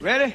Ready? 0.00 0.34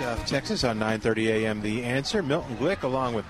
South 0.00 0.26
Texas 0.26 0.64
on 0.64 0.78
9:30 0.78 1.26
a.m. 1.26 1.60
The 1.60 1.84
Answer. 1.84 2.22
Milton 2.22 2.56
Glick 2.56 2.84
along 2.84 3.12
with 3.12 3.26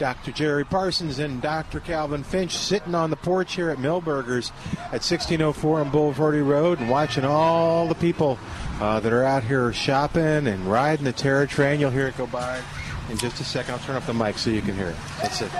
Dr. 0.00 0.32
Jerry 0.32 0.64
Parsons 0.64 1.20
and 1.20 1.40
Dr. 1.40 1.78
Calvin 1.78 2.24
Finch 2.24 2.58
sitting 2.58 2.96
on 2.96 3.10
the 3.10 3.16
porch 3.16 3.54
here 3.54 3.70
at 3.70 3.78
Milberger's 3.78 4.50
at 4.86 5.04
1604 5.04 5.78
on 5.80 5.90
Bulverde 5.92 6.44
Road 6.44 6.80
and 6.80 6.90
watching 6.90 7.24
all 7.24 7.86
the 7.86 7.94
people 7.94 8.36
uh, 8.80 8.98
that 8.98 9.12
are 9.12 9.22
out 9.22 9.44
here 9.44 9.72
shopping 9.72 10.48
and 10.48 10.66
riding 10.66 11.04
the 11.04 11.12
Terror 11.12 11.46
train. 11.46 11.78
You'll 11.78 11.92
hear 11.92 12.08
it 12.08 12.16
go 12.16 12.26
by 12.26 12.60
in 13.10 13.16
just 13.16 13.40
a 13.40 13.44
second. 13.44 13.74
I'll 13.74 13.80
turn 13.80 13.94
up 13.94 14.04
the 14.04 14.12
mic 14.12 14.38
so 14.38 14.50
you 14.50 14.60
can 14.60 14.74
hear 14.74 14.88
it. 14.88 14.96
That's 15.22 15.40
it. 15.40 15.52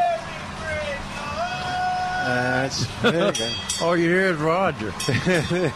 That's 2.28 2.86
there 3.02 3.26
you 3.26 3.32
go. 3.32 3.52
All 3.86 3.96
you 3.96 4.08
hear 4.08 4.26
is 4.26 4.36
Roger. 4.38 4.86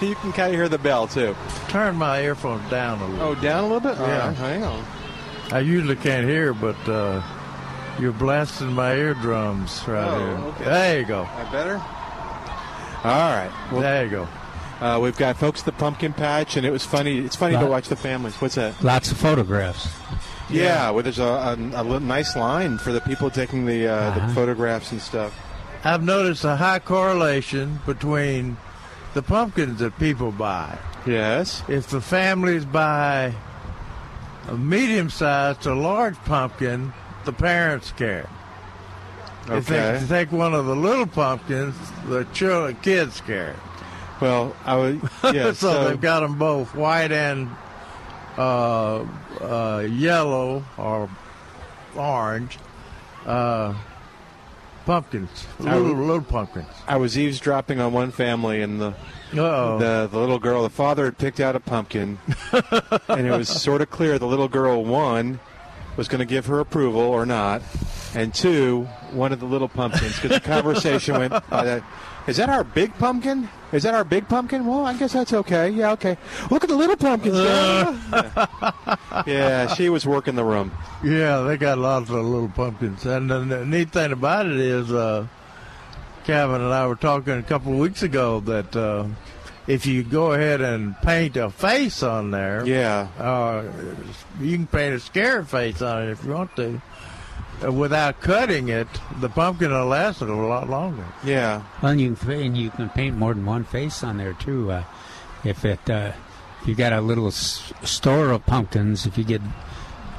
you 0.04 0.14
can 0.16 0.32
kind 0.32 0.48
of 0.48 0.54
hear 0.54 0.68
the 0.68 0.78
bell 0.78 1.06
too. 1.06 1.34
Turn 1.68 1.96
my 1.96 2.22
earphones 2.22 2.68
down 2.70 3.00
a 3.00 3.06
little. 3.08 3.28
Oh, 3.28 3.34
down 3.36 3.64
a 3.64 3.66
little 3.68 3.80
bit. 3.80 3.96
Yeah. 3.98 4.02
All 4.22 4.28
right, 4.28 4.36
hang 4.36 4.62
on. 4.64 4.84
I 5.50 5.60
usually 5.60 5.96
can't 5.96 6.26
hear, 6.26 6.54
but 6.54 6.76
uh, 6.88 7.22
you're 8.00 8.12
blasting 8.12 8.72
my 8.72 8.94
eardrums 8.94 9.82
right 9.86 10.06
Oh, 10.08 10.18
here. 10.18 10.36
okay. 10.48 10.64
There 10.64 11.00
you 11.00 11.04
go. 11.06 11.24
That 11.24 11.52
better? 11.52 11.74
All 13.04 13.30
right. 13.34 13.50
Well, 13.70 13.80
there 13.80 14.04
you 14.04 14.10
go. 14.10 14.28
Uh, 14.80 14.98
we've 15.00 15.16
got 15.16 15.36
folks 15.36 15.60
at 15.60 15.66
the 15.66 15.72
pumpkin 15.72 16.12
patch, 16.12 16.56
and 16.56 16.66
it 16.66 16.70
was 16.70 16.84
funny. 16.84 17.18
It's 17.18 17.36
funny 17.36 17.56
to 17.56 17.66
watch 17.66 17.88
the 17.88 17.96
families. 17.96 18.34
What's 18.40 18.56
that? 18.56 18.82
Lots 18.82 19.12
of 19.12 19.18
photographs. 19.18 19.88
Yeah, 20.50 20.90
well, 20.90 21.02
there's 21.02 21.18
a, 21.20 21.22
a, 21.24 21.56
a 21.96 22.00
nice 22.00 22.36
line 22.36 22.78
for 22.78 22.92
the 22.92 23.00
people 23.00 23.30
taking 23.30 23.64
the, 23.64 23.88
uh, 23.88 23.94
Uh-huh. 23.94 24.26
the 24.26 24.34
photographs 24.34 24.90
and 24.92 25.00
stuff. 25.00 25.32
I've 25.84 26.02
noticed 26.02 26.44
a 26.44 26.56
high 26.56 26.78
correlation 26.78 27.80
between 27.86 28.56
the 29.14 29.22
pumpkins 29.22 29.80
that 29.80 29.98
people 29.98 30.30
buy. 30.30 30.78
Yes. 31.06 31.62
If 31.68 31.88
the 31.88 32.00
families 32.00 32.64
buy 32.64 33.34
a 34.48 34.56
medium-sized 34.56 35.62
to 35.62 35.74
large 35.74 36.16
pumpkin, 36.24 36.92
the 37.24 37.32
parents 37.32 37.90
care. 37.92 38.28
If 39.48 39.66
they 39.66 40.00
take 40.08 40.30
one 40.30 40.54
of 40.54 40.66
the 40.66 40.76
little 40.76 41.06
pumpkins, 41.06 41.74
the 42.06 42.24
children, 42.32 42.76
kids 42.82 43.20
care. 43.20 43.56
Well, 44.20 44.54
I 44.64 44.76
would. 44.76 45.00
Yeah. 45.24 45.52
so, 45.52 45.72
so 45.72 45.88
they've 45.88 46.00
got 46.00 46.20
them 46.20 46.38
both 46.38 46.76
white 46.76 47.10
and 47.10 47.50
uh, 48.38 49.04
uh, 49.40 49.84
yellow 49.90 50.64
or 50.78 51.10
orange 51.96 52.58
uh, 53.26 53.74
pumpkins, 54.84 55.46
I 55.60 55.76
little, 55.76 55.96
little 56.04 56.22
pumpkins. 56.22 56.68
I 56.86 56.96
was 56.96 57.18
eavesdropping 57.18 57.80
on 57.80 57.92
one 57.92 58.10
family, 58.10 58.62
and 58.62 58.80
the 58.80 58.94
Uh-oh. 59.32 59.78
the, 59.78 60.08
the 60.10 60.18
little 60.18 60.38
girl, 60.38 60.62
the 60.62 60.70
father 60.70 61.04
had 61.06 61.18
picked 61.18 61.40
out 61.40 61.56
a 61.56 61.60
pumpkin, 61.60 62.18
and 63.08 63.26
it 63.26 63.30
was 63.30 63.48
sort 63.48 63.80
of 63.80 63.90
clear 63.90 64.18
the 64.18 64.26
little 64.26 64.48
girl 64.48 64.84
one 64.84 65.40
was 65.96 66.08
going 66.08 66.20
to 66.20 66.24
give 66.24 66.46
her 66.46 66.58
approval 66.60 67.00
or 67.00 67.26
not, 67.26 67.62
and 68.14 68.34
two, 68.34 68.84
one 69.12 69.32
of 69.32 69.40
the 69.40 69.46
little 69.46 69.68
pumpkins 69.68 70.14
because 70.20 70.30
the 70.30 70.40
conversation 70.40 71.18
went. 71.18 71.32
That, 71.50 71.82
is 72.26 72.36
that 72.36 72.48
our 72.48 72.64
big 72.64 72.94
pumpkin? 72.98 73.48
Is 73.72 73.84
that 73.84 73.94
our 73.94 74.04
big 74.04 74.28
pumpkin? 74.28 74.66
Well, 74.66 74.84
I 74.84 74.94
guess 74.94 75.12
that's 75.14 75.32
okay. 75.32 75.70
Yeah, 75.70 75.92
okay. 75.92 76.18
Look 76.50 76.62
at 76.62 76.68
the 76.68 76.76
little 76.76 76.96
pumpkins. 76.96 77.38
yeah. 77.38 77.96
yeah, 79.26 79.74
she 79.74 79.88
was 79.88 80.06
working 80.06 80.34
the 80.34 80.44
room. 80.44 80.70
Yeah, 81.02 81.40
they 81.40 81.56
got 81.56 81.78
lots 81.78 82.10
of 82.10 82.16
little 82.24 82.48
pumpkins. 82.50 83.06
And 83.06 83.30
the, 83.30 83.40
the 83.40 83.64
neat 83.64 83.90
thing 83.90 84.12
about 84.12 84.46
it 84.46 84.56
is, 84.58 84.92
uh, 84.92 85.26
Calvin 86.24 86.60
and 86.60 86.72
I 86.72 86.86
were 86.86 86.96
talking 86.96 87.34
a 87.38 87.42
couple 87.42 87.72
of 87.72 87.78
weeks 87.78 88.02
ago 88.02 88.40
that 88.40 88.76
uh, 88.76 89.06
if 89.66 89.86
you 89.86 90.02
go 90.04 90.32
ahead 90.32 90.60
and 90.60 90.96
paint 91.02 91.36
a 91.36 91.50
face 91.50 92.02
on 92.02 92.30
there, 92.30 92.64
Yeah. 92.66 93.08
uh, 93.18 93.64
you 94.40 94.56
can 94.56 94.66
paint 94.66 94.94
a 94.94 95.00
scared 95.00 95.48
face 95.48 95.80
on 95.82 96.02
it 96.02 96.10
if 96.10 96.24
you 96.24 96.32
want 96.32 96.54
to. 96.56 96.80
Uh, 97.64 97.70
without 97.72 98.20
cutting 98.20 98.68
it, 98.68 98.88
the 99.20 99.28
pumpkin 99.28 99.70
will 99.70 99.86
last 99.86 100.20
a 100.20 100.24
lot 100.26 100.68
longer. 100.68 101.04
Yeah. 101.24 101.62
Well, 101.82 101.92
and 101.92 102.00
you 102.00 102.14
can, 102.14 102.30
and 102.30 102.56
you 102.56 102.70
can 102.70 102.88
paint 102.90 103.16
more 103.16 103.34
than 103.34 103.44
one 103.46 103.64
face 103.64 104.02
on 104.02 104.16
there 104.18 104.32
too. 104.34 104.70
Uh, 104.72 104.84
if 105.44 105.64
it, 105.64 105.88
uh, 105.90 106.12
if 106.62 106.68
you 106.68 106.74
got 106.74 106.92
a 106.92 107.00
little 107.00 107.28
s- 107.28 107.72
store 107.82 108.30
of 108.30 108.44
pumpkins, 108.46 109.06
if 109.06 109.16
you 109.18 109.24
get 109.24 109.42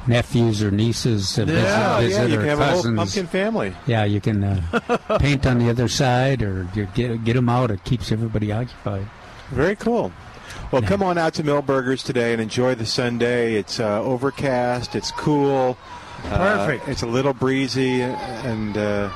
nephews 0.06 0.62
or 0.62 0.70
nieces 0.70 1.32
to 1.34 1.44
Yeah, 1.46 1.98
visit, 2.00 2.10
yeah, 2.18 2.24
you 2.26 2.34
or 2.34 2.38
can 2.40 2.48
have 2.48 2.60
a 2.60 2.64
whole 2.66 2.74
cousins, 2.76 2.96
pumpkin 2.98 3.26
family. 3.26 3.74
yeah, 3.86 4.04
you 4.04 4.20
can 4.20 4.44
uh, 4.44 4.98
paint 5.18 5.46
on 5.46 5.58
the 5.58 5.70
other 5.70 5.88
side 5.88 6.42
or 6.42 6.68
you 6.74 6.86
get 6.94 7.24
get 7.24 7.34
them 7.34 7.48
out. 7.48 7.70
It 7.70 7.84
keeps 7.84 8.12
everybody 8.12 8.52
occupied. 8.52 9.08
Very 9.50 9.76
cool. 9.76 10.12
Well, 10.70 10.82
come 10.82 11.02
on 11.02 11.16
out 11.18 11.34
to 11.34 11.42
Milberger's 11.44 12.02
today 12.02 12.32
and 12.32 12.40
enjoy 12.42 12.74
the 12.74 12.86
Sunday. 12.86 13.54
It's 13.54 13.80
uh, 13.80 14.02
overcast. 14.02 14.94
It's 14.94 15.10
cool. 15.12 15.78
Uh, 16.24 16.66
Perfect. 16.66 16.88
it's 16.88 17.02
a 17.02 17.06
little 17.06 17.32
breezy, 17.32 18.00
and 18.02 18.76
uh, 18.76 19.10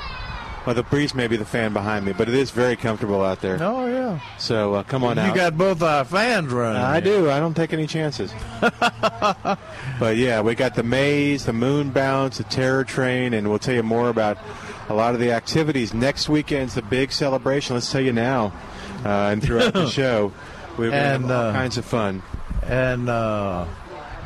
well, 0.67 0.75
the 0.75 0.83
breeze 0.83 1.15
may 1.15 1.27
be 1.27 1.37
the 1.39 1.45
fan 1.47 1.73
behind 1.73 2.05
me, 2.05 2.13
but 2.13 2.29
it 2.29 2.35
is 2.35 2.51
very 2.51 2.77
comfortable 2.77 3.25
out 3.25 3.41
there. 3.41 3.57
Oh 3.61 3.87
yeah, 3.87 4.21
So 4.37 4.75
uh, 4.75 4.83
come 4.83 5.03
on 5.03 5.17
you 5.17 5.23
out. 5.23 5.29
You 5.29 5.35
got 5.35 5.57
both 5.57 5.83
our 5.83 6.05
fans 6.05 6.53
running. 6.53 6.83
I 6.83 7.01
here. 7.01 7.21
do. 7.21 7.31
I 7.31 7.41
don't 7.41 7.55
take 7.55 7.73
any 7.73 7.87
chances. 7.87 8.33
but 8.61 10.17
yeah, 10.17 10.43
we 10.43 10.55
got 10.55 10.75
the 10.75 10.83
maze, 10.83 11.47
the 11.47 11.55
moon 11.55 11.91
bounce, 11.91 12.37
the 12.39 12.45
terror 12.45 12.85
train, 12.85 13.33
and 13.33 13.49
we'll 13.49 13.59
tell 13.59 13.75
you 13.75 13.83
more 13.83 14.11
about 14.11 14.37
a 14.91 14.95
lot 14.95 15.15
of 15.15 15.21
the 15.21 15.33
activities. 15.33 15.95
Next 15.95 16.29
weekend's 16.29 16.75
the 16.75 16.83
big 16.83 17.13
celebration. 17.13 17.75
Let's 17.75 17.91
tell 17.91 18.03
you 18.03 18.13
now, 18.13 18.53
uh, 19.05 19.09
and 19.33 19.43
throughout 19.43 19.73
the 19.73 19.87
show, 19.91 20.33
we're 20.77 20.91
going 20.91 20.93
to 20.93 20.99
have 20.99 21.25
all 21.25 21.31
uh, 21.31 21.53
kinds 21.53 21.79
of 21.79 21.85
fun. 21.87 22.23
And 22.63 23.09
uh, 23.09 23.65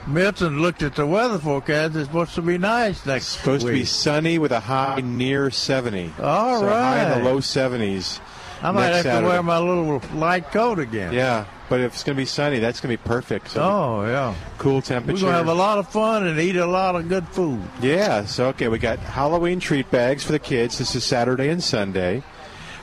Milton 0.06 0.60
looked 0.60 0.82
at 0.82 0.96
the 0.96 1.06
weather 1.06 1.38
forecast. 1.38 1.94
It's 1.94 2.06
supposed 2.06 2.34
to 2.34 2.42
be 2.42 2.58
nice 2.58 3.06
next 3.06 3.26
Supposed 3.26 3.66
to 3.66 3.72
be 3.72 3.84
sunny 3.84 4.38
with 4.38 4.52
a 4.52 4.60
high 4.60 5.00
near 5.00 5.50
70. 5.50 6.12
All 6.20 6.60
so 6.60 6.68
high 6.68 7.04
in 7.04 7.22
the 7.22 7.24
low 7.30 7.38
70s. 7.38 8.20
I 8.62 8.70
might 8.70 8.86
have 8.86 9.02
Saturday. 9.02 9.22
to 9.22 9.28
wear 9.28 9.42
my 9.42 9.58
little 9.58 10.00
light 10.14 10.50
coat 10.52 10.78
again. 10.78 11.12
Yeah, 11.12 11.46
but 11.68 11.80
if 11.80 11.94
it's 11.94 12.04
going 12.04 12.16
to 12.16 12.20
be 12.20 12.26
sunny, 12.26 12.60
that's 12.60 12.80
going 12.80 12.96
to 12.96 13.02
be 13.02 13.08
perfect. 13.08 13.50
So 13.50 13.62
Oh 13.62 14.06
yeah. 14.06 14.34
cool 14.58 14.82
temperature. 14.82 15.24
We're 15.24 15.32
gonna 15.32 15.38
have 15.38 15.48
a 15.48 15.54
lot 15.54 15.78
of 15.78 15.88
fun 15.88 16.26
and 16.26 16.38
eat 16.38 16.56
a 16.56 16.66
lot 16.66 16.94
of 16.94 17.08
good 17.08 17.26
food. 17.28 17.60
Yeah, 17.80 18.24
so 18.24 18.46
okay, 18.48 18.68
we 18.68 18.78
got 18.78 18.98
Halloween 19.00 19.58
treat 19.58 19.90
bags 19.90 20.22
for 20.24 20.32
the 20.32 20.38
kids. 20.38 20.78
This 20.78 20.94
is 20.94 21.02
Saturday 21.04 21.48
and 21.48 21.62
Sunday. 21.62 22.22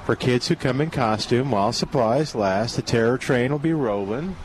For 0.05 0.15
kids 0.15 0.47
who 0.47 0.55
come 0.55 0.81
in 0.81 0.89
costume 0.89 1.51
while 1.51 1.71
supplies 1.71 2.33
last, 2.33 2.75
the 2.75 2.81
terror 2.81 3.17
train 3.17 3.51
will 3.51 3.59
be 3.59 3.73
rolling. 3.73 4.35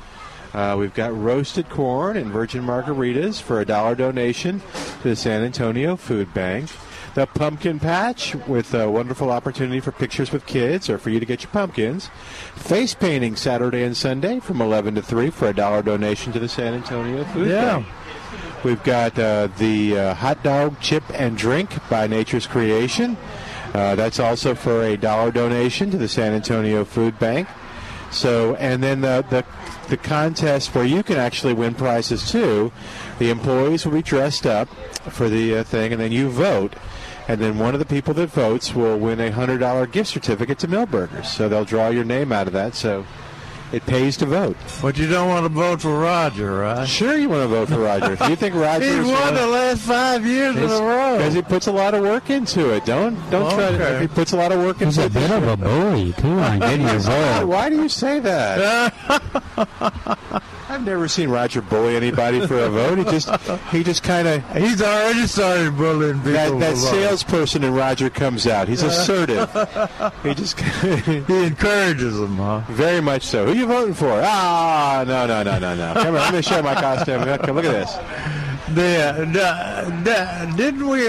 Uh, 0.55 0.77
we've 0.79 0.95
got 0.95 1.17
roasted 1.17 1.69
corn 1.69 2.17
and 2.17 2.31
virgin 2.31 2.63
margaritas 2.65 3.43
for 3.43 3.61
a 3.61 3.65
dollar 3.65 3.95
donation 3.95 4.61
to 5.03 5.09
the 5.09 5.17
San 5.17 5.43
Antonio 5.43 5.97
Food 5.97 6.33
Bank. 6.33 6.71
The 7.15 7.27
pumpkin 7.27 7.79
patch 7.79 8.35
with 8.49 8.75
a 8.75 8.91
wonderful 8.91 9.31
opportunity 9.31 9.79
for 9.81 9.93
pictures 9.93 10.33
with 10.33 10.47
kids 10.47 10.89
or 10.91 10.99
for 10.99 11.11
you 11.11 11.21
to 11.21 11.27
get 11.27 11.43
your 11.43 11.51
pumpkins. 11.53 12.09
Face 12.57 12.95
painting 12.95 13.37
Saturday 13.37 13.83
and 13.85 13.97
Sunday 13.97 14.41
from 14.41 14.61
11 14.61 14.97
to 14.97 15.03
3 15.03 15.31
for 15.31 15.49
a 15.49 15.55
dollar 15.55 15.83
donation 15.83 16.33
to 16.33 16.39
the 16.41 16.49
San 16.49 16.75
Antonio 16.75 17.25
Food 17.25 17.49
Yeah. 17.51 17.75
Bank. 17.79 17.87
We've 18.65 18.83
got 18.83 19.19
uh, 19.19 19.49
the 19.59 19.99
uh, 19.99 20.15
hot 20.15 20.43
dog 20.43 20.81
chip 20.81 21.05
and 21.13 21.37
drink 21.37 21.71
by 21.89 22.07
Nature's 22.07 22.47
Creation. 22.47 23.17
Uh, 23.75 23.95
that's 23.95 24.19
also 24.19 24.55
for 24.55 24.83
a 24.85 24.97
dollar 24.97 25.31
donation 25.31 25.91
to 25.91 25.97
the 25.99 26.09
San 26.09 26.33
Antonio 26.33 26.85
Food 26.85 27.19
Bank. 27.19 27.47
So, 28.15 28.55
and 28.57 28.83
then 28.83 29.01
the, 29.01 29.25
the 29.29 29.45
the 29.89 29.97
contest 29.97 30.75
where 30.75 30.85
you 30.85 31.03
can 31.03 31.19
actually 31.19 31.53
win 31.53 31.75
prizes 31.75 32.31
too. 32.31 32.73
The 33.19 33.31
employees 33.31 33.85
will 33.85 33.93
be 33.93 34.03
dressed 34.03 34.47
up 34.47 34.69
for 35.11 35.29
the 35.29 35.59
uh, 35.59 35.65
thing, 35.65 35.93
and 35.93 36.01
then 36.01 36.13
you 36.13 36.31
vote. 36.31 36.75
And 37.27 37.41
then 37.41 37.59
one 37.59 37.75
of 37.75 37.81
the 37.81 37.87
people 37.87 38.13
that 38.15 38.29
votes 38.29 38.75
will 38.75 38.99
win 38.99 39.19
a 39.21 39.31
hundred 39.31 39.59
dollar 39.59 39.87
gift 39.87 40.11
certificate 40.11 40.59
to 40.61 40.69
Milberger's. 40.69 41.31
So 41.31 41.49
they'll 41.49 41.65
draw 41.65 41.89
your 41.89 42.05
name 42.05 42.33
out 42.33 42.47
of 42.47 42.53
that. 42.53 42.75
So 42.75 43.07
it 43.75 43.85
pays 43.87 44.17
to 44.19 44.27
vote. 44.27 44.57
But 44.81 44.97
you 44.99 45.09
don't 45.09 45.29
want 45.29 45.45
to 45.45 45.49
vote 45.49 45.81
for 45.83 45.99
Roger, 45.99 46.59
right? 46.61 46.87
Sure, 46.89 47.17
you 47.17 47.29
want 47.29 47.43
to 47.43 47.49
vote 47.49 47.69
for 47.69 47.79
Roger. 47.79 48.13
You 48.29 48.37
think 48.37 48.55
Roger 48.55 48.85
He's 48.85 48.95
is 48.95 49.07
won 49.07 49.35
uh, 49.35 49.41
the 49.41 49.47
last 49.47 49.83
five 49.83 50.25
years 50.27 50.57
in 50.57 50.65
a 50.65 50.69
row. 50.69 51.17
because 51.19 51.35
he 51.35 51.43
puts 51.43 51.67
a 51.67 51.73
lot 51.73 51.95
of 51.95 52.03
work 52.03 52.31
into 52.31 52.71
it. 52.75 52.85
Don't 52.85 53.15
don't 53.31 53.51
try 53.53 53.71
to. 53.77 54.01
He 54.01 54.07
puts 54.07 54.33
a 54.33 54.37
lot 54.37 54.53
of 54.53 54.59
work 54.61 54.81
into 54.81 55.03
it. 55.03 55.13
He's 55.13 55.17
a 55.25 55.29
bit 55.29 55.31
of 55.31 55.49
a 55.49 55.57
bully 55.57 56.13
too 56.15 56.29
on 56.29 56.59
getting 56.61 56.87
his 56.87 57.07
Why, 57.09 57.41
oil. 57.41 57.47
why 57.47 57.69
do 57.69 57.77
you 57.77 57.89
say 57.89 58.21
that? 58.21 58.93
I've 60.75 60.85
never 60.85 61.07
seen 61.07 61.31
Roger 61.31 61.63
bully 61.63 61.95
anybody 61.95 62.45
for 62.49 62.59
a 62.59 62.69
vote. 62.69 62.99
He 62.99 63.05
just 63.05 63.31
he 63.71 63.85
just 63.85 64.03
kind 64.03 64.27
of 64.27 64.57
He's 64.57 64.83
already 64.83 65.27
started 65.29 65.77
bullying 65.77 66.17
people. 66.17 66.33
that, 66.33 66.59
that 66.59 66.77
salesperson 66.77 67.63
in 67.63 67.73
Roger 67.73 68.11
comes 68.11 68.49
out. 68.49 68.67
He's 68.67 68.83
assertive. 68.83 69.49
he 70.25 70.35
just 70.35 70.59
He 70.61 71.47
encourages 71.47 72.19
them, 72.19 72.37
huh? 72.39 72.63
very 72.71 73.01
much 73.01 73.23
so. 73.23 73.47
Who 73.47 73.53
are 73.53 73.55
you 73.55 73.67
voting 73.67 73.95
for? 73.95 74.21
Ah, 74.21 75.05
no, 75.07 75.27
no, 75.27 75.45
no, 75.45 75.61
no, 75.61 75.77
no. 75.77 75.95
Come 75.95 76.05
here, 76.07 76.13
let 76.15 76.35
me 76.35 76.43
show 76.43 76.61
my 76.61 76.75
costume. 76.75 77.23
Okay, 77.23 77.53
look 77.53 77.65
at 77.65 77.73
this. 77.73 77.93
The, 78.75 79.25
the, 79.33 80.01
the, 80.03 80.57
didn't 80.57 80.89
we? 80.89 81.05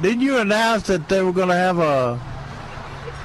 Didn't 0.00 0.22
you 0.22 0.38
announce 0.38 0.84
that 0.84 1.10
they 1.10 1.22
were 1.22 1.32
going 1.32 1.48
to 1.48 1.54
have 1.54 1.78
a 1.78 2.18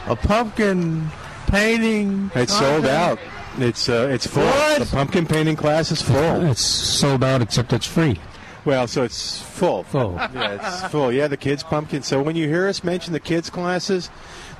a 0.07 0.15
pumpkin 0.17 1.09
painting? 1.47 2.31
It's 2.35 2.57
sold 2.57 2.85
out. 2.85 3.17
It's 3.57 3.87
uh, 3.89 4.09
it's 4.11 4.27
full. 4.27 4.43
What? 4.43 4.79
The 4.79 4.85
pumpkin 4.85 5.25
painting 5.25 5.55
class 5.55 5.91
is 5.91 6.01
full. 6.01 6.45
It's 6.45 6.61
sold 6.61 7.23
out 7.23 7.41
except 7.41 7.71
it's 7.73 7.87
free. 7.87 8.19
Well, 8.65 8.87
so 8.87 9.03
it's 9.03 9.39
full. 9.41 9.83
Full. 9.83 10.15
Yeah, 10.15 10.57
it's 10.59 10.91
full. 10.91 11.11
Yeah, 11.13 11.27
the 11.27 11.37
kids 11.37 11.63
pumpkin. 11.63 12.01
So 12.03 12.21
when 12.21 12.35
you 12.35 12.47
hear 12.47 12.67
us 12.67 12.83
mention 12.83 13.13
the 13.13 13.19
kids 13.19 13.49
classes, 13.49 14.09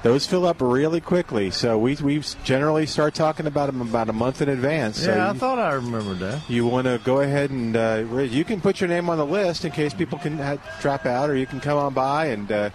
those 0.04 0.28
fill 0.28 0.46
up 0.46 0.58
really 0.62 1.02
quickly. 1.02 1.50
So 1.52 1.78
we 1.80 1.96
we 1.96 2.22
generally 2.44 2.86
start 2.86 3.16
talking 3.16 3.48
about 3.48 3.66
them 3.66 3.82
about 3.82 4.08
a 4.08 4.14
month 4.14 4.42
in 4.44 4.48
advance. 4.50 5.00
So 5.02 5.14
Yeah, 5.14 5.30
I 5.30 5.34
you- 5.34 5.40
thought 5.40 5.58
I 5.60 5.74
remembered 5.74 6.20
that. 6.20 6.48
you 6.50 6.68
want 6.68 6.86
to 6.86 7.02
go 7.04 7.22
ahead 7.22 7.50
and 7.50 7.76
uh, 7.76 8.04
you 8.30 8.44
can 8.46 8.62
put 8.62 8.80
your 8.80 8.88
name 8.88 9.10
on 9.10 9.18
the 9.18 9.26
list 9.26 9.66
in 9.66 9.72
case 9.72 9.94
people 9.94 10.20
can 10.20 10.40
uh, 10.40 10.58
drop 10.82 11.06
out, 11.08 11.30
or 11.30 11.36
you 11.36 11.48
can 11.48 11.60
come 11.60 11.78
on 11.80 11.94
by 11.96 12.28
and 12.28 12.52
uh, 12.52 12.70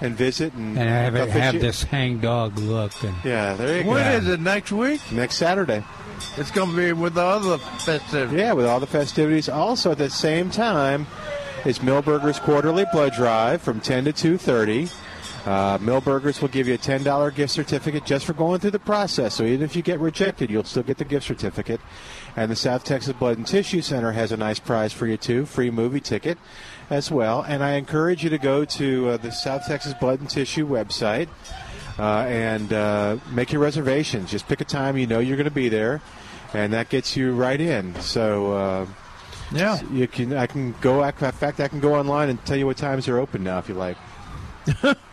and 0.00 0.14
visit 0.16 0.52
and, 0.54 0.78
And 0.78 0.88
have, 0.88 1.14
it, 1.14 1.28
have 1.30 1.54
you- 1.54 1.60
this 1.60 1.82
hang 1.82 2.18
dog 2.18 2.58
look. 2.58 2.92
And 3.02 3.14
Yeah, 3.24 3.54
there 3.54 3.82
you 3.82 3.88
When 3.88 4.02
go. 4.04 4.10
is 4.18 4.28
it? 4.28 4.40
Next 4.40 4.72
week? 4.72 5.00
Next 5.12 5.36
Saturday. 5.36 5.84
It's 6.36 6.50
going 6.50 6.70
to 6.70 6.76
be 6.76 6.92
with 6.92 7.16
all 7.18 7.40
the 7.40 7.58
festivities. 7.58 8.38
Yeah, 8.38 8.52
with 8.52 8.66
all 8.66 8.80
the 8.80 8.86
festivities. 8.86 9.48
Also, 9.48 9.92
at 9.92 9.98
the 9.98 10.10
same 10.10 10.50
time, 10.50 11.06
it's 11.64 11.78
Milberger's 11.80 12.38
Quarterly 12.38 12.84
Blood 12.92 13.12
Drive 13.14 13.62
from 13.62 13.80
10 13.80 14.04
to 14.06 14.12
2.30. 14.12 14.92
Uh, 15.46 15.78
Milberger's 15.78 16.40
will 16.42 16.48
give 16.48 16.68
you 16.68 16.74
a 16.74 16.78
$10 16.78 17.34
gift 17.34 17.52
certificate 17.52 18.04
just 18.04 18.26
for 18.26 18.34
going 18.34 18.60
through 18.60 18.72
the 18.72 18.78
process. 18.78 19.34
So 19.34 19.44
even 19.44 19.62
if 19.62 19.74
you 19.74 19.80
get 19.82 19.98
rejected, 19.98 20.50
you'll 20.50 20.64
still 20.64 20.82
get 20.82 20.98
the 20.98 21.04
gift 21.04 21.26
certificate. 21.26 21.80
And 22.36 22.50
the 22.50 22.56
South 22.56 22.84
Texas 22.84 23.14
Blood 23.14 23.38
and 23.38 23.46
Tissue 23.46 23.80
Center 23.80 24.12
has 24.12 24.32
a 24.32 24.36
nice 24.36 24.58
prize 24.58 24.92
for 24.92 25.06
you, 25.06 25.16
too. 25.16 25.46
Free 25.46 25.70
movie 25.70 26.00
ticket 26.00 26.36
as 26.90 27.10
well. 27.10 27.40
And 27.42 27.62
I 27.64 27.72
encourage 27.72 28.22
you 28.22 28.28
to 28.30 28.38
go 28.38 28.64
to 28.66 29.08
uh, 29.10 29.16
the 29.16 29.32
South 29.32 29.66
Texas 29.66 29.94
Blood 29.94 30.20
and 30.20 30.28
Tissue 30.28 30.66
website 30.68 31.28
uh, 31.98 32.26
and 32.28 32.72
uh, 32.72 33.16
make 33.32 33.50
your 33.50 33.62
reservations. 33.62 34.30
Just 34.30 34.46
pick 34.46 34.60
a 34.60 34.64
time 34.64 34.98
you 34.98 35.06
know 35.06 35.20
you're 35.20 35.36
going 35.38 35.44
to 35.46 35.50
be 35.50 35.68
there, 35.70 36.02
and 36.52 36.72
that 36.74 36.90
gets 36.90 37.16
you 37.16 37.32
right 37.32 37.60
in. 37.60 37.94
So 38.00 38.52
uh, 38.52 38.86
Yeah. 39.52 39.80
you 39.90 40.06
can 40.06 40.34
I 40.34 40.46
can 40.46 40.74
go. 40.82 41.02
In 41.02 41.12
fact, 41.12 41.60
I 41.60 41.68
can 41.68 41.80
go 41.80 41.94
online 41.94 42.28
and 42.28 42.44
tell 42.44 42.56
you 42.58 42.66
what 42.66 42.76
times 42.76 43.06
they're 43.06 43.18
open 43.18 43.42
now 43.42 43.58
if 43.58 43.68
you 43.68 43.74
like. 43.74 43.96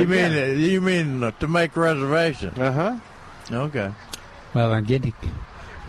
You 0.00 0.06
mean 0.06 0.58
you 0.60 0.80
mean 0.80 1.22
uh, 1.22 1.30
to 1.40 1.48
make 1.48 1.76
reservations? 1.76 2.58
Uh 2.58 2.72
huh. 2.72 2.96
Okay. 3.50 3.92
well, 4.54 4.72
and 4.72 4.86
get 4.86 5.04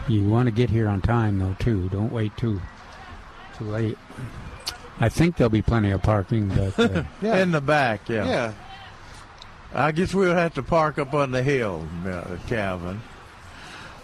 you 0.08 0.28
want 0.30 0.48
to 0.48 0.52
get 0.52 0.70
here 0.70 0.88
on 0.88 1.02
time 1.02 1.40
though 1.40 1.56
too. 1.60 1.90
Don't 1.90 2.12
wait 2.12 2.36
too 2.38 2.62
too 3.58 3.66
late. 3.66 3.98
I 5.00 5.10
think 5.10 5.38
there'll 5.38 5.50
be 5.50 5.62
plenty 5.62 5.92
of 5.92 6.02
parking, 6.02 6.50
but 6.50 6.80
uh, 6.80 7.04
Yeah. 7.22 7.38
In 7.38 7.52
the 7.52 7.62
back, 7.62 8.10
yeah. 8.10 8.26
Yeah. 8.26 8.54
I 9.74 9.92
guess 9.92 10.14
we'll 10.14 10.34
have 10.34 10.56
to 10.56 10.64
park 10.64 10.98
up 10.98 11.14
on 11.14 11.32
the 11.32 11.44
hill, 11.44 11.88
uh, 12.06 12.38
Calvin. 12.48 13.02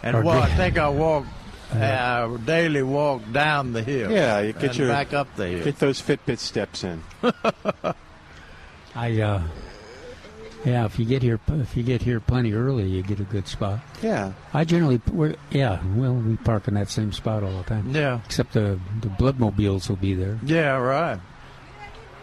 And 0.03 0.17
Or 0.17 0.21
walk, 0.21 0.49
get- 0.49 0.57
take 0.57 0.77
our 0.77 0.91
walk, 0.91 1.25
our 1.73 2.37
daily 2.37 2.83
walk 2.83 3.21
down 3.31 3.73
the 3.73 3.81
hill. 3.81 4.11
Yeah, 4.11 4.41
you 4.41 4.53
get 4.53 4.63
and 4.63 4.77
your- 4.77 4.87
back 4.89 5.13
up 5.13 5.33
the 5.35 5.47
hill. 5.47 5.63
Get 5.63 5.79
those 5.79 6.01
Fitbit 6.01 6.37
steps 6.39 6.83
in. 6.83 7.01
I 8.95 9.21
uh, 9.21 9.41
yeah. 10.65 10.85
If 10.85 10.97
you 10.99 11.05
get 11.05 11.21
here, 11.21 11.39
if 11.47 11.75
you 11.77 11.83
get 11.83 12.01
here 12.01 12.19
plenty 12.19 12.53
early, 12.53 12.87
you 12.87 13.03
get 13.03 13.19
a 13.19 13.23
good 13.23 13.47
spot. 13.47 13.79
Yeah. 14.01 14.33
I 14.53 14.63
generally, 14.63 15.01
yeah, 15.51 15.81
well, 15.95 16.13
we 16.13 16.35
park 16.37 16.67
in 16.67 16.73
that 16.75 16.89
same 16.89 17.11
spot 17.11 17.43
all 17.43 17.57
the 17.57 17.63
time. 17.63 17.91
Yeah. 17.95 18.19
Except 18.25 18.53
the 18.53 18.79
the 19.01 19.09
bloodmobiles 19.09 19.89
will 19.89 19.97
be 19.97 20.13
there, 20.13 20.39
Yeah, 20.43 20.77
right. 20.77 21.19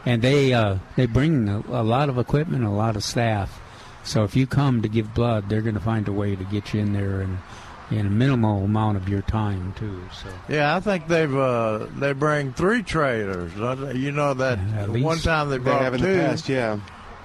and 0.06 0.22
they 0.22 0.52
uh, 0.54 0.78
they 0.96 1.06
bring 1.06 1.48
a, 1.48 1.58
a 1.68 1.82
lot 1.82 2.08
of 2.08 2.18
equipment, 2.18 2.64
a 2.64 2.70
lot 2.70 2.96
of 2.96 3.04
staff. 3.04 3.60
So 4.02 4.24
if 4.24 4.34
you 4.34 4.46
come 4.46 4.80
to 4.82 4.88
give 4.88 5.12
blood, 5.14 5.48
they're 5.50 5.60
going 5.60 5.74
to 5.74 5.80
find 5.80 6.08
a 6.08 6.12
way 6.12 6.34
to 6.34 6.44
get 6.44 6.72
you 6.72 6.80
in 6.80 6.94
there 6.94 7.20
and 7.20 7.38
in 7.90 8.06
a 8.06 8.10
minimal 8.10 8.64
amount 8.64 8.96
of 8.96 9.08
your 9.08 9.20
time 9.22 9.74
too. 9.76 10.00
So 10.14 10.28
Yeah, 10.48 10.74
I 10.76 10.80
think 10.80 11.06
they've 11.08 11.34
uh, 11.36 11.86
they 11.96 12.12
bring 12.14 12.52
three 12.54 12.82
trailers. 12.82 13.52
You 13.94 14.12
know 14.12 14.32
that 14.34 14.58
At 14.58 14.88
one 14.90 15.18
time 15.18 15.50
they 15.50 15.58
They 15.58 15.64
brought 15.64 15.82
have 15.82 15.94
in 15.94 16.00
two, 16.00 16.14
the 16.14 16.18
past. 16.20 16.48
Yeah. 16.48 16.78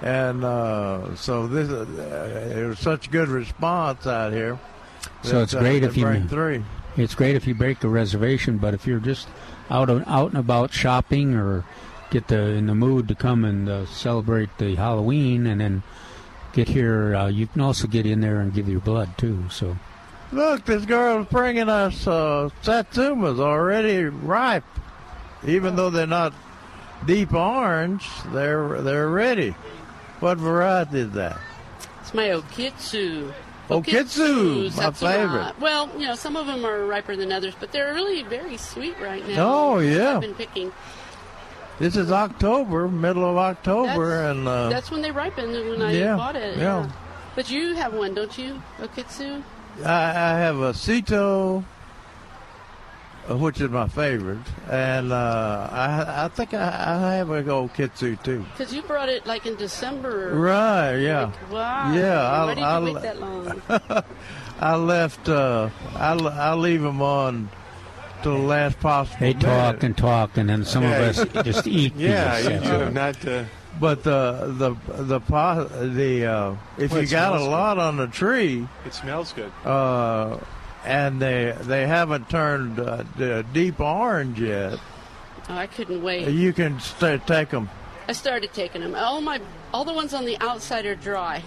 And 0.06 0.44
uh, 0.44 1.16
so 1.16 1.48
this 1.48 1.68
uh, 1.68 2.68
was 2.68 2.78
such 2.78 3.10
good 3.10 3.28
response 3.28 4.06
out 4.06 4.32
here. 4.32 4.58
So 5.22 5.42
it's 5.42 5.52
uh, 5.52 5.58
great 5.58 5.82
if 5.82 5.96
you- 5.96 6.20
three. 6.28 6.64
it's 6.96 7.16
great 7.16 7.34
if 7.34 7.46
you 7.46 7.54
break 7.56 7.82
a 7.82 7.88
reservation, 7.88 8.58
but 8.58 8.72
if 8.72 8.86
you're 8.86 9.00
just 9.00 9.26
out 9.68 9.90
and 9.90 10.04
out 10.06 10.28
and 10.30 10.38
about 10.38 10.72
shopping 10.72 11.34
or 11.34 11.64
get 12.10 12.28
the 12.28 12.38
in 12.38 12.66
the 12.66 12.74
mood 12.74 13.08
to 13.08 13.16
come 13.16 13.44
and 13.44 13.68
uh, 13.68 13.86
celebrate 13.86 14.50
the 14.58 14.76
Halloween 14.76 15.44
and 15.44 15.60
then 15.60 15.82
get 16.52 16.68
here, 16.68 17.16
uh, 17.16 17.26
you 17.26 17.48
can 17.48 17.60
also 17.60 17.88
get 17.88 18.06
in 18.06 18.20
there 18.20 18.38
and 18.40 18.54
give 18.54 18.68
your 18.68 18.80
blood 18.80 19.10
too. 19.18 19.44
So 19.50 19.76
Look, 20.30 20.64
this 20.66 20.84
girl's 20.84 21.26
bringing 21.26 21.68
us 21.68 22.06
uh, 22.06 22.50
satsumas 22.62 23.40
already 23.40 24.04
ripe, 24.04 24.64
even 25.44 25.74
though 25.74 25.90
they're 25.90 26.06
not 26.06 26.32
deep 27.06 27.32
orange. 27.34 28.08
They're 28.32 28.82
they're 28.82 29.08
ready. 29.08 29.54
What 30.26 30.38
variety 30.38 30.98
is 30.98 31.12
that? 31.12 31.38
It's 32.00 32.12
my 32.12 32.30
Okitsu. 32.30 33.32
Okitsu, 33.70 34.64
my 34.64 34.68
Satsuma. 34.70 35.12
favorite. 35.12 35.60
Well, 35.60 35.88
you 35.96 36.08
know, 36.08 36.16
some 36.16 36.34
of 36.34 36.48
them 36.48 36.66
are 36.66 36.84
riper 36.84 37.14
than 37.14 37.30
others, 37.30 37.54
but 37.60 37.70
they're 37.70 37.94
really 37.94 38.24
very 38.24 38.56
sweet 38.56 38.96
right 39.00 39.24
now. 39.28 39.48
Oh, 39.48 39.78
yeah. 39.78 40.16
I've 40.16 40.20
been 40.22 40.34
picking. 40.34 40.72
This 41.78 41.94
is 41.94 42.10
October, 42.10 42.88
middle 42.88 43.22
of 43.24 43.36
October, 43.36 44.08
That's- 44.08 44.36
and 44.36 44.48
uh, 44.48 44.68
That's 44.68 44.90
when 44.90 45.00
they 45.00 45.12
ripen. 45.12 45.52
When 45.52 45.80
I 45.80 45.92
yeah, 45.92 46.16
bought 46.16 46.34
it. 46.34 46.58
yeah. 46.58 46.90
But 47.36 47.48
you 47.48 47.76
have 47.76 47.94
one, 47.94 48.12
don't 48.12 48.36
you? 48.36 48.60
Okitsu. 48.80 49.44
I, 49.84 50.10
I 50.10 50.38
have 50.40 50.58
a 50.58 50.74
Cito, 50.74 51.58
uh, 51.58 51.62
which 53.28 53.60
is 53.60 53.70
my 53.70 53.88
favorite, 53.88 54.38
and 54.70 55.12
uh, 55.12 55.68
I 55.72 56.24
I 56.24 56.28
think 56.28 56.54
I, 56.54 56.58
I 57.10 57.14
have 57.14 57.30
a 57.30 57.42
Okitsu 57.42 58.22
too. 58.22 58.44
Because 58.56 58.72
you 58.72 58.82
brought 58.82 59.08
it 59.08 59.26
like 59.26 59.46
in 59.46 59.56
December. 59.56 60.30
Right? 60.34 60.96
Yeah. 60.96 61.24
Like, 61.24 61.50
wow. 61.52 61.92
Yeah, 61.94 62.20
I'll- 62.22 62.46
Why 62.46 62.54
did 62.54 62.60
you 62.60 62.66
I'll- 62.66 62.84
wait 62.94 63.02
that 63.02 63.20
long? 63.20 63.62
I 64.60 64.76
left. 64.76 65.28
Uh, 65.28 65.70
I 65.94 66.12
I 66.14 66.54
leave 66.54 66.82
them 66.82 67.02
on 67.02 67.48
to 68.22 68.30
the 68.30 68.36
last 68.38 68.80
possible. 68.80 69.18
they 69.20 69.34
talk 69.34 69.82
and 69.82 69.96
talk, 69.96 70.36
and 70.38 70.48
then 70.48 70.64
some 70.64 70.82
Yeah. 70.84 70.98
of 70.98 71.18
us 71.18 71.44
just 71.44 71.66
eat. 71.78 71.94
Yeah. 71.96 72.36
these. 72.36 72.46
You 72.46 72.52
should 72.64 72.80
have 72.80 72.92
not. 72.94 73.26
Uh, 73.26 73.44
But 73.78 74.04
the 74.04 74.54
the 74.56 74.74
the 75.04 75.20
po- 75.20 75.68
the 75.68 76.24
uh, 76.24 76.54
if 76.78 76.92
Well, 76.92 77.02
you 77.02 77.08
got 77.08 77.34
a 77.34 77.38
smells 77.40 77.48
lot 77.50 77.76
on 77.78 77.98
the 77.98 78.06
tree, 78.06 78.66
it 78.86 78.94
smells 78.94 79.34
good. 79.34 79.52
uh, 79.66 80.38
and 80.86 81.20
they 81.20 81.54
they 81.62 81.86
haven't 81.86 82.30
turned 82.30 82.78
uh, 82.80 83.42
deep 83.52 83.80
orange 83.80 84.40
yet, 84.40 84.78
Oh, 85.48 85.56
I 85.56 85.66
couldn't 85.66 86.02
wait. 86.02 86.28
you 86.28 86.52
can 86.52 86.78
st- 86.80 87.26
take 87.26 87.50
them. 87.50 87.68
I 88.08 88.12
started 88.12 88.52
taking 88.52 88.80
them. 88.82 88.94
All 88.94 89.20
my, 89.20 89.40
all 89.74 89.84
the 89.84 89.92
ones 89.92 90.14
on 90.14 90.24
the 90.24 90.36
outside 90.40 90.86
are 90.86 90.94
dry, 90.94 91.42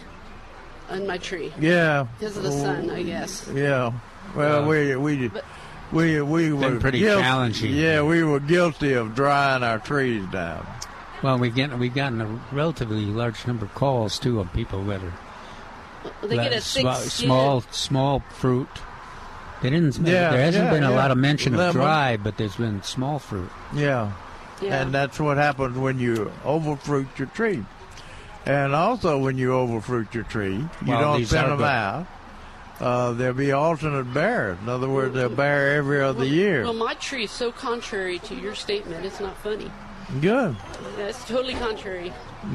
on 0.89 1.08
my 1.08 1.17
tree 1.17 1.51
Yeah. 1.60 2.05
because 2.19 2.36
of 2.38 2.43
the 2.43 2.51
sun, 2.51 2.89
I 2.89 3.03
guess. 3.03 3.50
Yeah. 3.53 3.93
Well, 4.36 4.63
Uh, 4.63 4.67
we 4.67 4.96
we 4.96 5.27
but- 5.29 5.46
we 5.91 6.22
we 6.22 6.53
were 6.53 6.69
been 6.69 6.79
pretty 6.79 7.00
guil- 7.01 7.19
challenging. 7.22 7.74
Yeah, 7.74 8.03
we 8.03 8.24
were 8.24 8.39
guilty 8.39 8.93
of 8.93 9.15
drying 9.15 9.63
our 9.63 9.79
trees 9.79 10.24
down. 10.31 10.65
Well, 11.24 11.38
we've 11.39 11.55
gotten 11.55 11.79
we've 11.79 11.93
gotten 11.96 12.22
a 12.22 12.27
relatively 12.53 13.05
large 13.05 13.46
number 13.48 13.65
of 13.65 13.74
calls 13.75 14.19
too 14.19 14.39
of 14.39 14.53
people 14.53 14.84
that 14.86 15.01
are 15.01 15.13
They 16.27 16.36
get 16.38 16.51
a 16.53 16.55
Le- 16.55 16.62
thick 16.62 16.81
sma- 16.84 16.96
skin. 16.96 17.10
small 17.27 17.62
small 17.72 18.24
fruit. 18.29 18.69
They 19.61 19.69
didn't. 19.69 19.97
Yeah, 19.97 20.31
there 20.31 20.41
hasn't 20.41 20.65
yeah, 20.65 20.71
been 20.71 20.83
a 20.83 20.89
yeah. 20.89 20.95
lot 20.95 21.11
of 21.11 21.17
mention 21.17 21.59
of 21.59 21.73
dry, 21.73 22.17
but 22.17 22.37
there's 22.37 22.55
been 22.55 22.81
small 22.83 23.19
fruit. 23.19 23.49
Yeah. 23.73 24.11
Yeah. 24.61 24.81
And 24.81 24.93
that's 24.93 25.19
what 25.19 25.37
happens 25.37 25.77
when 25.77 25.99
you 25.99 26.31
overfruit 26.45 27.07
your 27.17 27.27
tree. 27.29 27.63
And 28.45 28.73
also, 28.73 29.17
when 29.17 29.37
you 29.37 29.53
overfruit 29.53 30.13
your 30.13 30.23
tree, 30.23 30.55
you 30.55 30.67
Well, 30.87 31.01
don't 31.01 31.17
these 31.19 31.29
thin 31.29 31.47
them 31.47 31.57
good. 31.57 31.63
out. 31.65 32.07
Uh, 32.79 33.11
there'll 33.11 33.35
be 33.35 33.51
alternate 33.51 34.13
bears. 34.13 34.57
In 34.61 34.69
other 34.69 34.89
words, 34.89 35.13
they'll 35.13 35.29
bear 35.29 35.75
every 35.75 36.01
other 36.01 36.23
year. 36.25 36.63
Well, 36.63 36.73
my 36.73 36.93
tree 36.95 37.25
is 37.25 37.31
so 37.31 37.51
contrary 37.51 38.19
to 38.19 38.35
your 38.35 38.55
statement. 38.55 39.05
It's 39.05 39.19
not 39.19 39.37
funny. 39.37 39.69
Good, 40.21 40.55
That's 40.97 41.23
totally 41.27 41.53
contrary. 41.53 42.11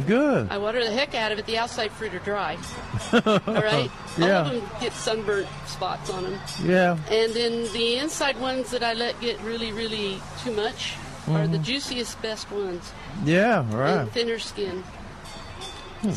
good. 0.06 0.48
I 0.50 0.58
water 0.58 0.82
the 0.82 0.90
heck 0.90 1.14
out 1.14 1.30
of 1.30 1.38
it. 1.38 1.46
The 1.46 1.56
outside 1.58 1.92
fruit 1.92 2.12
are 2.14 2.18
dry. 2.20 2.56
All 3.12 3.20
right. 3.46 3.90
Yeah. 4.18 4.40
All 4.42 4.46
of 4.46 4.52
them 4.52 4.62
get 4.80 4.92
sunburnt 4.92 5.46
spots 5.66 6.10
on 6.10 6.24
them, 6.24 6.40
Yeah, 6.64 6.96
and 7.10 7.32
then 7.32 7.72
the 7.72 7.98
inside 7.98 8.40
ones 8.40 8.70
that 8.72 8.82
I 8.82 8.94
let 8.94 9.20
get 9.20 9.40
really, 9.42 9.70
really 9.72 10.18
too 10.42 10.52
much 10.52 10.94
are 11.28 11.40
Mm-hmm. 11.44 11.52
the 11.52 11.58
juiciest, 11.58 12.20
best 12.20 12.50
ones, 12.50 12.92
yeah, 13.24 13.60
and 13.60 13.72
right. 13.74 14.08
thinner 14.10 14.38
skin. 14.38 14.82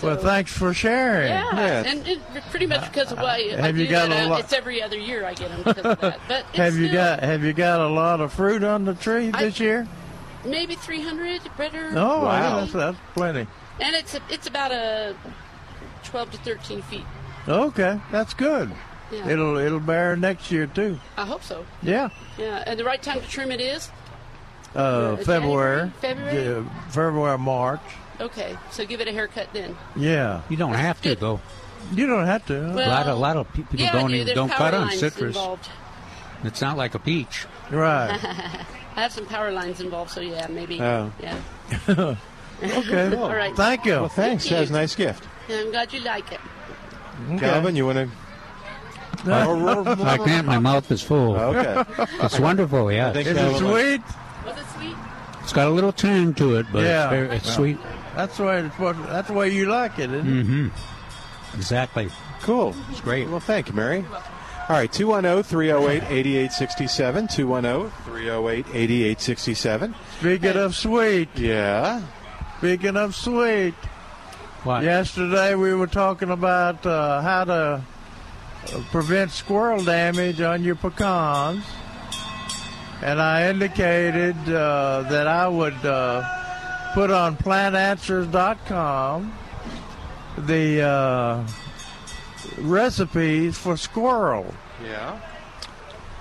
Well, 0.03 0.17
thanks 0.17 0.51
for 0.51 0.73
sharing. 0.73 1.29
Yeah, 1.29 1.55
Yeah. 1.55 1.83
and 1.91 2.05
it, 2.07 2.19
pretty 2.49 2.65
much 2.65 2.91
because 2.91 3.13
of 3.13 3.19
why 3.19 3.35
I 3.57 3.61
Have 3.61 3.75
do 3.75 3.83
you 3.83 3.87
got 3.89 4.09
that, 4.09 4.25
a 4.25 4.29
lot- 4.29 4.39
It's 4.41 4.51
every 4.51 4.81
other 4.81 4.97
year 4.97 5.25
I 5.25 5.33
get 5.33 5.47
them 5.49 5.59
because 5.63 5.85
of 5.85 6.01
that. 6.01 6.19
But 6.27 6.43
Have 6.55 6.75
you 6.75 6.87
still 6.87 6.97
got 6.97 7.23
Have 7.23 7.43
you 7.45 7.53
got 7.53 7.79
a 7.79 7.87
lot 7.87 8.19
of 8.19 8.33
fruit 8.33 8.65
on 8.65 8.83
the 8.83 8.95
tree 8.95 9.31
I- 9.33 9.43
this 9.45 9.61
year? 9.61 9.87
Maybe 10.47 10.75
300 10.75 11.41
better? 11.57 11.91
Oh, 11.95 12.23
Wow. 12.25 12.31
yeah, 12.31 12.59
that's, 12.61 12.73
that's 12.73 12.97
plenty. 13.13 13.47
and 13.79 13.95
it's 13.95 14.17
it's 14.29 14.47
about 14.47 14.71
a 14.71 15.15
12 16.05 16.31
to 16.31 16.37
13 16.39 16.81
feet. 16.83 17.05
Okay, 17.47 17.99
that's 18.11 18.33
good. 18.33 18.71
Yeah, 19.11 19.29
It'll 19.29 19.57
it'll 19.57 19.79
bear 19.79 20.15
next 20.17 20.51
year 20.51 20.67
too. 20.67 20.99
I 21.15 21.25
hope 21.25 21.43
so. 21.43 21.65
Yeah, 21.81 22.09
Yeah, 22.37 22.63
and 22.67 22.77
the 22.79 22.83
right 22.83 23.01
time 23.01 23.21
to 23.21 23.27
trim 23.27 23.51
it 23.51 23.61
is 23.61 23.89
uh, 24.75 24.79
Uh, 24.79 25.15
February, 25.17 25.91
January? 26.01 26.33
February? 26.33 26.63
Yeah, 26.65 26.89
February, 26.89 27.37
March. 27.37 27.79
okay. 28.19 28.57
So 28.71 28.85
give 28.85 28.99
it 28.99 29.07
a 29.07 29.13
haircut 29.13 29.47
then. 29.53 29.77
Yeah, 29.95 30.41
You 30.49 30.57
don't 30.57 30.73
have 30.73 31.01
to 31.03 31.15
though. 31.15 31.39
you 31.93 32.05
don't 32.05 32.25
have 32.25 32.45
to. 32.47 32.71
A 32.71 32.73
Well, 32.73 32.89
lot 32.89 33.07
of 33.07 33.15
a 33.17 33.19
lot 33.19 33.37
of 33.37 33.51
people 33.53 33.79
yeah, 33.79 33.93
don't 33.93 34.09
do. 34.11 34.17
even, 34.17 34.35
don't 34.35 34.51
cut 34.51 34.73
on 34.73 34.91
citrus. 34.91 35.35
Involved. 35.37 35.69
It's 36.43 36.59
not 36.61 36.75
like 36.77 36.93
a 36.93 36.99
peach. 36.99 37.45
right. 37.71 38.19
I 38.97 39.01
have 39.01 39.13
some 39.13 39.27
power 39.27 39.51
lines 39.51 39.79
involved, 39.79 40.11
so 40.11 40.21
yeah, 40.21 40.47
maybe. 40.47 40.81
Oh. 40.81 41.11
Yeah. 41.21 42.15
Okay. 42.63 43.15
All 43.21 43.35
right. 43.35 43.55
Thank 43.55 43.85
you. 43.85 43.91
Well, 43.91 44.09
thanks. 44.09 44.43
Thank 44.43 44.51
you. 44.51 44.57
That's 44.57 44.69
a 44.71 44.73
nice 44.73 44.95
gift. 44.95 45.23
Yeah, 45.47 45.57
I'm 45.57 45.69
glad 45.69 45.93
you 45.93 45.99
like 45.99 46.31
it. 46.31 46.39
Okay. 47.29 47.37
Calvin, 47.37 47.75
you 47.75 47.85
want 47.85 47.97
to? 47.97 48.09
I 49.31 50.17
can't. 50.25 50.47
My 50.47 50.57
mouth 50.57 50.91
is 50.91 51.03
full. 51.03 51.35
Okay. 51.35 51.83
It's 52.23 52.39
wonderful. 52.39 52.91
Yeah, 52.91 53.13
think 53.13 53.27
Is 53.27 53.37
it 53.37 53.57
sweet? 53.57 54.01
Was 54.43 54.57
it 54.57 54.65
sweet? 54.75 54.95
it's 55.41 55.53
got 55.53 55.67
a 55.67 55.69
little 55.69 55.91
tang 55.91 56.33
to 56.35 56.55
it, 56.55 56.65
but 56.71 56.83
Yeah. 56.83 57.03
it's, 57.03 57.09
very, 57.11 57.37
it's 57.37 57.53
sweet. 57.53 57.77
That's 58.15 58.37
the 58.37 58.43
way. 58.43 58.59
It's 58.61 58.77
that's 58.77 59.27
the 59.27 59.33
way 59.33 59.49
you 59.49 59.67
like 59.67 59.99
it, 59.99 60.11
isn't 60.11 60.27
it? 60.27 60.45
Mm-hmm. 60.47 61.57
Exactly. 61.57 62.09
Cool. 62.41 62.75
It's 62.89 63.01
great. 63.01 63.29
Well, 63.29 63.39
thank 63.39 63.67
you, 63.67 63.73
Mary. 63.73 64.03
All 64.69 64.75
right, 64.75 64.91
210 64.91 65.43
308 65.43 66.03
8867. 66.11 67.27
210 67.29 67.89
308 68.03 68.65
8867. 68.73 69.95
Speaking 70.19 70.57
of 70.57 70.75
sweet, 70.75 71.29
Yeah. 71.35 72.01
speaking 72.57 72.97
of 72.97 73.15
sweet, 73.15 73.73
What? 74.63 74.83
yesterday 74.83 75.55
we 75.55 75.73
were 75.73 75.87
talking 75.87 76.31
about 76.31 76.85
uh, 76.85 77.21
how 77.21 77.45
to 77.45 77.53
uh, 77.53 77.81
prevent 78.91 79.31
squirrel 79.31 79.81
damage 79.85 80.41
on 80.41 80.61
your 80.65 80.75
pecans, 80.75 81.63
and 83.01 83.21
I 83.21 83.47
indicated 83.49 84.35
uh, 84.49 85.03
that 85.09 85.27
I 85.27 85.47
would 85.47 85.85
uh, 85.85 86.23
put 86.93 87.09
on 87.09 87.37
plantanswers.com 87.37 89.31
the 90.39 90.81
uh, 90.81 91.43
recipes 92.57 93.57
for 93.57 93.77
squirrel. 93.77 94.53
Yeah. 94.83 95.19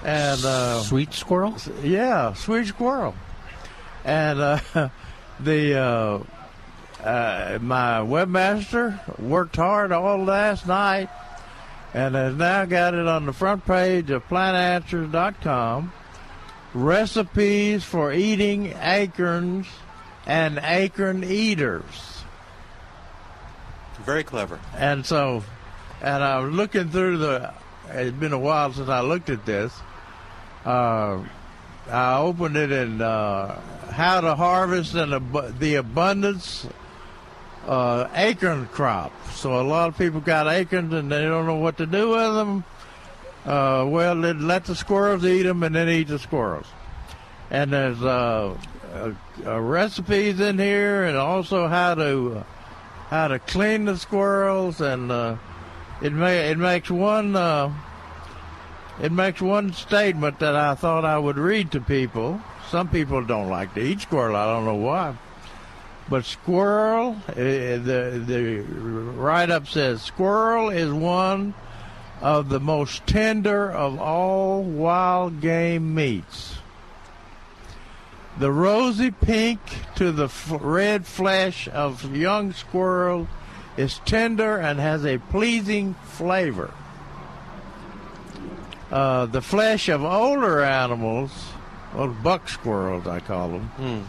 And 0.05 0.45
uh, 0.45 0.81
Sweet 0.83 1.13
squirrel. 1.13 1.57
yeah, 1.83 2.33
sweet 2.35 2.67
squirrel. 2.67 3.15
And 4.05 4.39
uh, 4.41 4.59
the 5.41 5.75
uh, 5.79 6.19
uh, 7.05 7.59
my 7.61 7.99
webmaster 8.01 9.19
worked 9.19 9.57
hard 9.57 9.93
all 9.93 10.23
last 10.23 10.67
night, 10.67 11.09
and 11.93 12.15
has 12.15 12.35
now 12.37 12.65
got 12.67 12.95
it 12.95 13.07
on 13.09 13.27
the 13.27 13.33
front 13.33 13.65
page 13.67 14.11
of 14.11 14.27
plantanswers.com. 14.29 15.93
Recipes 16.75 17.85
for 17.85 18.13
eating 18.13 18.75
acorns 18.81 19.67
and 20.27 20.59
acorn 20.63 21.25
eaters. 21.25 22.23
Very 24.05 24.23
clever. 24.25 24.61
And 24.77 25.05
so, 25.07 25.43
and 26.03 26.23
I 26.23 26.39
was 26.41 26.53
looking 26.53 26.91
through 26.91 27.19
the. 27.19 27.53
It's 27.89 28.17
been 28.17 28.33
a 28.33 28.39
while 28.39 28.73
since 28.73 28.89
I 28.89 29.01
looked 29.01 29.31
at 29.31 29.47
this. 29.47 29.73
Uh, 30.65 31.23
I 31.89 32.19
opened 32.19 32.57
it 32.57 32.73
in 32.73 33.01
uh, 33.01 33.61
how 33.93 34.21
to 34.21 34.35
harvest 34.35 34.95
and 34.95 35.15
ab- 35.15 35.59
the 35.59 35.77
abundance 35.77 36.67
uh, 37.67 38.09
acorn 38.15 38.67
crop. 38.67 39.13
So 39.33 39.61
a 39.61 39.63
lot 39.63 39.89
of 39.89 39.97
people 39.97 40.21
got 40.21 40.49
acorns 40.49 40.93
and 40.93 41.11
they 41.11 41.23
don't 41.23 41.47
know 41.47 41.57
what 41.57 41.79
to 41.79 41.87
do 41.87 42.11
with 42.11 42.35
them. 42.35 42.65
Uh, 43.45 43.87
well, 43.89 44.21
they 44.21 44.33
let 44.33 44.65
the 44.65 44.75
squirrels 44.75 45.25
eat 45.25 45.45
them 45.45 45.63
and 45.63 45.77
then 45.77 45.89
eat 45.89 46.09
the 46.09 46.19
squirrels. 46.19 46.67
And 47.51 47.73
there's 47.73 48.03
uh, 48.03 48.57
recipes 49.45 50.41
in 50.41 50.59
here 50.59 51.05
and 51.05 51.17
also 51.17 51.69
how 51.69 51.95
to 51.95 52.45
how 53.09 53.29
to 53.29 53.39
clean 53.39 53.85
the 53.85 53.97
squirrels 53.97 54.81
and 54.81 55.13
uh, 55.13 55.37
it 56.03 56.13
may 56.13 56.51
it 56.51 56.59
makes 56.59 56.91
one 56.91 57.37
uh, 57.37 57.73
it 59.01 59.13
makes 59.13 59.41
one 59.41 59.73
statement 59.73 60.39
that 60.39 60.57
I 60.57 60.75
thought 60.75 61.05
I 61.05 61.19
would 61.19 61.37
read 61.37 61.73
to 61.73 61.81
people. 61.81 62.41
Some 62.69 62.89
people 62.89 63.23
don't 63.25 63.49
like 63.49 63.75
to 63.75 63.81
eat 63.81 64.01
squirrel. 64.01 64.37
I 64.37 64.47
don't 64.47 64.65
know 64.65 64.75
why. 64.75 65.17
But 66.09 66.25
squirrel, 66.25 67.17
uh, 67.29 67.35
the 67.35 68.23
the 68.25 68.61
write 68.61 69.51
up 69.51 69.67
says 69.67 70.03
squirrel 70.03 70.71
is 70.71 70.93
one 70.93 71.55
of 72.21 72.49
the 72.49 72.61
most 72.61 73.07
tender 73.07 73.71
of 73.71 73.99
all 73.99 74.63
wild 74.63 75.41
game 75.41 75.95
meats. 75.95 76.59
The 78.39 78.53
rosy 78.53 79.11
pink 79.11 79.61
to 79.97 80.13
the 80.13 80.27
f- 80.27 80.53
red 80.61 81.07
flesh 81.07 81.69
of 81.69 82.15
young 82.15 82.53
squirrel 82.53 83.29
is 83.77 84.01
tender 84.05 84.57
and 84.57 84.79
has 84.79 85.05
a 85.05 85.19
pleasing 85.19 85.95
flavor. 86.05 86.73
Uh, 88.91 89.27
the 89.27 89.43
flesh 89.43 89.89
of 89.89 90.05
older 90.05 90.63
animals, 90.63 91.31
well, 91.95 92.09
buck 92.09 92.49
squirrels, 92.49 93.07
I 93.07 93.21
call 93.21 93.49
them, 93.49 94.09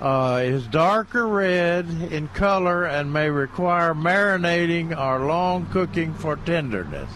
uh, 0.00 0.40
is 0.44 0.66
darker 0.66 1.26
red 1.26 1.88
in 2.10 2.28
color 2.28 2.84
and 2.84 3.12
may 3.12 3.30
require 3.30 3.94
marinating 3.94 4.96
or 4.96 5.26
long 5.26 5.66
cooking 5.66 6.12
for 6.12 6.36
tenderness. 6.36 7.10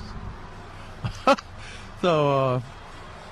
so, 2.00 2.30
uh, 2.56 2.60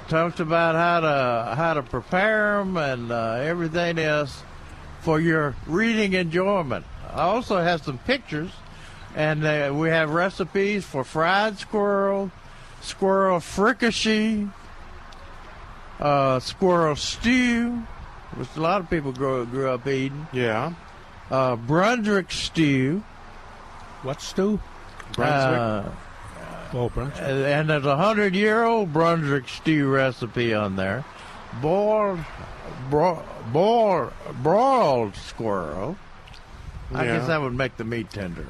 talks 0.09 0.41
about 0.41 0.75
how 0.75 1.01
to 1.01 1.55
how 1.55 1.75
to 1.75 1.83
prepare 1.83 2.59
them 2.59 2.77
and 2.77 3.13
uh, 3.13 3.33
everything 3.43 3.99
else 3.99 4.43
for 5.01 5.21
your 5.21 5.55
reading 5.67 6.15
enjoyment. 6.15 6.85
I 7.15 7.23
also 7.23 7.59
have 7.61 7.83
some 7.83 7.99
pictures, 7.99 8.51
and 9.17 9.45
uh, 9.45 9.73
we 9.75 9.89
have 9.89 10.11
recipes 10.11 10.85
for 10.85 11.05
fried 11.05 11.59
squirrel, 11.59 12.31
squirrel 12.81 13.41
fricassee, 13.41 14.49
uh, 16.01 16.39
squirrel 16.41 16.97
stew, 16.97 17.83
which 18.37 18.49
a 18.57 18.61
lot 18.61 18.81
of 18.81 18.91
people 18.91 19.13
grew, 19.13 19.45
grew 19.47 19.69
up 19.71 19.87
eating, 19.87 20.27
Yeah. 20.33 20.73
uh, 21.31 21.57
Brunswick 21.57 22.31
stew, 22.31 23.03
What 24.03 24.21
stew? 24.21 24.61
Brunswick. 25.13 25.59
uh, 25.59 25.83
Oh, 26.75 26.89
Brunswick. 26.91 27.25
and 27.27 27.69
there's 27.71 27.87
a 27.87 27.97
hundred 27.97 28.35
year 28.35 28.63
old 28.63 28.93
Brunswick 28.93 29.49
stew 29.49 29.89
recipe 29.91 30.53
on 30.55 30.77
there. 30.77 31.03
Boiled, 31.63 32.21
bro, 32.91 33.23
boiled, 33.53 34.13
broiled 34.43 35.17
squirrel. 35.17 35.97
I 36.95 37.05
Yeah. 37.05 37.17
guess 37.19 37.27
that 37.29 37.41
would 37.41 37.55
make 37.55 37.77
the 37.77 37.85
meat 37.85 38.11
tender. 38.11 38.47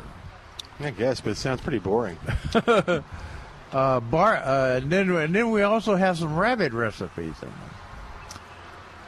I 0.81 0.91
guess, 0.91 1.21
but 1.21 1.31
it 1.31 1.37
sounds 1.37 1.61
pretty 1.61 1.79
boring. 1.81 2.19
Uh, 3.71 4.01
bar, 4.01 4.37
uh, 4.37 4.77
and 4.79 4.91
then 4.91 5.11
and 5.11 5.35
then 5.35 5.51
we 5.51 5.61
also 5.61 5.95
have 5.95 6.17
some 6.17 6.35
rabbit 6.35 6.73
recipes 6.73 7.35
in 7.43 7.53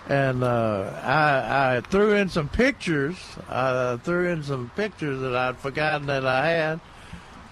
there. 0.08 0.18
And 0.28 0.44
uh, 0.44 1.00
I, 1.02 1.76
I 1.76 1.80
threw 1.80 2.12
in 2.12 2.28
some 2.28 2.50
pictures. 2.50 3.16
I 3.48 3.98
threw 4.04 4.28
in 4.28 4.42
some 4.42 4.70
pictures 4.76 5.18
that 5.22 5.34
I'd 5.34 5.56
forgotten 5.56 6.08
that 6.08 6.26
I 6.26 6.46
had 6.48 6.80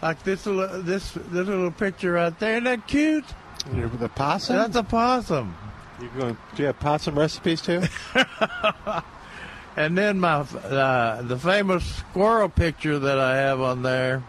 Like 0.03 0.23
this 0.23 0.45
little 0.45 0.83
this 0.83 1.13
this 1.13 1.47
little 1.49 1.71
picture 1.71 2.13
right 2.13 2.39
there. 2.39 2.53
Isn't 2.59 2.65
that 2.65 2.87
cute? 2.87 3.25
The 3.73 4.11
possum? 4.15 4.57
That's 4.57 4.77
a 4.77 4.83
possum. 4.83 5.57
You 6.03 6.11
going? 6.19 6.37
Do 6.57 6.63
you 6.63 6.67
have 6.67 6.79
possum 6.79 7.19
recipes 7.19 7.63
too? 7.63 7.85
And 9.79 9.97
then 9.97 10.19
my 10.19 10.41
uh, 10.41 11.23
the 11.23 11.39
famous 11.39 11.85
squirrel 11.85 12.49
picture 12.49 12.99
that 12.99 13.21
I 13.21 13.37
have 13.37 13.61
on 13.61 13.83
there. 13.83 14.25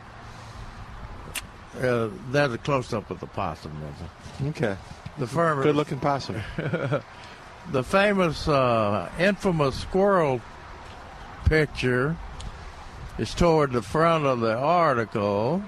Uh, 1.81 2.09
that's 2.29 2.53
a 2.53 2.57
close 2.59 2.93
up 2.93 3.09
of 3.09 3.19
the 3.19 3.25
possum. 3.25 3.71
isn't 4.39 4.53
it? 4.53 4.63
okay. 4.63 4.77
The 5.17 5.25
firm, 5.25 5.63
Good 5.63 5.75
looking 5.75 5.99
possum. 5.99 6.39
the 7.71 7.83
famous, 7.83 8.47
uh, 8.47 9.09
infamous 9.17 9.75
squirrel 9.75 10.39
picture 11.45 12.15
is 13.17 13.33
toward 13.33 13.71
the 13.71 13.81
front 13.81 14.25
of 14.25 14.41
the 14.41 14.55
article. 14.55 15.63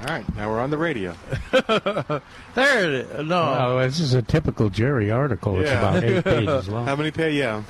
All 0.00 0.04
right. 0.06 0.36
Now 0.36 0.48
we're 0.50 0.60
on 0.60 0.70
the 0.70 0.78
radio. 0.78 1.14
There 2.54 2.84
it 2.84 2.92
is. 2.92 3.26
No, 3.28 3.54
Oh, 3.58 3.78
this 3.80 4.00
is 4.00 4.14
a 4.14 4.22
typical 4.22 4.68
Jerry 4.70 5.10
article. 5.10 5.60
It's 5.60 5.70
about 5.70 6.02
eight 6.02 6.24
pages 6.24 6.68
long. 6.70 6.86
How 6.86 6.96
many 6.96 7.10
pay? 7.10 7.32
Yeah. 7.32 7.62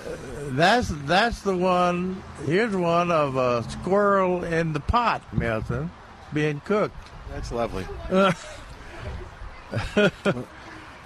that's 0.50 0.88
that's 1.06 1.40
the 1.42 1.56
one. 1.56 2.22
Here's 2.46 2.74
one 2.74 3.10
of 3.10 3.36
a 3.36 3.62
squirrel 3.70 4.44
in 4.44 4.72
the 4.72 4.80
pot, 4.80 5.22
Milton, 5.36 5.90
being 6.32 6.60
cooked. 6.64 6.96
That's 7.32 7.52
lovely. 7.52 7.86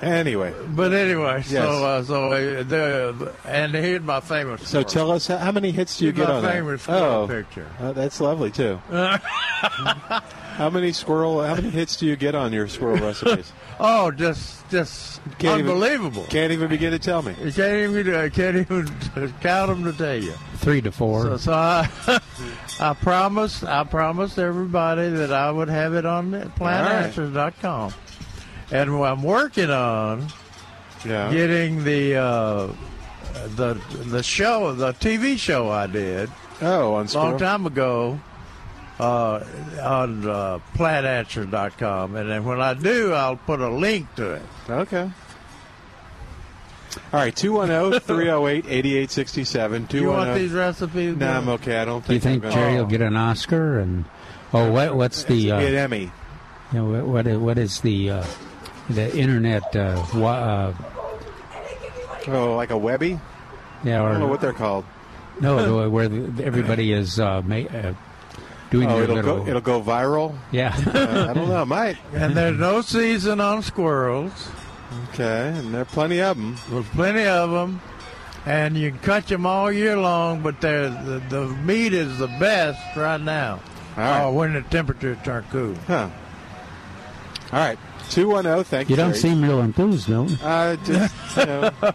anyway, 0.02 0.52
But 0.74 0.92
anyway, 0.92 1.36
Yes. 1.48 1.48
so 1.48 1.84
uh, 1.84 2.02
so 2.02 2.32
uh, 2.32 2.62
the 2.64 3.32
and 3.46 3.74
here's 3.74 4.02
my 4.02 4.20
famous. 4.20 4.60
so 4.62 4.66
squirrel. 4.66 4.84
tell 4.84 5.10
us 5.12 5.26
how, 5.28 5.38
how 5.38 5.52
many 5.52 5.70
hits 5.70 5.96
do 5.98 6.04
you 6.06 6.12
Here's 6.12 6.26
get 6.26 6.28
my 6.30 6.36
on 6.36 6.42
that? 6.42 6.52
favorite 6.52 6.80
squirrel 6.80 7.02
Oh, 7.22 7.28
picture. 7.28 7.66
uh, 7.80 7.92
that's 7.92 8.20
lovely 8.20 8.50
too. 8.50 8.76
how 8.90 10.70
many 10.70 10.92
squirrel? 10.92 11.42
How 11.42 11.54
many 11.54 11.70
hits 11.70 11.96
do 11.96 12.06
you 12.06 12.16
get 12.16 12.34
on 12.34 12.52
your 12.52 12.68
squirrel 12.68 12.98
recipes? 12.98 13.52
Oh, 13.84 14.12
just 14.12 14.68
just 14.70 15.20
Can't 15.38 15.58
even- 15.58 15.70
unbelievable. 15.72 16.24
Can't 16.28 16.52
even 16.52 16.68
begin 16.68 16.92
to 16.92 17.00
tell 17.00 17.20
me. 17.22 17.34
You 17.42 17.50
can't 17.52 17.90
even 17.96 18.14
I 18.14 18.28
can't 18.28 18.56
even 18.56 18.86
count 19.40 19.68
them 19.70 19.84
to 19.84 19.92
tell 19.92 20.14
you. 20.22 20.34
Three 20.56 20.80
to 20.82 20.92
four. 20.92 21.22
So, 21.24 21.36
so 21.38 21.52
I 21.54 21.88
I 22.78 22.92
promised 22.94 23.64
I 23.64 23.82
promised 23.82 24.38
everybody 24.38 25.08
that 25.08 25.32
I 25.32 25.50
would 25.50 25.68
have 25.68 25.94
it 25.94 26.06
on 26.06 26.30
plantanswers.com. 26.56 27.94
And 28.72 28.90
I'm 29.04 29.22
working 29.22 29.70
on 29.70 30.26
Yeah. 31.04 31.30
getting 31.30 31.84
the 31.84 32.16
uh, 32.16 32.66
the 33.56 33.74
the 34.06 34.22
show 34.22 34.72
the 34.74 34.92
TV 34.94 35.38
show 35.38 35.70
I 35.70 35.86
did 35.86 36.30
Oh, 36.60 36.94
on 36.94 37.06
long 37.08 37.38
time 37.38 37.66
ago 37.66 38.18
uh, 39.00 39.40
on 39.82 40.28
uh, 40.28 40.58
plantanswer.com. 40.74 42.14
And 42.16 42.30
then 42.30 42.44
when 42.44 42.60
I 42.60 42.74
do, 42.74 43.12
I'll 43.12 43.36
put 43.36 43.60
a 43.60 43.68
link 43.68 44.14
to 44.14 44.34
it. 44.34 44.42
Okay. 44.70 45.10
All 47.12 47.20
right, 47.20 47.34
210 47.34 48.00
308 48.00 48.64
8867. 48.66 49.84
Do 49.86 49.98
you 49.98 50.08
want 50.08 50.34
these 50.34 50.52
recipes? 50.52 51.16
No, 51.16 51.30
I'm 51.32 51.48
okay. 51.50 51.78
I 51.78 51.84
don't 51.84 52.02
think. 52.04 52.06
Do 52.08 52.14
you 52.14 52.20
think, 52.20 52.42
think 52.42 52.54
I'm 52.54 52.58
Jerry 52.60 52.72
gonna- 52.72 52.82
will 52.84 52.90
get 52.90 53.00
an 53.00 53.16
Oscar? 53.16 53.80
And 53.80 54.04
oh, 54.52 54.70
what 54.70 54.94
what's 54.94 55.24
the 55.24 55.52
uh, 55.52 55.60
Get 55.60 55.74
Emmy. 55.74 56.12
you 56.72 56.78
know, 56.78 56.84
what 56.84 57.06
what 57.06 57.26
is, 57.26 57.38
what 57.38 57.58
is 57.58 57.80
the 57.80 58.10
uh, 58.10 58.24
the 58.90 59.16
internet? 59.16 59.74
Uh, 59.74 60.04
wa- 60.14 60.30
uh, 60.32 60.74
Oh, 62.28 62.54
like 62.54 62.70
a 62.70 62.76
Webby? 62.78 63.18
yeah, 63.84 64.02
I 64.04 64.10
don't 64.12 64.20
know 64.20 64.28
what 64.28 64.40
they're 64.40 64.52
called. 64.52 64.84
no, 65.40 65.82
the- 65.82 65.90
where 65.90 66.08
the, 66.08 66.44
everybody 66.44 66.92
is 66.92 67.18
uh, 67.18 67.42
ma- 67.42 67.56
uh, 67.56 67.94
doing 68.70 68.88
Oh, 68.88 68.94
their 68.94 69.02
it'll 69.04 69.16
little 69.16 69.36
go, 69.44 69.46
it'll 69.48 69.60
go 69.60 69.82
viral? 69.82 70.36
yeah. 70.52 70.74
Uh, 70.86 71.26
I 71.30 71.32
don't 71.34 71.48
know. 71.48 71.64
Might. 71.64 71.96
And 72.14 72.36
there's 72.36 72.58
no 72.58 72.80
season 72.80 73.40
on 73.40 73.62
squirrels. 73.62 74.48
Okay, 75.08 75.48
and 75.48 75.74
there 75.74 75.82
are 75.82 75.86
plenty 75.86 76.20
of 76.20 76.36
them. 76.36 76.56
There's 76.70 76.86
plenty 76.90 77.24
of 77.26 77.50
them. 77.50 77.80
And 78.44 78.76
you 78.76 78.90
can 78.90 78.98
cut 79.00 79.26
them 79.28 79.46
all 79.46 79.70
year 79.72 79.96
long, 79.96 80.42
but 80.42 80.60
they're, 80.60 80.90
the, 80.90 81.22
the 81.28 81.46
meat 81.46 81.92
is 81.92 82.18
the 82.18 82.26
best 82.26 82.80
right 82.96 83.20
now. 83.20 83.60
All 83.96 84.02
right. 84.02 84.22
Oh, 84.24 84.32
when 84.32 84.52
the 84.54 84.62
temperature 84.62 85.16
turn 85.24 85.44
cool. 85.50 85.74
Huh. 85.86 86.08
All 87.52 87.58
right. 87.58 87.78
210, 88.14 88.64
thank 88.64 88.88
you. 88.88 88.92
You 88.92 88.96
don't 88.96 89.10
Jerry. 89.10 89.20
seem 89.20 89.42
real 89.42 89.60
enthused, 89.60 90.08
Milton. 90.08 90.38
Uh, 90.42 90.76
just, 90.84 91.36
you 91.36 91.46
know, 91.46 91.70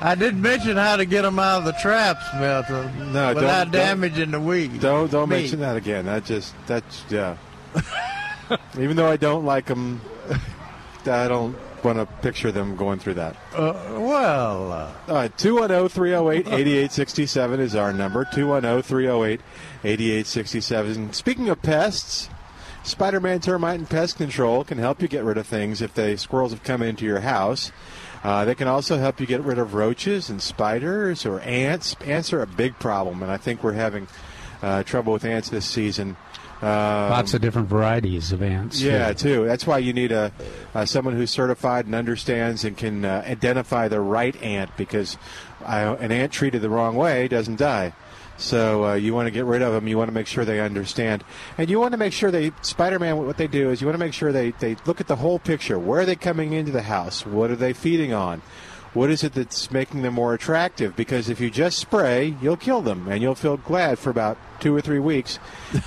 I 0.00 0.14
did 0.14 0.36
mention 0.36 0.76
how 0.76 0.96
to 0.96 1.04
get 1.06 1.22
them 1.22 1.38
out 1.38 1.60
of 1.60 1.64
the 1.64 1.72
traps, 1.72 2.24
Milton, 2.38 3.12
No, 3.12 3.32
don't- 3.32 3.34
without 3.36 3.64
don't- 3.64 3.72
damaging 3.72 4.30
the 4.30 4.40
wheat. 4.40 4.80
don't 4.80 5.10
don't 5.10 5.28
meat. 5.28 5.36
mention 5.42 5.60
that 5.60 5.76
again. 5.76 6.04
That 6.06 6.24
just 6.24 6.54
that's 6.66 7.04
yeah. 7.08 7.36
Even 8.78 8.96
though 8.96 9.08
I 9.10 9.16
don't 9.16 9.44
like 9.44 9.66
them, 9.66 10.00
I 11.06 11.26
don't 11.28 11.56
want 11.82 11.98
to 11.98 12.06
picture 12.22 12.52
them 12.52 12.76
going 12.76 12.98
through 12.98 13.14
that. 13.14 13.36
Uh, 13.54 13.72
well, 13.98 14.72
uh, 14.72 14.92
All 15.08 15.14
right, 15.14 15.36
210 15.38 15.88
308 15.88 16.46
8867 16.46 17.60
is 17.60 17.74
our 17.74 17.92
number. 17.92 18.24
210 18.32 18.82
308 18.82 19.40
8867. 19.84 21.12
Speaking 21.12 21.48
of 21.48 21.60
pests, 21.62 22.28
Spider 22.86 23.18
Man 23.18 23.40
Termite 23.40 23.80
and 23.80 23.90
Pest 23.90 24.16
Control 24.16 24.62
can 24.62 24.78
help 24.78 25.02
you 25.02 25.08
get 25.08 25.24
rid 25.24 25.38
of 25.38 25.46
things 25.46 25.82
if 25.82 25.92
the 25.94 26.16
squirrels 26.16 26.52
have 26.52 26.62
come 26.62 26.82
into 26.82 27.04
your 27.04 27.18
house. 27.18 27.72
Uh, 28.22 28.44
they 28.44 28.54
can 28.54 28.68
also 28.68 28.96
help 28.96 29.18
you 29.20 29.26
get 29.26 29.42
rid 29.42 29.58
of 29.58 29.74
roaches 29.74 30.30
and 30.30 30.40
spiders 30.40 31.26
or 31.26 31.40
ants. 31.40 31.96
Ants 32.04 32.32
are 32.32 32.42
a 32.42 32.46
big 32.46 32.78
problem, 32.78 33.22
and 33.22 33.30
I 33.30 33.38
think 33.38 33.64
we're 33.64 33.72
having 33.72 34.06
uh, 34.62 34.84
trouble 34.84 35.12
with 35.12 35.24
ants 35.24 35.48
this 35.48 35.66
season. 35.66 36.16
Um, 36.62 37.10
Lots 37.10 37.34
of 37.34 37.40
different 37.42 37.68
varieties 37.68 38.30
of 38.30 38.40
ants. 38.40 38.80
yeah, 38.80 39.12
too. 39.12 39.44
That's 39.44 39.66
why 39.66 39.78
you 39.78 39.92
need 39.92 40.12
a 40.12 40.30
uh, 40.72 40.84
someone 40.84 41.14
who's 41.14 41.30
certified 41.30 41.86
and 41.86 41.94
understands 41.94 42.64
and 42.64 42.76
can 42.76 43.04
uh, 43.04 43.24
identify 43.26 43.88
the 43.88 44.00
right 44.00 44.40
ant 44.42 44.70
because 44.76 45.18
uh, 45.64 45.96
an 45.98 46.12
ant 46.12 46.32
treated 46.32 46.62
the 46.62 46.70
wrong 46.70 46.94
way 46.94 47.26
doesn't 47.26 47.56
die. 47.56 47.92
So 48.38 48.84
uh, 48.84 48.94
you 48.94 49.14
want 49.14 49.26
to 49.26 49.30
get 49.30 49.44
rid 49.44 49.62
of 49.62 49.72
them. 49.72 49.88
You 49.88 49.96
want 49.96 50.08
to 50.08 50.14
make 50.14 50.26
sure 50.26 50.44
they 50.44 50.60
understand, 50.60 51.24
and 51.56 51.70
you 51.70 51.80
want 51.80 51.92
to 51.92 51.98
make 51.98 52.12
sure 52.12 52.30
they 52.30 52.52
Spider-Man. 52.62 53.16
What 53.16 53.38
they 53.38 53.46
do 53.46 53.70
is 53.70 53.80
you 53.80 53.86
want 53.86 53.98
to 53.98 54.04
make 54.04 54.12
sure 54.12 54.32
they 54.32 54.50
they 54.52 54.76
look 54.84 55.00
at 55.00 55.06
the 55.06 55.16
whole 55.16 55.38
picture. 55.38 55.78
Where 55.78 56.00
are 56.00 56.06
they 56.06 56.16
coming 56.16 56.52
into 56.52 56.72
the 56.72 56.82
house? 56.82 57.24
What 57.24 57.50
are 57.50 57.56
they 57.56 57.72
feeding 57.72 58.12
on? 58.12 58.42
What 58.92 59.10
is 59.10 59.22
it 59.22 59.34
that's 59.34 59.70
making 59.70 60.02
them 60.02 60.14
more 60.14 60.32
attractive? 60.32 60.96
Because 60.96 61.28
if 61.28 61.38
you 61.38 61.50
just 61.50 61.78
spray, 61.78 62.34
you'll 62.40 62.56
kill 62.56 62.80
them, 62.80 63.08
and 63.08 63.20
you'll 63.20 63.34
feel 63.34 63.58
glad 63.58 63.98
for 63.98 64.08
about 64.08 64.38
two 64.58 64.74
or 64.74 64.80
three 64.80 64.98
weeks, 64.98 65.38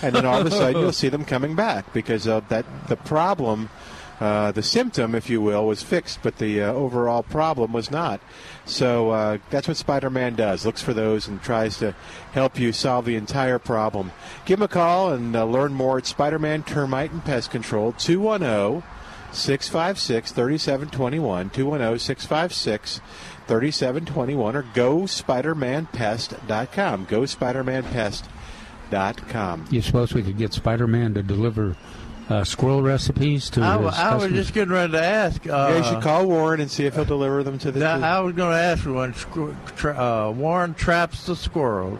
and 0.03 0.13
then 0.13 0.27
all 0.27 0.41
of 0.41 0.45
a 0.45 0.51
sudden 0.51 0.79
you'll 0.79 0.91
see 1.03 1.09
them 1.09 1.25
coming 1.25 1.55
back 1.55 1.91
because 1.91 2.27
of 2.27 2.47
that 2.49 2.65
the 2.87 2.95
problem, 2.95 3.69
uh, 4.19 4.51
the 4.51 4.61
symptom, 4.61 5.15
if 5.15 5.29
you 5.29 5.41
will, 5.41 5.65
was 5.65 5.81
fixed, 5.81 6.19
but 6.21 6.37
the 6.37 6.61
uh, 6.61 6.73
overall 6.73 7.23
problem 7.23 7.71
was 7.71 7.89
not. 7.89 8.19
So 8.65 9.11
uh, 9.11 9.37
that's 9.49 9.67
what 9.67 9.77
Spider-Man 9.77 10.35
does: 10.35 10.65
looks 10.65 10.81
for 10.81 10.93
those 10.93 11.27
and 11.27 11.41
tries 11.41 11.77
to 11.77 11.95
help 12.33 12.59
you 12.59 12.73
solve 12.73 13.05
the 13.05 13.15
entire 13.15 13.59
problem. 13.59 14.11
Give 14.45 14.59
him 14.59 14.63
a 14.63 14.67
call 14.67 15.13
and 15.13 15.35
uh, 15.35 15.45
learn 15.45 15.73
more 15.73 15.97
at 15.97 16.05
Spider-Man 16.05 16.63
Termite 16.63 17.11
and 17.11 17.23
Pest 17.23 17.51
Control 17.51 17.93
two 17.93 18.19
one 18.19 18.41
zero. 18.41 18.83
656 19.31 20.31
3721 20.31 21.51
210 21.51 21.99
656 21.99 22.99
3721 23.45 24.55
or 24.55 24.63
go 24.73 25.01
spidermanpest.com 25.01 27.05
go 27.05 27.21
spidermanpest.com 27.21 29.65
You 29.69 29.83
suppose 29.83 30.15
we 30.15 30.23
could 30.23 30.39
get 30.39 30.53
Spider-Man 30.53 31.13
to 31.13 31.21
deliver 31.21 31.77
uh, 32.29 32.43
squirrel 32.43 32.81
recipes 32.83 33.49
to 33.51 33.61
I, 33.61 33.73
his 33.77 33.85
wa- 33.85 33.93
I 33.95 34.15
was 34.15 34.31
just 34.31 34.53
getting 34.53 34.73
ready 34.73 34.91
to 34.93 35.03
ask. 35.03 35.45
Uh, 35.47 35.49
yeah, 35.71 35.77
you 35.77 35.83
should 35.83 36.01
call 36.03 36.27
Warren 36.27 36.61
and 36.61 36.69
see 36.69 36.85
if 36.85 36.95
he'll 36.95 37.05
deliver 37.05 37.43
them 37.43 37.57
to 37.59 37.71
the. 37.71 37.79
Now, 37.79 38.17
I 38.17 38.19
was 38.21 38.35
going 38.35 38.51
to 38.51 38.57
ask 38.61 38.85
you 38.85 38.93
when 38.93 39.13
tra- 39.75 39.97
uh, 39.97 40.31
Warren 40.31 40.73
traps 40.75 41.25
the 41.25 41.35
squirrels 41.35 41.99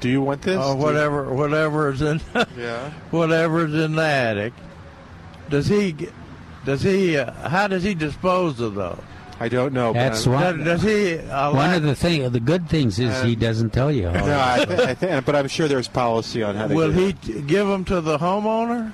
do 0.00 0.08
you 0.08 0.20
want 0.22 0.42
this? 0.42 0.56
or 0.58 0.74
Do 0.74 0.78
you- 0.78 0.84
whatever, 0.84 1.32
whatever 1.34 1.90
is 1.90 2.02
in, 2.02 2.20
Yeah. 2.56 2.90
whatever's 3.10 3.74
in 3.74 3.94
the 3.96 4.02
attic. 4.02 4.52
Does 5.50 5.66
he? 5.66 5.96
Does 6.64 6.82
he? 6.82 7.16
Uh, 7.16 7.32
how 7.48 7.66
does 7.66 7.82
he 7.82 7.94
dispose 7.94 8.60
of 8.60 8.74
those? 8.74 9.00
I 9.40 9.48
don't 9.48 9.72
know. 9.72 9.92
That's 9.92 10.26
I'm- 10.26 10.34
one. 10.34 10.58
Does, 10.64 10.82
does 10.82 10.82
he? 10.82 11.14
Allow, 11.14 11.54
One 11.54 11.74
of 11.74 11.82
the 11.82 11.94
thing, 11.96 12.30
the 12.30 12.38
good 12.40 12.68
things 12.68 12.98
is 13.00 13.22
he 13.22 13.34
doesn't 13.34 13.70
tell 13.70 13.90
you. 13.90 14.08
how- 14.08 14.24
No, 14.26 14.40
I 14.40 14.64
th- 14.64 14.80
I 14.80 14.94
th- 14.94 15.24
but 15.24 15.34
I'm 15.34 15.48
sure 15.48 15.66
there's 15.66 15.88
policy 15.88 16.42
on 16.42 16.54
how 16.54 16.68
they 16.68 16.74
will 16.74 16.92
do 16.92 16.98
he 16.98 17.08
it. 17.08 17.22
t- 17.22 17.40
give 17.42 17.66
them 17.66 17.84
to 17.86 18.00
the 18.00 18.18
homeowner 18.18 18.92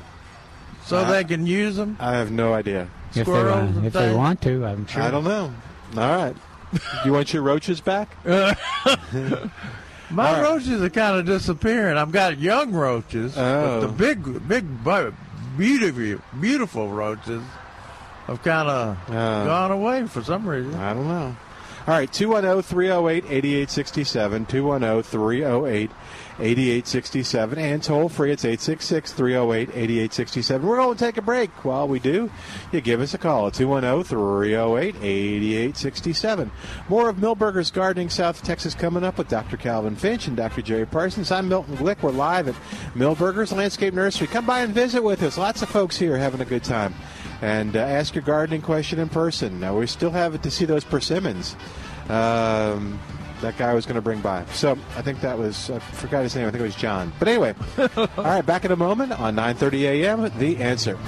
so 0.89 0.97
Uh, 0.99 1.11
they 1.11 1.25
can 1.25 1.47
use 1.47 1.77
them? 1.77 1.97
I 2.01 2.13
have 2.17 2.31
no 2.31 2.55
idea. 2.55 2.89
if 3.11 3.15
they, 3.15 3.23
squirrels 3.23 3.63
want, 3.65 3.77
and 3.77 3.87
if 3.87 3.93
they 3.93 4.13
want 4.15 4.41
to, 4.43 4.65
I'm 4.67 4.87
sure. 4.87 5.03
I 5.03 5.11
don't 5.11 5.25
know. 5.25 5.53
All 5.97 6.17
right. 6.17 6.35
Do 6.73 6.81
you 7.07 7.13
want 7.13 7.33
your 7.33 7.43
roaches 7.43 7.81
back? 7.81 8.09
My 10.11 10.29
All 10.29 10.35
right. 10.35 10.43
roaches 10.43 10.83
are 10.83 10.89
kind 10.91 11.19
of 11.19 11.27
disappearing. 11.27 11.97
I've 11.99 12.13
got 12.13 12.39
young 12.39 12.73
roaches, 12.73 13.35
Oh. 13.37 13.81
but 13.81 13.87
the 13.87 13.89
big, 13.93 14.49
big, 14.49 14.65
beautiful, 15.57 16.21
beautiful 16.41 16.89
roaches 16.89 17.43
have 18.27 18.43
kind 18.43 18.69
of 18.69 18.97
Uh. 19.11 19.45
gone 19.45 19.71
away 19.71 20.07
for 20.07 20.23
some 20.23 20.49
reason. 20.49 20.75
I 20.75 20.95
don't 20.95 21.09
know. 21.09 21.37
All 21.87 21.95
right, 21.95 22.11
210 22.13 22.63
308 22.63 23.25
8867. 23.29 24.47
210 24.47 25.03
308 25.03 25.91
8867. 26.39 27.59
And 27.59 27.83
toll 27.83 28.09
free, 28.09 28.31
it's 28.31 28.45
866 28.45 29.13
308 29.13 29.69
8867. 29.71 30.67
We're 30.67 30.77
going 30.77 30.97
to 30.97 31.05
take 31.05 31.17
a 31.17 31.23
break. 31.23 31.51
While 31.65 31.89
we 31.89 31.99
do, 31.99 32.31
you 32.73 32.81
give 32.81 33.01
us 33.01 33.15
a 33.15 33.19
call 33.19 33.49
at 33.49 33.55
210 33.55 34.05
308 34.05 34.97
8867. 34.97 36.51
More 36.89 37.09
of 37.09 37.17
Milberger's 37.17 37.71
Gardening 37.71 38.11
South 38.11 38.43
Texas 38.43 38.75
coming 38.75 39.05
up 39.05 39.19
with 39.19 39.29
Dr. 39.29 39.57
Calvin 39.57 39.97
Finch 39.97 40.27
and 40.27 40.37
Dr. 40.37 40.63
Jerry 40.63 40.87
Parsons. 40.87 41.33
I'm 41.33 41.49
Milton 41.49 41.77
Glick. 41.77 42.03
We're 42.03 42.11
live 42.11 42.49
at 42.49 42.55
Milberger's 42.95 43.53
Landscape 43.53 43.95
Nursery. 43.95 44.27
Come 44.27 44.47
by 44.47 44.61
and 44.61 44.75
visit 44.75 45.03
with 45.03 45.23
us. 45.23 45.39
Lots 45.39 45.63
of 45.63 45.69
folks 45.69 45.97
here 45.97 46.17
having 46.17 46.41
a 46.41 46.45
good 46.45 46.65
time. 46.65 46.95
And 47.41 47.77
uh, 47.77 47.81
ask 47.81 48.15
your 48.15 48.25
gardening 48.25 48.63
question 48.63 48.99
in 48.99 49.09
person. 49.09 49.61
Now, 49.61 49.79
we 49.79 49.87
still 49.87 50.11
have 50.11 50.35
it 50.35 50.43
to 50.43 50.51
see 50.51 50.65
those 50.65 50.85
persimmons. 50.85 51.55
Um, 52.09 52.99
that 53.41 53.57
guy 53.57 53.75
was 53.75 53.87
going 53.87 53.97
to 53.97 54.03
bring 54.03 54.21
by. 54.21 54.45
So 54.47 54.73
I 54.97 55.03
think 55.03 55.21
that 55.21 55.39
was, 55.39 55.71
I 55.71 55.79
forgot 55.79 56.23
his 56.23 56.35
name, 56.35 56.47
I 56.47 56.51
think 56.51 56.61
it 56.61 56.65
was 56.65 56.77
John. 56.77 57.13
But 57.19 57.29
anyway, 57.29 57.55
all 57.97 58.09
right, 58.17 58.45
back 58.45 58.65
in 58.65 58.73
a 58.73 58.77
moment 58.77 59.13
on 59.13 59.37
9.30 59.37 59.81
a.m., 59.83 60.31
The 60.39 60.57
Answer. 60.59 60.99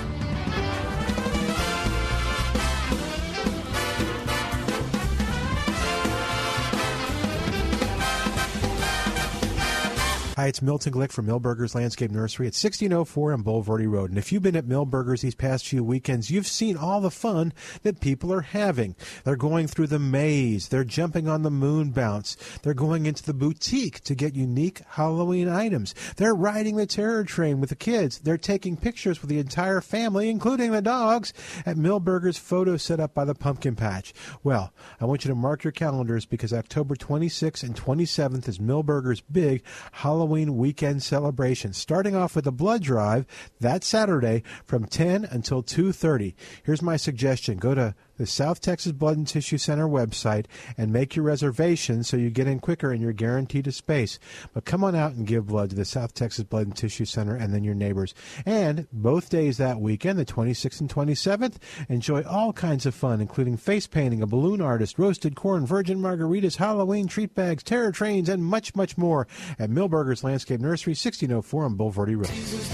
Hi, 10.40 10.46
it's 10.46 10.62
Milton 10.62 10.94
Glick 10.94 11.12
from 11.12 11.26
Milberger's 11.26 11.74
Landscape 11.74 12.11
Nursery 12.11 12.46
at 12.46 12.57
1604 12.57 13.35
on 13.35 13.44
Bulverde 13.44 13.87
Road. 13.87 14.09
And 14.09 14.18
if 14.18 14.33
you've 14.33 14.42
been 14.42 14.57
at 14.57 14.64
Milberger's 14.64 15.20
these 15.20 15.35
past 15.35 15.68
few 15.68 15.85
weekends, 15.85 16.31
you've 16.31 16.46
seen 16.46 16.79
all 16.79 17.03
the 17.03 17.11
fun 17.11 17.53
that 17.83 18.00
people 18.00 18.33
are 18.33 18.40
having. 18.40 18.96
They're 19.24 19.37
going 19.37 19.66
through 19.66 19.88
the 19.88 19.98
maze, 19.98 20.68
they're 20.68 20.83
jumping 20.83 21.29
on 21.29 21.42
the 21.42 21.50
moon 21.50 21.90
bounce, 21.90 22.38
they're 22.62 22.72
going 22.72 23.05
into 23.05 23.22
the 23.22 23.35
boutique 23.35 24.00
to 24.05 24.14
get 24.14 24.35
unique 24.35 24.81
Halloween 24.88 25.46
items, 25.46 25.94
they're 26.16 26.35
riding 26.35 26.76
the 26.76 26.87
terror 26.87 27.22
train 27.22 27.61
with 27.61 27.68
the 27.68 27.76
kids, 27.76 28.20
they're 28.20 28.38
taking 28.38 28.79
pictures 28.79 29.20
with 29.20 29.29
the 29.29 29.40
entire 29.40 29.83
family, 29.83 30.31
including 30.31 30.72
the 30.72 30.81
dogs, 30.81 31.35
at 31.66 31.76
Milberger's 31.76 32.38
photo 32.38 32.79
set 32.79 32.98
up 32.98 33.12
by 33.12 33.26
the 33.26 33.35
pumpkin 33.35 33.76
patch. 33.76 34.14
Well, 34.42 34.72
I 35.03 35.05
want 35.05 35.22
you 35.22 35.29
to 35.29 35.35
mark 35.35 35.64
your 35.64 35.72
calendars 35.72 36.24
because 36.24 36.55
October 36.55 36.96
26th 36.96 37.62
and 37.62 37.76
27th 37.76 38.48
is 38.48 38.59
Milberger's 38.59 39.20
big 39.20 39.64
Halloween 39.92 40.29
weekend 40.30 41.02
celebration, 41.02 41.72
starting 41.72 42.14
off 42.14 42.36
with 42.36 42.46
a 42.46 42.52
blood 42.52 42.82
drive 42.82 43.26
that 43.60 43.84
Saturday 43.84 44.42
from 44.64 44.84
10 44.84 45.24
until 45.24 45.62
2:30. 45.62 46.34
Here's 46.62 46.82
my 46.82 46.96
suggestion: 46.96 47.58
go 47.58 47.74
to 47.74 47.94
the 48.20 48.26
South 48.26 48.61
Texas 48.61 48.92
Blood 48.92 49.16
and 49.16 49.26
Tissue 49.26 49.56
Center 49.56 49.88
website 49.88 50.44
and 50.76 50.92
make 50.92 51.16
your 51.16 51.24
reservation 51.24 52.04
so 52.04 52.18
you 52.18 52.28
get 52.28 52.46
in 52.46 52.61
quicker 52.61 52.92
and 52.92 53.00
you're 53.00 53.14
guaranteed 53.14 53.66
a 53.66 53.72
space. 53.72 54.18
But 54.52 54.66
come 54.66 54.85
on 54.85 54.94
out 54.94 55.12
and 55.12 55.26
give 55.26 55.46
blood 55.46 55.70
to 55.70 55.76
the 55.76 55.87
South 55.87 56.12
Texas 56.12 56.44
Blood 56.44 56.66
and 56.66 56.76
Tissue 56.76 57.06
Center 57.06 57.35
and 57.35 57.54
then 57.54 57.64
your 57.64 57.74
neighbors. 57.74 58.12
And 58.44 58.87
both 58.92 59.30
days 59.30 59.56
that 59.56 59.80
weekend, 59.80 60.18
the 60.18 60.26
26th 60.26 60.83
and 60.83 60.90
27th, 60.90 61.56
enjoy 61.88 62.22
all 62.24 62.52
kinds 62.52 62.85
of 62.85 62.94
fun, 62.94 63.22
including 63.22 63.56
face 63.56 63.87
painting, 63.87 64.20
a 64.20 64.26
balloon 64.26 64.61
artist, 64.61 64.98
roasted 64.98 65.35
corn, 65.35 65.64
virgin 65.64 65.98
margaritas, 65.98 66.56
Halloween 66.56 67.06
treat 67.06 67.35
bags, 67.35 67.62
terror 67.62 67.90
trains, 67.90 68.28
and 68.28 68.44
much, 68.44 68.76
much 68.76 68.98
more 68.98 69.26
at 69.59 69.70
Milberger's 69.70 70.22
Landscape 70.22 70.61
Nursery, 70.61 70.90
1604 70.90 71.64
on 71.64 71.78
Bulverde 71.78 72.16
Road. 72.16 72.26
Jesus 72.26 72.68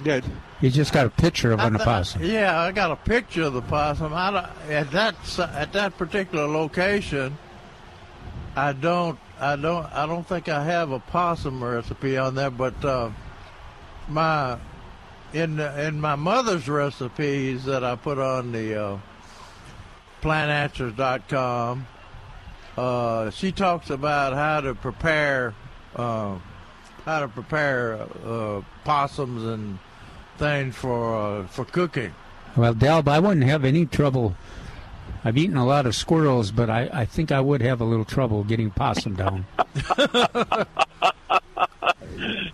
Good. 0.02 0.24
You 0.62 0.70
just 0.70 0.90
got 0.94 1.04
a 1.04 1.10
picture 1.10 1.52
of 1.52 1.60
an 1.60 1.76
opossum. 1.76 2.22
Yeah, 2.24 2.58
I 2.58 2.72
got 2.72 2.90
a 2.90 2.96
picture 2.96 3.42
of 3.42 3.52
the 3.52 3.60
possum. 3.60 4.14
I 4.14 4.30
don't, 4.30 4.70
at 4.70 4.90
that 4.92 5.38
at 5.38 5.74
that 5.74 5.98
particular 5.98 6.48
location, 6.48 7.36
I 8.56 8.72
don't 8.72 9.18
I 9.38 9.56
don't 9.56 9.84
I 9.92 10.06
don't 10.06 10.26
think 10.26 10.48
I 10.48 10.64
have 10.64 10.92
a 10.92 10.98
possum 10.98 11.62
recipe 11.62 12.16
on 12.16 12.36
there, 12.36 12.50
but 12.50 12.82
uh, 12.82 13.10
my 14.08 14.58
in 15.34 15.60
in 15.60 16.00
my 16.00 16.14
mother's 16.14 16.66
recipes 16.66 17.66
that 17.66 17.84
I 17.84 17.96
put 17.96 18.18
on 18.18 18.52
the 18.52 18.82
uh, 18.82 18.98
plantanswers.com, 20.22 21.86
uh, 22.78 23.28
she 23.28 23.52
talks 23.52 23.90
about 23.90 24.32
how 24.32 24.62
to 24.62 24.74
prepare 24.74 25.54
uh, 25.96 26.38
how 27.06 27.20
to 27.20 27.28
prepare 27.28 27.98
uh, 28.26 28.60
possums 28.84 29.42
and 29.44 29.78
things 30.36 30.74
for 30.76 31.16
uh, 31.16 31.46
for 31.46 31.64
cooking. 31.64 32.12
Well, 32.56 32.74
Delb, 32.74 33.08
I 33.08 33.18
wouldn't 33.20 33.46
have 33.46 33.64
any 33.64 33.86
trouble. 33.86 34.36
I've 35.24 35.36
eaten 35.38 35.56
a 35.56 35.64
lot 35.66 35.86
of 35.86 35.94
squirrels, 35.94 36.50
but 36.50 36.68
I, 36.70 36.88
I 36.92 37.04
think 37.04 37.32
I 37.32 37.40
would 37.40 37.60
have 37.62 37.80
a 37.80 37.84
little 37.84 38.04
trouble 38.04 38.44
getting 38.44 38.70
possum 38.70 39.14
down. 39.14 39.46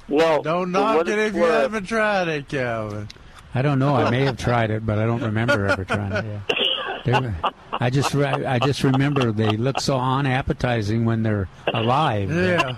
Well, 0.09 0.43
Don't 0.43 0.73
knock 0.73 1.03
it 1.03 1.09
it's 1.09 1.31
if 1.31 1.35
you 1.35 1.41
worth, 1.43 1.63
haven't 1.63 1.87
tried 1.87 2.29
it, 2.29 2.49
Calvin. 2.49 3.09
I 3.55 3.63
don't 3.63 3.79
know. 3.79 3.95
I 3.95 4.11
may 4.11 4.25
have 4.25 4.37
tried 4.37 4.71
it, 4.71 4.85
but 4.85 4.99
I 4.99 5.07
don't 5.07 5.23
remember 5.23 5.67
ever 5.67 5.85
trying 5.85 6.13
it. 6.13 6.25
Yeah. 6.25 7.21
They're- 7.21 7.37
I 7.73 7.89
just 7.91 8.15
I 8.15 8.59
just 8.59 8.85
remember 8.85 9.33
they 9.33 9.57
look 9.57 9.81
so 9.81 9.99
unappetizing 9.99 11.05
when 11.05 11.23
they're 11.23 11.49
alive. 11.73 12.31
Yeah. 12.31 12.77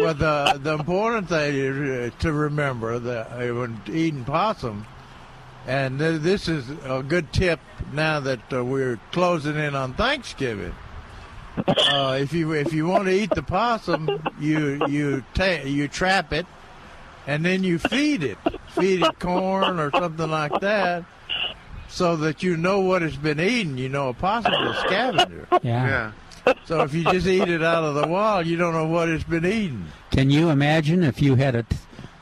Well, 0.00 0.14
the 0.14 0.58
the 0.62 0.74
important 0.74 1.28
thing 1.28 1.54
is, 1.54 2.12
uh, 2.12 2.18
to 2.20 2.32
remember 2.32 2.98
that 2.98 3.26
uh, 3.32 3.54
when 3.54 3.80
eating 3.92 4.24
possum, 4.24 4.86
and 5.66 5.98
th- 5.98 6.20
this 6.20 6.48
is 6.48 6.68
a 6.84 7.02
good 7.02 7.32
tip 7.32 7.60
now 7.92 8.20
that 8.20 8.40
uh, 8.52 8.64
we're 8.64 8.98
closing 9.12 9.56
in 9.56 9.74
on 9.74 9.94
Thanksgiving. 9.94 10.74
Uh, 11.66 12.18
if 12.20 12.32
you 12.32 12.52
if 12.52 12.72
you 12.72 12.86
want 12.86 13.04
to 13.06 13.10
eat 13.12 13.30
the 13.30 13.42
possum, 13.42 14.08
you 14.40 14.80
you 14.86 15.24
ta- 15.34 15.62
you 15.64 15.88
trap 15.88 16.32
it, 16.32 16.46
and 17.26 17.44
then 17.44 17.64
you 17.64 17.78
feed 17.78 18.22
it, 18.22 18.38
feed 18.68 19.02
it 19.02 19.18
corn 19.18 19.80
or 19.80 19.90
something 19.90 20.30
like 20.30 20.60
that, 20.60 21.04
so 21.88 22.14
that 22.16 22.42
you 22.44 22.56
know 22.56 22.80
what 22.80 23.02
it's 23.02 23.16
been 23.16 23.40
eating. 23.40 23.76
You 23.76 23.88
know, 23.88 24.10
a 24.10 24.14
possum 24.14 24.52
is 24.54 24.76
a 24.76 24.80
scavenger. 24.86 25.48
Yeah. 25.88 26.12
So 26.64 26.80
if 26.82 26.94
you 26.94 27.04
just 27.04 27.26
eat 27.26 27.48
it 27.48 27.62
out 27.62 27.84
of 27.84 27.94
the 27.94 28.06
wild, 28.06 28.46
you 28.46 28.56
don't 28.56 28.72
know 28.74 28.86
what 28.86 29.08
it's 29.08 29.24
been 29.24 29.46
eating. 29.46 29.86
Can 30.10 30.30
you 30.30 30.50
imagine 30.50 31.02
if 31.02 31.20
you 31.22 31.34
had 31.36 31.54
a, 31.54 31.66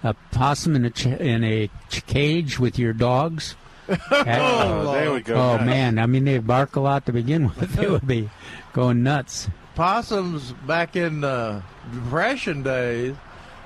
a 0.03 0.15
possum 0.33 0.77
in 0.77 0.85
a 0.85 0.91
ch- 0.91 1.07
in 1.07 1.43
a 1.45 1.69
ch- 1.89 2.07
cage 2.07 2.59
with 2.59 2.79
your 2.79 2.93
dogs? 2.93 3.57
Oh, 4.11 4.93
there 4.93 5.13
we 5.13 5.21
go. 5.21 5.35
Oh 5.37 5.57
Nice. 5.59 5.67
man, 5.67 5.99
I 6.01 6.07
mean 6.07 6.25
they 6.25 6.39
bark 6.39 6.75
a 6.77 6.81
lot 6.81 7.07
to 7.07 7.13
begin 7.13 7.47
with. 7.49 7.75
They 7.77 7.89
would 7.89 8.07
be 8.07 8.29
going 8.73 9.03
nuts. 9.05 9.49
Possums 9.77 10.53
back 10.67 10.97
in 10.97 11.21
the 11.21 11.63
Depression 11.93 12.63
days 12.65 13.15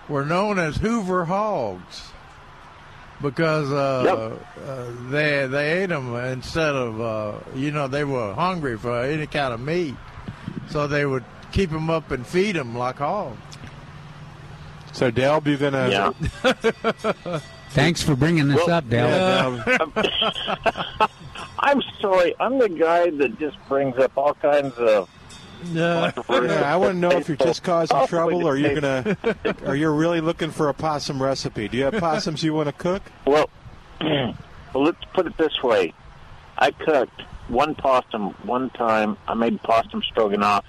were 0.09 0.25
known 0.27 0.59
as 0.59 0.77
Hoover 0.77 1.25
hogs 1.25 2.11
because 3.23 3.71
uh, 3.71 4.37
uh, 4.67 4.87
they 5.11 5.47
they 5.47 5.83
ate 5.83 5.87
them 5.91 6.15
instead 6.17 6.75
of 6.75 7.01
uh, 7.01 7.39
you 7.55 7.71
know 7.71 7.87
they 7.89 8.05
were 8.05 8.35
hungry 8.35 8.77
for 8.77 9.03
any 9.03 9.27
kind 9.27 9.55
of 9.55 9.61
meat, 9.61 9.95
so 10.71 10.87
they 10.87 11.05
would 11.05 11.25
keep 11.53 11.71
them 11.71 11.91
up 11.91 12.11
and 12.11 12.27
feed 12.27 12.57
them 12.57 12.77
like 12.77 12.97
hogs. 12.97 13.39
So 14.93 15.11
Delb, 15.11 15.47
you're 15.47 15.57
gonna 15.57 15.89
Yeah. 15.89 17.41
Thanks 17.71 18.03
for 18.03 18.17
bringing 18.17 18.49
this 18.49 18.67
Well, 18.67 18.77
up, 18.79 18.89
Del. 18.89 19.09
Yeah, 19.09 19.79
Delb. 19.79 21.01
Um, 21.05 21.11
I'm 21.61 21.83
sorry. 22.01 22.35
I'm 22.41 22.59
the 22.59 22.69
guy 22.69 23.11
that 23.11 23.39
just 23.39 23.57
brings 23.69 23.97
up 23.99 24.13
all 24.17 24.35
kinds 24.35 24.75
of. 24.77 25.09
Yeah. 25.73 26.11
Yeah, 26.29 26.63
I 26.65 26.77
want 26.77 26.95
to 26.95 26.99
know 26.99 27.11
if 27.11 27.29
you're 27.29 27.37
just 27.37 27.63
causing 27.63 28.07
trouble, 28.07 28.47
or 28.47 28.57
you're 28.57 28.75
gonna, 28.81 29.17
or 29.67 29.77
you're 29.77 29.93
really 29.93 30.21
looking 30.21 30.51
for 30.51 30.69
a 30.71 30.75
possum 30.75 31.23
recipe. 31.23 31.69
Do 31.69 31.77
you 31.77 31.85
have 31.85 31.95
possums 31.99 32.43
you 32.43 32.55
want 32.55 32.69
to 32.69 32.73
cook? 32.73 33.03
Well, 33.27 33.51
well, 34.01 34.35
let's 34.75 35.05
put 35.13 35.27
it 35.27 35.37
this 35.37 35.63
way. 35.63 35.93
I 36.57 36.71
cooked 36.71 37.23
one 37.51 37.75
possum 37.75 38.31
one 38.45 38.71
time. 38.71 39.17
I 39.29 39.35
made 39.35 39.63
possum 39.63 40.03
stroganoff. 40.03 40.65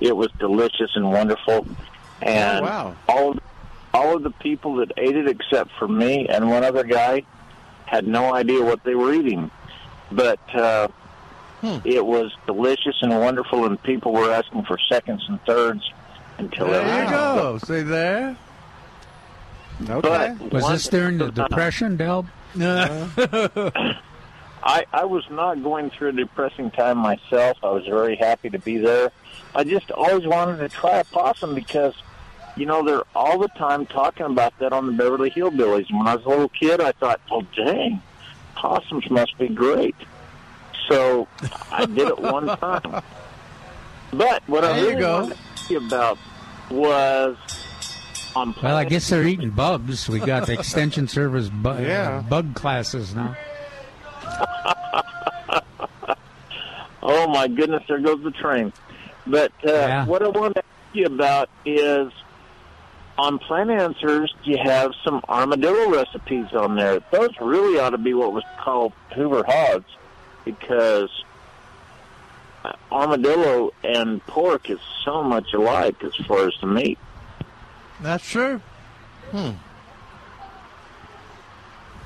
It 0.00 0.16
was 0.16 0.28
delicious 0.38 0.90
and 0.96 1.10
wonderful. 1.10 1.66
And 2.20 2.60
Oh, 2.60 2.62
wow. 2.68 2.96
all 3.08 3.30
of, 3.32 3.38
all 3.92 4.16
of 4.16 4.22
the 4.22 4.30
people 4.30 4.76
that 4.76 4.92
ate 4.96 5.16
it, 5.16 5.28
except 5.28 5.70
for 5.78 5.86
me 5.88 6.26
and 6.28 6.50
one 6.50 6.64
other 6.64 6.84
guy, 6.84 7.22
had 7.86 8.06
no 8.06 8.34
idea 8.34 8.62
what 8.64 8.82
they 8.84 8.94
were 8.94 9.12
eating. 9.12 9.50
But 10.10 10.40
uh, 10.54 10.88
it 11.84 12.04
was 12.04 12.32
delicious 12.46 12.96
and 13.02 13.18
wonderful, 13.20 13.64
and 13.66 13.80
people 13.82 14.12
were 14.12 14.30
asking 14.32 14.64
for 14.64 14.78
seconds 14.88 15.24
and 15.28 15.40
thirds 15.44 15.82
until 16.38 16.68
There 16.68 17.04
you 17.04 17.10
go. 17.10 17.58
See 17.58 17.82
there? 17.82 18.36
Okay. 19.88 20.34
But 20.40 20.52
Was 20.52 20.68
this 20.68 20.88
during 20.88 21.18
the 21.18 21.30
depression, 21.30 22.00
at 22.00 22.24
a 22.56 23.68
time. 23.76 23.94
Depression, 24.64 24.86
Delb? 24.86 24.86
I, 24.92 25.00
I 25.00 25.04
was 25.04 25.24
not 25.30 25.62
going 25.62 25.90
through 25.90 26.08
a 26.08 26.12
depressing 26.12 26.70
time 26.70 26.98
myself. 26.98 27.58
I 27.62 27.70
was 27.70 27.84
very 27.86 28.16
happy 28.16 28.50
to 28.50 28.58
be 28.58 28.78
there. 28.78 29.10
I 29.54 29.64
just 29.64 29.90
always 29.90 30.26
wanted 30.26 30.58
to 30.58 30.68
try 30.68 30.98
a 30.98 31.04
possum 31.04 31.54
because, 31.54 31.94
you 32.56 32.66
know, 32.66 32.82
they're 32.84 33.02
all 33.14 33.38
the 33.38 33.48
time 33.48 33.86
talking 33.86 34.26
about 34.26 34.58
that 34.58 34.72
on 34.72 34.86
the 34.86 34.92
Beverly 34.92 35.30
Hillbillies. 35.30 35.90
When 35.92 36.06
I 36.06 36.16
was 36.16 36.24
a 36.24 36.28
little 36.28 36.48
kid, 36.48 36.80
I 36.80 36.92
thought, 36.92 37.20
well, 37.30 37.46
dang, 37.54 38.02
possums 38.56 39.08
must 39.10 39.36
be 39.38 39.48
great. 39.48 39.94
So 40.88 41.28
I 41.72 41.86
did 41.86 42.08
it 42.08 42.18
one 42.18 42.46
time. 42.58 43.02
But 44.12 44.42
what 44.48 44.64
I 44.64 44.80
There 44.80 44.90
you 44.92 44.96
really 44.98 45.12
wanted 45.12 45.34
to 45.34 45.40
ask 45.40 45.70
you 45.70 45.86
about 45.86 46.18
was 46.70 47.36
on 48.36 48.54
Well, 48.62 48.76
I 48.76 48.84
guess 48.84 49.08
they're 49.08 49.26
eating 49.26 49.50
bugs. 49.50 50.08
We 50.08 50.18
got 50.20 50.46
the 50.46 50.52
extension 50.58 51.08
service 51.08 51.48
bu- 51.48 51.82
Yeah. 51.82 52.18
uh, 52.18 52.22
bug 52.22 52.54
classes 52.54 53.14
now. 53.14 53.36
Oh 57.06 57.28
my 57.28 57.48
goodness, 57.48 57.82
there 57.86 57.98
goes 58.00 58.22
the 58.22 58.30
train. 58.30 58.72
But 59.26 59.52
uh, 59.66 59.70
Yeah. 59.72 60.06
what 60.06 60.22
I 60.22 60.28
want 60.28 60.54
to 60.54 60.60
ask 60.60 60.94
you 60.94 61.04
about 61.04 61.50
is 61.66 62.10
on 63.18 63.38
Plant 63.38 63.70
Answers, 63.70 64.34
you 64.44 64.56
have 64.62 64.92
some 65.04 65.20
armadillo 65.28 65.90
recipes 65.90 66.46
on 66.54 66.76
there. 66.76 67.00
Those 67.10 67.30
really 67.40 67.78
ought 67.78 67.90
to 67.90 67.98
be 67.98 68.14
what 68.14 68.32
was 68.32 68.42
called 68.58 68.92
Hoover 69.14 69.44
Hogs 69.46 69.84
because 70.46 71.10
uh, 72.64 72.72
armadillo 72.90 73.72
and 73.84 74.24
pork 74.26 74.70
is 74.70 74.78
so 75.04 75.22
much 75.22 75.52
alike 75.52 76.02
as 76.02 76.14
far 76.26 76.48
as 76.48 76.54
the 76.62 76.66
meat. 76.66 76.98
That's 78.00 78.26
true. 78.28 78.62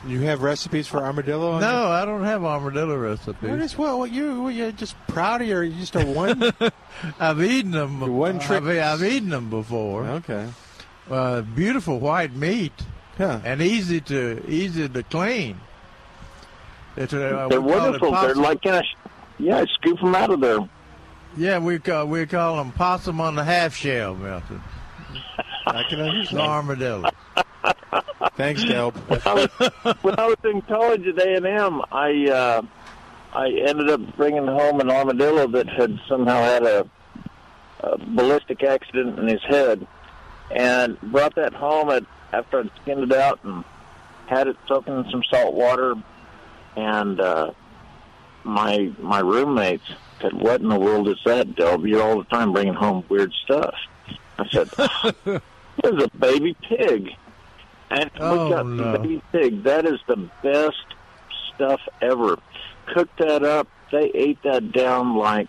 You 0.06 0.20
have 0.20 0.42
recipes 0.42 0.86
for 0.86 0.98
armadillo? 1.04 1.52
On 1.52 1.60
No, 1.60 1.88
I 1.88 2.04
don't 2.04 2.22
have 2.24 2.44
armadillo 2.44 2.96
recipes. 2.96 3.50
is 3.50 3.76
well? 3.76 3.98
What 3.98 4.12
you? 4.12 4.42
What, 4.42 4.54
you're 4.54 4.70
just 4.72 4.94
proud 5.08 5.42
of 5.42 5.48
your? 5.48 5.64
You 5.64 5.78
just 5.78 5.96
a 5.96 6.04
one? 6.06 6.52
I've 7.20 7.42
eaten 7.42 7.72
them. 7.72 8.00
Your 8.00 8.10
one 8.10 8.38
trick- 8.38 8.62
I've, 8.62 9.00
I've 9.02 9.02
eaten 9.04 9.30
them 9.30 9.50
before. 9.50 10.04
okay. 10.06 10.48
Uh, 11.10 11.40
beautiful 11.40 11.98
white 11.98 12.34
meat 12.34 12.72
Yeah. 13.18 13.40
and 13.44 13.60
easy 13.62 14.00
to 14.02 14.44
easy 14.48 14.88
to 14.88 15.02
clean. 15.02 15.58
It's 16.96 17.12
uh, 17.12 17.48
They're 17.48 17.60
we 17.60 17.70
call 17.72 17.78
it 17.78 17.80
wonderful. 17.82 18.10
They're 18.12 18.34
possum- 18.34 18.42
like, 18.42 18.66
uh, 18.66 18.82
yeah, 19.38 19.64
scoop 19.74 19.98
them 20.00 20.14
out 20.14 20.30
of 20.30 20.40
there. 20.40 20.58
yeah, 21.36 21.58
we 21.58 21.78
call 21.80 22.06
we 22.06 22.24
call 22.26 22.56
them 22.56 22.72
possum 22.72 23.20
on 23.20 23.34
the 23.34 23.44
half 23.44 23.74
shell, 23.74 24.14
Milton. 24.14 24.60
I 25.66 25.82
can 25.88 25.98
The 25.98 26.04
understand. 26.04 26.40
armadillo. 26.40 27.10
Thanks, 28.36 28.64
Delb. 28.64 28.94
I 29.26 29.34
was, 29.34 29.94
when 30.02 30.18
I 30.18 30.26
was 30.26 30.36
in 30.44 30.62
college 30.62 31.06
at 31.06 31.18
A 31.18 31.36
and 31.36 31.46
M, 31.46 31.82
I 31.92 32.28
uh, 32.28 32.62
I 33.32 33.48
ended 33.50 33.90
up 33.90 34.16
bringing 34.16 34.46
home 34.46 34.80
an 34.80 34.90
armadillo 34.90 35.46
that 35.48 35.68
had 35.68 36.00
somehow 36.08 36.42
had 36.42 36.64
a, 36.64 36.88
a 37.80 37.98
ballistic 37.98 38.62
accident 38.62 39.18
in 39.18 39.28
his 39.28 39.42
head, 39.42 39.86
and 40.50 41.00
brought 41.00 41.34
that 41.36 41.52
home 41.52 41.90
at, 41.90 42.04
after 42.32 42.60
I'd 42.60 42.70
skinned 42.82 43.04
it 43.04 43.12
out 43.12 43.38
and 43.44 43.64
had 44.26 44.48
it 44.48 44.56
soaking 44.66 44.96
in 44.96 45.10
some 45.10 45.22
salt 45.30 45.54
water, 45.54 45.94
and 46.76 47.20
uh, 47.20 47.52
my 48.42 48.90
my 48.98 49.20
roommates 49.20 49.84
said, 50.20 50.32
"What 50.32 50.60
in 50.60 50.68
the 50.68 50.78
world 50.78 51.08
is 51.08 51.18
that, 51.24 51.54
Delb? 51.54 51.86
You're 51.86 52.02
all 52.02 52.18
the 52.18 52.24
time 52.24 52.52
bringing 52.52 52.74
home 52.74 53.04
weird 53.08 53.32
stuff." 53.44 53.74
I 54.38 54.48
said, 54.48 54.70
"There's 55.82 56.02
a 56.02 56.08
baby 56.18 56.56
pig." 56.62 57.10
And 57.90 58.10
Oh, 58.20 58.44
we 58.44 58.50
got 58.54 58.66
no. 58.66 58.98
baby 58.98 59.22
pig. 59.32 59.62
That 59.64 59.86
is 59.86 59.98
the 60.06 60.16
best 60.42 60.76
stuff 61.54 61.80
ever. 62.02 62.38
Cook 62.86 63.08
that 63.16 63.42
up. 63.42 63.68
They 63.90 64.10
ate 64.14 64.42
that 64.42 64.72
down 64.72 65.16
like 65.16 65.48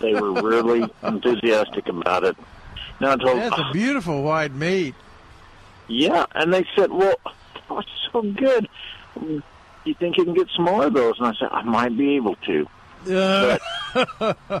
they 0.00 0.14
were 0.14 0.32
really 0.32 0.88
enthusiastic 1.02 1.88
about 1.88 2.24
it. 2.24 2.36
Now 3.00 3.12
I 3.12 3.16
told 3.16 3.38
That's 3.38 3.58
a 3.58 3.70
beautiful 3.72 4.22
white 4.22 4.52
meat. 4.52 4.94
yeah, 5.88 6.26
and 6.34 6.52
they 6.52 6.64
said, 6.76 6.90
"Well, 6.92 7.14
oh, 7.70 7.78
it's 7.78 7.88
so 8.12 8.22
good. 8.22 8.68
You 9.20 9.94
think 9.94 10.16
you 10.16 10.24
can 10.24 10.34
get 10.34 10.48
some 10.56 10.64
more 10.64 10.86
of 10.86 10.94
those?" 10.94 11.18
And 11.18 11.28
I 11.28 11.32
said, 11.38 11.48
"I 11.52 11.62
might 11.62 11.96
be 11.96 12.16
able 12.16 12.36
to." 12.46 12.66
Uh, 13.10 14.60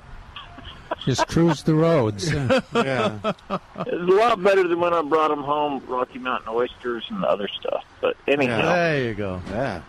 Just 1.04 1.26
cruise 1.28 1.62
the 1.62 1.74
roads. 1.74 2.32
Yeah. 2.32 2.60
Yeah. 2.74 3.18
It's 3.50 3.90
a 3.90 3.96
lot 4.14 4.42
better 4.42 4.66
than 4.66 4.80
when 4.80 4.92
I 4.94 5.02
brought 5.02 5.28
them 5.28 5.42
home, 5.42 5.82
Rocky 5.86 6.18
Mountain 6.18 6.48
oysters 6.52 7.04
and 7.10 7.24
other 7.24 7.48
stuff. 7.60 7.84
But 8.00 8.16
anyhow, 8.26 8.62
there 8.74 9.04
you 9.04 9.14
go. 9.14 9.40
Yeah. 9.50 9.82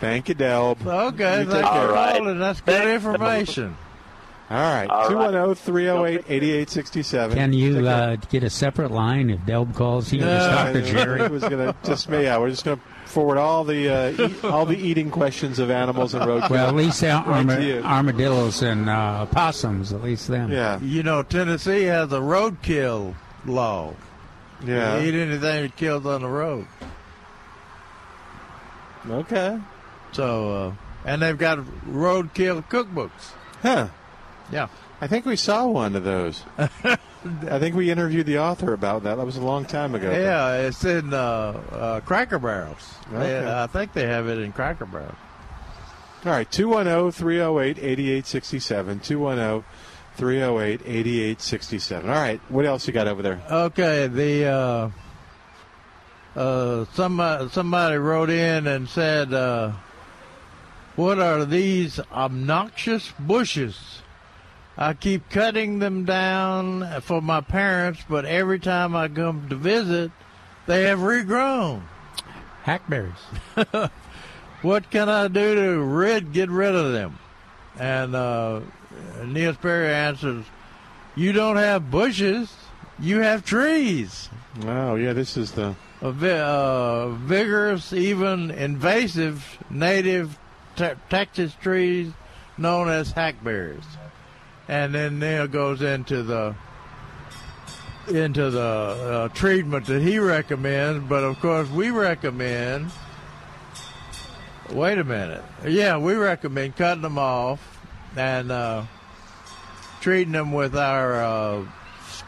Thank 0.00 0.28
you, 0.28 0.34
Delb. 0.34 0.86
Okay, 0.86 1.40
You 1.40 1.46
thanks 1.46 1.52
take 1.52 1.62
care. 1.64 1.88
All 1.88 1.92
right. 1.92 2.38
That's 2.38 2.60
good 2.60 2.74
Thanks. 2.74 3.04
information. 3.04 3.76
All 4.50 4.56
right. 4.56 4.86
All 4.88 5.00
right. 5.02 5.30
210 5.30 5.54
308 5.56 6.24
8867. 6.28 7.36
Can 7.36 7.52
you 7.52 7.86
uh, 7.86 8.16
get 8.30 8.42
a 8.44 8.50
separate 8.50 8.90
line 8.90 9.28
if 9.30 9.40
Delb 9.40 9.74
calls 9.74 10.12
you? 10.12 10.20
Just 10.20 10.50
talk 10.50 10.72
to 10.72 10.82
Jerry. 10.82 11.22
It 11.22 11.30
was 11.30 11.42
gonna 11.42 11.74
just 11.84 12.08
me. 12.08 12.22
Yeah, 12.22 12.38
we're 12.38 12.50
just 12.50 12.64
gonna 12.64 12.80
forward 13.08 13.38
all 13.38 13.64
the 13.64 13.88
uh, 13.88 14.10
eat, 14.28 14.44
all 14.44 14.64
the 14.66 14.76
eating 14.76 15.10
questions 15.10 15.58
of 15.58 15.70
animals 15.70 16.14
and 16.14 16.24
roadkill. 16.24 16.50
Well, 16.50 16.68
at 16.68 16.74
least 16.74 17.02
Right 17.02 17.12
arma- 17.26 17.80
armadillos 17.82 18.62
and 18.62 18.88
uh, 18.88 19.26
possums, 19.26 19.92
at 19.92 20.02
least 20.02 20.28
them. 20.28 20.50
yeah, 20.52 20.78
You 20.80 21.02
know, 21.02 21.22
Tennessee 21.22 21.84
has 21.84 22.12
a 22.12 22.18
roadkill 22.20 23.14
law. 23.46 23.94
yeah. 24.64 24.98
You 24.98 25.08
eat 25.08 25.14
anything 25.14 25.40
that 25.40 25.76
kills 25.76 26.04
on 26.06 26.22
the 26.22 26.28
road. 26.28 26.66
Okay. 29.08 29.58
So, 30.12 30.54
uh, 30.68 30.72
and 31.04 31.22
they've 31.22 31.38
got 31.38 31.58
roadkill 31.88 32.64
cookbooks. 32.68 33.32
Huh. 33.62 33.88
Yeah. 34.52 34.68
I 35.00 35.06
think 35.06 35.24
we 35.26 35.36
saw 35.36 35.66
one 35.66 35.94
of 35.94 36.04
those. 36.04 36.42
I 36.58 37.58
think 37.58 37.74
we 37.76 37.90
interviewed 37.90 38.26
the 38.26 38.38
author 38.38 38.72
about 38.72 39.04
that. 39.04 39.16
That 39.16 39.26
was 39.26 39.36
a 39.36 39.40
long 39.42 39.64
time 39.64 39.94
ago. 39.94 40.10
Yeah, 40.10 40.54
it's 40.66 40.84
in 40.84 41.12
uh, 41.14 41.16
uh, 41.16 42.00
Cracker 42.00 42.38
Barrels. 42.38 42.94
They- 43.12 43.46
I 43.46 43.66
think 43.68 43.92
they 43.92 44.06
have 44.06 44.28
it 44.28 44.38
in 44.38 44.52
Cracker 44.52 44.86
Barrels. 44.86 45.14
All 46.24 46.32
right. 46.32 46.50
210 46.50 47.12
308 47.12 47.78
8867. 47.78 49.00
210 49.00 49.64
308 50.16 50.80
8867. 50.84 52.10
All 52.10 52.16
right. 52.16 52.40
What 52.48 52.66
else 52.66 52.86
you 52.88 52.92
got 52.92 53.06
over 53.06 53.22
there? 53.22 53.40
Okay, 53.48 54.08
the 54.08 54.46
uh, 54.46 54.90
uh, 56.38 56.84
somebody 56.94 57.48
somebody 57.50 57.96
wrote 57.98 58.30
in 58.30 58.66
and 58.66 58.88
said, 58.88 59.32
uh, 59.32 59.72
"What 60.96 61.20
are 61.20 61.44
these 61.44 62.00
obnoxious 62.12 63.12
bushes? 63.20 64.02
I 64.78 64.94
keep 64.94 65.28
cutting 65.28 65.80
them 65.80 66.04
down 66.04 67.00
for 67.02 67.20
my 67.20 67.40
parents, 67.40 68.04
but 68.08 68.24
every 68.24 68.60
time 68.60 68.94
I 68.94 69.08
come 69.08 69.48
to 69.48 69.56
visit, 69.56 70.12
they 70.66 70.84
have 70.84 71.00
regrown. 71.00 71.82
Hackberries. 72.64 73.18
What 74.62 74.90
can 74.90 75.08
I 75.08 75.28
do 75.28 75.54
to 75.54 75.80
rid 75.80 76.32
get 76.32 76.50
rid 76.50 76.74
of 76.74 76.92
them?" 76.92 77.18
And 77.78 78.14
uh, 78.16 78.60
Neil 79.24 79.54
Sperry 79.54 79.92
answers, 79.94 80.44
"You 81.14 81.32
don't 81.32 81.56
have 81.56 81.90
bushes, 81.92 82.52
you 82.98 83.20
have 83.20 83.44
trees." 83.44 84.28
Oh, 84.66 84.96
yeah. 84.96 85.12
This 85.12 85.36
is 85.36 85.52
the. 85.52 85.76
a 86.02 86.10
vi- 86.10 86.40
uh, 86.40 87.10
vigorous, 87.10 87.92
even 87.92 88.50
invasive 88.50 89.58
native 89.70 90.36
te- 90.74 90.98
Texas 91.08 91.54
trees 91.62 92.10
known 92.56 92.88
as 92.88 93.12
hackberries. 93.12 93.84
And 94.68 94.94
then 94.94 95.18
Neil 95.18 95.46
goes 95.48 95.80
into 95.82 96.22
the 96.22 96.54
into 98.08 98.50
the 98.50 98.60
uh, 98.60 99.28
treatment 99.28 99.86
that 99.86 100.00
he 100.02 100.18
recommends, 100.18 101.06
but 101.08 101.24
of 101.24 101.38
course 101.40 101.68
we 101.70 101.90
recommend. 101.90 102.90
Wait 104.70 104.98
a 104.98 105.04
minute. 105.04 105.42
Yeah, 105.66 105.96
we 105.98 106.14
recommend 106.14 106.76
cutting 106.76 107.02
them 107.02 107.18
off 107.18 107.78
and 108.16 108.50
uh, 108.52 108.84
treating 110.00 110.32
them 110.32 110.52
with 110.52 110.76
our 110.76 111.14
uh, 111.22 111.64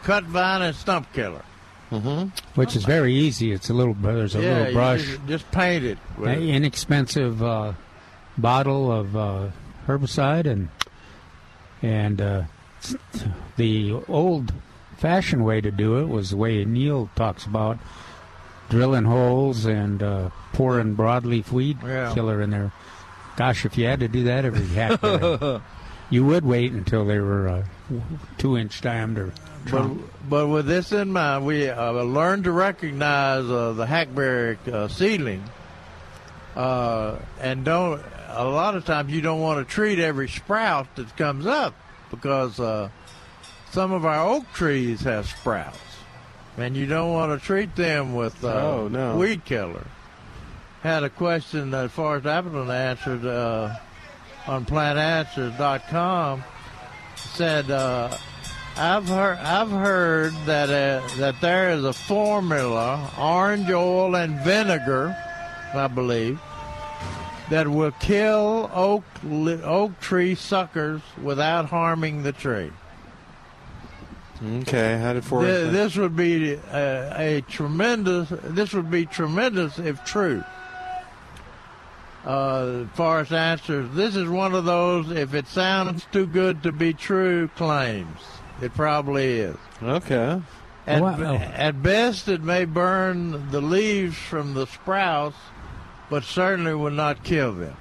cut 0.02 0.24
vine 0.24 0.62
and 0.62 0.74
stump 0.74 1.12
killer. 1.12 1.42
Mm-hmm. 1.90 2.28
Which 2.58 2.76
is 2.76 2.84
very 2.84 3.12
easy. 3.12 3.52
It's 3.52 3.68
a 3.68 3.74
little 3.74 3.94
there's 3.94 4.36
a 4.36 4.40
yeah, 4.42 4.48
little 4.50 4.66
you 4.68 4.72
brush, 4.74 5.04
Just, 5.04 5.26
just 5.26 5.50
paint 5.50 5.84
it. 5.84 5.98
with 6.16 6.30
it. 6.30 6.42
inexpensive 6.48 7.42
uh, 7.42 7.72
bottle 8.38 8.92
of 8.92 9.16
uh, 9.16 9.48
herbicide 9.86 10.46
and 10.46 10.68
and 11.82 12.20
uh, 12.20 12.42
the 13.56 13.92
old 14.08 14.52
fashioned 14.96 15.44
way 15.44 15.60
to 15.60 15.70
do 15.70 15.96
it 15.98 16.06
was 16.08 16.30
the 16.30 16.36
way 16.36 16.64
Neil 16.64 17.08
talks 17.16 17.44
about 17.46 17.78
drilling 18.68 19.04
holes 19.04 19.64
and 19.64 20.02
uh, 20.02 20.30
pouring 20.52 20.94
broadleaf 20.96 21.50
weed 21.50 21.78
Yeah. 21.84 22.12
killer 22.14 22.40
in 22.42 22.50
there. 22.50 22.72
Gosh, 23.36 23.64
if 23.64 23.78
you 23.78 23.86
had 23.86 24.00
to 24.00 24.08
do 24.08 24.24
that 24.24 24.44
every 24.44 24.66
hackberry, 24.66 25.60
you 26.10 26.24
would 26.26 26.44
wait 26.44 26.72
until 26.72 27.04
they 27.06 27.18
were 27.18 27.48
uh, 27.48 27.64
two 28.38 28.56
inch 28.58 28.80
diameter. 28.80 29.32
But, 29.70 29.88
but 30.28 30.46
with 30.48 30.66
this 30.66 30.92
in 30.92 31.12
mind, 31.12 31.44
we 31.46 31.68
uh, 31.68 31.92
learned 31.92 32.44
to 32.44 32.52
recognize 32.52 33.44
uh, 33.44 33.72
the 33.72 33.86
hackberry 33.86 34.58
uh, 34.70 34.88
seedling, 34.88 35.42
uh, 36.56 37.16
and 37.40 37.64
don't. 37.64 38.02
A 38.32 38.44
lot 38.44 38.74
of 38.76 38.84
times, 38.84 39.12
you 39.12 39.20
don't 39.20 39.40
want 39.40 39.66
to 39.66 39.74
treat 39.74 39.98
every 39.98 40.28
sprout 40.28 40.94
that 40.96 41.16
comes 41.16 41.46
up 41.46 41.74
because 42.10 42.58
uh, 42.60 42.88
some 43.70 43.92
of 43.92 44.04
our 44.04 44.26
oak 44.28 44.44
trees 44.52 45.00
have 45.02 45.26
sprouts, 45.26 45.78
and 46.56 46.76
you 46.76 46.86
don't 46.86 47.12
want 47.12 47.38
to 47.38 47.44
treat 47.44 47.74
them 47.76 48.14
with 48.14 48.42
uh, 48.44 48.48
Oh, 48.48 48.88
no. 48.88 49.16
weed 49.16 49.44
killer. 49.44 49.86
Had 50.82 51.02
a 51.04 51.10
question 51.10 51.70
that 51.72 51.90
Forrest 51.90 52.26
Appleton 52.26 52.70
answered 52.70 53.24
uh, 53.26 53.74
on 54.46 54.64
plantanswers.com. 54.64 56.42
Said. 57.16 57.70
Uh, 57.70 58.16
I've 58.76 59.08
heard 59.08 59.38
I've 59.38 59.70
heard 59.70 60.32
that 60.46 60.70
uh, 60.70 61.06
that 61.18 61.40
there 61.40 61.70
is 61.70 61.84
a 61.84 61.92
formula, 61.92 63.10
orange 63.18 63.68
oil 63.68 64.14
and 64.14 64.38
vinegar, 64.40 65.14
I 65.74 65.86
believe, 65.88 66.40
that 67.50 67.68
will 67.68 67.90
kill 67.92 68.70
oak 68.72 69.04
oak 69.64 70.00
tree 70.00 70.34
suckers 70.34 71.02
without 71.22 71.66
harming 71.66 72.22
the 72.22 72.32
tree. 72.32 72.70
Okay, 74.42 74.98
how 74.98 75.12
did 75.12 75.24
Forrest? 75.24 75.48
Th- 75.48 75.70
this 75.72 75.96
would 75.96 76.16
be 76.16 76.54
a, 76.72 77.12
a 77.38 77.40
tremendous. 77.42 78.28
This 78.42 78.72
would 78.72 78.90
be 78.90 79.04
tremendous 79.04 79.78
if 79.78 80.02
true. 80.04 80.42
Uh, 82.24 82.84
Forrest 82.94 83.32
answers. 83.32 83.88
This 83.94 84.14
is 84.16 84.28
one 84.28 84.54
of 84.54 84.64
those. 84.64 85.10
If 85.10 85.34
it 85.34 85.46
sounds 85.46 86.06
too 86.12 86.26
good 86.26 86.62
to 86.62 86.72
be 86.72 86.92
true, 86.92 87.48
claims 87.56 88.18
it 88.62 88.74
probably 88.74 89.40
is. 89.40 89.56
okay. 89.82 90.40
At, 90.86 91.02
Wow. 91.02 91.34
at 91.34 91.82
best, 91.82 92.26
it 92.28 92.42
may 92.42 92.64
burn 92.64 93.50
the 93.50 93.60
leaves 93.60 94.16
from 94.16 94.54
the 94.54 94.66
sprouts, 94.66 95.36
but 96.10 96.24
certainly 96.24 96.74
would 96.74 96.92
not 96.92 97.22
kill 97.24 97.52
them 97.52 97.76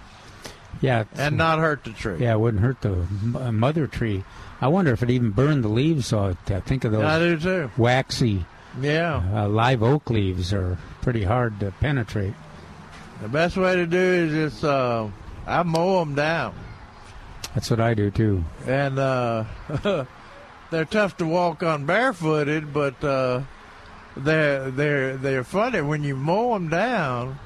yeah, 0.81 1.03
and 1.17 1.35
not 1.35 1.59
hurt 1.59 1.83
the 1.83 1.91
tree. 1.91 2.19
yeah, 2.19 2.33
it 2.33 2.39
wouldn't 2.39 2.63
hurt 2.63 2.79
the 2.81 3.05
uh, 3.35 3.51
mother 3.51 3.85
tree. 3.87 4.23
I 4.61 4.67
wonder 4.69 4.93
if 4.93 5.03
it 5.03 5.09
even 5.09 5.31
burned 5.31 5.63
the 5.63 5.67
leaves. 5.69 6.13
off. 6.13 6.37
I 6.49 6.59
think 6.61 6.85
of 6.85 6.91
those 6.93 7.03
I 7.03 7.19
do 7.19 7.37
too. 7.37 7.71
waxy 7.75 8.45
Yeah. 8.79 9.21
uh, 9.33 9.49
live 9.49 9.83
oak 9.83 10.09
leaves 10.09 10.53
are 10.53 10.77
pretty 11.01 11.23
hard 11.25 11.59
to 11.61 11.71
penetrate. 11.81 12.33
The 13.21 13.27
best 13.27 13.57
way 13.57 13.75
to 13.75 13.85
do 13.85 13.97
is 13.97 14.31
just 14.51 14.63
uh, 14.63 15.07
I 15.45 15.63
mow 15.63 15.99
them 15.99 16.15
down, 16.15 16.53
That's 17.55 17.69
what 17.69 17.81
I 17.81 17.93
do 17.93 18.09
too. 18.11 18.45
and 18.65 18.97
uh, 18.99 19.43
they're 20.71 20.85
tough 20.85 21.17
to 21.17 21.25
walk 21.25 21.61
on 21.63 21.85
barefooted, 21.85 22.71
but 22.73 23.03
uh, 23.03 23.41
they're 24.15 24.71
they're 24.71 25.17
they're 25.17 25.43
funny 25.43 25.81
when 25.81 26.03
you 26.03 26.15
mow 26.15 26.53
them 26.53 26.69
down. 26.69 27.37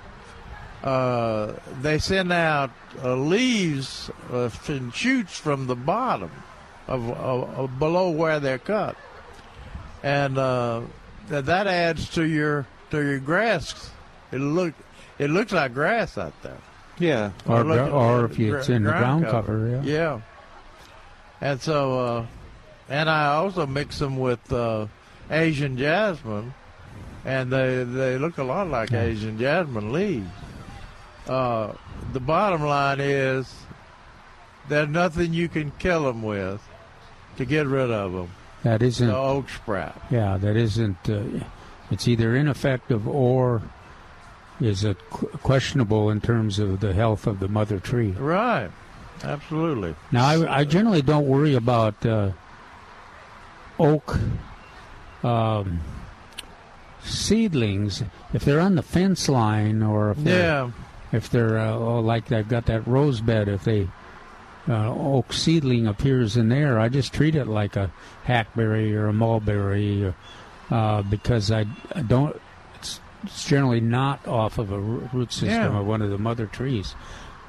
Uh, 0.84 1.54
they 1.82 1.98
send 1.98 2.32
out 2.34 2.70
uh, 3.04 3.16
leaves 3.16 4.12
uh, 4.32 4.50
and 4.68 4.94
shoots 4.94 5.38
from 5.38 5.68
the 5.68 5.76
bottom 5.76 6.30
of, 6.88 7.10
of, 7.10 7.50
of 7.58 7.80
below 7.80 8.10
where 8.10 8.42
they're 8.42 8.58
cut, 8.58 8.98
and 10.04 10.38
uh, 10.38 10.82
that 11.30 11.46
that 11.46 11.68
adds 11.68 12.10
to 12.10 12.24
your 12.26 12.68
to 12.92 12.98
your 13.02 13.20
grass. 13.20 13.92
It 14.34 14.40
look 14.40 14.74
it 15.20 15.30
looks 15.30 15.54
like 15.54 15.74
grass 15.74 16.18
out 16.18 16.34
there. 16.44 16.58
Yeah. 17.00 17.32
Or, 17.48 17.64
look 17.64 17.90
gr- 17.90 17.96
or 17.96 18.26
if 18.26 18.38
you, 18.38 18.52
gr- 18.52 18.58
it's 18.58 18.70
in 18.70 18.84
the 18.84 18.92
ground 18.92 19.22
ground 19.24 19.46
cover, 19.46 19.70
yeah. 19.70 19.82
Yeah. 19.84 20.22
And 21.40 21.62
so, 21.62 22.00
uh, 22.00 22.26
and 22.90 23.10
I 23.10 23.36
also 23.36 23.66
mix 23.66 24.00
them 24.00 24.18
with 24.18 24.52
uh, 24.52 24.88
Asian 25.32 25.78
jasmine, 25.78 26.54
and 27.26 27.52
they 27.52 27.84
they 27.84 28.18
look 28.18 28.38
a 28.38 28.44
lot 28.44 28.68
like 28.68 28.92
Asian 28.92 29.38
jasmine 29.40 29.92
leaves. 29.94 30.30
Uh, 31.28 31.74
the 32.12 32.20
bottom 32.20 32.64
line 32.64 33.00
is 33.00 33.54
there's 34.68 34.90
nothing 34.90 35.34
you 35.34 35.48
can 35.48 35.72
kill 35.80 36.04
them 36.04 36.22
with 36.22 36.62
to 37.38 37.46
get 37.46 37.66
rid 37.68 37.92
of 37.92 38.14
them. 38.14 38.30
That 38.64 38.82
isn't. 38.82 39.08
The 39.08 39.18
oak 39.18 39.50
sprout. 39.50 40.02
Yeah, 40.10 40.38
that 40.38 40.56
isn't. 40.56 41.10
Uh, 41.10 41.24
it's 41.92 42.08
either 42.08 42.36
ineffective 42.36 43.08
or 43.08 43.62
is 44.60 44.84
it 44.84 44.98
questionable 45.10 46.10
in 46.10 46.22
terms 46.22 46.60
of 46.60 46.80
the 46.80 46.94
health 46.94 47.28
of 47.28 47.40
the 47.40 47.48
mother 47.48 47.80
tree. 47.80 48.12
Right. 48.12 48.70
Absolutely. 49.24 49.96
Now, 50.12 50.26
I, 50.26 50.60
I 50.60 50.64
generally 50.64 51.02
don't 51.02 51.28
worry 51.28 51.56
about 51.56 52.06
uh, 52.06 52.32
oak 53.80 54.18
um, 55.24 55.82
seedlings 57.04 58.04
if 58.34 58.44
they're 58.46 58.60
on 58.60 58.76
the 58.76 58.82
fence 58.82 59.30
line 59.30 59.82
or 59.82 60.12
if 60.12 60.18
they're, 60.18 60.40
Yeah. 60.40 60.72
If 61.14 61.30
they're 61.30 61.58
uh, 61.58 61.72
oh, 61.72 62.00
like 62.02 62.28
they've 62.28 62.48
got 62.48 62.66
that 62.66 62.86
rose 62.86 63.22
bed. 63.22 63.48
If 63.48 63.64
they 63.64 63.88
uh, 64.68 64.94
oak 64.94 65.32
seedling 65.32 65.88
appears 65.88 66.36
in 66.36 66.50
there, 66.50 66.78
I 66.80 66.90
just 66.90 67.14
treat 67.14 67.36
it 67.36 67.46
like 67.48 67.76
a 67.78 67.90
hackberry 68.26 68.94
or 68.96 69.08
a 69.08 69.14
mulberry, 69.14 70.14
uh, 70.70 71.02
because 71.04 71.52
I, 71.52 71.66
I 71.96 72.02
don't. 72.02 72.36
It's, 72.76 73.00
it's 73.24 73.46
generally 73.48 73.80
not 73.82 74.28
off 74.28 74.58
of 74.58 74.72
a 74.74 74.80
root 74.80 75.32
system 75.32 75.50
Yeah. 75.50 75.80
of 75.80 75.86
one 75.86 76.02
of 76.02 76.10
the 76.10 76.18
mother 76.18 76.46
trees. 76.48 76.96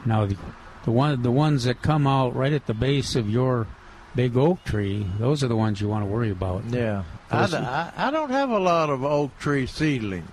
Now 0.07 0.27
the, 0.27 0.37
the 0.85 0.90
one 0.92 1.22
the 1.22 1.31
ones 1.33 1.64
that 1.64 1.83
come 1.83 2.07
out 2.07 2.37
right 2.37 2.53
at 2.53 2.66
the 2.66 2.74
base 2.74 3.16
of 3.16 3.29
your 3.31 3.66
big 4.14 4.37
oak 4.37 4.62
tree, 4.64 5.07
those 5.18 5.42
are 5.42 5.48
the 5.48 5.57
ones 5.57 5.81
you 5.81 5.88
want 5.88 6.05
to 6.05 6.07
worry 6.07 6.31
about. 6.31 6.64
Yeah. 6.66 7.03
I, 7.31 7.44
I- 7.96 8.09
I 8.09 8.11
don't 8.12 8.31
have 8.31 8.50
a 8.50 8.59
lot 8.61 8.90
of 8.90 9.03
oak 9.03 9.37
tree 9.38 9.66
seedlings. 9.66 10.29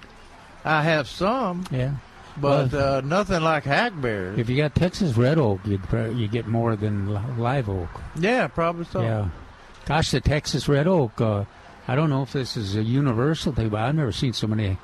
I 0.63 0.84
have 0.84 1.08
some, 1.08 1.65
yeah. 1.72 1.96
But 2.38 2.74
uh, 2.74 3.02
nothing 3.02 3.41
like 3.41 3.63
hackberries. 3.63 4.39
If 4.39 4.50
you 4.50 4.58
got 4.58 4.76
Texas 4.76 5.15
red 5.17 5.38
oak, 5.38 5.60
you'd, 5.65 5.84
pro- 5.84 6.12
you 6.12 6.28
get 6.28 6.48
more 6.48 6.76
than 6.76 7.38
live 7.38 7.70
oak. 7.70 7.89
Yeah, 8.17 8.48
probably 8.48 8.86
so. 8.86 9.02
Yeah. 9.02 9.30
Gosh, 9.86 10.12
the 10.12 10.22
Texas 10.22 10.67
red 10.70 10.88
oak. 10.88 11.20
Uh, 11.20 11.46
I 11.88 11.96
don't 11.96 12.10
know 12.10 12.24
if 12.24 12.32
this 12.32 12.56
is 12.56 12.76
a 12.76 12.84
universal 12.84 13.52
thing, 13.52 13.70
but 13.70 13.82
I've 13.82 13.96
never 13.96 14.12
seen 14.12 14.34
so 14.34 14.48
many 14.48 14.78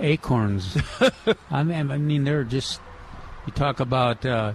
acorns. 0.00 0.76
I 1.50 1.62
mean, 1.62 1.90
I 1.90 1.98
mean, 1.98 2.24
they're 2.24 2.44
just. 2.44 2.80
You 3.46 3.52
talk 3.52 3.80
about 3.80 4.24
uh, 4.24 4.52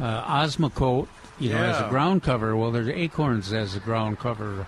uh, 0.00 0.22
Osmocote, 0.24 1.06
you 1.38 1.50
know, 1.50 1.58
as 1.58 1.80
a 1.80 1.88
ground 1.88 2.24
cover. 2.24 2.56
Well, 2.56 2.72
there's 2.72 2.88
acorns 2.88 3.52
as 3.52 3.76
a 3.76 3.80
ground 3.80 4.18
cover 4.18 4.66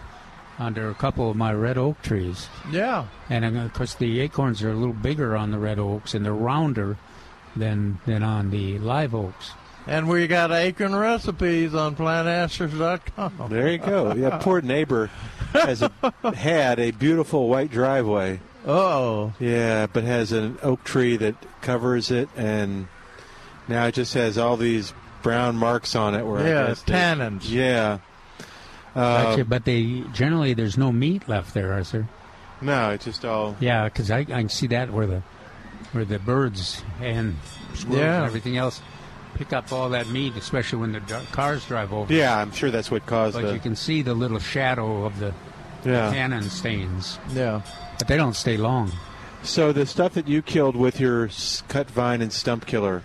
under 0.59 0.89
a 0.91 0.95
couple 0.95 1.31
of 1.31 1.37
my 1.37 1.53
red 1.53 1.77
oak 1.79 2.01
trees. 2.03 2.49
Yeah. 2.71 3.07
And 3.29 3.45
uh, 3.45 3.61
of 3.61 3.73
course, 3.75 3.95
the 3.95 4.21
acorns 4.21 4.63
are 4.63 4.71
a 4.71 4.75
little 4.75 4.95
bigger 4.95 5.37
on 5.37 5.51
the 5.51 5.59
red 5.59 5.79
oaks, 5.79 6.15
and 6.15 6.25
they're 6.25 6.33
rounder 6.33 6.97
than 7.55 7.99
than 8.07 8.23
on 8.23 8.51
the 8.51 8.79
live 8.79 9.15
oaks. 9.15 9.53
And 9.87 10.09
we 10.09 10.27
got 10.27 10.51
acorn 10.51 10.95
recipes 10.97 11.73
on 11.75 11.95
plantanswers.com. 11.95 13.49
There 13.51 13.69
you 13.71 13.79
go. 13.79 14.15
Yeah, 14.15 14.39
poor 14.43 14.61
neighbor 14.61 15.11
has 15.53 15.83
a, 15.83 15.91
had 16.35 16.79
a 16.81 16.91
beautiful 16.91 17.49
white 17.49 17.71
driveway. 17.71 18.41
Oh. 18.67 19.33
Yeah, 19.39 19.87
but 19.87 20.03
has 20.05 20.33
an 20.33 20.59
oak 20.63 20.83
tree 20.83 21.17
that 21.19 21.37
covers 21.63 22.11
it, 22.11 22.29
and 22.37 22.89
now 23.69 23.87
it 23.87 23.93
just 23.95 24.15
has 24.15 24.39
all 24.39 24.57
these 24.57 24.93
brown 25.23 25.57
marks 25.57 25.95
on 25.95 26.15
it. 26.17 26.27
Where 26.27 26.41
I 26.41 26.49
Yeah, 26.49 26.67
guess 26.67 26.83
they- 26.83 26.93
tannins. 26.95 27.49
Yeah. 27.51 27.99
Uh, 28.97 29.23
Gotcha, 29.25 29.45
but 29.45 29.65
they 29.67 30.03
generally 30.15 30.55
there's 30.55 30.79
no 30.79 30.91
meat 30.91 31.29
left 31.29 31.53
there, 31.55 31.79
is 31.79 31.91
there? 31.93 32.09
no, 32.63 32.91
it's 32.91 33.05
just 33.05 33.25
all. 33.25 33.55
Yeah, 33.61 33.85
because 33.85 34.11
I, 34.11 34.21
I 34.21 34.25
can 34.25 34.49
see 34.49 34.67
that 34.69 34.91
where 34.91 35.07
the 35.07 35.23
where 35.93 36.05
the 36.07 36.19
birds 36.19 36.83
and 37.01 37.37
squirrels 37.75 38.01
Yeah. 38.01 38.17
and 38.17 38.27
everything 38.27 38.57
else 38.57 38.81
pick 39.35 39.53
up 39.53 39.71
all 39.71 39.91
that 39.91 40.09
meat, 40.09 40.35
especially 40.37 40.79
when 40.81 40.93
the 40.93 41.01
cars 41.33 41.65
drive 41.67 41.93
over. 41.93 42.11
Yeah, 42.13 42.39
I'm 42.39 42.51
sure 42.53 42.71
that's 42.71 42.91
what 42.91 43.05
caused 43.05 43.35
But 43.37 43.43
the. 43.43 43.53
you 43.53 43.61
can 43.61 43.77
see 43.77 44.01
the 44.01 44.15
little 44.15 44.39
shadow 44.39 45.05
of 45.05 45.19
the 45.19 45.35
Yeah. 45.85 46.11
tannin 46.11 46.49
stains. 46.49 47.19
Yeah. 47.35 47.61
But 47.99 48.09
they 48.09 48.17
don't 48.17 48.35
stay 48.35 48.57
long. 48.57 48.93
So 49.43 49.73
the 49.73 49.85
stuff 49.87 50.15
that 50.15 50.27
you 50.27 50.41
killed 50.43 50.75
with 50.75 50.99
your 50.99 51.29
cut 51.69 51.91
vine 51.91 52.23
and 52.23 52.33
stump 52.33 52.65
killer, 52.67 53.03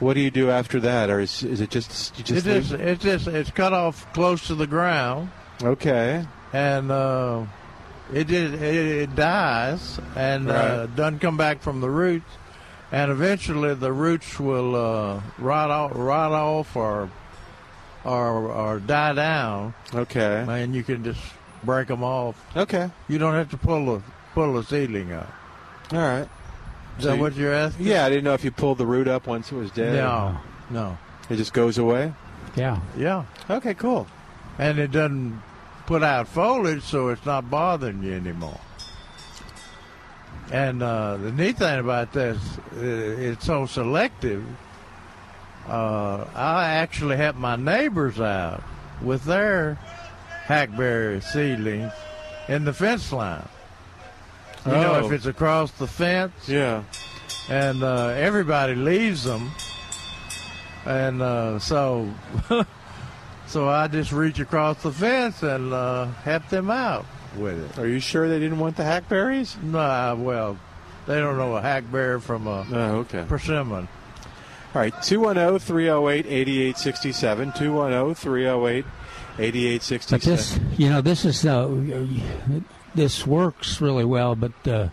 what 0.00 0.14
do 0.14 0.20
you 0.20 0.30
do 0.30 0.50
after 0.50 0.80
that, 0.80 1.10
or 1.10 1.20
is, 1.20 1.42
is 1.42 1.60
it 1.60 1.70
just 1.70 2.16
you 2.18 2.24
just 2.24 2.46
It 2.46 2.56
is, 2.56 2.72
it's 2.72 3.02
just 3.02 3.26
it's 3.28 3.50
cut 3.50 3.72
off 3.72 4.12
close 4.12 4.46
to 4.48 4.54
the 4.54 4.66
ground, 4.66 5.30
okay? 5.62 6.24
and 6.52 6.90
uh, 6.90 7.44
it, 8.12 8.30
it 8.30 8.54
it 8.62 9.14
dies 9.16 9.98
and 10.16 10.50
uh, 10.50 10.86
doesn't 10.86 11.18
come 11.20 11.36
back 11.36 11.62
from 11.62 11.80
the 11.80 11.90
roots, 11.90 12.30
and 12.92 13.10
eventually 13.10 13.74
the 13.74 13.92
roots 13.92 14.38
will 14.38 14.74
uh, 14.76 15.20
rot 15.38 15.70
off, 15.70 15.92
rot 15.94 16.32
off, 16.32 16.76
or 16.76 17.10
or 18.04 18.50
or 18.52 18.80
die 18.80 19.12
down, 19.14 19.74
Okay. 19.94 20.44
and 20.48 20.74
you 20.74 20.82
can 20.82 21.02
just 21.04 21.20
break 21.64 21.88
them 21.88 22.04
off. 22.04 22.36
Okay. 22.56 22.90
You 23.08 23.18
don't 23.18 23.34
have 23.34 23.50
to 23.50 23.56
pull 23.56 23.86
the 23.86 24.02
pull 24.34 24.52
the 24.54 24.62
seedling 24.64 25.12
out. 25.12 25.28
All 25.92 25.98
right. 25.98 26.28
Is 26.98 27.04
So 27.04 27.10
that 27.10 27.16
you- 27.16 27.20
what 27.22 27.34
you're 27.36 27.52
asking? 27.54 27.86
Yeah, 27.86 28.04
I 28.04 28.08
didn't 28.08 28.24
know 28.24 28.34
if 28.34 28.44
you 28.44 28.50
pulled 28.50 28.78
the 28.78 28.86
root 28.86 29.08
up 29.08 29.26
once 29.26 29.50
it 29.50 29.56
was 29.56 29.70
dead. 29.70 29.94
No, 29.94 30.36
no. 30.70 30.98
It 31.28 31.36
just 31.36 31.52
goes 31.52 31.78
away. 31.78 32.12
Yeah. 32.56 32.78
Yeah, 32.96 33.24
Okay, 33.50 33.74
cool. 33.74 34.06
and 34.58 34.78
it 34.78 34.90
doesn't 34.92 35.42
put 35.86 36.02
out 36.02 36.28
foliage, 36.28 36.82
so 36.82 37.08
it's 37.08 37.26
not 37.26 37.50
bothering 37.50 38.02
you 38.02 38.14
anymore. 38.14 38.60
And 40.52 40.82
uh, 40.82 41.16
the 41.16 41.32
neat 41.32 41.56
thing 41.58 41.80
about 41.80 42.12
this, 42.12 42.38
uh, 42.76 42.80
it's 42.80 43.44
so 43.46 43.66
selective. 43.66 44.44
Uh, 45.68 46.26
I 46.34 46.66
actually 46.74 47.16
help 47.16 47.36
my 47.36 47.56
neighbors 47.56 48.20
out 48.20 48.62
with 49.02 49.24
their 49.24 49.74
hackberry 50.44 51.20
seedlings 51.22 51.92
in 52.48 52.64
the 52.66 52.72
fence 52.74 53.10
line. 53.12 53.48
You 54.66 54.72
know, 54.72 54.94
Oh. 54.94 55.06
if 55.06 55.12
it's 55.12 55.26
across 55.26 55.70
the 55.72 55.86
fence, 55.86 56.32
Yeah. 56.48 56.82
and 57.50 57.82
uh, 57.82 58.08
everybody 58.08 58.74
leaves 58.74 59.24
them, 59.24 59.50
and 60.86 61.20
uh, 61.22 61.58
so 61.58 62.08
so 63.46 63.68
I 63.68 63.88
just 63.88 64.12
reach 64.12 64.40
across 64.40 64.82
the 64.82 64.90
fence 64.92 65.42
and 65.42 65.72
uh, 65.72 66.06
help 66.24 66.48
them 66.48 66.70
out 66.70 67.04
with 67.36 67.58
it. 67.58 67.78
Are 67.78 67.86
you 67.88 68.00
sure 68.00 68.28
they 68.28 68.38
didn't 68.38 68.58
want 68.58 68.76
the 68.76 68.84
hackberries? 68.84 69.56
Nah, 69.62 70.14
well, 70.14 70.58
they 71.06 71.20
don't 71.20 71.36
know 71.36 71.56
a 71.56 71.60
hackberry 71.60 72.20
from 72.20 72.46
a 72.46 72.66
Oh, 72.72 72.96
okay. 73.00 73.24
persimmon. 73.28 73.88
All 74.74 74.80
right, 74.80 74.94
210 75.02 75.58
308 75.60 76.26
8867. 76.26 77.52
210 77.52 78.14
308 78.14 78.84
But 79.36 79.44
8867. 79.44 80.36
this, 80.36 80.58
you 80.78 80.88
know, 80.90 81.00
this 81.00 81.24
is 81.24 81.44
uh, 81.46 81.68
this 82.94 83.26
works 83.26 83.80
really 83.80 84.04
well. 84.04 84.34
But 84.34 84.52
uh, 84.68 84.88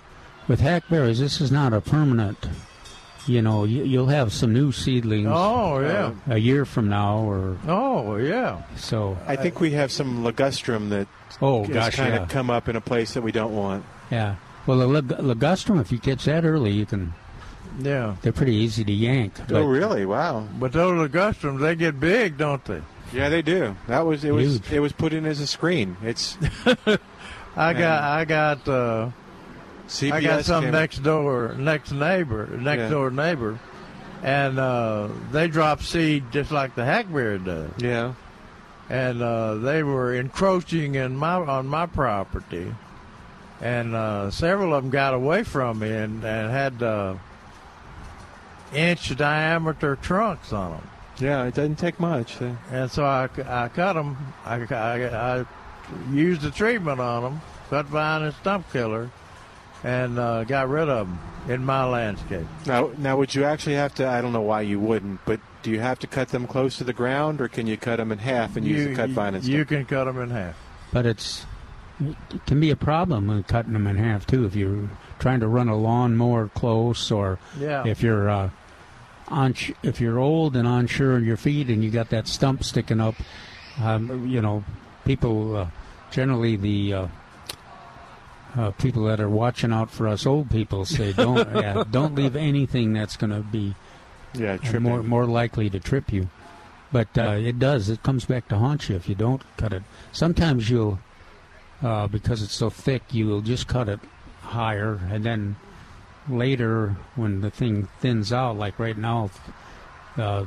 with 0.48 0.60
hackberries, 0.60 1.20
this 1.20 1.42
is 1.42 1.52
not 1.52 1.74
a 1.74 1.82
permanent. 1.82 2.38
You 3.28 3.42
know, 3.44 3.66
you, 3.66 3.84
you'll 3.84 4.08
have 4.08 4.34
some 4.34 4.52
new 4.52 4.72
seedlings 4.72 5.28
Oh 5.30 5.80
yeah, 5.80 6.14
a 6.28 6.40
year 6.40 6.66
from 6.66 6.90
now, 6.90 7.20
or 7.20 7.56
oh 7.68 8.16
yeah. 8.16 8.64
so. 8.76 9.16
I 9.28 9.36
think 9.36 9.60
we 9.60 9.72
have 9.72 9.92
some 9.92 10.24
ligustrum 10.24 10.90
that 10.90 11.08
Oh 11.40 11.64
has 11.66 11.74
gosh, 11.74 11.96
kind 11.98 12.16
yeah, 12.16 12.24
of 12.24 12.30
come 12.30 12.50
up 12.50 12.68
in 12.68 12.76
a 12.76 12.82
place 12.82 13.14
that 13.14 13.22
we 13.22 13.32
don't 13.32 13.56
want. 13.56 13.86
yeah. 14.10 14.36
Well, 14.66 14.80
the 14.80 14.88
lig- 14.88 15.08
ligustrum, 15.08 15.80
if 15.82 15.92
you 15.92 16.00
catch 16.00 16.26
that 16.26 16.46
early, 16.46 16.72
you 16.72 16.86
can. 16.88 17.14
Yeah, 17.80 18.16
They're 18.22 18.34
pretty 18.34 18.56
easy 18.56 18.84
to 18.84 18.92
yank. 18.92 19.34
oh, 19.52 19.66
really? 19.66 20.06
Wow. 20.06 20.48
but 20.60 20.74
those 20.74 21.08
ligustrums 21.10 21.62
they 21.62 21.76
get 21.76 22.00
big, 22.00 22.38
don't 22.38 22.64
they? 22.66 22.82
Yeah, 23.14 23.30
they 23.30 23.42
do. 23.44 23.76
That 23.88 24.02
was 24.06 24.24
it. 24.24 24.32
Was 24.32 24.54
Huge. 24.56 24.72
it 24.74 24.80
was 24.80 24.92
put 24.94 25.14
in 25.14 25.26
as 25.26 25.40
a 25.40 25.48
screen? 25.48 25.96
It's 26.04 26.38
I 27.56 27.74
got 27.74 28.04
I 28.04 28.26
got 28.26 28.68
uh, 28.68 29.10
CBS. 29.88 30.12
I 30.12 30.22
got 30.22 30.46
some 30.46 30.72
next 30.72 31.00
door, 31.04 31.54
next 31.58 31.92
neighbor, 31.92 32.48
next 32.48 32.80
Yeah. 32.84 32.90
door 32.90 33.12
neighbor, 33.12 33.60
and 34.24 34.58
uh, 34.60 35.10
they 35.32 35.48
drop 35.48 35.82
seed 35.82 36.32
just 36.32 36.52
like 36.52 36.76
the 36.76 36.86
hackberry 36.86 37.40
does. 37.40 37.70
Yeah. 37.78 38.14
and 38.90 39.22
uh, 39.22 39.56
they 39.56 39.84
were 39.84 40.14
encroaching 40.16 40.96
in 40.96 41.16
my 41.16 41.34
on 41.36 41.68
my 41.68 41.86
property, 41.88 42.74
and 43.62 43.96
uh, 43.96 44.32
several 44.32 44.74
of 44.74 44.84
them 44.84 44.92
got 44.92 45.14
away 45.14 45.44
from 45.44 45.80
me 45.80 45.92
and, 45.92 46.24
and 46.24 46.52
had 46.52 46.82
uh, 46.82 47.16
inch 48.74 49.16
diameter 49.18 49.98
trunks 49.98 50.54
on 50.54 50.72
them. 50.72 50.90
Yeah, 51.20 51.44
it 51.46 51.54
doesn't 51.54 51.76
take 51.76 52.00
much. 52.00 52.38
And 52.72 52.90
so 52.90 53.06
I, 53.06 53.30
I 53.46 53.68
cut 53.68 53.94
them. 53.94 54.18
I, 54.46 54.56
I, 54.74 55.40
I 55.42 55.46
used 56.12 56.42
the 56.42 56.52
treatment 56.52 57.00
on 57.00 57.24
them, 57.24 57.42
cut 57.70 57.86
vine 57.88 58.24
and 58.24 58.34
stump 58.36 58.72
killer, 58.72 59.10
and 59.84 60.18
uh, 60.20 60.44
got 60.44 60.70
rid 60.70 60.90
of 60.90 61.08
them 61.08 61.20
in 61.50 61.66
my 61.66 61.84
landscape. 61.86 62.46
Now, 62.66 62.92
now, 62.98 63.18
would 63.18 63.34
you 63.34 63.44
actually 63.44 63.76
have 63.76 63.96
to? 63.96 64.08
I 64.08 64.22
don't 64.22 64.34
know 64.34 64.42
why 64.42 64.62
you 64.62 64.80
wouldn't, 64.80 65.22
but 65.26 65.40
do 65.64 65.72
you 65.72 65.80
have 65.80 66.00
to 66.00 66.08
cut 66.08 66.30
them 66.30 66.48
close 66.48 66.78
to 66.78 66.84
the 66.84 66.94
ground, 66.94 67.42
or 67.42 67.48
can 67.48 67.68
you 67.68 67.78
cut 67.78 67.98
them 67.98 68.12
in 68.12 68.20
half 68.20 68.56
and 68.58 68.66
use 68.66 68.88
the 68.88 68.96
cut 68.96 69.10
vine 69.12 69.36
and 69.36 69.44
stuff? 69.44 69.54
you 69.56 69.66
can 69.66 69.86
cut 69.86 70.06
them 70.06 70.20
in 70.20 70.30
half. 70.30 70.56
but 70.94 71.06
it's 71.06 71.46
it 72.34 72.46
can 72.48 72.60
be 72.60 72.72
a 72.72 72.76
problem 72.76 73.28
with 73.28 73.46
cutting 73.48 73.74
them 73.74 73.86
in 73.86 73.96
half 73.96 74.26
too 74.26 74.44
if 74.46 74.56
you're 74.56 74.90
trying 75.20 75.40
to 75.40 75.48
run 75.48 75.70
a 75.70 75.76
lawnmower 75.76 76.48
close 76.48 77.12
or 77.12 77.38
Yeah. 77.60 77.86
if 77.86 78.02
you're 78.02 78.28
uh, 78.28 78.50
on 79.28 79.54
if 79.84 80.02
you're 80.02 80.18
old 80.18 80.56
and 80.56 80.68
unsure 80.68 81.16
of 81.18 81.24
your 81.24 81.38
feet 81.38 81.68
and 81.70 81.84
you 81.84 81.92
got 81.92 82.10
that 82.10 82.28
stump 82.28 82.64
sticking 82.64 83.00
up 83.00 83.14
um, 83.80 84.28
you 84.28 84.42
know 84.42 84.64
people 85.06 85.56
uh, 85.56 85.68
generally 86.12 86.56
the 86.56 86.94
uh, 86.94 87.08
uh, 88.56 88.72
people 88.72 89.06
that 89.06 89.20
are 89.20 89.30
watching 89.30 89.72
out 89.72 89.90
for 89.90 90.08
us 90.08 90.26
old 90.26 90.50
people 90.50 90.86
say 90.86 91.14
don't 91.26 91.38
yeah, 91.56 91.84
don't 91.90 92.16
leave 92.16 92.36
anything 92.36 92.94
that's 92.94 93.18
going 93.18 93.32
to 93.32 93.40
be 93.40 93.74
yeah, 94.34 94.54
uh, 94.54 94.58
tripping. 94.58 94.84
more 94.84 95.04
more 95.04 95.26
likely 95.26 95.70
to 95.70 95.80
trip 95.80 96.12
you. 96.12 96.30
But 96.92 97.18
uh, 97.18 97.38
it 97.40 97.58
does. 97.58 97.90
It 97.90 98.04
comes 98.04 98.26
back 98.26 98.50
to 98.50 98.58
haunt 98.58 98.90
you 98.90 98.98
if 98.98 99.08
you 99.08 99.16
don't 99.16 99.42
cut 99.56 99.72
it. 99.72 99.84
Sometimes 100.12 100.70
you'll, 100.70 101.00
uh, 101.82 102.08
because 102.08 102.44
it's 102.44 102.54
so 102.54 102.70
thick, 102.70 103.04
you'll 103.12 103.40
just 103.40 103.68
cut 103.68 103.88
it 103.88 104.02
higher, 104.42 105.00
and 105.10 105.24
then 105.24 105.56
later 106.28 106.98
when 107.16 107.40
the 107.40 107.50
thing 107.50 107.88
thins 108.00 108.34
out, 108.34 108.58
like 108.58 108.78
right 108.78 108.98
now, 108.98 109.30
uh, 110.18 110.46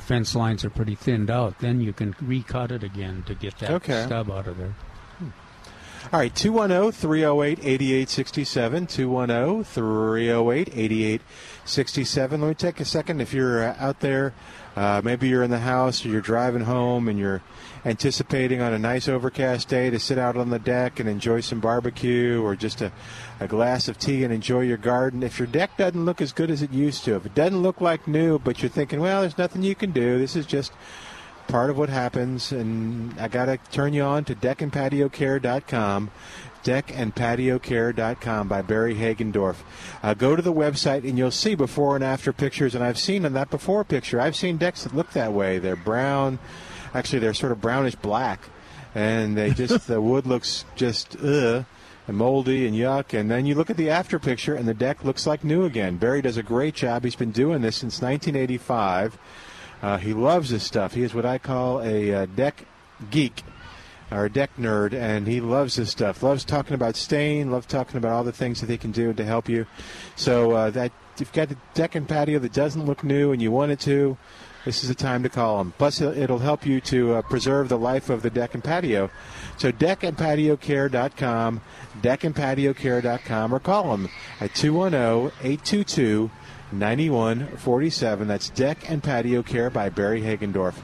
fence 0.00 0.34
lines 0.34 0.64
are 0.64 0.70
pretty 0.70 0.94
thinned 0.94 1.30
out. 1.30 1.58
Then 1.60 1.80
you 1.80 1.92
can 1.92 2.14
recut 2.20 2.70
it 2.72 2.82
again 2.82 3.22
to 3.26 3.34
get 3.34 3.58
that 3.58 3.70
Okay. 3.70 4.04
stub 4.06 4.30
out 4.30 4.46
of 4.46 4.58
there. 4.58 4.74
All 6.12 6.20
right, 6.20 6.32
210 6.32 6.92
308 6.92 7.58
8867. 7.64 8.86
210 8.86 9.64
308 9.64 10.68
8867. 10.72 12.40
Let 12.40 12.48
me 12.48 12.54
take 12.54 12.78
a 12.80 12.84
second. 12.84 13.20
If 13.20 13.34
you're 13.34 13.64
out 13.64 13.98
there, 14.00 14.32
uh, 14.76 15.00
maybe 15.02 15.28
you're 15.28 15.42
in 15.42 15.50
the 15.50 15.58
house 15.58 16.04
or 16.06 16.10
you're 16.10 16.20
driving 16.20 16.62
home 16.62 17.08
and 17.08 17.18
you're 17.18 17.42
anticipating 17.86 18.60
on 18.60 18.72
a 18.72 18.78
nice 18.78 19.08
overcast 19.08 19.68
day 19.68 19.90
to 19.90 19.98
sit 19.98 20.18
out 20.18 20.36
on 20.36 20.50
the 20.50 20.58
deck 20.58 20.98
and 20.98 21.08
enjoy 21.08 21.40
some 21.40 21.60
barbecue 21.60 22.42
or 22.42 22.56
just 22.56 22.82
a, 22.82 22.90
a 23.38 23.46
glass 23.46 23.86
of 23.86 23.96
tea 23.96 24.24
and 24.24 24.34
enjoy 24.34 24.60
your 24.60 24.76
garden. 24.76 25.22
If 25.22 25.38
your 25.38 25.46
deck 25.46 25.76
doesn't 25.76 26.04
look 26.04 26.20
as 26.20 26.32
good 26.32 26.50
as 26.50 26.62
it 26.62 26.72
used 26.72 27.04
to, 27.04 27.14
if 27.14 27.24
it 27.24 27.34
doesn't 27.36 27.62
look 27.62 27.80
like 27.80 28.08
new, 28.08 28.40
but 28.40 28.60
you're 28.60 28.68
thinking, 28.68 29.00
well, 29.00 29.20
there's 29.20 29.38
nothing 29.38 29.62
you 29.62 29.76
can 29.76 29.92
do, 29.92 30.18
this 30.18 30.34
is 30.34 30.46
just 30.46 30.72
part 31.46 31.70
of 31.70 31.78
what 31.78 31.88
happens, 31.88 32.50
and 32.50 33.14
I 33.20 33.28
got 33.28 33.44
to 33.44 33.58
turn 33.70 33.94
you 33.94 34.02
on 34.02 34.24
to 34.24 34.34
deckandpatiocare.com. 34.34 36.10
Deckandpatiocare.com 36.64 38.48
by 38.48 38.62
Barry 38.62 38.96
Hagendorf. 38.96 39.58
Uh, 40.02 40.14
go 40.14 40.34
to 40.34 40.42
the 40.42 40.52
website 40.52 41.08
and 41.08 41.16
you'll 41.16 41.30
see 41.30 41.54
before 41.54 41.94
and 41.94 42.04
after 42.04 42.32
pictures. 42.32 42.74
And 42.74 42.82
I've 42.82 42.98
seen 42.98 43.24
in 43.24 43.34
that 43.34 43.50
before 43.50 43.84
picture, 43.84 44.20
I've 44.20 44.34
seen 44.34 44.56
decks 44.56 44.82
that 44.82 44.92
look 44.92 45.12
that 45.12 45.32
way. 45.32 45.60
They're 45.60 45.76
brown, 45.76 46.40
actually, 46.96 47.20
they're 47.20 47.34
sort 47.34 47.52
of 47.52 47.60
brownish 47.60 47.94
black, 47.94 48.40
and 48.94 49.36
they 49.36 49.50
just 49.50 49.86
the 49.88 50.00
wood 50.00 50.26
looks 50.26 50.64
just 50.74 51.16
ugh 51.22 51.64
and 52.08 52.16
moldy 52.16 52.66
and 52.66 52.76
yuck. 52.76 53.18
And 53.18 53.30
then 53.30 53.46
you 53.46 53.54
look 53.54 53.70
at 53.70 53.76
the 53.76 53.90
after 53.90 54.18
picture, 54.18 54.54
and 54.54 54.66
the 54.66 54.74
deck 54.74 55.04
looks 55.04 55.26
like 55.26 55.44
new 55.44 55.64
again. 55.64 55.96
Barry 55.96 56.22
does 56.22 56.36
a 56.36 56.42
great 56.42 56.74
job. 56.74 57.04
He's 57.04 57.16
been 57.16 57.32
doing 57.32 57.62
this 57.62 57.76
since 57.76 58.00
1985. 58.00 59.18
Uh, 59.82 59.98
he 59.98 60.14
loves 60.14 60.50
this 60.50 60.64
stuff. 60.64 60.94
He 60.94 61.02
is 61.02 61.14
what 61.14 61.26
I 61.26 61.38
call 61.38 61.82
a 61.82 62.14
uh, 62.14 62.26
deck 62.26 62.64
geek 63.10 63.42
or 64.10 64.26
a 64.26 64.30
deck 64.30 64.50
nerd, 64.56 64.94
and 64.94 65.26
he 65.26 65.40
loves 65.40 65.76
this 65.76 65.90
stuff. 65.90 66.22
Loves 66.22 66.44
talking 66.44 66.74
about 66.74 66.96
stain. 66.96 67.50
Loves 67.50 67.66
talking 67.66 67.96
about 67.96 68.12
all 68.12 68.24
the 68.24 68.32
things 68.32 68.60
that 68.60 68.66
they 68.66 68.78
can 68.78 68.92
do 68.92 69.12
to 69.12 69.24
help 69.24 69.48
you. 69.48 69.66
So 70.14 70.52
uh, 70.52 70.70
that 70.70 70.92
if 71.14 71.20
you've 71.20 71.32
got 71.32 71.50
a 71.50 71.56
deck 71.74 71.94
and 71.94 72.08
patio 72.08 72.38
that 72.38 72.52
doesn't 72.52 72.84
look 72.84 73.02
new 73.02 73.32
and 73.32 73.42
you 73.42 73.50
want 73.50 73.72
it 73.72 73.80
to, 73.80 74.16
this 74.66 74.82
is 74.82 74.88
the 74.90 74.94
time 74.94 75.22
to 75.22 75.30
call 75.30 75.56
them. 75.58 75.72
Plus, 75.78 76.00
it'll- 76.02 76.40
help 76.40 76.66
you 76.66 76.80
to 76.82 77.14
uh, 77.14 77.22
preserve 77.22 77.70
the 77.70 77.78
life 77.78 78.10
of 78.10 78.20
the 78.20 78.28
deck 78.28 78.52
and 78.52 78.62
patio. 78.62 79.08
So 79.56 79.72
deckandpatiocare.com, 79.72 81.60
deckandpatiocare.com, 82.02 83.54
or 83.54 83.60
call 83.60 83.96
them 83.96 84.08
at 84.40 84.50
210-822 84.50 86.30
9147. 86.72 88.28
That's 88.28 88.50
Deck 88.50 88.90
and 88.90 89.02
Patio 89.02 89.42
Care 89.42 89.70
by 89.70 89.88
Barry 89.88 90.20
Hagendorf. 90.22 90.74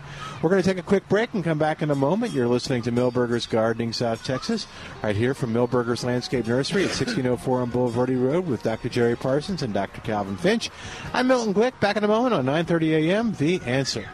We're 0.43 0.51
going 0.51 0.61
to 0.61 0.68
take 0.68 0.78
a 0.78 0.82
quick 0.82 1.09
break 1.09 1.32
and 1.34 1.45
come 1.45 1.59
back 1.59 1.82
in 1.82 1.90
a 1.93 1.95
moment. 1.95 2.32
You're 2.32 2.49
listening 2.49 2.82
to 2.82 2.93
Milberger's 2.93 3.47
Gardening, 3.47 3.93
South 3.93 4.24
Texas, 4.24 4.66
right 5.01 5.14
here 5.14 5.34
from 5.34 5.55
Milberger's 5.55 6.03
Landscape 6.03 6.49
Nursery 6.49 6.82
at 6.82 6.88
1604 6.88 7.61
on 7.61 7.70
Bulverde 7.70 8.20
Road 8.20 8.47
with 8.47 8.64
Dr. 8.64 8.88
Jerry 8.88 9.14
Parsons 9.14 9.62
and 9.62 9.72
Dr. 9.72 10.01
Calvin 10.01 10.36
Finch. 10.36 10.68
I'm 11.14 11.28
Milton 11.28 11.55
Glick. 11.55 11.78
Back 11.78 11.97
in 11.97 12.03
a 12.03 12.09
moment 12.09 12.34
on 12.34 12.45
9:30 12.45 13.09
a.m. 13.09 13.32
The 13.34 13.61
Answer. 13.64 14.09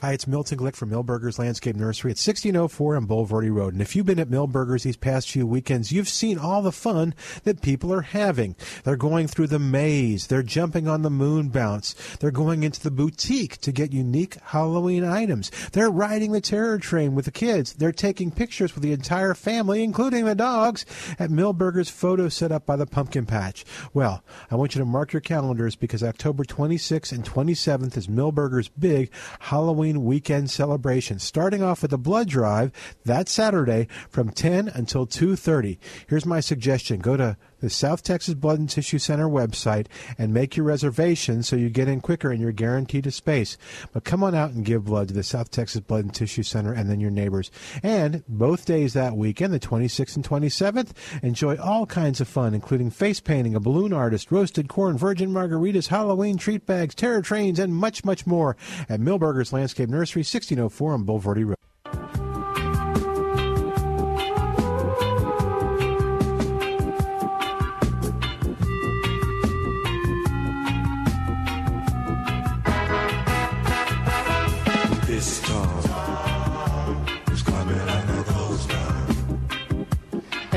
Hi, 0.00 0.12
it's 0.12 0.28
Milton 0.28 0.58
Glick 0.58 0.76
from 0.76 0.90
Milberger's 0.90 1.40
Landscape 1.40 1.74
Nursery 1.74 2.12
at 2.12 2.22
1604 2.22 2.94
on 2.94 3.08
Bulverde 3.08 3.52
Road. 3.52 3.72
And 3.72 3.82
if 3.82 3.96
you've 3.96 4.06
been 4.06 4.20
at 4.20 4.30
Milberger's 4.30 4.84
these 4.84 4.96
past 4.96 5.28
few 5.28 5.44
weekends, 5.44 5.90
you've 5.90 6.08
seen 6.08 6.38
all 6.38 6.62
the 6.62 6.70
fun 6.70 7.16
that 7.42 7.62
people 7.62 7.92
are 7.92 8.02
having. 8.02 8.54
They're 8.84 8.94
going 8.94 9.26
through 9.26 9.48
the 9.48 9.58
maze, 9.58 10.28
they're 10.28 10.44
jumping 10.44 10.86
on 10.86 11.02
the 11.02 11.10
moon 11.10 11.48
bounce, 11.48 11.94
they're 12.20 12.30
going 12.30 12.62
into 12.62 12.80
the 12.80 12.92
boutique 12.92 13.56
to 13.62 13.72
get 13.72 13.92
unique 13.92 14.36
Halloween 14.40 15.02
items, 15.02 15.50
they're 15.72 15.90
riding 15.90 16.30
the 16.30 16.40
terror 16.40 16.78
train 16.78 17.16
with 17.16 17.24
the 17.24 17.32
kids, 17.32 17.72
they're 17.72 17.90
taking 17.90 18.30
pictures 18.30 18.76
with 18.76 18.84
the 18.84 18.92
entire 18.92 19.34
family, 19.34 19.82
including 19.82 20.26
the 20.26 20.36
dogs, 20.36 20.86
at 21.18 21.30
Milberger's 21.30 21.90
photo 21.90 22.28
set 22.28 22.52
up 22.52 22.64
by 22.64 22.76
the 22.76 22.86
pumpkin 22.86 23.26
patch. 23.26 23.64
Well, 23.92 24.22
I 24.48 24.54
want 24.54 24.76
you 24.76 24.78
to 24.78 24.84
mark 24.84 25.12
your 25.12 25.22
calendars 25.22 25.74
because 25.74 26.04
October 26.04 26.44
26th 26.44 27.10
and 27.10 27.24
27th 27.24 27.96
is 27.96 28.06
Milberger's 28.06 28.68
big 28.68 29.10
Halloween 29.40 29.87
weekend 29.96 30.50
celebration, 30.50 31.18
starting 31.18 31.62
off 31.62 31.82
with 31.82 31.92
a 31.92 31.98
blood 31.98 32.28
drive 32.28 32.70
that 33.04 33.28
Saturday 33.28 33.88
from 34.10 34.30
10 34.30 34.68
until 34.68 35.06
2:30. 35.06 35.78
Here's 36.06 36.26
my 36.26 36.40
suggestion: 36.40 37.00
go 37.00 37.16
to 37.16 37.36
the 37.60 37.70
South 37.70 38.02
Texas 38.02 38.34
Blood 38.34 38.58
and 38.58 38.68
Tissue 38.68 38.98
Center 38.98 39.28
website 39.28 39.86
and 40.16 40.32
make 40.32 40.56
your 40.56 40.66
reservation 40.66 41.42
so 41.42 41.56
you 41.56 41.70
get 41.70 41.88
in 41.88 42.00
quicker 42.00 42.30
and 42.30 42.40
you're 42.40 42.52
guaranteed 42.52 43.06
a 43.06 43.10
space. 43.10 43.56
But 43.92 44.04
come 44.04 44.22
on 44.22 44.34
out 44.34 44.50
and 44.50 44.64
give 44.64 44.84
blood 44.84 45.08
to 45.08 45.14
the 45.14 45.22
South 45.22 45.50
Texas 45.50 45.80
Blood 45.80 46.04
and 46.04 46.14
Tissue 46.14 46.42
Center 46.42 46.72
and 46.72 46.88
then 46.88 47.00
your 47.00 47.10
neighbors. 47.10 47.50
And 47.82 48.24
both 48.28 48.66
days 48.66 48.92
that 48.94 49.16
weekend, 49.16 49.52
the 49.52 49.60
26th 49.60 50.16
and 50.16 50.28
27th, 50.28 50.90
enjoy 51.22 51.56
all 51.56 51.86
kinds 51.86 52.20
of 52.20 52.28
fun, 52.28 52.54
including 52.54 52.90
face 52.90 53.20
painting, 53.20 53.54
a 53.54 53.60
balloon 53.60 53.92
artist, 53.92 54.30
roasted 54.30 54.68
corn, 54.68 54.96
virgin 54.96 55.30
margaritas, 55.30 55.88
Halloween 55.88 56.36
treat 56.36 56.66
bags, 56.66 56.94
terror 56.94 57.22
trains, 57.22 57.58
and 57.58 57.74
much, 57.74 58.04
much 58.04 58.26
more 58.26 58.56
at 58.88 59.00
Milberger's 59.00 59.52
Landscape 59.52 59.88
Nursery, 59.88 60.20
1604 60.20 60.92
on 60.92 61.04
Bulverde 61.04 61.46
Road. 61.46 61.67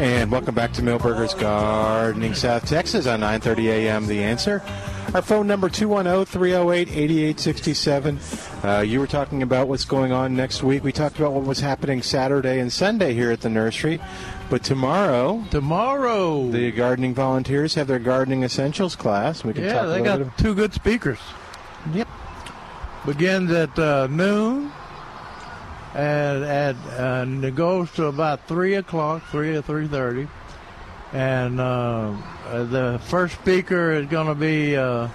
And 0.02 0.32
welcome 0.32 0.56
back 0.56 0.74
to 0.74 0.82
Milberger's 0.82 1.36
Gardening 1.36 2.34
South 2.34 2.68
Texas 2.68 3.06
on 3.06 3.20
9:30 3.20 3.68
a.m. 3.68 4.08
The 4.08 4.24
Answer. 4.24 4.64
Our 5.14 5.22
phone 5.22 5.46
number 5.46 5.70
210-308-8867. 5.70 8.66
Uh, 8.66 8.82
you 8.82 9.00
were 9.00 9.06
talking 9.06 9.44
about 9.44 9.68
what's 9.68 9.86
going 9.86 10.12
on 10.12 10.36
next 10.36 10.64
week. 10.64 10.84
We 10.84 10.92
talked 10.92 11.20
about 11.20 11.34
what 11.34 11.44
was 11.44 11.60
happening 11.60 12.02
Saturday 12.02 12.60
and 12.60 12.74
Sunday 12.74 13.14
here 13.14 13.30
at 13.32 13.42
the 13.42 13.50
nursery. 13.50 14.02
But 14.50 14.64
tomorrow, 14.64 15.44
tomorrow, 15.52 16.50
the 16.50 16.72
gardening 16.72 17.14
volunteers 17.14 17.76
have 17.76 17.86
their 17.86 18.00
gardening 18.00 18.42
essentials 18.44 18.96
class. 18.96 19.44
We 19.44 19.54
can 19.54 19.66
Yeah, 19.66 19.74
talk 19.74 19.88
they 19.90 20.02
got 20.02 20.18
bit. 20.20 20.30
two 20.38 20.56
good 20.56 20.74
speakers. 20.74 21.20
Yep. 21.94 22.08
Begins 23.06 23.52
at 23.52 23.78
uh, 23.78 24.08
noon, 24.08 24.72
and 25.94 26.44
at 26.44 26.76
and 26.98 27.44
it 27.44 27.56
goes 27.56 27.92
to 27.94 28.06
about 28.06 28.48
three 28.48 28.76
o'clock, 28.76 29.24
three 29.30 29.56
or 29.56 29.62
three 29.62 29.88
thirty. 29.88 30.28
And 31.14 31.60
uh, 31.60 32.16
uh, 32.48 32.64
the 32.64 33.02
first 33.04 33.36
speaker 33.36 33.92
is 33.92 34.08
going 34.08 34.28
to 34.28 34.36
be 34.36 34.78
uh, 34.78 35.10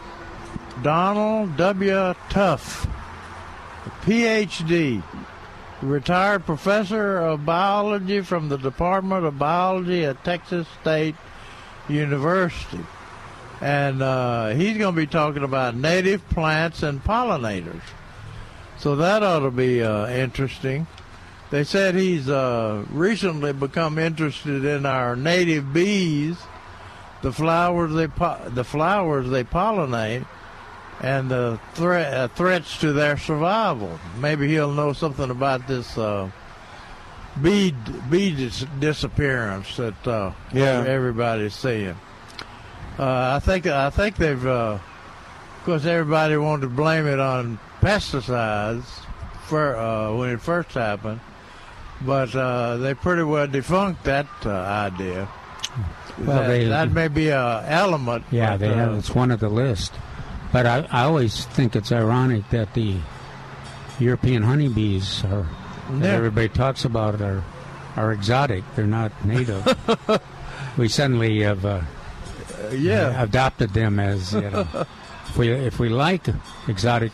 Donald 0.82 1.56
W. 1.56 2.14
Tuff, 2.28 2.86
PhD, 4.02 5.02
retired 5.80 6.44
professor 6.44 7.18
of 7.18 7.46
biology 7.46 8.20
from 8.20 8.50
the 8.50 8.58
Department 8.58 9.24
of 9.24 9.38
Biology 9.38 10.04
at 10.04 10.22
Texas 10.22 10.66
State 10.82 11.14
University 11.88 12.84
and 13.60 14.02
uh, 14.02 14.48
he's 14.48 14.76
going 14.76 14.94
to 14.94 15.00
be 15.00 15.06
talking 15.06 15.42
about 15.42 15.74
native 15.74 16.26
plants 16.28 16.82
and 16.82 17.02
pollinators. 17.02 17.80
So 18.78 18.96
that 18.96 19.22
ought 19.22 19.40
to 19.40 19.50
be 19.50 19.82
uh, 19.82 20.08
interesting. 20.08 20.86
They 21.50 21.64
said 21.64 21.94
he's 21.94 22.28
uh, 22.28 22.84
recently 22.90 23.52
become 23.52 23.98
interested 23.98 24.64
in 24.64 24.84
our 24.84 25.16
native 25.16 25.72
bees, 25.72 26.36
the 27.22 27.32
flowers 27.32 27.92
they 27.94 28.08
po- 28.08 28.40
the 28.48 28.64
flowers 28.64 29.28
they 29.30 29.44
pollinate, 29.44 30.26
and 31.00 31.30
the 31.30 31.58
thre- 31.74 31.94
uh, 31.94 32.28
threats 32.28 32.78
to 32.80 32.92
their 32.92 33.16
survival. 33.16 33.98
Maybe 34.18 34.48
he'll 34.48 34.72
know 34.72 34.92
something 34.92 35.30
about 35.30 35.66
this 35.68 35.96
uh, 35.96 36.30
bee 37.40 37.74
bee 38.10 38.34
dis- 38.34 38.66
disappearance 38.80 39.76
that 39.76 40.06
uh, 40.06 40.32
Yeah. 40.52 40.84
everybody's 40.86 41.54
seeing. 41.54 41.96
Uh, 42.98 43.36
I 43.36 43.40
think 43.40 43.66
I 43.66 43.90
think 43.90 44.16
they've, 44.16 44.46
uh, 44.46 44.78
of 44.80 45.64
course, 45.64 45.84
everybody 45.86 46.36
wanted 46.36 46.62
to 46.62 46.68
blame 46.68 47.06
it 47.06 47.20
on 47.20 47.58
pesticides 47.86 48.84
for 49.46 49.76
uh, 49.76 50.12
when 50.16 50.30
it 50.30 50.40
first 50.40 50.72
happened, 50.72 51.20
but 52.02 52.34
uh, 52.34 52.76
they 52.78 52.94
pretty 52.94 53.22
well 53.22 53.46
defunct 53.46 54.02
that 54.04 54.26
uh, 54.44 54.50
idea. 54.50 55.28
Well, 56.18 56.40
that, 56.42 56.48
they- 56.48 56.64
that 56.64 56.90
may 56.90 57.08
be 57.08 57.28
a 57.28 57.64
element. 57.68 58.24
Yeah, 58.30 58.52
but, 58.52 58.60
they 58.60 58.68
have. 58.74 58.92
uh, 58.92 58.96
It's 58.98 59.14
one 59.14 59.30
of 59.30 59.38
the 59.40 59.48
list. 59.48 59.92
But 60.52 60.66
I, 60.66 60.88
I 60.90 61.02
always 61.04 61.44
think 61.46 61.76
it's 61.76 61.92
ironic 61.92 62.48
that 62.50 62.74
the 62.74 62.96
European 63.98 64.42
honeybees 64.42 65.24
are 65.24 65.46
that 66.00 66.14
everybody 66.14 66.48
talks 66.48 66.84
about 66.84 67.20
are 67.20 67.42
are 67.96 68.12
exotic. 68.12 68.64
They're 68.74 68.86
not 68.86 69.12
native. 69.24 69.62
we 70.78 70.88
suddenly 70.88 71.42
have 71.42 71.64
uh, 71.64 71.82
yeah. 72.72 73.22
adopted 73.22 73.70
them 73.74 73.98
as 74.00 74.32
you 74.32 74.42
know, 74.50 74.66
if 75.28 75.36
we 75.36 75.50
if 75.50 75.78
we 75.78 75.88
like 75.88 76.26
exotic 76.68 77.12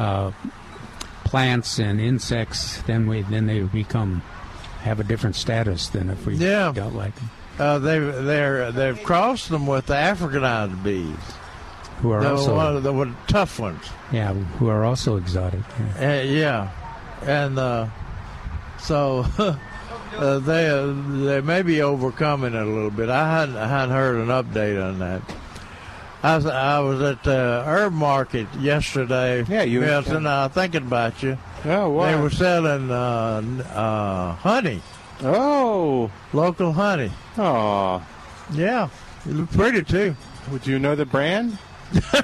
uh, 0.00 0.32
plants 1.24 1.78
and 1.78 2.00
insects, 2.00 2.82
then 2.82 3.06
we 3.06 3.22
then 3.22 3.46
they 3.46 3.60
become 3.60 4.22
have 4.82 4.98
a 5.00 5.04
different 5.04 5.36
status 5.36 5.88
than 5.88 6.08
if 6.10 6.24
we 6.26 6.34
Yeah. 6.36 6.72
don't 6.74 6.94
like 6.96 7.14
them. 7.16 7.30
Uh, 7.58 7.78
they've 7.78 8.24
they're 8.24 8.72
they've 8.72 9.02
crossed 9.02 9.50
them 9.50 9.66
with 9.66 9.86
the 9.86 9.94
Africanized 9.94 10.82
bees. 10.82 11.16
Who 12.00 12.12
are 12.12 12.22
the, 12.22 12.30
also 12.30 12.56
one 12.56 12.76
of 12.76 12.82
the 12.82 12.92
one- 12.94 13.14
tough 13.28 13.58
ones. 13.60 13.84
yeah, 14.10 14.32
who 14.32 14.68
are 14.68 14.84
also 14.84 15.16
exotic. 15.16 15.60
yeah. 16.00 16.08
Uh, 16.18 16.22
yeah, 16.22 16.70
and 17.26 17.58
uh, 17.58 17.86
so 18.78 19.26
uh, 20.16 20.38
they 20.38 20.70
uh, 20.70 20.86
they 21.26 21.42
may 21.42 21.60
be 21.60 21.82
overcoming 21.82 22.54
it 22.54 22.62
a 22.62 22.64
little 22.64 22.90
bit. 22.90 23.10
I 23.10 23.40
hadn't 23.40 23.56
I 23.58 23.68
hadn't 23.68 23.94
heard 23.94 24.16
an 24.16 24.28
update 24.28 24.82
on 24.82 24.98
that. 25.00 25.20
I 26.22 26.36
was 26.36 26.46
I 26.46 26.78
was 26.80 27.00
at 27.00 27.22
the 27.24 27.62
herb 27.66 27.92
market 27.92 28.46
yesterday. 28.58 29.44
Yeah, 29.48 29.62
you- 29.62 29.80
Milton. 29.80 30.26
I 30.26 30.44
was 30.46 30.52
thinking 30.52 30.82
about 30.82 31.22
you. 31.22 31.38
Oh, 31.64 31.90
wow. 31.90 32.06
They 32.10 32.20
were 32.20 32.30
selling 32.30 32.90
uh, 32.90 33.42
uh, 33.74 34.32
honey. 34.36 34.82
Oh, 35.22 36.10
local 36.32 36.72
honey. 36.72 37.10
Oh, 37.38 38.02
yeah, 38.52 38.88
it 39.26 39.32
looked 39.32 39.52
pretty 39.56 39.82
too. 39.82 40.16
Would 40.50 40.66
you 40.66 40.78
know 40.78 40.94
the 40.94 41.04
brand? 41.06 41.58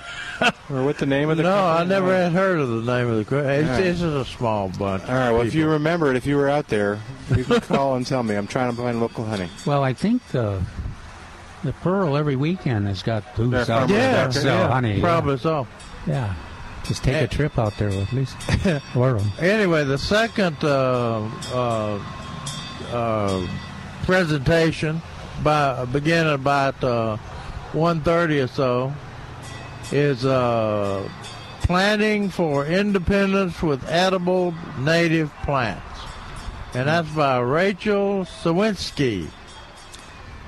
or 0.71 0.85
what 0.85 0.99
the 0.99 1.07
name 1.07 1.29
of 1.29 1.37
the 1.39 1.43
No, 1.43 1.55
I 1.67 1.79
company? 1.79 1.89
never 1.89 2.15
had 2.17 2.33
heard 2.33 2.59
of 2.61 2.69
the 2.69 2.83
name 2.99 3.09
of 3.09 3.17
the. 3.19 3.25
co- 3.25 3.39
It's, 3.49 3.69
All 3.69 3.75
right. 3.75 3.83
This 3.83 4.01
is 4.03 4.15
a 4.15 4.25
small 4.25 4.69
bunch. 4.69 5.03
All 5.05 5.15
right. 5.15 5.31
Well, 5.33 5.43
if 5.43 5.55
you 5.55 5.69
remember 5.69 6.11
it, 6.11 6.17
if 6.17 6.27
you 6.27 6.37
were 6.37 6.49
out 6.49 6.69
there, 6.69 6.99
you 7.35 7.45
can 7.45 7.61
call 7.63 7.97
and 7.97 8.07
tell 8.07 8.23
me. 8.23 8.35
I'm 8.37 8.47
trying 8.47 8.71
to 8.75 8.77
find 8.81 9.01
local 9.01 9.25
honey. 9.25 9.49
Well, 9.67 9.83
I 9.83 9.93
think 9.93 10.27
the 10.29 10.63
the 11.67 11.73
Pearl 11.75 12.17
every 12.17 12.37
weekend 12.37 12.87
has 12.87 13.03
got 13.03 13.35
booths 13.37 13.69
out 13.69 13.89
there 13.89 14.17
market, 14.17 14.41
sell 14.41 14.59
yeah. 14.59 14.69
honey. 14.69 15.01
Probably 15.01 15.35
yeah. 15.35 15.41
so. 15.41 15.67
Yeah. 16.07 16.35
Just 16.85 17.03
take 17.03 17.23
a 17.23 17.27
trip 17.27 17.59
out 17.59 17.77
there 17.79 17.89
at 17.89 18.13
least. 18.13 18.37
Or 18.97 19.21
Anyway, 19.41 19.85
the 19.85 19.99
second 19.99 20.57
uh, 20.63 21.29
uh, 21.53 22.01
uh, 22.93 23.47
presentation, 24.05 25.03
by 25.43 25.85
beginning 25.87 26.33
about 26.33 26.83
uh, 26.85 27.17
1.30 27.73 28.45
or 28.45 28.47
so, 28.47 28.95
is 29.91 30.25
uh, 30.25 31.09
planting 31.63 32.29
for 32.29 32.67
independence 32.67 33.61
with 33.63 33.85
edible 33.89 34.55
native 34.79 35.33
plants, 35.43 35.83
and 36.75 36.89
that's 36.89 37.09
by 37.11 37.39
Rachel 37.39 38.25
Sawinski. 38.25 39.29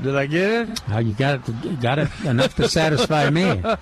Did 0.02 0.14
I 0.14 0.26
get 0.26 0.68
it? 0.68 0.78
How 0.80 0.98
you 1.00 1.12
got 1.12 1.48
it? 1.48 1.80
Got 1.80 1.98
it 1.98 2.08
enough 2.24 2.54
to 2.56 2.68
satisfy 2.68 3.30
me. 3.30 3.48
uh, 3.64 3.76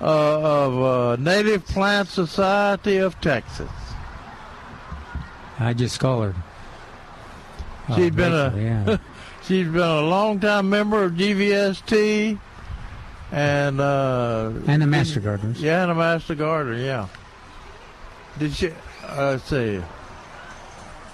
of 0.00 0.82
uh, 0.82 1.16
Native 1.16 1.64
Plant 1.66 2.08
Society 2.08 2.96
of 2.96 3.20
Texas. 3.20 3.70
I 5.60 5.72
just 5.72 6.00
call 6.00 6.22
her. 6.22 6.34
Oh, 7.88 7.96
She's 7.96 8.10
been 8.10 8.32
a 8.32 8.52
yeah. 8.56 8.96
she's 9.42 9.66
been 9.68 9.76
a 9.80 10.00
longtime 10.00 10.68
member 10.68 11.04
of 11.04 11.12
GVST, 11.12 12.38
and 13.30 13.80
uh, 13.80 14.50
and 14.66 14.82
the 14.82 14.86
Master 14.86 15.20
Gardeners. 15.20 15.60
yeah, 15.60 15.82
and 15.82 15.92
a 15.92 15.94
Master 15.94 16.34
Gardener. 16.34 16.78
Yeah. 16.78 17.06
Did 18.38 18.52
she? 18.54 18.70
uh, 18.70 19.16
let's 19.32 19.44
see. 19.44 19.80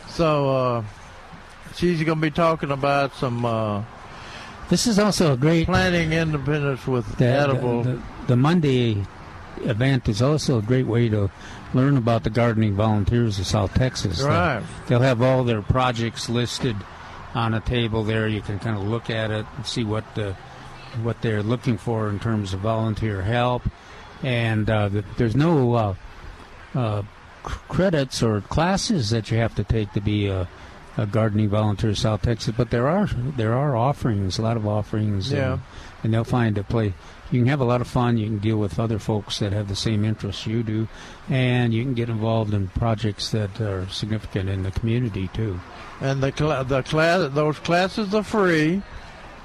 So 0.09 0.49
uh, 0.51 0.85
she's 1.75 2.03
going 2.03 2.19
to 2.19 2.23
be 2.23 2.31
talking 2.31 2.71
about 2.71 3.15
some 3.17 3.45
uh, 3.45 3.83
This 4.71 4.87
is 4.87 4.99
also 4.99 5.33
a 5.33 5.37
great 5.37 5.67
planting 5.67 6.13
independence 6.13 6.87
with 6.87 7.17
the, 7.19 7.27
edible. 7.27 7.83
the, 7.83 7.93
the, 7.95 8.03
the 8.29 8.37
Monday 8.37 9.05
event 9.63 10.09
is 10.09 10.23
also 10.23 10.59
a 10.59 10.63
great 10.63 10.87
way 10.87 11.09
to 11.09 11.29
learn 11.75 11.97
about 11.97 12.23
the 12.23 12.31
gardening 12.31 12.75
volunteers 12.77 13.39
of 13.41 13.47
South 13.47 13.75
Texas. 13.75 14.19
They'll- 14.21 14.29
Right. 14.29 14.63
They'll 14.87 15.01
have 15.01 15.23
all 15.23 15.43
their 15.45 15.61
projects 15.61 16.29
listed 16.29 16.77
on 17.35 17.53
a 17.55 17.61
table 17.61 18.05
there. 18.05 18.29
You 18.29 18.41
can 18.43 18.59
kind 18.61 18.77
of 18.77 18.85
look 18.85 19.11
at 19.11 19.31
it 19.31 19.45
and 19.57 19.67
see 19.67 19.85
what 19.85 20.05
the 20.15 20.35
what 21.03 21.21
they're 21.23 21.43
looking 21.43 21.79
for 21.79 22.09
in 22.09 22.19
terms 22.19 22.53
of 22.53 22.61
volunteer 22.61 23.23
help. 23.23 23.63
And 24.25 24.69
uh, 24.69 24.89
the, 24.89 25.05
there's 25.17 25.37
no 25.37 25.75
uh, 25.75 25.95
uh, 26.75 27.03
credits 27.45 28.23
or 28.25 28.41
classes 28.41 29.11
that 29.11 29.31
you 29.31 29.39
have 29.39 29.55
to 29.55 29.63
take 29.65 29.93
to 29.93 30.01
be 30.01 30.27
a, 30.27 30.49
a 31.01 31.07
gardening 31.07 31.49
volunteer 31.49 31.91
in 31.91 31.97
South 31.97 32.23
Texas, 32.23 32.55
but 32.57 32.71
there 32.71 32.87
are 32.89 33.07
there 33.37 33.55
are 33.55 33.75
offerings, 33.77 34.39
a 34.39 34.43
lot 34.43 34.57
of 34.57 34.67
offerings. 34.67 35.33
Yeah. 35.33 35.53
And, 35.55 35.63
and 36.03 36.15
they'll 36.15 36.25
find 36.25 36.57
a 36.59 36.63
place. 36.65 36.93
You 37.31 37.41
can 37.41 37.49
have 37.49 37.61
a 37.61 37.65
lot 37.65 37.81
of 37.81 37.87
fun. 37.87 38.19
You 38.19 38.27
can 38.27 38.39
deal 38.39 38.57
with 38.57 38.81
other 38.81 38.99
folks 38.99 39.39
that 39.39 39.53
have 39.53 39.69
the 39.69 39.77
same 39.77 40.05
interests 40.05 40.47
you 40.47 40.63
do, 40.63 40.89
and 41.29 41.73
you 41.73 41.85
can 41.85 41.95
get 41.95 42.09
involved 42.09 42.53
in 42.53 42.69
projects 42.69 43.31
that 43.31 43.61
are 43.61 43.87
significant 43.89 44.49
in 44.49 44.63
the 44.63 44.73
community 44.73 45.29
too. 45.33 45.61
and 46.01 46.23
the 46.23 46.33
cla- 46.33 46.65
the 46.65 46.83
class 46.83 47.31
those 47.35 47.59
classes 47.61 48.15
are 48.15 48.25
free, 48.25 48.83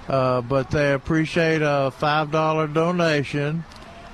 uh, 0.10 0.41
but 0.41 0.72
they 0.72 0.93
appreciate 0.93 1.62
a 1.64 1.91
five 1.91 2.32
dollar 2.32 2.68
donation, 2.68 3.64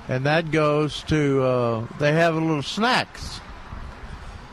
and 0.08 0.26
that 0.26 0.50
goes 0.50 1.02
to 1.04 1.42
uh, 1.42 1.86
they 1.98 2.12
have 2.12 2.34
a 2.34 2.40
little 2.40 2.62
snacks. 2.62 3.40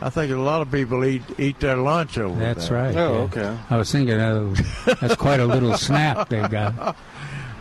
I 0.02 0.10
think 0.10 0.32
a 0.32 0.38
lot 0.38 0.62
of 0.62 0.72
people 0.72 1.04
eat 1.04 1.24
eat 1.38 1.60
their 1.60 1.76
lunch 1.76 2.18
over 2.18 2.40
That's 2.40 2.70
there. 2.70 2.84
That's 2.84 2.96
right. 2.96 3.04
Oh, 3.04 3.14
yeah. 3.14 3.20
okay. 3.20 3.58
I 3.70 3.78
was 3.78 3.92
thinking 3.92 4.20
uh, 4.20 4.56
that's 5.02 5.16
quite 5.16 5.40
a 5.40 5.46
little 5.46 5.78
snack 5.78 6.30
they've 6.30 6.50
got. 6.50 6.96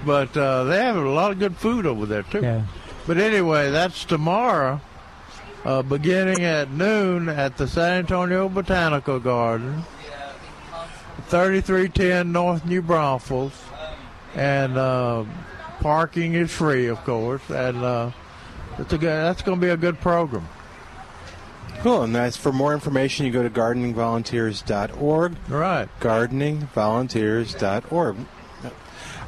But 0.07 0.37
uh, 0.37 0.65
they 0.65 0.79
have 0.79 0.97
a 0.97 1.01
lot 1.01 1.33
of 1.33 1.39
good 1.39 1.57
food 1.57 1.85
over 1.85 2.07
there 2.07 2.23
too. 2.23 2.41
Yeah. 2.41 2.63
But 3.07 3.19
anyway, 3.19 3.71
that's 3.71 4.05
tomorrow, 4.05 4.81
uh, 5.65 5.83
beginning 5.83 6.45
at 6.45 6.71
noon 6.71 7.29
at 7.29 7.57
the 7.57 7.67
San 7.67 7.99
Antonio 7.99 8.49
Botanical 8.49 9.19
Garden, 9.19 9.83
3310 11.29 12.31
North 12.31 12.65
New 12.65 12.81
Braunfels, 12.81 13.61
and 14.35 14.77
uh, 14.77 15.25
parking 15.81 16.35
is 16.35 16.51
free, 16.51 16.87
of 16.87 17.03
course, 17.05 17.43
and 17.51 17.79
uh, 17.79 18.11
it's 18.79 18.93
a 18.93 18.99
good, 18.99 19.09
that's 19.09 19.43
going 19.43 19.59
to 19.59 19.67
be 19.67 19.71
a 19.71 19.77
good 19.77 20.01
program. 20.01 20.49
Cool. 21.83 22.03
And 22.03 22.15
that's 22.15 22.37
for 22.37 22.53
more 22.53 22.75
information, 22.75 23.27
you 23.27 23.33
go 23.33 23.43
to 23.43 23.51
gardeningvolunteers.org. 23.51 25.37
Right. 25.49 25.89
Gardeningvolunteers.org. 26.01 28.17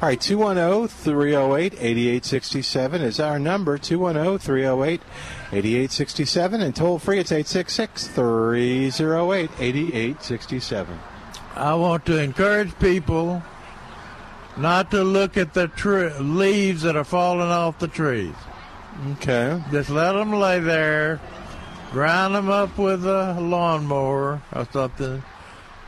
All 0.01 0.07
right, 0.07 0.19
210 0.19 0.87
308 0.87 1.73
8867 1.73 3.01
is 3.03 3.19
our 3.19 3.37
number 3.37 3.77
210 3.77 4.39
308 4.39 5.01
8867. 5.51 6.61
And 6.61 6.75
toll 6.75 6.97
free, 6.97 7.19
it's 7.19 7.31
866 7.31 8.07
308 8.07 9.51
8867. 9.59 10.99
I 11.53 11.75
want 11.75 12.05
to 12.07 12.17
encourage 12.17 12.79
people 12.79 13.43
not 14.57 14.89
to 14.91 15.03
look 15.03 15.37
at 15.37 15.53
the 15.53 15.67
tre- 15.67 16.17
leaves 16.17 16.81
that 16.81 16.95
are 16.95 17.03
falling 17.03 17.49
off 17.49 17.77
the 17.77 17.87
trees. 17.87 18.33
Okay. 19.13 19.61
Just 19.71 19.91
let 19.91 20.13
them 20.13 20.33
lay 20.33 20.59
there, 20.59 21.19
grind 21.91 22.35
them 22.35 22.49
up 22.49 22.77
with 22.77 23.05
a 23.05 23.39
lawnmower 23.39 24.41
or 24.53 24.67
something. 24.71 25.23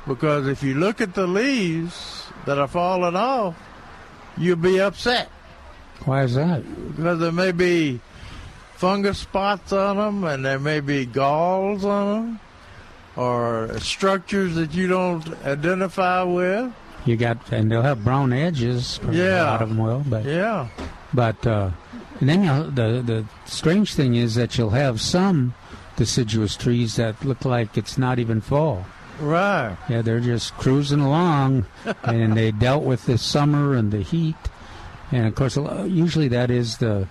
Because 0.07 0.47
if 0.47 0.61
you 0.63 0.75
look 0.75 0.99
at 1.01 1.13
the 1.13 1.25
leaves 1.27 2.25
that 2.45 2.57
are 2.57 2.67
falling 2.67 3.15
off, 3.15 3.55
you'll 4.37 4.57
be 4.57 4.79
upset. 4.79 5.29
Why 6.05 6.23
is 6.23 6.35
that? 6.35 6.63
Because 6.95 7.19
there 7.19 7.31
may 7.31 7.53
be 7.53 8.01
fungus 8.75 9.19
spots 9.19 9.71
on 9.71 9.95
them, 9.95 10.23
and 10.25 10.43
there 10.43 10.59
may 10.59 10.81
be 10.81 11.05
galls 11.05 11.85
on 11.85 12.07
them, 12.13 12.39
or 13.15 13.79
structures 13.79 14.55
that 14.55 14.73
you 14.73 14.87
don't 14.87 15.25
identify 15.45 16.23
with. 16.23 16.73
You 17.05 17.15
got, 17.15 17.51
and 17.51 17.71
they'll 17.71 17.81
have 17.81 18.03
brown 18.03 18.33
edges. 18.33 18.99
Yeah, 19.09 19.43
A 19.43 19.51
lot 19.51 19.61
of 19.61 19.69
them 19.69 19.77
will, 19.77 20.03
but 20.05 20.25
Yeah. 20.25 20.67
But 21.13 21.45
uh, 21.47 21.71
and 22.19 22.29
then 22.29 22.75
the 22.75 23.01
the 23.05 23.25
strange 23.45 23.93
thing 23.93 24.15
is 24.15 24.35
that 24.35 24.57
you'll 24.57 24.71
have 24.71 24.99
some 24.99 25.53
deciduous 25.95 26.55
trees 26.55 26.95
that 26.95 27.23
look 27.23 27.45
like 27.45 27.77
it's 27.77 27.97
not 27.97 28.19
even 28.19 28.41
fall. 28.41 28.85
Right. 29.19 29.77
Yeah, 29.89 30.01
they're 30.01 30.19
just 30.19 30.53
cruising 30.55 30.99
along, 30.99 31.65
and 32.03 32.35
they 32.35 32.51
dealt 32.51 32.83
with 32.83 33.05
the 33.05 33.17
summer 33.17 33.75
and 33.75 33.91
the 33.91 34.01
heat, 34.01 34.35
and 35.11 35.27
of 35.27 35.35
course, 35.35 35.55
usually 35.55 36.27
that 36.29 36.49
is 36.51 36.77
the 36.77 37.07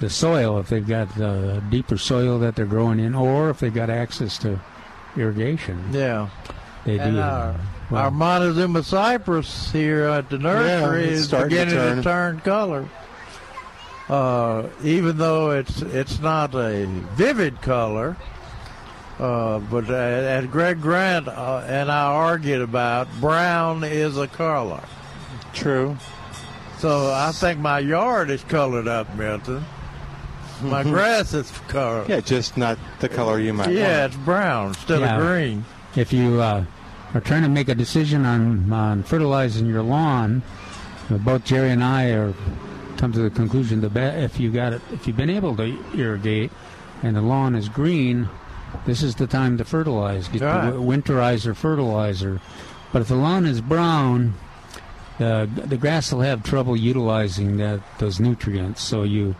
the 0.00 0.10
soil 0.10 0.58
if 0.58 0.68
they've 0.68 0.86
got 0.86 1.14
the 1.16 1.62
deeper 1.70 1.96
soil 1.96 2.38
that 2.40 2.56
they're 2.56 2.66
growing 2.66 2.98
in, 2.98 3.14
or 3.14 3.48
if 3.50 3.60
they've 3.60 3.72
got 3.72 3.88
access 3.90 4.36
to 4.38 4.60
irrigation. 5.16 5.82
Yeah. 5.92 6.28
They 6.84 6.98
And 6.98 7.14
do. 7.14 7.20
our, 7.22 7.54
well. 7.90 8.02
our 8.02 8.10
Montezuma 8.10 8.82
cypress 8.82 9.70
here 9.72 10.02
at 10.04 10.28
the 10.28 10.38
nursery 10.38 11.04
it's 11.04 11.20
is 11.22 11.28
to 11.28 11.44
beginning 11.44 11.74
to 11.74 11.76
turn. 11.76 12.02
turn 12.02 12.40
color. 12.40 12.88
Uh, 14.08 14.68
even 14.82 15.16
though 15.16 15.52
it's 15.52 15.80
it's 15.80 16.20
not 16.20 16.54
a 16.54 16.84
vivid 17.14 17.60
color, 17.62 18.16
uh, 19.18 19.58
but 19.60 19.88
uh, 19.88 19.94
as 19.94 20.44
Greg 20.46 20.80
Grant 20.82 21.26
uh, 21.28 21.64
and 21.66 21.90
I 21.90 22.04
argued 22.12 22.60
about, 22.60 23.08
brown 23.20 23.82
is 23.82 24.18
a 24.18 24.26
color. 24.28 24.82
True. 25.54 25.96
So 26.78 27.10
I 27.14 27.32
think 27.32 27.60
my 27.60 27.78
yard 27.78 28.28
is 28.28 28.42
colored 28.44 28.88
up, 28.88 29.14
Milton. 29.16 29.64
My 30.62 30.82
grass 30.82 31.32
is 31.32 31.50
colored. 31.68 32.08
Yeah, 32.08 32.20
just 32.20 32.56
not 32.58 32.78
the 33.00 33.08
color 33.08 33.38
you 33.38 33.54
might 33.54 33.70
Yeah, 33.70 34.02
want. 34.02 34.12
it's 34.14 34.24
brown 34.24 34.68
instead 34.68 35.00
Yeah. 35.00 35.16
of 35.16 35.22
green. 35.26 35.64
if 35.96 36.12
you 36.12 36.40
uh, 36.42 36.64
are 37.14 37.20
trying 37.20 37.42
to 37.42 37.48
make 37.48 37.68
a 37.68 37.74
decision 37.74 38.26
on, 38.26 38.70
on 38.72 39.02
fertilizing 39.02 39.66
your 39.66 39.82
lawn, 39.82 40.42
uh, 41.10 41.16
both 41.18 41.44
Jerry 41.44 41.70
and 41.70 41.82
I 41.82 42.10
are 42.10 42.34
come 42.96 43.12
to 43.12 43.18
the 43.20 43.30
conclusion 43.30 43.80
that 43.82 43.94
be- 43.94 44.00
if 44.00 44.38
you 44.40 44.50
got 44.50 44.72
it, 44.72 44.82
if 44.92 45.06
you've 45.06 45.16
been 45.16 45.30
able 45.30 45.56
to 45.56 45.78
irrigate, 45.96 46.50
and 47.02 47.16
the 47.16 47.20
lawn 47.22 47.54
is 47.54 47.68
green, 47.68 48.28
this 48.86 49.02
is 49.02 49.14
the 49.16 49.26
time 49.26 49.58
to 49.58 49.64
fertilize. 49.64 50.28
Get 50.28 50.42
Right. 50.42 50.64
the 50.66 50.70
wi- 50.72 50.96
winterizer 50.98 51.54
fertilizer. 51.54 52.40
But 52.92 53.02
if 53.02 53.08
the 53.08 53.16
lawn 53.16 53.44
is 53.46 53.60
brown, 53.60 54.34
uh, 55.20 55.46
the 55.46 55.76
grass 55.76 56.12
will 56.12 56.20
have 56.22 56.42
trouble 56.42 56.76
utilizing 56.76 57.56
that 57.58 57.80
those 57.98 58.18
nutrients. 58.20 58.82
So 58.82 59.02
you 59.02 59.34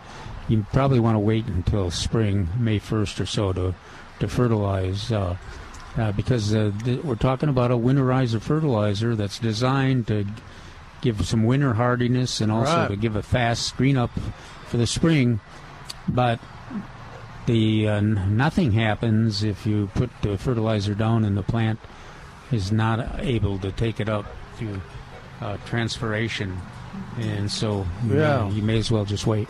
you 0.47 0.63
probably 0.71 0.99
want 0.99 1.15
to 1.15 1.19
wait 1.19 1.47
until 1.47 1.89
spring, 1.89 2.49
May 2.59 2.77
first 2.79 3.19
or 3.19 3.25
so, 3.25 3.51
to 3.53 3.73
to 4.19 4.27
fertilize. 4.27 5.11
Uh, 5.11 5.35
uh, 5.97 6.11
because 6.11 6.53
uh, 6.53 6.71
th- 6.83 7.03
we're 7.03 7.15
talking 7.15 7.47
about 7.49 7.71
a 7.71 7.75
winterizer 7.77 8.39
fertilizer 8.41 9.15
that's 9.15 9.39
designed 9.39 10.07
to 10.07 10.25
give 11.05 11.25
some 11.25 11.43
winter 11.43 11.75
hardiness 11.75 12.41
and 12.41 12.51
also 12.51 12.75
Right. 12.75 12.87
to 12.89 12.95
give 12.97 13.15
a 13.15 13.21
fast 13.21 13.77
green 13.77 13.95
up 13.95 14.09
for 14.67 14.77
the 14.77 14.87
spring. 14.87 15.39
But 16.09 16.39
the 17.45 17.87
uh, 17.87 17.99
nothing 18.01 18.71
happens 18.71 19.43
if 19.43 19.65
you 19.67 19.89
put 19.93 20.09
the 20.23 20.37
fertilizer 20.37 20.95
down 20.95 21.23
and 21.23 21.37
the 21.37 21.43
plant 21.43 21.79
is 22.51 22.71
not 22.71 23.19
able 23.19 23.59
to 23.59 23.71
take 23.71 23.99
it 23.99 24.09
up 24.09 24.25
through 24.57 24.81
uh, 25.41 25.57
transpiration, 25.65 26.57
and 27.19 27.51
so 27.51 27.85
you- 28.07 28.17
Yeah. 28.19 28.49
you 28.49 28.61
may 28.63 28.77
as 28.79 28.89
well 28.89 29.05
just 29.05 29.27
wait. 29.27 29.47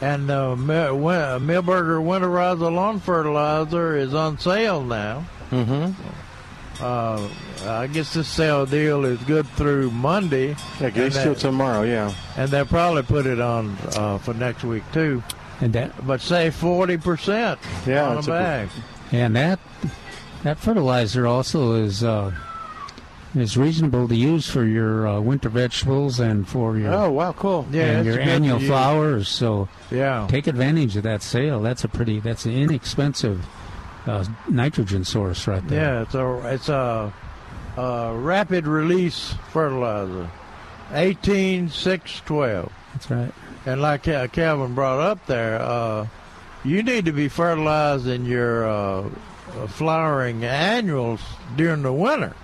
And 0.00 0.30
uh, 0.30 0.54
Mi- 0.56 0.90
Win- 0.92 1.40
Milberger 1.46 2.00
Winterizer 2.00 2.72
Lawn 2.72 3.00
Fertilizer 3.00 3.96
is 3.96 4.14
on 4.14 4.38
sale 4.38 4.82
now. 4.84 5.24
Mm-hmm. 5.50 5.92
Uh, 6.80 7.28
I 7.64 7.86
guess 7.88 8.14
this 8.14 8.28
sale 8.28 8.64
deal 8.66 9.04
is 9.04 9.18
good 9.24 9.46
through 9.50 9.90
Monday. 9.90 10.54
Yeah, 10.80 10.90
get 10.90 10.96
and, 10.96 11.16
it 11.16 11.22
till 11.22 11.34
tomorrow, 11.34 11.82
yeah. 11.82 12.12
and 12.36 12.48
they'll 12.50 12.66
probably 12.66 13.02
put 13.02 13.26
it 13.26 13.40
on 13.40 13.76
uh, 13.96 14.18
for 14.18 14.32
next 14.34 14.62
week 14.64 14.84
too. 14.92 15.22
And 15.60 15.72
that 15.72 16.06
But 16.06 16.20
say 16.20 16.50
forty 16.50 16.96
percent 16.96 17.58
Yeah, 17.86 18.08
on 18.08 18.16
a 18.16 18.18
it's 18.18 18.28
a- 18.28 18.30
bag. 18.30 18.68
And 19.10 19.34
that 19.36 19.58
that 20.44 20.58
fertilizer 20.58 21.26
also 21.26 21.74
is 21.74 22.04
uh, 22.04 22.32
is 23.34 23.56
reasonable 23.56 24.06
to 24.06 24.14
use 24.14 24.48
for 24.48 24.64
your 24.64 25.06
uh, 25.08 25.20
winter 25.20 25.48
vegetables 25.48 26.20
and 26.20 26.48
for 26.48 26.78
your 26.78 26.92
Oh, 26.94 27.10
wow, 27.10 27.32
cool. 27.32 27.66
yeah, 27.72 27.98
and 27.98 28.06
your 28.06 28.20
annual 28.20 28.60
flowers. 28.60 29.28
So 29.28 29.68
Yeah, 29.90 30.26
take 30.30 30.46
advantage 30.46 30.96
of 30.96 31.02
that 31.02 31.22
sale. 31.22 31.60
That's 31.60 31.82
a 31.82 31.88
pretty 31.88 32.20
that's 32.20 32.44
an 32.46 32.52
inexpensive 32.52 33.44
uh, 34.06 34.24
nitrogen 34.48 35.04
source 35.04 35.46
right 35.46 35.66
there. 35.68 35.80
yeah. 35.94 36.02
It's 36.02 36.14
a 36.14 36.54
it's 36.54 36.68
a, 36.68 37.12
a 37.76 38.14
rapid 38.16 38.66
release 38.66 39.34
fertilizer, 39.52 40.30
eighteen 40.92 41.68
six 41.68 42.20
twelve. 42.24 42.72
That's 42.92 43.10
right. 43.10 43.32
And 43.66 43.82
like 43.82 44.04
Calvin 44.32 44.74
brought 44.74 45.00
up 45.00 45.26
there, 45.26 45.60
uh, 45.60 46.06
you 46.64 46.82
need 46.82 47.04
to 47.04 47.12
be 47.12 47.28
fertilizing 47.28 48.24
your 48.24 48.66
uh, 48.66 49.08
flowering 49.66 50.44
annuals 50.44 51.20
during 51.56 51.82
the 51.82 51.92
winter, 51.92 52.34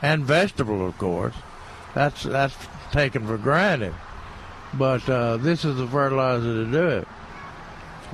and 0.00 0.24
vegetable, 0.24 0.86
of 0.86 0.96
course. 0.96 1.34
That's 1.94 2.22
that's 2.22 2.56
taken 2.92 3.26
for 3.26 3.36
granted. 3.36 3.94
But 4.72 5.08
uh, 5.08 5.36
this 5.36 5.64
is 5.64 5.76
the 5.76 5.86
fertilizer 5.86 6.64
to 6.64 6.70
do 6.70 6.88
it. 6.88 7.08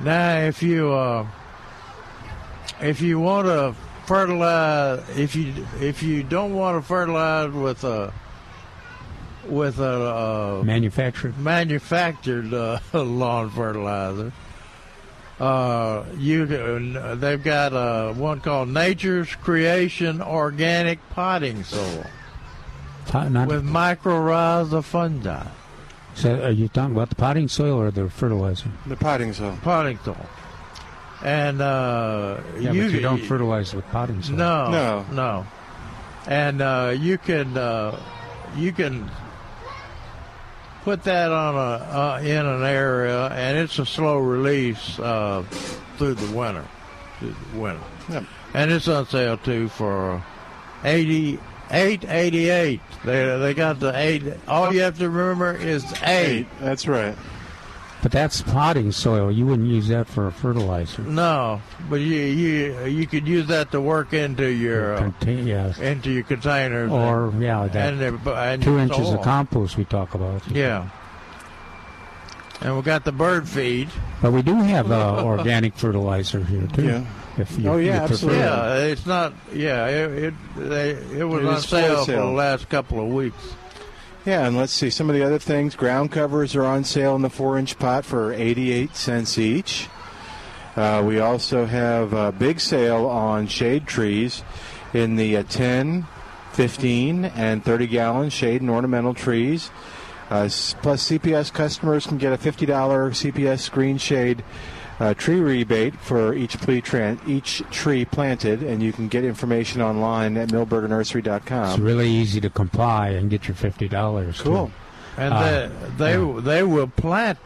Now, 0.02 0.40
if 0.40 0.62
you 0.62 0.92
uh, 0.92 1.26
if 2.80 3.00
you 3.00 3.20
want 3.20 3.46
to 3.46 3.74
fertilize, 4.06 5.02
if 5.18 5.34
you 5.36 5.66
if 5.80 6.02
you 6.02 6.22
don't 6.22 6.54
want 6.54 6.82
to 6.82 6.86
fertilize 6.86 7.52
with 7.52 7.84
a 7.84 8.12
with 9.46 9.78
a 9.80 10.60
uh, 10.60 10.62
Manufactured. 10.64 11.38
manufactured 11.38 12.52
uh, 12.52 12.78
lawn 12.92 13.50
fertilizer. 13.50 14.32
Uh, 15.38 16.04
you 16.18 16.46
can- 16.46 17.18
they've 17.18 17.42
got 17.42 17.72
uh, 17.72 18.12
one 18.12 18.40
called 18.40 18.68
Nature's 18.68 19.34
Creation 19.36 20.20
Organic 20.20 20.98
Potting 21.10 21.64
Soil 21.64 22.04
not, 23.12 23.48
with 23.48 23.64
mycorrhiza 23.64 24.82
fungi. 24.84 25.44
so 26.14 26.42
are 26.42 26.50
you 26.50 26.68
talking 26.68 26.94
about 26.94 27.08
the 27.08 27.14
potting 27.14 27.48
soil 27.48 27.80
or 27.80 27.90
the 27.90 28.08
fertilizer? 28.08 28.68
The 28.86 28.96
potting 28.96 29.32
soil. 29.32 29.58
Potting 29.62 29.98
soil. 30.04 30.26
And 31.22 31.60
uh, 31.60 32.40
Yeah, 32.58 32.72
you, 32.72 32.82
but 32.84 32.92
you 32.92 33.00
don't 33.00 33.22
fertilize 33.22 33.74
with 33.74 33.86
potting 33.90 34.22
soil. 34.22 34.36
No, 34.36 34.70
No. 34.70 35.06
no. 35.12 35.46
And 36.26 36.60
uh, 36.62 36.94
you 36.98 37.18
can 37.18 37.56
uh, 37.56 37.98
you 38.56 38.72
can 38.72 39.10
put 40.84 41.02
that 41.04 41.30
on 41.32 41.54
a 41.54 41.58
uh, 41.58 42.20
in 42.22 42.46
an 42.46 42.62
area, 42.62 43.26
and 43.28 43.58
it's 43.58 43.78
a 43.78 43.86
slow 43.86 44.18
release 44.18 44.98
uh, 44.98 45.42
through 45.96 46.14
the 46.14 46.36
winter. 46.36 46.64
Through 47.18 47.34
the 47.54 47.58
winter, 47.58 47.82
Yep. 48.10 48.24
and 48.54 48.70
it's 48.70 48.88
on 48.88 49.06
sale 49.06 49.36
too 49.38 49.68
for 49.68 50.22
eighty 50.84 51.38
eight 51.70 52.04
eighty 52.08 52.48
eight. 52.50 52.80
They 53.04 53.38
they 53.38 53.54
got 53.54 53.80
the 53.80 53.92
eight. 53.98 54.22
All 54.48 54.72
you 54.72 54.80
have 54.82 54.98
to 54.98 55.08
remember 55.10 55.54
is 55.54 55.84
eight. 56.02 56.46
That's 56.60 56.86
right. 56.86 57.16
But 58.02 58.12
that's 58.12 58.40
potting 58.40 58.92
soil. 58.92 59.30
You 59.30 59.44
wouldn't 59.46 59.68
use 59.68 59.88
that 59.88 60.06
for 60.08 60.26
a 60.26 60.32
fertilizer. 60.32 61.02
No, 61.02 61.60
but 61.90 61.96
you 61.96 62.16
you 62.16 62.84
you 62.86 63.06
could 63.06 63.28
use 63.28 63.46
that 63.48 63.70
to 63.72 63.80
work 63.80 64.14
into 64.14 64.46
your 64.46 64.94
uh, 64.94 64.98
Contain, 65.00 65.46
yeah. 65.46 65.78
into 65.80 66.10
your 66.10 66.22
containers 66.22 66.90
Or, 66.90 67.30
yeah, 67.38 67.66
that 67.68 67.92
and, 67.92 68.00
and, 68.02 68.26
and 68.26 68.62
two 68.62 68.78
inches 68.78 69.06
soil. 69.08 69.14
of 69.18 69.22
compost 69.22 69.76
we 69.76 69.84
talk 69.84 70.14
about. 70.14 70.40
Yeah. 70.50 70.88
And 72.62 72.76
we 72.76 72.82
got 72.82 73.04
the 73.04 73.12
bird 73.12 73.48
feed. 73.48 73.88
But 74.20 74.32
we 74.32 74.42
do 74.42 74.54
have 74.54 74.90
uh, 74.90 75.22
organic 75.24 75.74
fertilizer 75.76 76.44
here, 76.44 76.66
too. 76.68 76.84
Yeah. 76.84 77.04
If 77.38 77.58
you, 77.58 77.70
Oh, 77.70 77.76
yeah, 77.78 77.84
you 77.84 78.00
absolutely. 78.02 78.38
Yeah, 78.40 78.74
it's 78.76 79.06
not. 79.06 79.32
Yeah, 79.54 79.86
it 79.86 80.24
it, 80.24 80.34
they, 80.56 80.90
it 80.90 81.24
was 81.24 81.42
It 81.42 81.48
on 81.48 81.54
is 81.54 81.64
for 81.64 81.68
sale 81.70 82.04
for 82.04 82.12
the 82.12 82.24
last 82.24 82.68
couple 82.68 83.00
of 83.00 83.08
weeks. 83.08 83.54
Yeah, 84.26 84.46
and 84.46 84.54
let's 84.54 84.72
see 84.72 84.90
some 84.90 85.08
of 85.08 85.16
the 85.16 85.22
other 85.22 85.38
things. 85.38 85.74
Ground 85.74 86.12
covers 86.12 86.54
are 86.54 86.64
on 86.64 86.84
sale 86.84 87.16
in 87.16 87.22
the 87.22 87.30
four-inch 87.30 87.78
pot 87.78 88.04
for 88.04 88.34
88 88.34 88.94
cents 88.94 89.38
each. 89.38 89.88
Uh, 90.76 91.02
we 91.06 91.20
also 91.20 91.64
have 91.64 92.12
a 92.12 92.30
big 92.30 92.60
sale 92.60 93.06
on 93.06 93.46
shade 93.46 93.86
trees 93.86 94.42
in 94.92 95.16
the 95.16 95.38
uh, 95.38 95.42
10, 95.44 96.06
15, 96.52 97.24
and 97.24 97.64
30 97.64 97.86
gallon 97.86 98.28
shade 98.28 98.60
and 98.60 98.68
ornamental 98.68 99.14
trees. 99.14 99.70
Uh, 100.28 100.50
plus, 100.82 101.08
CPS 101.08 101.50
customers 101.50 102.06
can 102.06 102.18
get 102.18 102.34
a 102.34 102.36
$50 102.36 102.66
CPS 102.66 103.70
Green 103.70 103.96
Shade 103.96 104.44
uh, 105.00 105.14
tree 105.14 105.40
rebate 105.40 105.94
for 105.98 106.34
each 106.34 106.58
tree, 106.58 106.80
tran- 106.82 107.18
each 107.26 107.62
tree 107.70 108.04
planted, 108.04 108.62
and 108.62 108.82
you 108.82 108.92
can 108.92 109.08
get 109.08 109.24
information 109.24 109.80
online 109.80 110.36
at 110.36 110.50
milbergernursery.com. 110.50 111.70
It's 111.70 111.78
really 111.78 112.08
easy 112.10 112.40
to 112.42 112.50
comply 112.50 113.08
and 113.08 113.30
get 113.30 113.48
your 113.48 113.54
fifty 113.54 113.88
dollars. 113.88 114.40
Cool. 114.42 114.70
And 115.16 115.34
Uh, 115.34 115.68
they 115.96 116.16
they 116.16 116.40
they 116.42 116.62
will 116.62 116.86
plant 116.88 117.38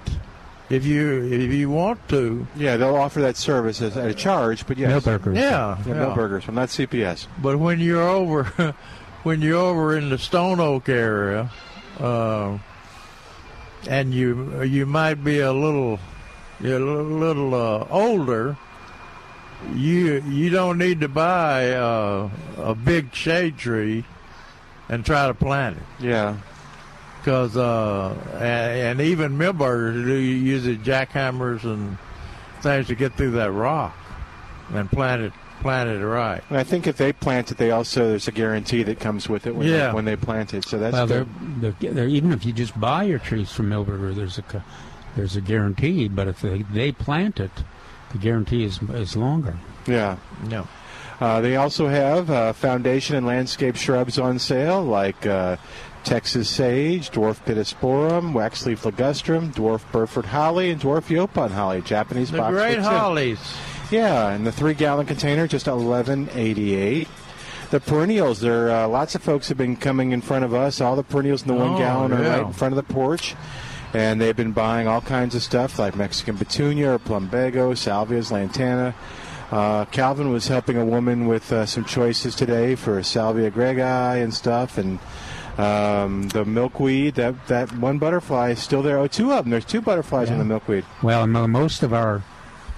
if 0.69 0.85
you 0.85 1.23
if 1.31 1.53
you 1.53 1.71
want 1.71 2.07
to. 2.09 2.47
Yeah, 2.57 2.77
they'll 2.77 2.97
offer 2.97 3.21
that 3.21 3.37
service 3.37 3.81
at 3.81 3.97
a 3.97 4.15
charge, 4.15 4.67
but 4.67 4.77
yes. 4.77 4.91
Milberger's. 5.05 5.37
Yeah, 5.39 5.79
Yeah, 5.87 5.95
yeah. 5.95 5.95
Milberger's, 5.95 6.45
from 6.45 6.57
not 6.57 6.69
CPS. 6.71 7.27
But 7.41 7.59
when 7.59 7.79
you're 7.81 8.03
over 8.03 8.75
when 9.23 9.41
you're 9.43 9.59
over 9.61 9.97
in 9.97 10.11
the 10.11 10.19
Stone 10.19 10.59
Oak 10.61 10.89
area, 10.89 11.51
uh, 12.01 12.59
and 13.89 14.13
you 14.13 14.63
you 14.63 14.87
might 14.87 15.23
be 15.23 15.41
a 15.41 15.53
little 15.53 15.99
you're 16.61 16.77
a 16.77 16.85
little, 16.85 17.05
little 17.19 17.55
uh, 17.55 17.87
older. 17.91 18.57
You 19.75 20.23
you 20.29 20.51
don't 20.51 20.77
need 20.79 21.01
to 21.01 21.09
buy 21.09 21.73
uh, 21.73 22.29
a 22.59 22.75
big 22.75 23.15
shade 23.15 23.57
tree 23.57 24.05
and 24.89 25.05
try 25.07 25.27
to 25.27 25.35
plant 25.35 25.79
it. 25.79 26.05
Yeah. 26.05 26.37
because 27.21 27.57
uh, 27.57 28.15
and, 28.35 29.01
and 29.01 29.01
even 29.01 29.39
Milberger's 29.39 30.05
do 30.05 30.13
use 30.15 30.67
it 30.67 30.83
jackhammers 30.83 31.65
and 31.65 31.97
things 32.61 32.89
to 32.89 32.95
get 32.95 33.15
through 33.15 33.33
that 33.33 33.53
rock 33.53 33.97
and 34.75 34.91
plant 34.91 35.23
it 35.23 35.33
plant 35.61 35.89
it 35.89 36.05
right. 36.05 36.43
And 36.51 36.59
I 36.59 36.65
think 36.65 36.87
if 36.87 36.99
they 36.99 37.15
plant 37.15 37.51
it, 37.51 37.57
they 37.57 37.71
also 37.71 38.09
there's 38.11 38.29
a 38.29 38.33
guarantee 38.33 38.83
that 38.83 39.01
comes 39.01 39.31
with 39.31 39.47
it 39.47 39.55
when, 39.57 39.67
Yeah. 39.67 39.89
they, 39.89 39.95
when 39.95 40.05
they 40.05 40.17
plant 40.17 40.53
it. 40.53 40.65
So 40.67 40.79
that's 40.79 40.93
well, 40.93 41.07
they're, 41.07 41.27
they're, 41.59 41.93
they're, 41.93 42.09
even 42.09 42.33
if 42.33 42.45
you 42.45 42.53
just 42.53 42.79
buy 42.79 43.05
your 43.05 43.19
trees 43.19 43.51
from 43.51 43.71
Milberger, 43.71 44.15
there's 44.15 44.37
a 44.37 44.43
co- 44.43 44.63
there's 45.17 45.37
a 45.37 45.41
guarantee. 45.41 46.09
But 46.09 46.29
if 46.29 46.41
they, 46.41 46.63
they 46.63 46.93
plant 46.93 47.41
it, 47.41 47.53
the 48.13 48.19
guarantee 48.19 48.65
is 48.65 48.81
is 48.91 49.17
longer. 49.17 49.57
Yeah. 49.87 50.17
No. 50.49 50.67
Uh, 51.21 51.41
they 51.41 51.57
also 51.57 51.89
have 51.89 52.29
uh, 52.29 52.53
foundation 52.53 53.15
and 53.17 53.25
landscape 53.25 53.77
shrubs 53.77 54.19
on 54.19 54.39
sale, 54.39 54.83
like 54.83 55.25
uh, 55.25 55.57
Texas 56.03 56.51
sage, 56.51 57.11
dwarf 57.11 57.39
pittosporum, 57.45 58.33
waxleaf 58.33 58.91
ligustrum, 58.91 59.55
dwarf 59.55 59.91
Burford 59.93 60.27
holly, 60.27 60.71
and 60.71 60.81
dwarf 60.81 61.07
yaupon 61.09 61.53
holly. 61.53 61.81
Japanese 61.83 62.33
The 62.33 62.39
boxwood 62.39 62.61
great 62.61 62.79
hollies. 62.81 63.57
Yeah, 63.91 64.31
and 64.31 64.45
the 64.45 64.51
three-gallon 64.53 65.07
container 65.07 65.47
just 65.47 65.69
eleven 65.69 66.29
eighty-eight. 66.35 67.07
The 67.71 67.81
perennials, 67.81 68.41
there 68.41 68.71
uh, 68.71 68.89
lots 68.89 69.15
of 69.15 69.23
folks 69.23 69.49
have 69.49 69.57
been 69.57 69.77
coming 69.77 70.13
in 70.13 70.21
front 70.21 70.45
of 70.45 70.53
us. 70.53 70.81
All 70.81 70.97
the 70.97 71.03
perennials 71.05 71.43
in 71.43 71.49
the 71.49 71.55
one 71.55 71.75
Oh, 71.75 71.79
gallon 71.79 72.13
are 72.13 72.23
right 72.23 72.47
in 72.47 72.53
front 72.53 72.73
of 72.73 72.77
the 72.77 72.93
porch, 72.93 73.37
and 73.95 74.21
they've 74.21 74.37
been 74.37 74.53
buying 74.53 74.87
all 74.87 75.01
kinds 75.01 75.35
of 75.35 75.43
stuff 75.43 75.79
like 75.79 75.97
Mexican 75.97 76.37
petunia, 76.37 76.93
or 76.95 76.99
plumbago, 76.99 77.73
salvias, 77.75 78.31
lantana. 78.31 78.95
Uh, 79.51 79.85
Calvin 79.87 80.31
was 80.31 80.49
helping 80.49 80.77
a 80.77 80.85
woman 80.85 81.27
with 81.27 81.53
uh, 81.53 81.65
some 81.65 81.85
choices 81.85 82.35
today 82.35 82.75
for 82.75 83.01
salvia 83.03 83.51
greggii 83.51 84.23
and 84.23 84.35
stuff, 84.35 84.79
and 84.79 84.99
um, 85.59 86.29
the 86.31 86.45
milkweed. 86.45 87.15
That 87.15 87.47
that 87.47 87.71
one 87.79 87.99
butterfly 87.99 88.51
is 88.51 88.59
still 88.59 88.83
there. 88.83 88.99
Oh, 88.99 89.07
two 89.07 89.33
of 89.33 89.45
them. 89.45 89.51
There's 89.51 89.65
two 89.65 89.81
butterflies 89.81 90.29
in 90.31 90.39
the 90.39 90.45
milkweed. 90.45 90.85
Well, 91.03 91.27
most 91.27 91.83
of 91.85 91.93
our 91.93 92.23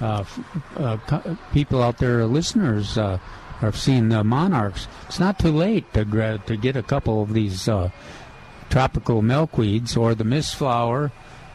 uh, 0.01 0.21
f- 0.21 0.41
uh, 0.77 0.97
co- 1.07 1.39
people 1.53 1.83
out 1.83 1.97
there, 1.99 2.27
listeners, 2.27 2.99
uh, 2.99 3.17
have 3.61 3.77
seen 3.79 4.11
the 4.11 4.23
monarchs. 4.23 4.89
It's 5.07 5.19
not 5.19 5.39
too 5.39 5.53
late 5.53 5.91
to 5.95 6.05
gra- 6.05 6.43
to 6.47 6.57
get 6.59 6.77
a 6.77 6.83
couple 6.83 7.23
of 7.23 7.33
these 7.33 7.69
uh, 7.69 7.89
tropical 8.71 9.23
milkweeds 9.23 9.97
or 9.97 10.15
the 10.15 10.25
mist 10.25 10.57
flower, 10.57 11.11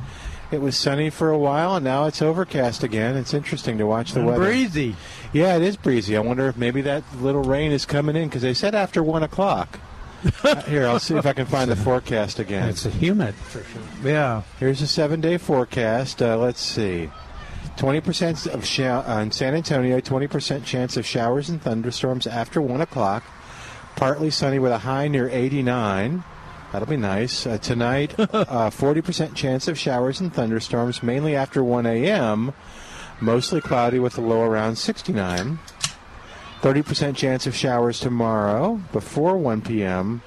it 0.53 0.61
was 0.61 0.77
sunny 0.77 1.11
for 1.11 1.31
a 1.31 1.39
while, 1.39 1.75
and 1.75 1.85
now 1.85 2.05
it's 2.05 2.23
overcast 2.23 2.85
again. 2.85 3.17
It's 3.17 3.35
interesting 3.35 3.77
to 3.79 3.87
watch 3.87 4.13
the 4.13 4.21
And 4.21 4.29
weather. 4.29 4.45
breezy. 4.45 4.95
Yeah, 5.33 5.57
it 5.57 5.63
is 5.63 5.77
breezy. 5.77 6.17
I 6.17 6.21
wonder 6.21 6.47
if 6.47 6.57
maybe 6.57 6.81
that 6.83 7.03
little 7.21 7.43
rain 7.43 7.73
is 7.73 7.87
coming 7.87 8.15
in 8.15 8.29
because 8.29 8.43
they 8.43 8.55
said 8.55 8.77
after 8.77 9.03
one 9.03 9.25
o'clock. 9.25 9.81
Here, 10.67 10.87
I'll 10.87 11.01
see 11.01 11.17
if 11.17 11.27
I 11.27 11.33
can 11.33 11.47
find 11.47 11.71
the 11.71 11.77
forecast 11.77 12.39
again. 12.39 12.69
It's 12.69 12.85
humid. 12.85 13.35
For 13.35 13.63
sure. 13.65 13.83
Yeah. 14.05 14.43
Here's 14.59 14.81
a 14.81 14.87
seven-day 14.87 15.39
forecast. 15.39 16.23
Uh, 16.23 16.37
let's 16.37 16.61
see. 16.61 17.11
20% 17.77 18.53
of 18.53 18.65
shower 18.65 19.05
uh, 19.07 19.23
in 19.23 19.33
San 19.33 19.55
Antonio, 19.55 20.01
20% 20.01 20.65
chance 20.65 20.97
of 20.97 21.07
showers 21.07 21.49
and 21.49 21.61
thunderstorms 21.61 22.27
after 22.27 22.61
1 22.61 22.81
o'clock. 22.81 23.25
Partly 23.97 24.31
sunny 24.31 24.59
with 24.59 24.73
a 24.73 24.79
high 24.79 25.09
near 25.09 25.29
89. 25.29 26.23
That'll 26.73 26.89
be 26.89 26.97
nice. 26.97 27.47
Uh, 27.47 27.59
tonight, 27.59 28.15
uh, 28.19 28.71
40% 28.71 29.35
chance 29.35 29.69
of 29.69 29.79
showers 29.79 30.21
and 30.21 30.33
thunderstorms, 30.33 31.03
mainly 31.03 31.35
after 31.35 31.65
1 31.65 31.87
a.m. 31.87 32.53
Mostly 33.21 33.61
cloudy 33.61 33.99
with 33.99 34.17
a 34.19 34.21
low 34.21 34.43
around 34.43 34.77
69. 34.77 35.59
30% 36.63 37.17
chance 37.17 37.47
of 37.49 37.57
showers 37.57 37.99
tomorrow 37.99 38.81
before 38.93 39.37
1 39.37 39.63
p.m. 39.63 40.23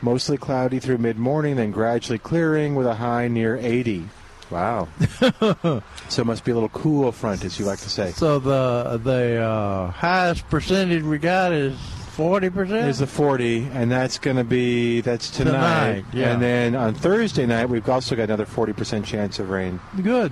Mostly 0.00 0.36
cloudy 0.36 0.78
through 0.78 0.98
mid 0.98 1.18
morning, 1.18 1.56
then 1.56 1.72
gradually 1.72 2.18
clearing 2.18 2.76
with 2.76 2.86
a 2.86 2.94
high 2.94 3.26
near 3.26 3.56
80. 3.56 4.08
Wow. 4.50 4.86
so 6.08 6.22
it 6.22 6.26
must 6.26 6.44
be 6.44 6.52
a 6.52 6.54
little 6.54 6.68
cool 6.68 7.10
front, 7.10 7.44
as 7.44 7.58
you 7.58 7.64
like 7.64 7.80
to 7.80 7.90
say. 7.90 8.12
So 8.12 8.38
the 8.38 9.00
the 9.02 9.42
uh, 9.42 9.90
highest 9.90 10.48
percentage 10.48 11.02
we 11.02 11.18
got 11.18 11.52
is 11.52 11.76
forty 12.14 12.50
percent. 12.50 12.88
Is 12.88 13.00
the 13.00 13.06
40, 13.06 13.68
and 13.72 13.90
that's 13.90 14.18
going 14.18 14.36
to 14.36 14.44
be, 14.44 15.00
that's 15.00 15.30
tonight. 15.30 16.02
Tonight, 16.02 16.04
yeah. 16.12 16.32
And 16.32 16.42
then 16.42 16.74
on 16.76 16.94
Thursday 16.94 17.46
night, 17.46 17.68
we've 17.68 17.88
also 17.88 18.14
got 18.14 18.24
another 18.24 18.46
40% 18.46 19.04
chance 19.04 19.40
of 19.40 19.50
rain. 19.50 19.80
good? 20.00 20.30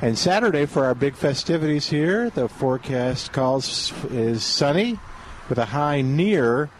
And 0.00 0.16
Saturday, 0.16 0.66
for 0.66 0.84
our 0.84 0.94
big 0.94 1.14
festivities 1.16 1.88
here, 1.88 2.30
the 2.30 2.48
forecast 2.48 3.32
calls 3.32 3.92
is 4.10 4.44
sunny 4.44 4.98
with 5.48 5.58
a 5.58 5.64
high 5.64 6.02
near 6.02 6.70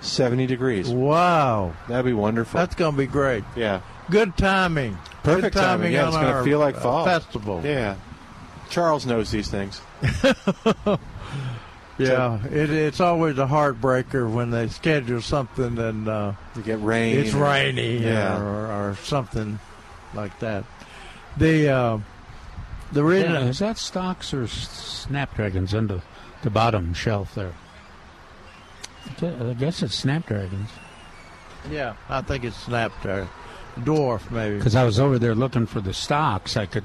70 0.00 0.46
degrees. 0.46 0.88
Wow, 0.88 1.72
That'd 1.88 2.04
be 2.06 2.12
wonderful. 2.12 2.58
that's 2.58 2.76
gonna 2.76 2.96
be 2.96 3.06
great. 3.06 3.42
yeah. 3.56 3.80
Good 4.10 4.36
timing. 4.38 4.96
Perfect 5.24 5.54
Good 5.54 5.60
timing. 5.60 5.92
Yeah, 5.92 6.02
on 6.02 6.08
it's 6.08 6.16
going 6.16 6.28
to 6.28 6.32
our, 6.34 6.44
feel 6.44 6.58
like 6.60 6.76
uh, 6.76 6.80
fall. 6.80 7.04
festival. 7.04 7.60
Yeah. 7.64 7.96
Charles 8.70 9.04
knows 9.04 9.30
these 9.30 9.48
things. 9.50 9.80
Yeah, 12.00 12.44
it, 12.46 12.70
it's 12.70 13.00
always 13.00 13.38
a 13.38 13.46
heartbreaker 13.46 14.32
when 14.32 14.50
they 14.52 14.68
schedule 14.68 15.20
something 15.20 15.76
and 15.80 16.06
uh, 16.08 16.32
You 16.54 16.62
get 16.62 16.80
rain. 16.80 17.16
it's 17.18 17.32
rainy 17.34 17.98
Yeah. 17.98 18.40
or, 18.40 18.66
or 18.90 18.96
something 19.02 19.58
like 20.14 20.38
that. 20.38 20.62
The 21.38 21.68
uh, 21.68 21.98
the 22.92 23.04
Yeah, 23.04 23.40
is 23.44 23.58
that 23.58 23.78
stocks 23.78 24.32
or 24.34 24.46
snapdragons 24.46 25.74
under 25.74 25.96
the, 25.96 26.02
the 26.42 26.50
bottom 26.50 26.94
shelf 26.94 27.34
there? 27.34 27.52
I 29.22 29.54
guess 29.58 29.82
it's 29.82 29.94
snapdragons. 29.94 30.70
yeah, 31.70 31.94
I 32.08 32.20
think 32.22 32.44
it's 32.44 32.56
snapdragon. 32.56 33.28
Dwarf 33.80 34.30
maybe. 34.30 34.56
Because 34.56 34.74
I 34.74 34.84
was 34.84 34.98
over 34.98 35.18
there 35.18 35.34
looking 35.34 35.66
for 35.66 35.80
the 35.80 35.94
stocks. 35.94 36.56
I 36.56 36.66
could 36.66 36.84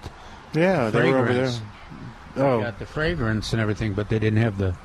Yeah, 0.54 0.89
they 0.89 1.12
were 1.12 1.20
over 1.20 1.34
there. 1.34 1.47
Fragrance. 1.47 1.62
Oh, 2.36 2.62
got 2.62 2.80
the 2.80 2.86
fragrance 2.86 3.54
and 3.54 3.62
everything, 3.62 3.93
but 3.93 4.10
they 4.10 4.20
didn't 4.20 4.41
have 4.41 4.58
the 4.58 4.76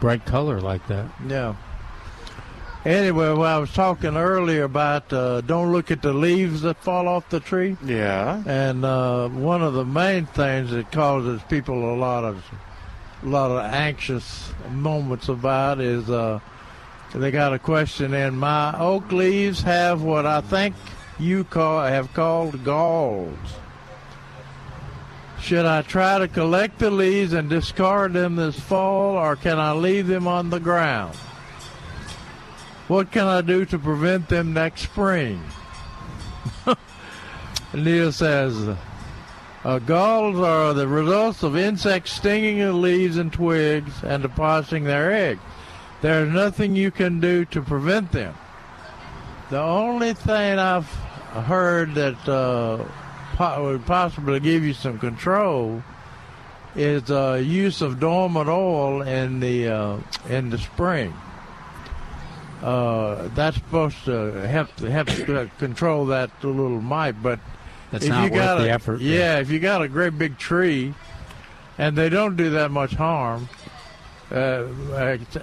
bright 0.00 0.24
color 0.26 0.60
like 0.60 0.86
that. 0.88 1.06
Yeah. 1.26 1.54
Anyway, 2.84 3.28
well, 3.28 3.44
I 3.44 3.58
was 3.58 3.72
talking 3.72 4.16
earlier 4.16 4.64
about 4.64 5.12
uh, 5.12 5.40
don't 5.42 5.70
look 5.70 5.92
at 5.92 6.02
the 6.02 6.12
leaves 6.12 6.62
that 6.62 6.78
fall 6.78 7.06
off 7.06 7.28
the 7.28 7.38
tree. 7.38 7.76
yeah. 7.84 8.42
And 8.44 8.84
uh, 8.84 9.28
one 9.28 9.62
of 9.62 9.74
the 9.74 9.84
main 9.84 10.26
things 10.26 10.72
that 10.72 10.90
causes 10.90 11.40
people 11.48 11.94
a 11.94 11.96
lot 11.96 12.24
of 12.24 12.44
a 13.22 13.26
lot 13.26 13.52
of 13.52 13.72
anxious 13.72 14.52
moments 14.70 15.28
about 15.28 15.80
is 15.80 16.10
uh, 16.10 16.40
they 17.14 17.30
got 17.30 17.52
a 17.54 17.58
question 17.58 18.14
in 18.14 18.36
my 18.36 18.76
oak 18.76 19.12
leaves 19.12 19.62
have 19.62 20.02
what 20.02 20.26
I 20.26 20.40
think 20.40 20.74
you 21.20 21.44
call 21.44 21.84
have 21.84 22.12
called 22.14 22.64
galls. 22.64 23.38
Should 25.40 25.66
I 25.66 25.82
try 25.82 26.18
to 26.18 26.26
collect 26.26 26.80
the 26.80 26.90
leaves 26.90 27.32
and 27.32 27.48
discard 27.48 28.12
them 28.12 28.34
this 28.34 28.58
fall, 28.58 29.16
or 29.16 29.36
can 29.36 29.60
I 29.60 29.72
leave 29.72 30.08
them 30.08 30.26
on 30.26 30.50
the 30.50 30.60
ground? 30.60 31.16
What 32.92 33.10
can 33.10 33.26
I 33.26 33.40
do 33.40 33.64
to 33.64 33.78
prevent 33.78 34.28
them 34.28 34.52
next 34.52 34.82
spring? 34.82 35.42
Neil 37.72 38.12
says, 38.12 38.76
uh, 39.64 39.78
galls 39.78 40.38
are 40.38 40.74
the 40.74 40.86
results 40.86 41.42
of 41.42 41.56
insects 41.56 42.12
stinging 42.12 42.58
the 42.58 42.74
leaves 42.74 43.16
and 43.16 43.32
twigs 43.32 44.04
and 44.04 44.22
depositing 44.22 44.84
their 44.84 45.10
eggs. 45.10 45.40
There's 46.02 46.30
nothing 46.30 46.76
you 46.76 46.90
can 46.90 47.18
do 47.18 47.46
to 47.46 47.62
prevent 47.62 48.12
them. 48.12 48.34
The 49.48 49.62
only 49.62 50.12
thing 50.12 50.58
I've 50.58 50.92
heard 51.46 51.94
that 51.94 52.28
uh, 52.28 52.84
po- 53.36 53.64
would 53.64 53.86
possibly 53.86 54.38
give 54.38 54.64
you 54.64 54.74
some 54.74 54.98
control 54.98 55.82
is 56.76 57.10
uh, 57.10 57.42
use 57.42 57.80
of 57.80 58.00
dormant 58.00 58.50
oil 58.50 59.00
in 59.00 59.40
the 59.40 59.68
uh, 59.68 59.96
in 60.28 60.50
the 60.50 60.58
spring. 60.58 61.14
Uh, 62.62 63.28
that's 63.34 63.56
supposed 63.56 64.04
to 64.04 64.30
help 64.46 64.74
to 64.76 64.90
help 64.90 65.08
to 65.08 65.50
control 65.58 66.06
that 66.06 66.30
little 66.44 66.80
mite, 66.80 67.20
but 67.22 67.40
That's 67.90 68.04
if 68.04 68.10
not 68.10 68.24
you 68.24 68.30
worth 68.30 68.40
got 68.40 68.58
the 68.58 68.66
a, 68.68 68.72
effort. 68.72 69.00
Yeah, 69.00 69.38
if 69.40 69.50
you 69.50 69.58
got 69.58 69.82
a 69.82 69.88
great 69.88 70.16
big 70.16 70.38
tree, 70.38 70.94
and 71.76 71.96
they 71.98 72.08
don't 72.08 72.36
do 72.36 72.50
that 72.50 72.70
much 72.70 72.94
harm, 72.94 73.48
uh, 74.30 74.64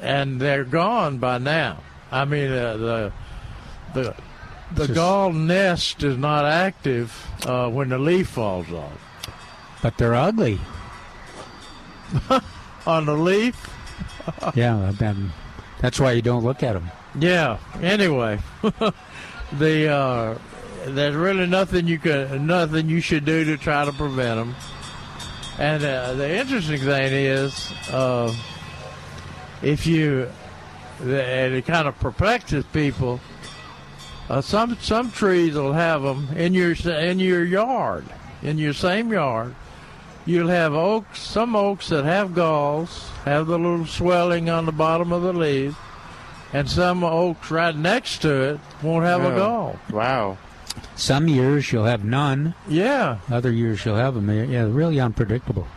and 0.01 0.39
they're 0.39 0.63
gone 0.63 1.17
by 1.17 1.39
now. 1.39 1.79
I 2.11 2.23
mean, 2.25 2.51
uh, 2.51 2.77
the 2.77 3.11
the 3.93 4.15
the 4.75 4.87
Just- 4.87 4.95
gall 4.95 5.33
nest 5.33 6.03
is 6.03 6.17
not 6.17 6.45
active 6.45 7.27
uh, 7.45 7.69
when 7.69 7.89
the 7.89 7.99
leaf 7.99 8.29
falls 8.29 8.71
off. 8.71 8.97
But 9.81 9.97
they're 9.97 10.15
ugly. 10.15 10.59
On 12.87 13.05
the 13.05 13.13
leaf, 13.13 13.69
yeah, 14.55 14.91
then 14.97 15.31
that's 15.79 15.99
why 15.99 16.13
you 16.13 16.21
don't 16.21 16.43
look 16.43 16.63
at 16.63 16.73
them. 16.73 16.89
Yeah. 17.17 17.57
Anyway, 17.81 18.39
the 19.53 19.87
uh, 19.87 20.37
there's 20.85 21.15
really 21.15 21.45
nothing 21.45 21.87
you 21.87 21.99
can 21.99 22.45
nothing 22.45 22.89
you 22.89 23.01
should 23.01 23.25
do 23.25 23.43
to 23.45 23.57
try 23.57 23.85
to 23.85 23.93
prevent 23.93 24.39
them. 24.39 24.55
And 25.57 25.83
uh, 25.83 26.13
the 26.13 26.37
interesting 26.37 26.79
thing 26.79 27.11
is, 27.11 27.71
uh, 27.91 28.33
if 29.61 29.85
you, 29.85 30.29
and 31.01 31.53
it 31.53 31.65
kind 31.65 31.87
of 31.87 31.99
perplexes 31.99 32.65
people. 32.71 33.19
Uh, 34.29 34.41
some 34.41 34.77
some 34.79 35.11
trees 35.11 35.55
will 35.55 35.73
have 35.73 36.03
them 36.03 36.27
in 36.37 36.53
your 36.53 36.73
in 36.73 37.19
your 37.19 37.43
yard, 37.43 38.05
in 38.43 38.59
your 38.59 38.73
same 38.73 39.11
yard. 39.11 39.55
You'll 40.25 40.49
have 40.49 40.75
oaks, 40.75 41.19
some 41.19 41.55
oaks 41.55 41.89
that 41.89 42.05
have 42.05 42.35
galls, 42.35 43.09
have 43.25 43.47
the 43.47 43.57
little 43.57 43.87
swelling 43.87 44.47
on 44.47 44.67
the 44.67 44.71
bottom 44.71 45.11
of 45.11 45.23
the 45.23 45.33
leaves, 45.33 45.75
and 46.53 46.69
some 46.69 47.03
oaks 47.03 47.51
right 47.51 47.75
next 47.75 48.21
to 48.23 48.29
it 48.31 48.59
won't 48.81 49.05
have 49.05 49.21
a 49.21 49.33
Oh. 49.33 49.37
gall. 49.37 49.79
Wow. 49.91 50.37
Some 50.95 51.27
years 51.27 51.71
you'll 51.71 51.85
have 51.85 52.03
none. 52.03 52.53
Yeah. 52.67 53.17
Other 53.31 53.51
years 53.51 53.83
you'll 53.85 53.95
have 53.97 54.15
them. 54.15 54.29
Yeah, 54.29 54.63
really 54.69 54.99
unpredictable. 54.99 55.67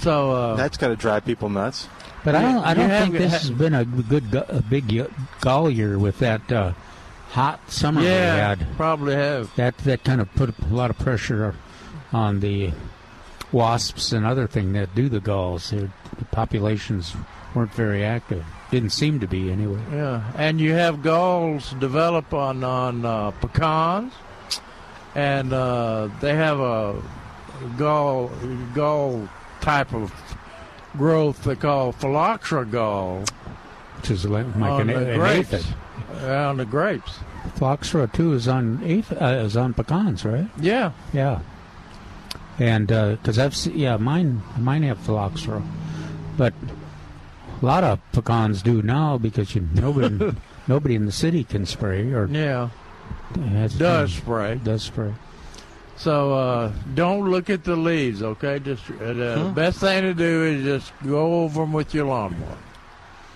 So 0.00 0.32
uh, 0.32 0.56
That's 0.56 0.76
got 0.76 0.88
to 0.88 0.96
drive 0.96 1.24
people 1.24 1.48
nuts. 1.48 1.88
But 2.24 2.34
I 2.34 2.42
don't. 2.42 2.64
I 2.64 2.74
don't 2.74 2.90
have- 2.90 3.02
think 3.04 3.18
this 3.18 3.32
ha- 3.32 3.38
has 3.38 3.50
been 3.50 3.74
a 3.74 3.84
good, 3.84 4.34
a 4.34 4.62
big 4.68 5.06
gall 5.40 5.70
year 5.70 5.98
with 5.98 6.18
that 6.18 6.50
uh, 6.52 6.72
hot 7.30 7.70
summer 7.70 8.00
we 8.00 8.06
yeah, 8.08 8.48
had. 8.48 8.66
probably 8.76 9.14
have. 9.14 9.54
That 9.56 9.78
that 9.78 10.04
kind 10.04 10.20
of 10.20 10.32
put 10.34 10.50
a 10.50 10.74
lot 10.74 10.90
of 10.90 10.98
pressure 10.98 11.54
on 12.12 12.40
the 12.40 12.72
wasps 13.52 14.12
and 14.12 14.26
other 14.26 14.46
thing 14.46 14.72
that 14.72 14.94
do 14.94 15.08
the 15.08 15.20
galls. 15.20 15.70
Their 15.70 15.90
the 16.18 16.24
populations 16.26 17.14
weren't 17.54 17.72
very 17.72 18.04
active. 18.04 18.44
Didn't 18.70 18.90
seem 18.90 19.20
to 19.20 19.26
be 19.26 19.50
anyway. 19.50 19.80
Yeah, 19.90 20.22
and 20.36 20.60
you 20.60 20.72
have 20.74 21.02
galls 21.02 21.72
develop 21.80 22.34
on 22.34 22.62
on 22.64 23.04
uh, 23.04 23.30
pecans, 23.32 24.12
and 25.14 25.52
uh, 25.54 26.08
they 26.20 26.34
have 26.34 26.60
a 26.60 27.00
gall 27.78 28.30
gall 28.74 29.26
type 29.62 29.92
of 29.94 30.12
growth 30.96 31.44
they 31.44 31.54
call 31.56 31.92
phylloxera 31.92 32.64
gall 32.64 33.22
Which 33.96 34.10
is 34.10 34.24
like, 34.24 34.46
on 34.56 34.80
an, 34.82 34.86
the 34.88 35.10
an 35.12 35.18
grapes. 35.18 35.52
aphid. 35.54 35.74
Uh, 36.22 36.48
on 36.48 36.56
the 36.56 36.64
grapes. 36.64 37.18
Phylloxera 37.56 38.06
too 38.12 38.32
is 38.32 38.48
on 38.48 38.80
aphid, 38.84 39.18
uh, 39.20 39.44
is 39.44 39.56
on 39.56 39.74
pecans, 39.74 40.24
right? 40.24 40.46
Yeah, 40.60 40.92
Yeah. 41.12 41.40
and 42.58 42.86
because 42.88 43.38
I've 43.38 43.54
se- 43.56 43.72
yeah 43.74 43.96
mine 43.96 44.42
mine 44.58 44.82
have 44.84 44.98
phylloxera, 44.98 45.62
but 46.36 46.52
a 47.60 47.64
lot 47.66 47.84
of 47.84 47.98
pecans 48.12 48.62
do 48.62 48.82
now 48.82 49.18
because 49.18 49.54
you 49.54 49.66
nobody 49.74 50.32
nobody 50.68 50.94
in 50.94 51.06
the 51.06 51.12
city 51.12 51.44
can 51.44 51.66
spray 51.66 52.12
or 52.12 52.26
Yeah. 52.26 52.68
has 53.50 53.74
Does 53.74 54.12
spray. 54.14 54.60
does 54.62 54.82
spray. 54.82 55.12
So 55.96 56.32
uh, 56.34 56.72
don't 56.94 57.28
look 57.28 57.50
at 57.50 57.64
the 57.64 57.74
leaves, 57.74 58.22
okay? 58.22 58.60
Just 58.60 58.88
uh, 58.90 59.12
the 59.14 59.34
Huh? 59.38 59.48
best 59.52 59.80
thing 59.80 60.02
to 60.02 60.14
do 60.14 60.44
is 60.44 60.62
just 60.64 60.92
go 61.04 61.42
over 61.42 61.62
them 61.62 61.72
with 61.72 61.92
your 61.92 62.06
lawnmower, 62.06 62.56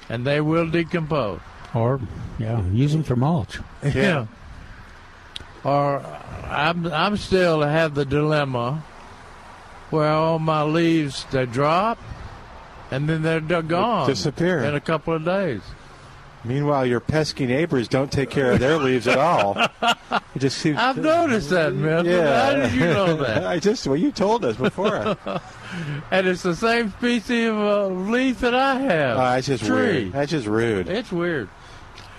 and 0.09 0.25
they 0.25 0.41
will 0.41 0.69
decompose. 0.71 1.41
Or 1.75 1.99
yeah, 2.39 2.63
use 2.71 2.93
them 2.93 3.03
for 3.03 3.17
mulch. 3.17 3.59
Yeah. 3.83 4.27
Or 5.65 6.05
I'm 6.49 6.87
I'm 6.87 7.17
still 7.17 7.63
have 7.63 7.95
the 7.95 8.05
dilemma 8.05 8.83
where 9.91 10.11
all 10.13 10.39
my 10.39 10.63
leaves 10.63 11.25
they 11.31 11.47
drop, 11.47 11.99
and 12.93 13.09
then 13.09 13.23
they're, 13.23 13.63
gone, 13.63 14.09
disappear. 14.09 14.61
in 14.61 14.75
a 14.75 14.81
couple 14.81 15.15
of 15.15 15.25
days. 15.25 15.63
Meanwhile, 16.45 16.87
your 16.87 16.99
pesky 16.99 17.47
neighbors 17.47 17.87
don't 17.87 18.11
take 18.11 18.29
care 18.29 18.53
of 18.53 18.59
their 18.59 18.77
leaves 18.77 19.07
at 19.07 19.19
all. 19.19 19.57
You 20.35 20.41
just 20.41 20.59
see. 20.59 20.73
I've 20.73 20.97
noticed 20.97 21.51
that, 21.51 21.73
man. 21.73 22.05
Yeah. 22.05 22.45
How 22.45 22.55
did 22.55 22.73
you 22.73 22.81
know 22.81 23.17
that? 23.17 23.47
I 23.47 23.61
just 23.61 23.87
well, 23.87 23.97
you 23.97 24.11
told 24.11 24.45
us 24.45 24.57
before. 24.57 25.17
and 26.11 26.27
it's 26.27 26.43
the 26.43 26.57
same 26.57 26.91
species 26.93 27.49
of 27.49 27.57
uh, 27.57 27.87
leaf 27.87 28.41
that 28.41 28.55
I 28.55 28.81
have. 28.81 29.17
Oh, 29.17 29.21
that's 29.21 29.47
just 29.47 29.65
Tree. 29.65 29.77
weird. 29.77 30.13
That's 30.13 30.31
just 30.31 30.47
rude. 30.47 30.89
It's 30.89 31.13
weird. 31.13 31.49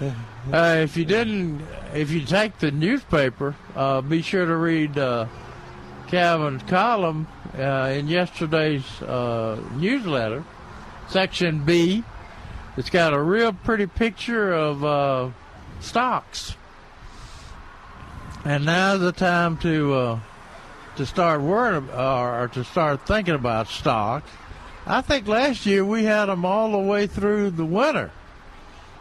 Uh, 0.02 0.80
if 0.82 0.98
you 0.98 1.06
didn't, 1.06 1.62
if 1.94 2.12
you 2.12 2.22
take 2.22 2.58
the 2.60 2.72
newspaper, 2.72 3.56
uh, 3.76 4.02
be 4.02 4.22
sure 4.22 4.46
to 4.46 4.56
read 4.56 4.98
uh, 4.98 5.28
Calvin's 6.08 6.64
column 6.64 7.28
uh, 7.58 7.92
in 7.94 8.08
yesterday's 8.08 9.02
uh, 9.02 9.62
newsletter, 9.76 10.44
section 11.14 11.64
B. 11.64 12.04
It's 12.76 12.90
got 12.90 13.14
a 13.14 13.22
real 13.22 13.54
pretty 13.54 13.86
picture 13.86 14.52
of 14.52 14.84
uh, 14.84 15.30
stocks. 15.80 16.58
And 18.44 18.66
now's 18.66 19.00
the 19.00 19.12
time 19.12 19.58
to 19.58 19.94
uh, 19.94 20.20
to 20.98 21.06
start 21.06 21.42
worrying 21.42 21.90
or, 21.92 22.50
to 22.54 22.64
start 22.64 23.06
thinking 23.06 23.36
about 23.36 23.68
stocks. 23.68 24.30
I 24.86 25.02
think 25.02 25.28
last 25.28 25.66
year 25.66 25.86
we 25.86 26.04
had 26.04 26.26
them 26.26 26.46
all 26.46 26.72
the 26.72 26.80
way 26.80 27.08
through 27.08 27.52
the 27.52 27.64
winter. 27.64 28.12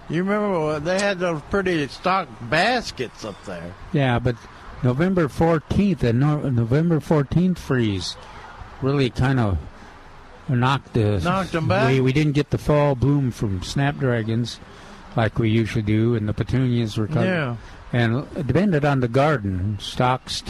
You 0.08 0.22
remember 0.22 0.78
they 0.80 1.00
had 1.00 1.18
those 1.18 1.40
pretty 1.50 1.88
stock 1.88 2.28
baskets 2.42 3.24
up 3.24 3.42
there? 3.44 3.74
Yeah, 3.92 4.18
but 4.18 4.36
November 4.82 5.28
14th, 5.28 5.98
the 5.98 6.12
no- 6.12 6.50
November 6.50 7.00
14th 7.00 7.58
freeze 7.58 8.16
really 8.82 9.08
kind 9.10 9.40
of 9.40 9.58
knocked 10.48 10.94
the. 10.94 11.20
Knocked 11.20 11.54
'em 11.54 11.68
back? 11.68 11.88
We, 11.88 12.00
we 12.00 12.12
didn't 12.12 12.32
get 12.32 12.50
the 12.50 12.58
fall 12.58 12.94
bloom 12.94 13.30
from 13.30 13.62
snapdragons 13.62 14.58
like 15.16 15.38
we 15.38 15.50
usually 15.50 15.82
do, 15.82 16.14
and 16.14 16.28
the 16.28 16.32
petunias 16.34 16.96
were 16.96 17.06
coming. 17.06 17.24
Yeah. 17.24 17.56
And 17.92 18.26
it 18.36 18.46
depended 18.46 18.84
on 18.84 19.00
the 19.00 19.08
garden. 19.08 19.78
Stocks, 19.80 20.42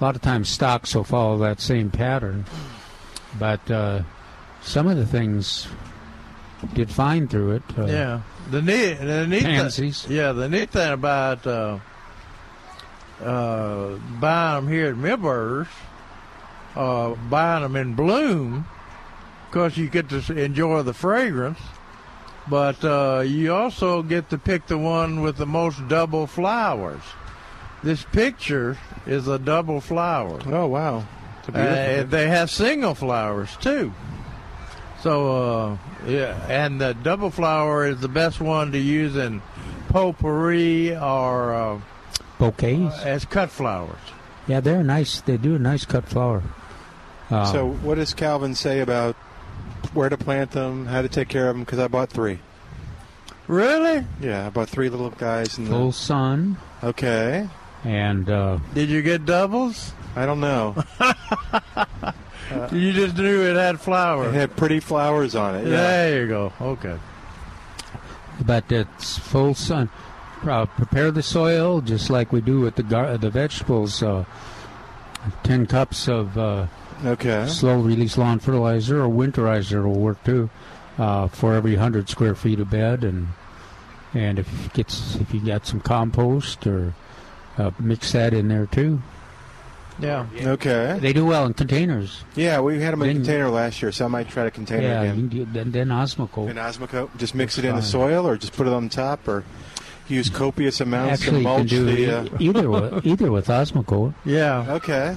a 0.00 0.04
lot 0.04 0.14
of 0.16 0.22
times 0.22 0.48
stocks 0.50 0.94
will 0.94 1.04
follow 1.04 1.38
that 1.38 1.60
same 1.60 1.90
pattern. 1.90 2.44
But 3.38 3.68
uh, 3.70 4.02
some 4.62 4.86
of 4.86 4.96
the 4.98 5.06
things 5.06 5.66
did 6.74 6.90
fine 6.90 7.26
through 7.28 7.52
it. 7.52 7.62
Uh, 7.78 7.86
yeah. 7.86 8.20
The 8.50 8.60
neat, 8.60 8.94
the 8.94 9.26
neat 9.26 9.42
Pansies. 9.44 10.06
yeah, 10.08 10.32
the 10.32 10.48
neat 10.50 10.68
thing 10.70 10.92
about 10.92 11.46
uh, 11.46 11.78
uh, 13.22 13.96
buying 14.20 14.64
them 14.64 14.72
here 14.72 14.88
at 14.88 14.96
Milberger's, 14.96 15.68
uh, 16.76 17.14
buying 17.30 17.62
them 17.62 17.76
in 17.76 17.94
bloom, 17.94 18.66
course 19.54 19.76
you 19.76 19.88
get 19.88 20.08
to 20.08 20.36
enjoy 20.36 20.82
the 20.82 20.92
fragrance, 20.92 21.60
but 22.48 22.84
uh, 22.84 23.22
you 23.24 23.54
also 23.54 24.02
get 24.02 24.28
to 24.30 24.36
pick 24.36 24.66
the 24.66 24.76
one 24.76 25.22
with 25.22 25.36
the 25.36 25.46
most 25.46 25.86
double 25.88 26.26
flowers. 26.26 27.00
This 27.84 28.02
picture 28.02 28.76
is 29.06 29.28
a 29.28 29.38
double 29.38 29.80
flower. 29.80 30.40
Oh 30.46 30.66
wow! 30.66 31.06
It's 31.38 31.48
a 31.48 31.52
beautiful 31.52 32.00
Uh, 32.00 32.02
they 32.04 32.28
have 32.28 32.50
single 32.50 32.94
flowers 32.94 33.56
too. 33.58 33.92
So 35.00 35.36
uh, 35.36 35.76
yeah, 36.06 36.34
and 36.48 36.80
the 36.80 36.94
double 36.94 37.30
flower 37.30 37.86
is 37.86 38.00
the 38.00 38.08
best 38.08 38.40
one 38.40 38.72
to 38.72 38.78
use 38.78 39.14
in 39.16 39.40
potpourri 39.90 40.96
or 40.96 41.54
uh, 41.54 41.80
Bouquets. 42.38 43.02
as 43.02 43.24
cut 43.24 43.50
flowers. 43.50 44.00
Yeah, 44.48 44.60
they're 44.60 44.82
nice. 44.82 45.20
They 45.20 45.36
do 45.36 45.54
a 45.54 45.58
nice 45.58 45.84
cut 45.84 46.08
flower. 46.08 46.42
Um, 47.30 47.46
so, 47.46 47.70
what 47.70 47.94
does 47.96 48.12
Calvin 48.12 48.54
say 48.54 48.80
about 48.80 49.16
where 49.94 50.08
to 50.08 50.16
plant 50.16 50.52
them, 50.52 50.86
how 50.86 51.02
to 51.02 51.08
take 51.08 51.28
care 51.28 51.48
of 51.48 51.56
them? 51.56 51.64
Because 51.64 51.78
I 51.78 51.88
bought 51.88 52.10
three. 52.10 52.38
Really? 53.46 54.06
Yeah, 54.20 54.46
I 54.46 54.50
bought 54.50 54.68
three 54.68 54.88
little 54.88 55.10
guys. 55.10 55.58
In 55.58 55.64
the 55.64 55.70
full 55.70 55.86
the, 55.88 55.92
sun, 55.92 56.56
okay. 56.82 57.48
and 57.84 58.28
uh, 58.30 58.58
Did 58.72 58.88
you 58.88 59.02
get 59.02 59.26
doubles? 59.26 59.92
I 60.16 60.24
don't 60.26 60.40
know. 60.40 60.74
you 62.72 62.92
just 62.92 63.16
knew 63.16 63.42
it 63.42 63.56
had 63.56 63.80
flowers. 63.80 64.34
It 64.34 64.38
had 64.38 64.56
pretty 64.56 64.80
flowers 64.80 65.34
on 65.34 65.56
it. 65.56 65.64
Yeah. 65.64 65.70
There 65.76 66.22
you 66.22 66.28
go. 66.28 66.52
Okay. 66.60 66.98
but 68.46 68.70
it's 68.72 69.18
full 69.18 69.54
sun. 69.54 69.90
Uh, 70.42 70.66
prepare 70.66 71.10
the 71.10 71.22
soil 71.22 71.80
just 71.80 72.10
like 72.10 72.30
we 72.32 72.40
do 72.40 72.60
with 72.60 72.76
the 72.76 72.82
gar- 72.82 73.16
the 73.18 73.30
vegetables. 73.30 74.02
Uh, 74.02 74.24
Ten 75.42 75.64
cups 75.66 76.06
of 76.06 76.36
uh, 76.36 76.66
Okay. 77.04 77.46
slow 77.48 77.80
release 77.80 78.16
lawn 78.16 78.38
fertilizer 78.38 79.02
or 79.04 79.08
winterizer 79.08 79.84
will 79.84 79.98
work 80.00 80.22
too 80.24 80.48
uh, 80.98 81.28
for 81.28 81.54
every 81.54 81.76
hundred 81.76 82.08
square 82.08 82.34
feet 82.34 82.60
of 82.60 82.70
bed, 82.70 83.04
and 83.04 83.28
and 84.14 84.38
if 84.38 84.66
it 84.66 84.72
gets 84.72 85.16
if 85.16 85.32
you 85.34 85.40
got 85.44 85.66
some 85.66 85.80
compost 85.80 86.66
or 86.66 86.94
uh, 87.58 87.70
mix 87.78 88.12
that 88.12 88.32
in 88.32 88.48
there 88.48 88.66
too. 88.66 89.02
Yeah. 90.00 90.26
Okay. 90.34 90.98
They 91.00 91.12
do 91.12 91.24
well 91.24 91.46
in 91.46 91.54
containers. 91.54 92.24
Yeah, 92.34 92.60
we 92.60 92.80
had 92.80 92.92
them 92.94 93.02
in 93.02 93.10
a 93.10 93.12
Then- 93.12 93.22
container 93.22 93.48
last 93.48 93.80
year, 93.80 93.92
so 93.92 94.04
I 94.04 94.08
might 94.08 94.28
try 94.28 94.42
to 94.42 94.50
container 94.50 94.82
yeah, 94.82 95.02
you 95.02 95.10
again. 95.12 95.16
can 95.16 95.38
do, 95.38 95.44
then, 95.52 95.70
then 95.70 95.88
Osmocote. 95.88 96.50
In 96.50 96.56
Osmocote, 96.56 97.16
just 97.16 97.34
mix 97.36 97.58
it 97.58 97.62
That's 97.62 97.70
in 97.70 97.76
the 97.76 97.82
soil, 97.82 98.26
or 98.26 98.36
just 98.36 98.54
put 98.54 98.66
it 98.66 98.72
on 98.72 98.88
top, 98.88 99.28
or 99.28 99.44
use 100.08 100.28
copious 100.30 100.80
amounts 100.80 101.22
Actually, 101.22 101.44
to 101.44 101.48
you 101.50 101.56
can 101.56 101.66
do 101.66 101.84
the. 101.84 102.18
Uh, 102.18 102.36
either 102.40 102.68
with, 102.70 103.06
either 103.06 103.30
with 103.30 103.46
Osmocote. 103.46 104.14
Yeah. 104.24 104.66
okay. 104.74 105.16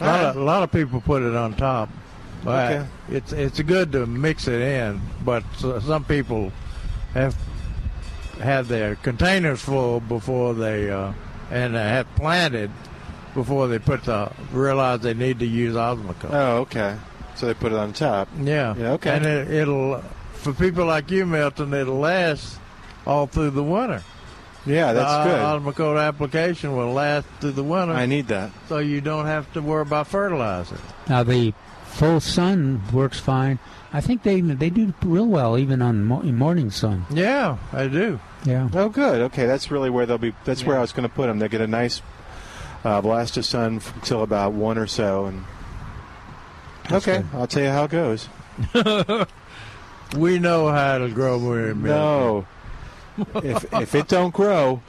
A 0.00 0.04
lot, 0.06 0.24
of, 0.24 0.36
a 0.36 0.40
lot 0.42 0.62
of 0.62 0.72
people 0.72 1.00
put 1.00 1.22
it 1.22 1.34
on 1.34 1.54
top. 1.54 1.88
But 2.44 2.72
Okay. 2.72 2.86
It's 3.10 3.32
it's 3.32 3.60
good 3.60 3.92
to 3.92 4.04
mix 4.06 4.48
it 4.48 4.60
in, 4.60 5.00
but 5.24 5.44
some 5.60 6.04
people 6.04 6.50
have 7.14 7.36
had 8.40 8.66
their 8.66 8.96
containers 8.96 9.60
full 9.60 10.00
before 10.00 10.54
they 10.54 10.90
uh, 10.90 11.12
and 11.50 11.74
have 11.74 12.12
planted 12.16 12.70
before 13.34 13.68
they 13.68 13.78
put 13.78 14.02
the 14.04 14.32
realize 14.50 15.00
they 15.00 15.14
need 15.14 15.38
to 15.38 15.46
use 15.46 15.76
Osmocote. 15.76 16.32
Oh, 16.32 16.56
okay. 16.62 16.96
So 17.36 17.46
they 17.46 17.54
put 17.54 17.72
it 17.72 17.78
on 17.78 17.92
top. 17.92 18.28
yeah. 18.40 18.74
Yeah, 18.76 18.92
okay. 18.92 19.10
And 19.10 19.24
it, 19.24 19.50
it'll 19.50 20.02
for 20.32 20.52
people 20.52 20.86
like 20.86 21.10
you, 21.12 21.24
Milton, 21.24 21.72
it'll 21.72 21.98
last 22.00 22.58
all 23.06 23.26
through 23.28 23.50
the 23.50 23.62
winter. 23.62 24.02
Yeah, 24.64 24.92
that's 24.92 25.26
the 25.26 25.32
good. 25.32 25.74
Osmocote 25.74 26.00
application 26.06 26.76
will 26.76 26.92
last 26.92 27.26
through 27.40 27.52
the 27.52 27.64
winter, 27.64 27.94
I 27.94 28.06
need 28.06 28.28
that. 28.28 28.50
so 28.68 28.78
you 28.78 29.00
don't 29.00 29.26
have 29.26 29.52
to 29.54 29.60
worry 29.62 29.82
about 29.82 30.06
fertilizer. 30.06 30.78
Now 31.08 31.22
the 31.24 31.52
full 31.84 32.20
sun 32.20 32.80
works 32.92 33.18
fine. 33.18 33.58
I 33.92 34.00
think 34.00 34.22
they 34.22 34.40
they 34.40 34.70
do 34.70 34.94
real 35.02 35.26
well 35.26 35.58
even 35.58 35.82
on 35.82 36.04
mo- 36.04 36.22
morning 36.22 36.70
sun. 36.70 37.06
Yeah, 37.10 37.58
I 37.72 37.88
do. 37.88 38.20
Yeah. 38.44 38.68
Oh, 38.72 38.88
good. 38.88 39.20
Okay, 39.22 39.46
that's 39.46 39.70
really 39.70 39.90
where 39.90 40.06
they'll 40.06 40.16
be. 40.18 40.32
That's 40.44 40.64
where 40.64 40.78
I 40.78 40.80
was 40.80 40.92
going 40.92 41.08
to 41.08 41.14
put 41.14 41.26
them. 41.26 41.38
They 41.40 41.48
get 41.48 41.60
a 41.60 41.66
nice 41.66 42.00
uh, 42.84 43.00
blast 43.00 43.36
of 43.36 43.44
sun 43.44 43.80
until 43.96 44.22
about 44.22 44.52
one 44.52 44.78
or 44.78 44.86
so, 44.86 45.26
and 45.26 45.44
okay, 46.90 47.22
I'll 47.34 47.46
tell 47.46 47.62
you 47.62 47.68
how 47.70 47.84
it 47.84 47.90
goes. 47.90 48.28
We 50.16 50.38
know 50.38 50.68
how 50.68 50.98
to 50.98 51.08
grow 51.08 51.38
more 51.38 51.74
milk. 51.74 51.76
No, 51.82 52.46
if 53.36 53.72
if 53.74 53.94
it 53.94 54.08
don't 54.08 54.32
grow, 54.34 54.82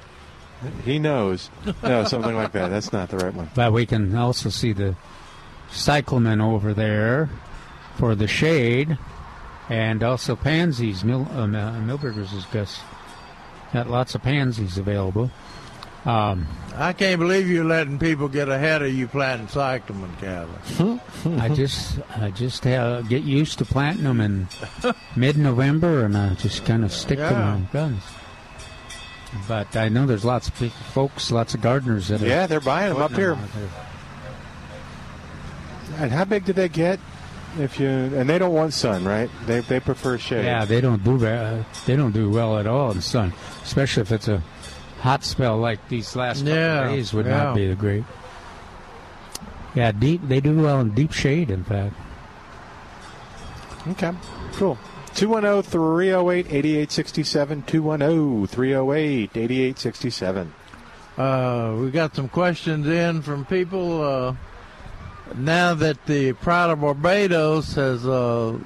he 0.84 1.00
knows. 1.00 1.50
No, 1.82 2.04
something 2.06 2.36
like 2.36 2.52
that. 2.54 2.70
That's 2.70 2.94
not 2.94 3.10
the 3.10 3.18
right 3.18 3.34
one. 3.34 3.50
But 3.56 3.74
we 3.74 3.86
can 3.86 4.16
also 4.16 4.50
see 4.50 4.74
the 4.74 4.96
cyclamen 5.72 6.42
over 6.42 6.74
there 6.74 7.30
for 7.96 8.16
the 8.16 8.28
shade, 8.28 8.98
and 9.70 10.04
also 10.04 10.36
pansies. 10.36 11.04
Mil, 11.04 11.28
uh, 11.32 11.48
Mil- 11.48 11.98
Milberger's 11.98 12.32
has 12.32 12.46
got, 12.46 12.82
got 13.74 13.90
lots 13.90 14.16
of 14.16 14.24
pansies 14.24 14.78
available. 14.78 15.32
Um, 16.06 16.48
I 16.76 16.92
can't 16.92 17.20
believe 17.20 17.48
you're 17.48 17.64
letting 17.64 17.98
people 17.98 18.28
get 18.28 18.50
ahead 18.50 18.82
of 18.82 18.94
you 18.94 19.08
planting 19.08 19.48
cyclamen, 19.48 20.12
Calvin. 20.20 21.00
I 21.40 21.50
just 21.50 22.00
I 22.18 22.32
just 22.32 22.66
uh, 22.68 23.02
get 23.04 23.24
used 23.24 23.60
to 23.60 23.66
planting 23.66 24.04
them 24.04 24.20
in 24.20 24.48
mid-November, 25.16 26.04
and 26.04 26.18
I 26.18 26.34
just 26.34 26.66
kind 26.66 26.84
of 26.84 26.92
stick 26.92 27.20
to 27.20 27.32
my 27.32 27.62
guns. 27.72 28.04
But 29.48 29.76
I 29.76 29.90
know 29.90 30.06
there's 30.06 30.26
lots 30.26 30.48
of 30.48 30.56
people, 30.56 30.76
folks, 30.94 31.32
lots 31.32 31.54
of 31.56 31.62
gardeners 31.62 32.10
that 32.10 32.22
are 32.22 32.28
Yeah, 32.28 32.48
they're 32.48 32.60
buying 32.60 32.94
them 32.94 33.02
up 33.02 33.12
here. 33.14 33.36
them. 33.36 33.70
And 35.98 36.12
how 36.12 36.26
big 36.26 36.46
do 36.46 36.54
they 36.54 36.70
get? 36.70 37.00
If 37.60 37.80
you 37.80 37.88
and 37.88 38.28
they 38.28 38.40
don't 38.40 38.54
want 38.54 38.74
sun, 38.74 39.06
right? 39.06 39.30
They 39.46 39.60
they 39.60 39.80
prefer 39.80 40.18
shade. 40.18 40.44
Yeah, 40.46 40.66
they 40.66 40.82
don't 40.82 41.04
do 41.04 41.18
very, 41.20 41.64
they 41.86 41.96
don't 41.96 42.12
do 42.12 42.32
well 42.32 42.58
at 42.58 42.66
all 42.66 42.90
in 42.92 42.98
the 42.98 43.04
sun, 43.04 43.32
especially 43.64 44.02
if 44.02 44.12
it's 44.12 44.28
a 44.28 44.42
hot 45.04 45.24
spell 45.24 45.58
like 45.60 45.86
these 45.90 46.16
last 46.16 46.40
couple 46.40 46.54
Yeah, 46.56 46.86
of 46.88 46.92
days 46.96 47.14
would 47.14 47.26
yeah. 47.26 47.44
not 47.44 47.56
be 47.56 47.68
the 47.68 47.76
great. 47.76 48.04
Yeah, 49.76 49.92
deep. 49.92 50.22
They 50.28 50.40
do 50.40 50.56
well 50.62 50.80
in 50.80 50.92
deep 50.96 51.12
shade. 51.12 51.52
In 51.52 51.64
fact, 51.64 51.94
Okay, 53.88 54.14
cool. 54.54 54.78
210 55.16 55.62
308 55.70 56.46
8867. 56.48 57.64
210 57.64 58.48
308 58.48 59.32
8867. 59.36 60.54
Uh, 61.18 61.76
we 61.80 61.92
got 61.92 62.16
some 62.16 62.30
questions 62.30 62.88
in 62.88 63.22
from 63.22 63.46
people. 63.46 64.02
Uh, 64.02 64.36
now 65.36 65.74
that 65.74 66.06
the 66.06 66.32
Pride 66.34 66.70
of 66.72 66.82
Barbados 66.82 67.76
has 67.76 68.08
uh, 68.08 68.58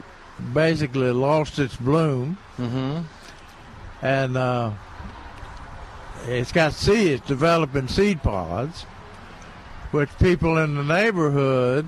basically 0.54 1.12
lost 1.12 1.58
its 1.60 1.76
bloom, 1.76 2.38
Mm-hmm. 2.58 3.02
and 4.06 4.38
uh, 4.38 4.72
it's 6.26 6.52
got 6.52 6.74
seeds, 6.74 7.26
developing 7.28 7.88
seed 7.88 8.22
pods, 8.24 8.84
which 9.92 10.10
people 10.20 10.58
in 10.58 10.76
the 10.76 10.84
neighborhood 10.84 11.88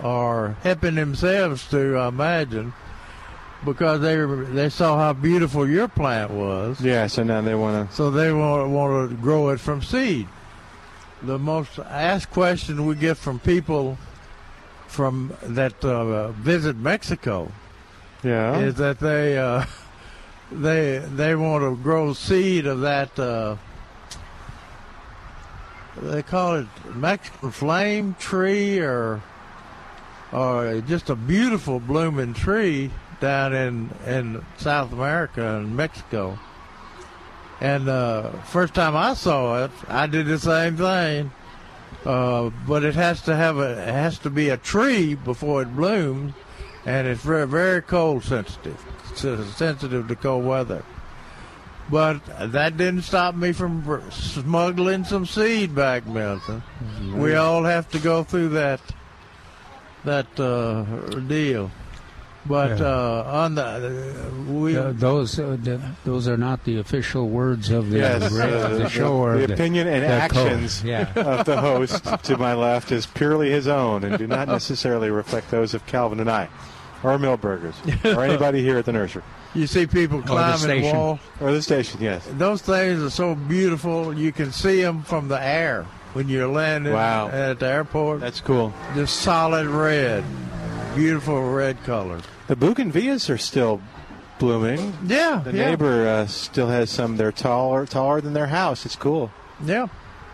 are 0.00 0.56
helping 0.62 0.94
themselves 0.94 1.68
to 1.70 1.96
I 1.96 2.08
imagine 2.08 2.72
because 3.64 4.00
they 4.00 4.16
they 4.52 4.68
saw 4.68 4.96
how 4.98 5.12
beautiful 5.12 5.68
your 5.68 5.88
plant 5.88 6.30
was. 6.30 6.80
Yeah, 6.80 7.06
so 7.06 7.22
now 7.22 7.40
they 7.42 7.54
want 7.54 7.88
to. 7.90 7.94
So 7.94 8.10
they 8.10 8.32
want 8.32 8.70
want 8.70 9.10
to 9.10 9.16
grow 9.16 9.50
it 9.50 9.60
from 9.60 9.82
seed. 9.82 10.28
The 11.22 11.38
most 11.38 11.78
asked 11.78 12.30
question 12.30 12.84
we 12.86 12.96
get 12.96 13.16
from 13.16 13.38
people 13.38 13.96
from 14.88 15.32
that 15.42 15.82
uh, 15.84 16.28
visit 16.32 16.76
Mexico 16.76 17.50
Yeah. 18.24 18.58
is 18.58 18.74
that 18.76 18.98
they 18.98 19.38
uh, 19.38 19.64
they 20.54 20.98
they 20.98 21.34
want 21.34 21.62
to 21.62 21.82
grow 21.82 22.12
seed 22.12 22.66
of 22.66 22.80
that. 22.80 23.18
Uh, 23.18 23.56
they 26.00 26.22
call 26.22 26.56
it 26.56 26.66
Mexican 26.94 27.50
flame 27.50 28.16
tree 28.18 28.80
or 28.80 29.22
or 30.32 30.80
just 30.82 31.10
a 31.10 31.14
beautiful 31.16 31.80
blooming 31.80 32.34
tree 32.34 32.90
down 33.20 33.54
in 33.54 33.90
in 34.06 34.44
South 34.56 34.92
America 34.92 35.56
and 35.56 35.76
Mexico. 35.76 36.38
And 37.60 37.88
uh, 37.88 38.30
first 38.42 38.74
time 38.74 38.96
I 38.96 39.14
saw 39.14 39.64
it, 39.64 39.70
I 39.88 40.06
did 40.06 40.26
the 40.26 40.38
same 40.38 40.76
thing. 40.76 41.30
Uh, 42.04 42.50
but 42.66 42.82
it 42.82 42.96
has 42.96 43.22
to 43.22 43.36
have 43.36 43.58
a 43.58 43.72
it 43.80 43.92
has 43.92 44.18
to 44.18 44.30
be 44.30 44.48
a 44.48 44.56
tree 44.56 45.14
before 45.14 45.62
it 45.62 45.76
blooms, 45.76 46.32
and 46.84 47.06
it's 47.06 47.22
very 47.22 47.46
very 47.46 47.80
cold 47.80 48.24
sensitive, 48.24 48.82
sensitive 49.16 50.08
to 50.08 50.16
cold 50.16 50.44
weather. 50.44 50.82
But 51.90 52.20
that 52.52 52.76
didn't 52.76 53.02
stop 53.02 53.34
me 53.34 53.52
from 53.52 54.02
smuggling 54.10 55.04
some 55.04 55.26
seed 55.26 55.74
back, 55.74 56.06
Milton. 56.06 56.62
We 57.14 57.34
all 57.34 57.64
have 57.64 57.90
to 57.90 57.98
go 57.98 58.22
through 58.24 58.50
that 58.50 58.80
that 60.04 60.38
uh, 60.40 60.82
deal. 61.20 61.70
But 62.44 62.78
Yeah. 62.80 62.86
uh, 62.86 63.24
on 63.44 63.54
the 63.54 63.64
uh, 63.64 64.52
we 64.52 64.76
Uh, 64.76 64.92
those 64.94 65.38
uh, 65.38 65.56
th- 65.62 65.78
those 66.04 66.26
are 66.26 66.36
not 66.36 66.64
the 66.64 66.78
official 66.78 67.28
words 67.28 67.70
of 67.70 67.90
the, 67.90 67.98
Yes, 67.98 68.22
uh, 68.22 68.26
of 68.64 68.70
the 68.72 68.78
the- 68.78 68.88
show 68.88 69.12
or 69.14 69.36
the 69.38 69.52
opinion 69.52 69.86
and 69.86 70.02
the 70.02 70.34
code. 70.34 70.48
actions 70.48 70.82
Yeah. 70.84 71.06
of 71.14 71.46
the 71.46 71.60
host 71.60 72.04
to 72.24 72.36
my 72.38 72.54
left 72.54 72.90
is 72.90 73.06
purely 73.06 73.50
his 73.50 73.68
own 73.68 74.02
and 74.02 74.18
do 74.18 74.26
not 74.26 74.48
necessarily 74.48 75.08
reflect 75.08 75.52
those 75.52 75.72
of 75.72 75.86
Calvin 75.86 76.18
and 76.18 76.28
I, 76.28 76.48
or 77.02 77.18
Milberger's, 77.18 77.76
or 78.04 78.22
anybody 78.24 78.62
here 78.62 78.78
at 78.78 78.84
the 78.84 78.92
nursery. 78.92 79.22
you 79.54 79.66
see 79.66 79.86
people 79.86 80.22
climbing 80.22 80.82
the 80.82 80.92
walls. 80.92 81.20
Or 81.40 81.52
the 81.52 81.62
station, 81.62 82.00
yes. 82.00 82.26
Those 82.32 82.62
things 82.62 83.02
are 83.02 83.10
so 83.10 83.34
beautiful. 83.34 84.16
You 84.16 84.32
can 84.32 84.52
see 84.52 84.80
them 84.82 85.02
from 85.02 85.28
the 85.28 85.40
air 85.42 85.84
when 86.14 86.28
you're 86.28 86.48
landing 86.48 86.92
Wow. 86.92 87.28
at 87.28 87.58
the 87.60 87.66
airport. 87.66 88.20
That's 88.20 88.40
cool. 88.40 88.72
just 88.94 89.20
solid 89.20 89.66
red, 89.66 90.24
beautiful 90.94 91.42
red 91.52 91.82
color. 91.84 92.20
The 92.48 92.56
bougainvilleas 92.56 93.30
are 93.30 93.38
still 93.38 93.80
blooming. 94.38 94.92
Yeah, 95.06 95.40
The 95.44 95.52
yeah, 95.52 95.70
neighbor 95.70 96.06
uh, 96.08 96.26
still 96.26 96.68
has 96.68 96.90
some. 96.90 97.16
They're 97.16 97.32
taller, 97.32 97.86
taller 97.86 98.20
than 98.20 98.32
their 98.32 98.48
house. 98.48 98.84
It's 98.86 98.96
cool. 98.96 99.30
yeah. 99.64 99.86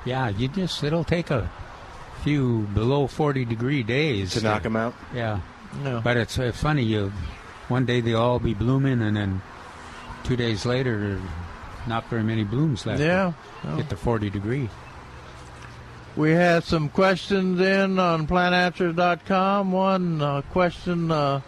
Yeah, 0.05 0.29
you 0.31 0.49
just 0.49 0.83
it'll 0.85 1.05
take 1.05 1.31
a 1.31 1.51
few 2.23 2.61
below 2.73 3.07
forty 3.09 3.45
degree 3.45 3.83
days 3.83 4.33
To 4.35 4.41
knock 4.43 4.63
them 4.63 4.75
out. 4.77 4.95
Yeah, 5.15 5.41
yeah. 5.83 6.01
but 6.03 6.17
it's 6.17 6.39
uh, 6.39 6.53
funny. 6.53 6.83
You 6.83 7.13
one 7.69 7.85
day 7.85 8.01
they'll 8.01 8.21
all 8.21 8.39
be 8.39 8.55
blooming, 8.55 9.03
and 9.03 9.17
then 9.17 9.43
two 10.25 10.37
days 10.37 10.65
later, 10.65 11.21
not 11.87 12.09
very 12.09 12.23
many 12.23 12.45
blooms 12.45 12.87
left. 12.87 13.01
Yeah. 13.01 13.33
Get 13.77 13.91
to 13.91 13.97
forty 13.97 14.31
degree. 14.31 14.69
We 16.17 16.33
had 16.33 16.65
some 16.65 16.89
questions 16.89 17.61
in 17.61 17.99
on 18.01 18.27
plantanswers.com. 18.27 19.71
One 19.71 20.21
uh, 20.21 20.43
question 20.51 21.13
uh, 21.13 21.43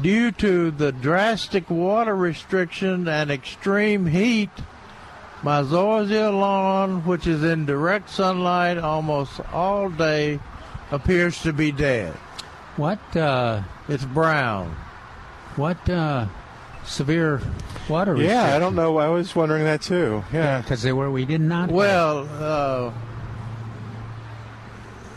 due 0.00 0.30
to 0.32 0.70
the 0.70 0.92
drastic 0.92 1.68
water 1.70 2.14
restriction 2.14 3.08
and 3.08 3.30
extreme 3.30 4.06
heat, 4.06 4.50
my 5.42 5.62
zoysia 5.62 6.32
lawn, 6.32 7.04
which 7.04 7.26
is 7.26 7.42
in 7.42 7.66
direct 7.66 8.10
sunlight 8.10 8.78
almost 8.78 9.40
all 9.52 9.90
day, 9.90 10.38
appears 10.90 11.42
to 11.42 11.52
be 11.52 11.72
dead. 11.72 12.14
What 12.76 13.16
uh, 13.16 13.62
It's 13.88 14.04
brown. 14.04 14.74
what 15.56 15.88
uh, 15.88 16.26
severe 16.84 17.40
water? 17.88 18.16
Yeah, 18.16 18.54
I 18.54 18.58
don't 18.58 18.74
know. 18.74 18.98
I 18.98 19.08
was 19.08 19.34
wondering 19.36 19.64
that 19.64 19.82
too. 19.82 20.24
Yeah. 20.32 20.60
because 20.60 20.82
they 20.82 20.92
were 20.92 21.10
we 21.10 21.24
did 21.24 21.40
not. 21.40 21.68
have- 21.68 21.76
Well, 21.76 22.28
uh, 22.32 22.92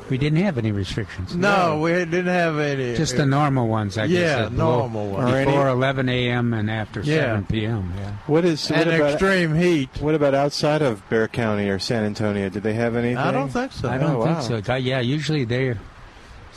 we 0.10 0.18
didn't 0.18 0.42
have 0.42 0.58
any 0.58 0.72
restrictions. 0.72 1.36
no, 1.36 1.80
we 1.82 1.92
didn't 1.92 2.28
have 2.28 2.60
any. 2.60 2.96
Just 2.96 3.18
the 3.18 3.26
normal 3.26 3.68
ones, 3.68 3.98
I 3.98 4.06
Yeah, 4.06 4.44
guess. 4.44 4.50
blow 4.52 4.78
normal 4.82 5.10
ones. 5.10 5.32
Or 5.32 5.36
any- 5.36 5.46
Before 5.52 5.68
11 5.68 6.08
a.m. 6.10 6.54
and 6.54 6.72
after 6.72 7.02
Yeah. 7.02 7.16
7 7.42 7.46
p.m. 7.46 7.92
Yeah. 7.98 8.12
What 8.28 8.46
is 8.46 8.70
what 8.70 8.80
and 8.88 8.92
about, 8.94 9.12
extreme 9.14 9.56
heat. 9.56 9.90
what 10.00 10.16
about 10.16 10.34
outside 10.34 10.82
of 10.82 11.02
Bexar 11.10 11.28
County 11.30 11.68
or 11.70 11.78
San 11.80 12.06
Antonio? 12.06 12.48
Did 12.50 12.64
they 12.64 12.74
have 12.76 12.96
anything? 12.96 13.18
I 13.18 13.32
don't 13.32 13.50
think 13.50 13.74
so. 13.74 13.90
I 13.90 13.98
don't 13.98 14.16
Oh, 14.16 14.24
think 14.24 14.38
wow. 14.38 14.62
so. 14.64 14.76
Yeah, 14.76 15.00
usually 15.02 15.44
they 15.44 15.76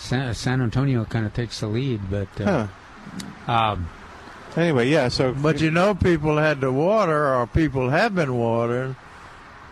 San, 0.01 0.35
San 0.35 0.61
Antonio 0.63 1.05
kind 1.05 1.27
of 1.27 1.35
takes 1.35 1.61
the 1.61 1.67
lead, 1.69 2.01
but 2.11 2.29
uh, 2.41 2.67
Huh. 3.47 3.53
um, 3.53 3.89
Anyway, 4.57 4.89
yeah. 4.89 5.09
So, 5.09 5.33
But 5.33 5.61
you 5.61 5.71
know, 5.71 5.95
people 5.95 6.37
had 6.37 6.61
to 6.63 6.73
water, 6.73 7.35
or 7.35 7.47
people 7.47 7.89
have 7.91 8.17
been 8.17 8.37
watering, 8.37 8.97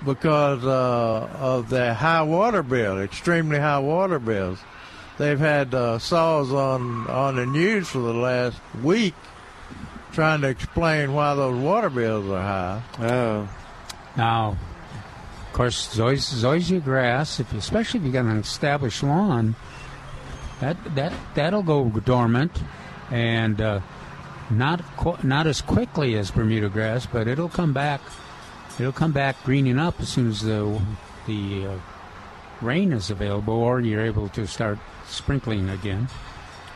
because 0.04 0.64
uh, 0.64 1.28
of 1.40 1.68
the 1.68 1.94
high 1.94 2.22
water 2.22 2.62
bill, 2.62 3.00
extremely 3.00 3.58
high 3.58 3.80
water 3.80 4.20
bills. 4.20 4.60
They've 5.18 5.38
had 5.38 5.74
uh, 5.74 5.98
SAWS 5.98 6.52
on 6.52 7.08
on 7.08 7.34
the 7.36 7.46
news 7.46 7.88
for 7.88 7.98
the 7.98 8.12
last 8.14 8.56
week, 8.84 9.14
trying 10.12 10.42
to 10.42 10.48
explain 10.48 11.12
why 11.12 11.34
those 11.34 11.58
water 11.58 11.90
bills 11.90 12.30
are 12.30 12.40
high. 12.40 12.82
oh, 13.00 13.48
now, 14.16 14.50
of 15.48 15.52
course, 15.52 15.92
zoys- 15.96 16.32
zoysia 16.40 16.82
grass, 16.84 17.40
if 17.40 17.52
especially 17.52 17.98
if 17.98 18.06
you 18.06 18.12
got 18.12 18.26
an 18.26 18.38
established 18.38 19.02
lawn, 19.02 19.56
that 20.60 20.76
that 20.94 21.12
that'll 21.34 21.62
go 21.62 21.88
dormant, 21.88 22.52
and 23.10 23.60
uh, 23.60 23.80
not 24.50 24.82
qu- 24.96 25.18
not 25.22 25.46
as 25.46 25.60
quickly 25.60 26.16
as 26.16 26.30
Bermuda 26.30 26.68
grass, 26.68 27.06
but 27.06 27.28
it'll 27.28 27.48
come 27.48 27.72
back. 27.72 28.00
It'll 28.78 28.92
come 28.92 29.12
back 29.12 29.42
greening 29.44 29.78
up 29.78 30.00
as 30.00 30.08
soon 30.08 30.28
as 30.28 30.42
the 30.42 30.80
the 31.26 31.66
uh, 31.66 31.78
rain 32.60 32.92
is 32.92 33.10
available, 33.10 33.54
or 33.54 33.80
you're 33.80 34.04
able 34.04 34.28
to 34.30 34.46
start 34.46 34.78
sprinkling 35.06 35.68
again. 35.68 36.08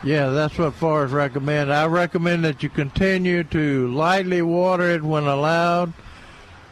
Yeah, 0.03 0.29
that's 0.29 0.57
what 0.57 0.73
Forrest 0.73 1.13
recommend. 1.13 1.71
I 1.71 1.85
recommend 1.85 2.43
that 2.43 2.61
you 2.61 2.69
continue 2.69 3.43
to 3.45 3.87
lightly 3.87 4.41
water 4.41 4.89
it 4.89 5.01
when 5.01 5.23
allowed, 5.23 5.93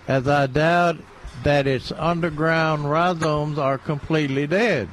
as 0.07 0.27
I 0.27 0.47
doubt 0.47 0.97
that 1.43 1.65
its 1.65 1.93
underground 1.93 2.89
rhizomes 2.91 3.57
are 3.57 3.77
completely 3.77 4.47
dead. 4.47 4.89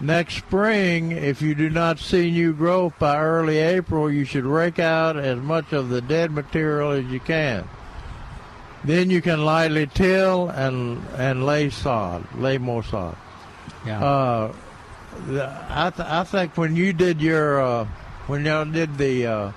Next 0.00 0.36
spring, 0.36 1.12
if 1.12 1.40
you 1.40 1.54
do 1.54 1.70
not 1.70 1.98
see 1.98 2.30
new 2.30 2.52
growth 2.52 2.98
by 2.98 3.18
early 3.18 3.58
April, 3.58 4.10
you 4.10 4.24
should 4.24 4.44
rake 4.44 4.78
out 4.78 5.16
as 5.16 5.38
much 5.38 5.72
of 5.72 5.88
the 5.88 6.02
dead 6.02 6.30
material 6.30 6.90
as 6.90 7.06
you 7.06 7.18
can. 7.18 7.66
Then 8.84 9.08
you 9.08 9.22
can 9.22 9.44
lightly 9.44 9.86
till 9.86 10.50
and 10.50 11.02
and 11.16 11.46
lay 11.46 11.70
sod, 11.70 12.26
lay 12.36 12.58
more 12.58 12.84
sod. 12.84 13.16
Yeah. 13.86 14.04
Uh, 14.04 14.54
the, 15.28 15.66
I, 15.70 15.90
th- 15.90 16.08
I 16.08 16.24
think 16.24 16.58
when 16.58 16.76
you 16.76 16.92
did 16.92 17.22
your 17.22 17.60
uh, 17.60 17.84
when 18.26 18.44
y'all 18.44 18.66
did 18.66 18.98
the 18.98 19.26
uh, 19.26 19.52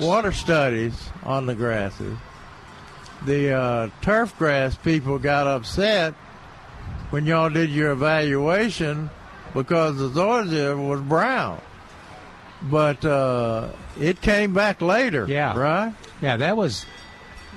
water 0.00 0.32
studies 0.32 1.10
on 1.24 1.44
the 1.44 1.54
grasses, 1.54 2.16
the 3.26 3.52
uh, 3.52 3.88
turf 4.00 4.36
grass 4.38 4.76
people 4.76 5.18
got 5.18 5.46
upset 5.46 6.14
when 7.10 7.26
y'all 7.26 7.50
did 7.50 7.68
your 7.68 7.90
evaluation 7.92 9.10
because 9.54 9.96
the 9.98 10.10
zoysia 10.10 10.76
was 10.76 11.00
brown. 11.00 11.60
But 12.62 13.04
uh, 13.04 13.68
it 14.00 14.20
came 14.20 14.54
back 14.54 14.80
later. 14.80 15.26
Yeah. 15.28 15.56
Right? 15.56 15.94
Yeah, 16.22 16.36
that 16.38 16.56
was 16.56 16.86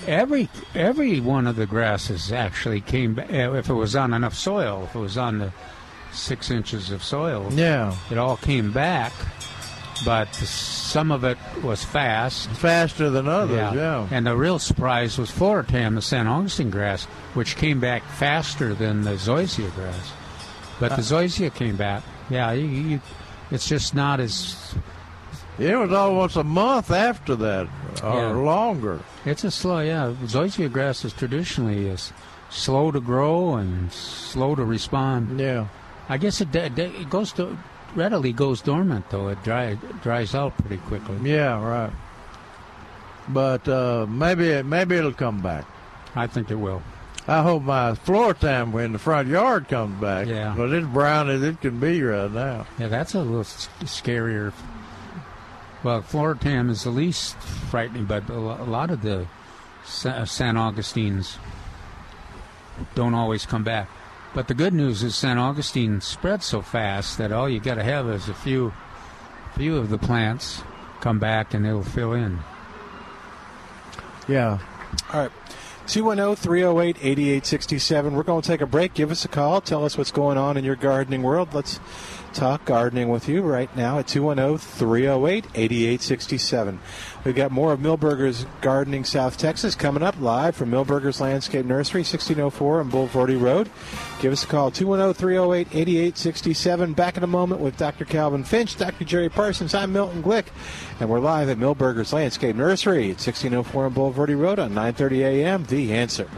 every 0.05 0.49
every 0.75 1.19
one 1.21 1.47
of 1.47 1.55
the 1.55 1.65
grasses 1.65 2.31
actually 2.31 2.81
came 2.81 3.13
back 3.15 3.29
if 3.29 3.69
it 3.69 3.73
was 3.73 3.95
on 3.95 4.13
enough 4.13 4.35
soil. 4.35 4.83
If 4.89 4.95
it 4.95 4.99
was 4.99 5.17
on 5.17 5.39
the 5.39 5.51
six 6.11 6.51
inches 6.51 6.91
of 6.91 7.03
soil, 7.03 7.47
Yeah. 7.51 7.95
it 8.11 8.17
all 8.17 8.37
came 8.37 8.71
back. 8.71 9.13
But 10.05 10.31
some 10.35 11.11
of 11.11 11.23
it 11.23 11.39
was 11.63 11.83
fast. 11.83 12.49
Faster 12.49 13.09
than 13.09 13.27
others, 13.27 13.73
yeah. 13.75 14.07
And 14.11 14.27
the 14.27 14.35
real 14.37 14.59
surprise 14.59 15.17
was 15.17 15.31
Floratam, 15.31 15.95
the 15.95 16.03
San 16.03 16.27
Augustine 16.27 16.69
grass, 16.69 17.05
which 17.33 17.55
came 17.55 17.79
back 17.79 18.03
faster 18.03 18.75
than 18.75 19.01
the 19.01 19.13
zoysia 19.15 19.73
grass. 19.73 20.11
But 20.79 20.95
the 20.95 21.01
zoysia 21.01 21.53
came 21.53 21.75
back. 21.75 22.03
Yeah, 22.29 22.51
you, 22.51 22.65
you, 22.65 23.01
it's 23.51 23.67
just 23.67 23.95
not 23.95 24.19
as 24.19 24.75
It 25.57 25.75
was 25.75 25.91
almost 25.91 26.35
a 26.35 26.43
month 26.43 26.91
after 26.91 27.35
that, 27.35 27.67
or 28.03 28.13
Yeah. 28.13 28.27
longer. 28.33 28.99
It's 29.25 29.43
a 29.43 29.49
slow, 29.49 29.79
yeah. 29.79 30.13
Zoysia 30.25 30.71
grass 30.71 31.03
is 31.03 31.13
traditionally 31.13 31.87
is 31.87 32.13
slow 32.49 32.91
to 32.91 32.99
grow 33.01 33.55
and 33.55 33.91
slow 33.91 34.53
to 34.55 34.63
respond. 34.63 35.39
Yeah. 35.39 35.65
I 36.09 36.17
guess 36.17 36.41
it, 36.41 36.55
it 36.55 36.77
it 36.77 37.09
goes 37.09 37.33
to 37.33 37.57
readily 37.95 38.31
goes 38.33 38.61
dormant 38.61 39.09
though. 39.09 39.29
It 39.29 39.41
dry, 39.43 39.77
dries 40.03 40.35
out 40.35 40.55
pretty 40.59 40.77
quickly. 40.85 41.17
Yeah, 41.23 41.57
right. 41.59 41.91
But 43.29 43.67
uh, 43.67 44.05
maybe 44.07 44.61
maybe 44.63 44.95
it'll 44.95 45.11
come 45.11 45.41
back. 45.41 45.65
I 46.15 46.27
think 46.27 46.51
it 46.51 46.55
will. 46.55 46.81
I 47.27 47.41
hope 47.41 47.63
my 47.63 47.91
Floratam 47.91 48.73
in 48.83 48.93
the 48.93 48.99
front 48.99 49.27
yard 49.27 49.67
comes 49.67 49.99
back. 49.99 50.27
Yeah. 50.27 50.53
But 50.55 50.71
it's 50.71 50.87
brown 50.87 51.29
as 51.29 51.43
it 51.43 51.59
can 51.59 51.79
be 51.79 52.01
right 52.01 52.31
now. 52.31 52.65
Yeah, 52.79 52.87
that's 52.87 53.13
a 53.15 53.19
little 53.19 53.43
scarier. 53.43 54.53
Well, 55.83 56.01
Floratam 56.01 56.69
is 56.69 56.83
the 56.83 56.89
least 56.89 57.37
frightening, 57.37 58.05
but 58.05 58.29
a 58.29 58.33
lot 58.33 58.91
of 58.91 59.01
the 59.01 59.27
Sa- 59.85 60.09
uh, 60.09 60.25
San 60.25 60.57
Augustines 60.57 61.37
don't 62.95 63.13
always 63.13 63.45
come 63.45 63.63
back. 63.63 63.89
But 64.33 64.47
the 64.47 64.53
good 64.53 64.73
news 64.73 65.03
is 65.03 65.15
San 65.15 65.37
Augustine 65.37 66.01
spreads 66.01 66.45
so 66.45 66.61
fast 66.61 67.17
that 67.17 67.31
all 67.31 67.49
you 67.49 67.59
got 67.59 67.75
to 67.75 67.83
have 67.83 68.07
is 68.09 68.29
a 68.29 68.33
few, 68.33 68.73
few 69.55 69.77
of 69.77 69.89
the 69.89 69.97
plants 69.97 70.61
come 71.01 71.19
back 71.19 71.53
and 71.53 71.65
it'll 71.65 71.83
fill 71.83 72.13
in. 72.13 72.39
Yeah. 74.27 74.59
All 75.13 75.21
right. 75.21 75.31
210 75.87 76.35
308 76.35 76.97
8867. 76.97 78.13
We're 78.13 78.23
going 78.23 78.41
to 78.41 78.47
take 78.47 78.61
a 78.61 78.65
break. 78.65 78.93
Give 78.93 79.09
us 79.09 79.25
a 79.25 79.27
call. 79.27 79.61
Tell 79.61 79.85
us 79.85 79.97
what's 79.97 80.11
going 80.11 80.37
on 80.37 80.57
in 80.57 80.63
your 80.63 80.75
gardening 80.75 81.23
world. 81.23 81.53
Let's 81.53 81.79
talk 82.37 82.65
gardening 82.65 83.09
with 83.09 83.27
you 83.27 83.41
right 83.41 83.75
now 83.75 83.97
at 83.97 84.07
210 84.07 84.59
308 84.59 85.45
8867. 85.55 86.79
We've 87.25 87.35
got 87.35 87.51
more 87.51 87.73
of 87.73 87.79
Milberger's 87.79 88.45
Gardening 88.61 89.05
South 89.05 89.39
Texas 89.39 89.73
coming 89.73 90.03
up 90.03 90.21
live 90.21 90.55
from 90.55 90.69
Milberger's 90.69 91.19
Landscape 91.19 91.65
Nursery, 91.65 92.01
1604 92.01 92.79
on 92.81 92.91
Bulverde 92.91 93.41
Road. 93.41 93.71
Give 94.21 94.31
us 94.31 94.43
a 94.43 94.47
call, 94.47 94.69
210 94.69 95.15
308 95.15 95.67
8867. 95.71 96.93
Back 96.93 97.17
in 97.17 97.23
a 97.23 97.27
moment 97.27 97.59
with 97.59 97.75
Dr. 97.75 98.05
Calvin 98.05 98.43
Finch, 98.43 98.77
Dr. 98.77 99.03
Jerry 99.03 99.29
Parsons. 99.29 99.73
I'm 99.73 99.91
Milton 99.91 100.21
Glick, 100.21 100.45
and 100.99 101.09
we're 101.09 101.19
live 101.19 101.49
at 101.49 101.57
Milberger's 101.57 102.13
Landscape 102.13 102.55
Nursery 102.55 103.05
at 103.05 103.17
1604 103.17 103.85
on 103.85 103.93
Bulverde 103.95 104.39
Road 104.39 104.59
on 104.59 104.75
930 104.75 105.23
a.m. 105.23 105.65
The 105.65 105.91
Answer. 105.91 106.29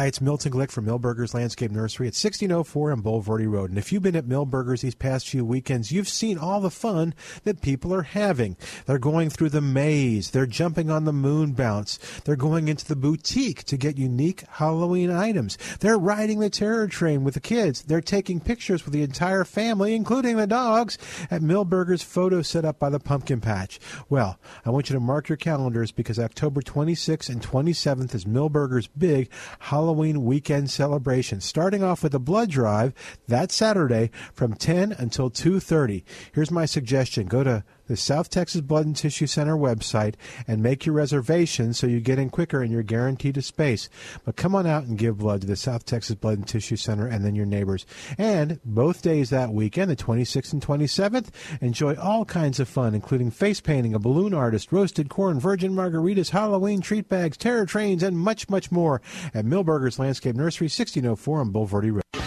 Hi, 0.00 0.06
it's 0.06 0.22
Milton 0.22 0.50
Glick 0.50 0.70
from 0.70 0.86
Milberger's 0.86 1.34
Landscape 1.34 1.70
Nursery 1.70 2.06
at 2.06 2.16
1604 2.16 2.92
on 2.92 3.02
Bulverde 3.02 3.46
Road. 3.46 3.68
And 3.68 3.78
if 3.78 3.92
you've 3.92 4.02
been 4.02 4.16
at 4.16 4.24
Milberger's 4.24 4.80
these 4.80 4.94
past 4.94 5.28
few 5.28 5.44
weekends, 5.44 5.92
you've 5.92 6.08
seen 6.08 6.38
all 6.38 6.62
the 6.62 6.70
fun 6.70 7.14
that 7.44 7.60
people 7.60 7.92
are 7.92 8.00
having. 8.00 8.56
They're 8.86 8.98
going 8.98 9.28
through 9.28 9.50
the 9.50 9.60
maze, 9.60 10.30
they're 10.30 10.46
jumping 10.46 10.88
on 10.88 11.04
the 11.04 11.12
moon 11.12 11.52
bounce, 11.52 11.98
they're 12.24 12.34
going 12.34 12.68
into 12.68 12.86
the 12.86 12.96
boutique 12.96 13.64
to 13.64 13.76
get 13.76 13.98
unique 13.98 14.42
Halloween 14.48 15.10
items, 15.10 15.58
they're 15.80 15.98
riding 15.98 16.38
the 16.38 16.48
terror 16.48 16.88
train 16.88 17.22
with 17.22 17.34
the 17.34 17.40
kids, 17.40 17.82
they're 17.82 18.00
taking 18.00 18.40
pictures 18.40 18.86
with 18.86 18.94
the 18.94 19.02
entire 19.02 19.44
family, 19.44 19.94
including 19.94 20.38
the 20.38 20.46
dogs, 20.46 20.96
at 21.30 21.42
Milberger's 21.42 22.02
photo 22.02 22.40
set 22.40 22.64
up 22.64 22.78
by 22.78 22.88
the 22.88 23.00
pumpkin 23.00 23.42
patch. 23.42 23.78
Well, 24.08 24.40
I 24.64 24.70
want 24.70 24.88
you 24.88 24.94
to 24.94 25.00
mark 25.00 25.28
your 25.28 25.36
calendars 25.36 25.92
because 25.92 26.18
October 26.18 26.62
26th 26.62 27.28
and 27.28 27.42
27th 27.42 28.14
is 28.14 28.24
Milberger's 28.24 28.86
big 28.86 29.28
Halloween 29.58 29.89
weekend 29.92 30.70
celebration, 30.70 31.40
starting 31.40 31.82
off 31.82 32.02
with 32.02 32.14
a 32.14 32.18
blood 32.18 32.50
drive 32.50 32.94
that 33.28 33.52
Saturday 33.52 34.10
from 34.32 34.54
10 34.54 34.92
until 34.92 35.30
2:30. 35.30 36.04
Here's 36.32 36.50
my 36.50 36.66
suggestion: 36.66 37.26
go 37.26 37.44
to 37.44 37.64
the 37.90 37.96
South 37.96 38.30
Texas 38.30 38.60
Blood 38.60 38.86
and 38.86 38.94
Tissue 38.94 39.26
Center 39.26 39.56
website 39.56 40.14
and 40.46 40.62
make 40.62 40.86
your 40.86 40.94
reservation 40.94 41.74
so 41.74 41.88
you 41.88 41.98
get 41.98 42.20
in 42.20 42.30
quicker 42.30 42.62
and 42.62 42.70
you're 42.70 42.84
guaranteed 42.84 43.36
a 43.36 43.42
space. 43.42 43.88
But 44.24 44.36
come 44.36 44.54
on 44.54 44.64
out 44.64 44.84
and 44.84 44.96
give 44.96 45.18
blood 45.18 45.40
to 45.40 45.46
the 45.48 45.56
South 45.56 45.84
Texas 45.84 46.14
Blood 46.14 46.38
and 46.38 46.46
Tissue 46.46 46.76
Center 46.76 47.08
and 47.08 47.24
then 47.24 47.34
your 47.34 47.46
neighbors. 47.46 47.86
And 48.16 48.60
both 48.64 49.02
days 49.02 49.30
that 49.30 49.50
weekend, 49.52 49.90
the 49.90 49.96
26th 49.96 50.52
and 50.52 50.64
27th, 50.64 51.30
enjoy 51.60 51.96
all 51.96 52.24
kinds 52.24 52.60
of 52.60 52.68
fun, 52.68 52.94
including 52.94 53.32
face 53.32 53.60
painting, 53.60 53.92
a 53.92 53.98
balloon 53.98 54.34
artist, 54.34 54.70
roasted 54.70 55.08
corn, 55.08 55.40
virgin 55.40 55.74
margaritas, 55.74 56.30
Halloween 56.30 56.80
treat 56.80 57.08
bags, 57.08 57.36
terror 57.36 57.66
trains, 57.66 58.04
and 58.04 58.16
much, 58.16 58.48
much 58.48 58.70
more 58.70 59.02
at 59.34 59.44
Milberger's 59.44 59.98
Landscape 59.98 60.36
Nursery, 60.36 60.66
1604 60.66 61.40
on 61.40 61.52
Bulverde 61.52 61.92
Road. 61.92 62.19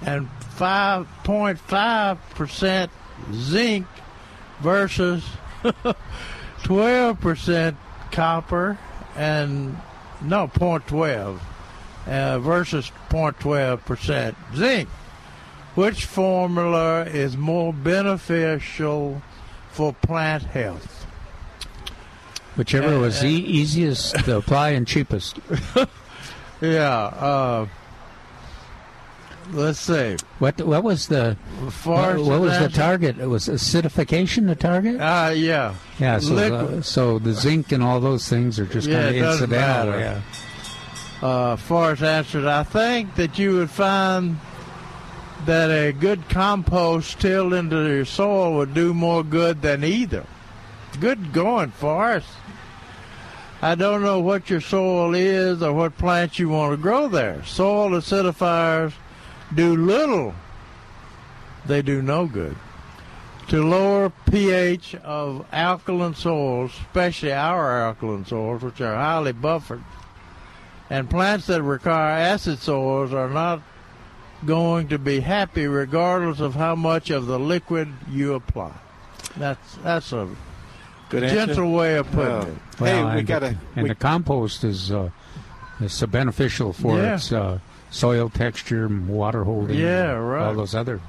and 0.02 0.28
5.5% 0.56 2.90
zinc 3.32 3.86
versus 4.60 5.24
12% 6.62 7.74
copper 8.12 8.78
and 9.16 9.76
no 10.22 10.46
0.12 10.46 11.40
uh, 12.10 12.38
versus 12.40 12.92
0.12% 13.08 14.34
zinc. 14.54 14.88
Which 15.76 16.04
formula 16.04 17.04
is 17.06 17.36
more 17.36 17.72
beneficial 17.72 19.22
for 19.70 19.92
plant 19.94 20.42
health? 20.42 21.06
Whichever 22.56 22.96
Uh, 22.96 23.00
was 23.00 23.22
uh, 23.22 23.26
e- 23.26 23.36
easiest 23.36 24.16
to 24.24 24.36
apply 24.36 24.70
and 24.70 24.86
cheapest. 24.86 25.38
Yeah. 26.62 27.04
Uh, 27.04 27.66
let's 29.52 29.78
see. 29.80 30.16
What 30.40 30.60
what 30.60 30.84
was 30.84 31.08
the 31.08 31.38
far 31.70 32.16
what, 32.18 32.26
what 32.26 32.40
was 32.42 32.58
the 32.58 32.68
target? 32.68 33.18
It 33.18 33.28
was 33.28 33.48
acidification 33.48 34.46
the 34.46 34.54
target? 34.54 35.00
Uh, 35.00 35.32
yeah. 35.34 35.74
Yeah, 35.98 36.18
so 36.18 36.34
the, 36.34 36.82
so 36.82 37.18
the 37.18 37.32
zinc 37.32 37.72
and 37.72 37.82
all 37.82 37.98
those 37.98 38.28
things 38.28 38.58
are 38.60 38.66
just 38.66 38.88
Yeah, 38.88 39.04
kind 39.04 39.16
of 39.16 39.32
incidental. 39.32 39.48
matter. 39.92 39.98
Yeah. 40.00 40.20
Uh, 41.22 41.56
far 41.56 41.92
as 41.92 42.02
answered, 42.02 42.46
I 42.46 42.62
think 42.62 43.14
that 43.16 43.38
you 43.38 43.56
would 43.56 43.70
find 43.70 44.38
that 45.46 45.70
a 45.70 45.92
good 45.92 46.28
compost 46.28 47.20
tilled 47.20 47.54
into 47.54 47.76
your 47.76 48.04
soil 48.04 48.54
would 48.56 48.74
do 48.74 48.92
more 48.92 49.22
good 49.22 49.62
than 49.62 49.84
either. 49.84 50.26
Good 50.98 51.32
going, 51.32 51.70
Forrest. 51.70 52.28
I 53.62 53.74
don't 53.74 54.02
know 54.02 54.20
what 54.20 54.48
your 54.48 54.60
soil 54.60 55.14
is 55.14 55.62
or 55.62 55.74
what 55.74 55.98
plants 55.98 56.38
you 56.38 56.48
want 56.48 56.72
to 56.72 56.76
grow 56.78 57.08
there. 57.08 57.44
Soil 57.44 57.90
acidifiers 57.90 58.92
do 59.54 59.76
little, 59.76 60.34
they 61.66 61.82
do 61.82 62.00
no 62.00 62.26
good. 62.26 62.56
To 63.48 63.62
lower 63.62 64.12
pH 64.30 64.94
of 64.96 65.44
alkaline 65.52 66.14
soils, 66.14 66.72
especially 66.86 67.32
our 67.32 67.82
alkaline 67.82 68.24
soils, 68.24 68.62
which 68.62 68.80
are 68.80 68.94
highly 68.94 69.32
buffered, 69.32 69.82
and 70.90 71.08
plants 71.08 71.46
that 71.46 71.62
require 71.62 72.18
acid 72.18 72.58
soils 72.58 73.12
are 73.12 73.30
not 73.30 73.62
going 74.44 74.88
to 74.88 74.98
be 74.98 75.20
happy 75.20 75.66
regardless 75.66 76.40
of 76.40 76.54
how 76.54 76.74
much 76.74 77.10
of 77.10 77.26
the 77.26 77.38
liquid 77.38 77.88
you 78.10 78.34
apply. 78.34 78.72
That's 79.36 79.76
that's 79.84 80.12
a 80.12 80.28
Good 81.08 81.24
answer. 81.24 81.34
gentle 81.46 81.72
way 81.72 81.96
of 81.96 82.10
putting 82.10 82.32
Oh. 82.32 82.40
it. 82.40 82.46
Hey, 82.46 83.02
Well, 83.02 83.12
we 83.12 83.18
and 83.20 83.26
got 83.26 83.40
the, 83.40 83.50
to. 83.50 83.56
and 83.76 83.90
the 83.90 83.94
compost 83.94 84.64
is 84.64 84.90
uh, 84.92 85.10
is 85.80 85.92
so 85.92 86.06
beneficial 86.06 86.72
for 86.72 86.96
Yeah. 86.98 87.14
its 87.14 87.32
uh, 87.32 87.58
soil 87.90 88.28
texture, 88.30 88.88
water 88.88 89.44
holding, 89.44 89.78
Yeah, 89.78 90.12
right. 90.12 90.46
all 90.46 90.54
those 90.54 90.74
other. 90.74 91.00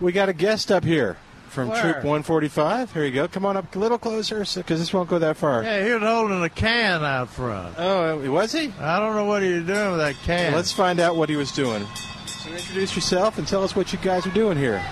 We 0.00 0.12
got 0.12 0.28
a 0.28 0.32
guest 0.32 0.72
up 0.72 0.84
here 0.84 1.16
from 1.52 1.68
Where? 1.68 1.80
Troop 1.82 1.96
145. 1.98 2.92
Here 2.92 3.04
you 3.04 3.12
go. 3.12 3.28
Come 3.28 3.44
on 3.46 3.56
up 3.56 3.74
a 3.74 3.78
little 3.78 3.98
closer 3.98 4.40
because 4.40 4.80
this 4.80 4.92
won't 4.92 5.08
go 5.08 5.18
that 5.18 5.36
far. 5.36 5.62
Yeah, 5.62 5.84
he 5.84 5.92
was 5.92 6.02
holding 6.02 6.42
a 6.42 6.48
can 6.48 7.04
out 7.04 7.28
front. 7.28 7.74
Oh, 7.78 8.18
was 8.30 8.52
he? 8.52 8.72
I 8.80 8.98
don't 8.98 9.14
know 9.14 9.24
what 9.26 9.42
he 9.42 9.52
was 9.52 9.66
doing 9.66 9.90
with 9.92 10.00
that 10.00 10.14
can. 10.24 10.52
Let's 10.54 10.72
find 10.72 10.98
out 10.98 11.16
what 11.16 11.28
he 11.28 11.36
was 11.36 11.52
doing. 11.52 11.86
So 12.26 12.50
introduce 12.50 12.94
yourself 12.96 13.38
and 13.38 13.46
tell 13.46 13.62
us 13.62 13.76
what 13.76 13.92
you 13.92 13.98
guys 14.00 14.26
are 14.26 14.30
doing 14.30 14.56
here. 14.56 14.82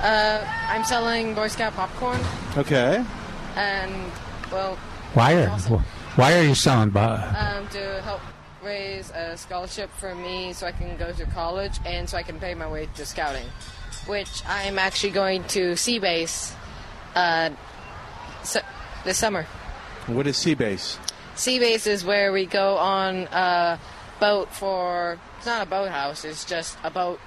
Uh, 0.00 0.44
I'm 0.68 0.84
selling 0.84 1.34
Boy 1.34 1.48
Scout 1.48 1.74
popcorn, 1.74 2.20
Okay. 2.56 3.04
and 3.56 4.12
well, 4.52 4.76
Why 5.14 5.34
are 5.34 5.48
why 6.16 6.38
are 6.38 6.42
you 6.42 6.54
selling? 6.54 6.90
Bo- 6.90 7.00
um, 7.36 7.66
to 7.68 8.00
help 8.02 8.20
raise 8.62 9.10
a 9.10 9.36
scholarship 9.36 9.90
for 9.98 10.14
me 10.14 10.52
so 10.52 10.66
I 10.66 10.72
can 10.72 10.96
go 10.96 11.12
to 11.12 11.24
college 11.26 11.78
and 11.84 12.08
so 12.08 12.16
I 12.16 12.22
can 12.22 12.38
pay 12.38 12.54
my 12.54 12.68
way 12.70 12.88
to 12.94 13.06
scouting, 13.06 13.46
which 14.06 14.42
I'm 14.46 14.78
actually 14.78 15.10
going 15.10 15.44
to 15.44 15.76
Sea 15.76 15.98
Base 15.98 16.54
uh, 17.14 17.50
so, 18.42 18.60
this 19.04 19.18
summer. 19.18 19.44
What 20.06 20.26
is 20.26 20.36
Seabase? 20.36 20.98
Sea 21.34 21.58
Base 21.58 21.86
is 21.86 22.04
where 22.04 22.32
we 22.32 22.46
go 22.46 22.76
on 22.76 23.28
a 23.32 23.78
boat 24.20 24.52
for. 24.52 25.18
It's 25.38 25.46
not 25.46 25.66
a 25.66 25.68
boathouse. 25.68 26.24
It's 26.24 26.44
just 26.44 26.78
a 26.84 26.90
boat 26.90 27.20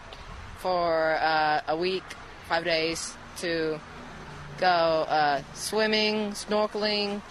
for 0.57 1.17
uh, 1.21 1.61
a 1.67 1.75
week, 1.75 2.03
five 2.47 2.63
days 2.63 3.15
to 3.37 3.79
go 4.59 4.67
uh, 4.67 5.41
swimming, 5.53 6.31
snorkeling, 6.31 7.21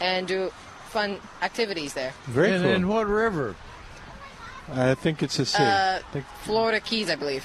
and 0.00 0.26
do 0.26 0.50
fun 0.88 1.18
activities 1.42 1.94
there. 1.94 2.12
Very 2.26 2.52
and 2.52 2.62
cool. 2.64 2.72
in 2.72 2.88
what 2.88 3.06
river? 3.06 3.56
I 4.72 4.94
think 4.94 5.22
it's 5.22 5.38
a 5.38 5.46
C. 5.46 5.56
Uh, 5.60 6.00
think- 6.12 6.26
Florida 6.42 6.80
Keys, 6.80 7.10
I 7.10 7.16
believe. 7.16 7.44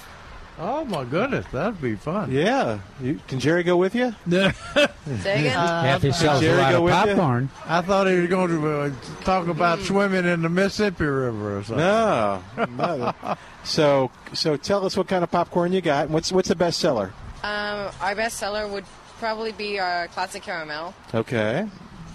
Oh 0.59 0.85
my 0.85 1.03
goodness, 1.03 1.45
that'd 1.51 1.81
be 1.81 1.95
fun. 1.95 2.31
yeah. 2.31 2.79
You, 3.01 3.19
can 3.27 3.39
Jerry 3.39 3.63
go 3.63 3.75
with 3.75 3.95
you? 3.95 4.13
Say 4.29 4.51
again? 4.75 5.45
yeah, 5.45 5.95
if 5.95 6.03
he 6.03 6.11
sells 6.11 6.41
a 6.41 6.45
Jerry 6.45 6.61
lot 6.61 6.71
go 6.71 6.77
of 6.77 6.83
with 6.83 6.93
you? 6.93 6.99
popcorn, 7.15 7.49
I 7.65 7.81
thought 7.81 8.07
he 8.07 8.19
was 8.19 8.29
going 8.29 8.49
to 8.49 8.69
uh, 8.69 8.91
talk 9.23 9.47
about 9.47 9.79
swimming 9.79 10.25
in 10.25 10.43
the 10.43 10.49
Mississippi 10.49 11.05
River 11.05 11.57
or 11.57 11.63
something. 11.63 11.77
No. 11.85 12.43
no. 12.77 13.35
so, 13.63 14.11
so 14.33 14.55
tell 14.55 14.85
us 14.85 14.95
what 14.95 15.07
kind 15.07 15.23
of 15.23 15.31
popcorn 15.31 15.73
you 15.73 15.81
got. 15.81 16.05
and 16.05 16.13
What's 16.13 16.31
what's 16.31 16.49
the 16.49 16.55
best 16.55 16.79
seller? 16.79 17.11
Um, 17.43 17.89
our 17.99 18.15
best 18.15 18.37
seller 18.37 18.67
would 18.67 18.85
probably 19.17 19.53
be 19.53 19.79
our 19.79 20.07
classic 20.09 20.43
caramel, 20.43 20.93
Okay. 21.15 21.67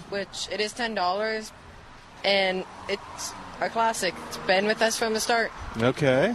which 0.09 0.47
it 0.51 0.61
is 0.61 0.71
ten 0.71 0.95
dollars, 0.95 1.51
and 2.23 2.63
it's 2.87 3.33
our 3.59 3.69
classic. 3.69 4.13
It's 4.27 4.37
been 4.37 4.65
with 4.65 4.81
us 4.81 4.97
from 4.97 5.13
the 5.13 5.19
start. 5.19 5.51
Okay. 5.81 6.33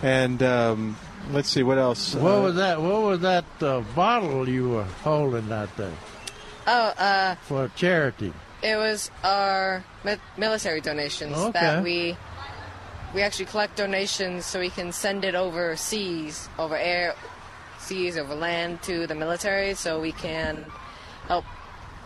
And 0.00 0.40
um, 0.44 0.96
let's 1.32 1.48
see 1.48 1.62
what 1.62 1.78
else. 1.78 2.14
What 2.14 2.38
Uh, 2.38 2.40
was 2.42 2.54
that? 2.56 2.80
What 2.80 3.02
was 3.02 3.20
that 3.20 3.44
uh, 3.60 3.80
bottle 3.94 4.48
you 4.48 4.70
were 4.70 4.84
holding 5.04 5.50
out 5.52 5.74
there 5.76 5.92
Oh, 6.66 6.88
uh, 6.98 7.34
for 7.42 7.70
charity? 7.76 8.32
it 8.62 8.76
was 8.76 9.10
our 9.24 9.84
mi- 10.04 10.16
military 10.36 10.80
donations 10.80 11.36
Okay. 11.36 11.52
that 11.60 11.82
we 11.84 12.16
we 13.14 13.22
actually 13.22 13.46
collect 13.46 13.76
donations 13.76 14.44
so 14.44 14.60
we 14.60 14.68
can 14.70 14.92
send 14.92 15.24
it 15.24 15.34
overseas, 15.34 16.48
over 16.58 16.76
air, 16.76 17.14
seas, 17.78 18.18
over 18.18 18.34
land 18.34 18.82
to 18.82 19.06
the 19.06 19.14
military, 19.14 19.74
so 19.74 19.98
we 20.00 20.12
can 20.12 20.66
help 21.26 21.44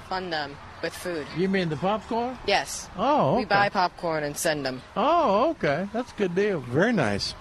fund 0.08 0.32
them 0.32 0.56
with 0.80 0.94
food. 0.94 1.26
You 1.36 1.48
mean 1.48 1.70
the 1.70 1.76
popcorn? 1.76 2.38
Yes. 2.46 2.88
Oh, 2.96 3.36
We 3.38 3.44
buy 3.46 3.68
popcorn 3.68 4.22
and 4.22 4.36
send 4.36 4.64
them. 4.64 4.80
Oh, 4.96 5.50
okay. 5.50 5.88
That's 5.92 6.12
a 6.12 6.14
good 6.14 6.34
deal. 6.36 6.60
Very 6.60 6.92
nice. 6.92 7.34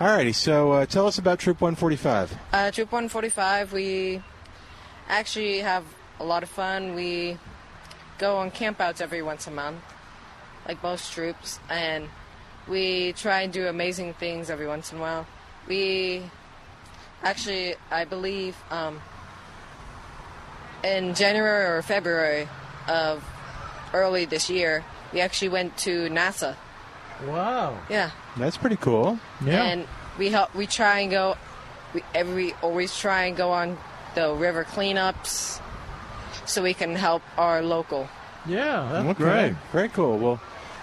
Alrighty, 0.00 0.34
so 0.34 0.72
uh, 0.72 0.86
tell 0.86 1.06
us 1.06 1.18
about 1.18 1.38
Troop 1.38 1.60
145. 1.60 2.36
Uh, 2.52 2.70
Troop 2.72 2.90
145, 2.90 3.72
we 3.72 4.20
actually 5.08 5.60
have 5.60 5.84
a 6.18 6.24
lot 6.24 6.42
of 6.42 6.48
fun. 6.48 6.96
We 6.96 7.38
go 8.18 8.38
on 8.38 8.50
campouts 8.50 9.00
every 9.00 9.22
once 9.22 9.46
a 9.46 9.52
month, 9.52 9.80
like 10.66 10.82
most 10.82 11.12
troops, 11.12 11.60
and 11.70 12.08
we 12.66 13.12
try 13.12 13.42
and 13.42 13.52
do 13.52 13.68
amazing 13.68 14.14
things 14.14 14.50
every 14.50 14.66
once 14.66 14.90
in 14.90 14.98
a 14.98 15.00
while. 15.00 15.28
We 15.68 16.24
actually, 17.22 17.76
I 17.88 18.04
believe, 18.04 18.56
um, 18.72 19.00
in 20.82 21.14
January 21.14 21.66
or 21.66 21.82
February 21.82 22.48
of 22.88 23.24
early 23.92 24.24
this 24.24 24.50
year, 24.50 24.84
we 25.12 25.20
actually 25.20 25.50
went 25.50 25.76
to 25.78 26.08
NASA. 26.08 26.56
Wow. 27.26 27.78
Yeah. 27.88 28.10
That's 28.36 28.56
pretty 28.56 28.76
cool. 28.76 29.18
Yeah. 29.44 29.62
And 29.62 29.88
we 30.18 30.30
help. 30.30 30.54
We 30.54 30.66
try 30.66 31.00
and 31.00 31.10
go. 31.10 31.36
We 31.92 32.02
every 32.14 32.54
always 32.62 32.96
try 32.96 33.24
and 33.24 33.36
go 33.36 33.50
on 33.52 33.78
the 34.14 34.32
river 34.34 34.64
cleanups, 34.64 35.60
so 36.46 36.62
we 36.62 36.74
can 36.74 36.94
help 36.96 37.22
our 37.38 37.62
local. 37.62 38.08
Yeah, 38.46 38.88
that's 38.92 39.08
okay. 39.10 39.14
great. 39.14 39.54
Very 39.72 39.88
cool. 39.88 40.18
Well, 40.18 40.40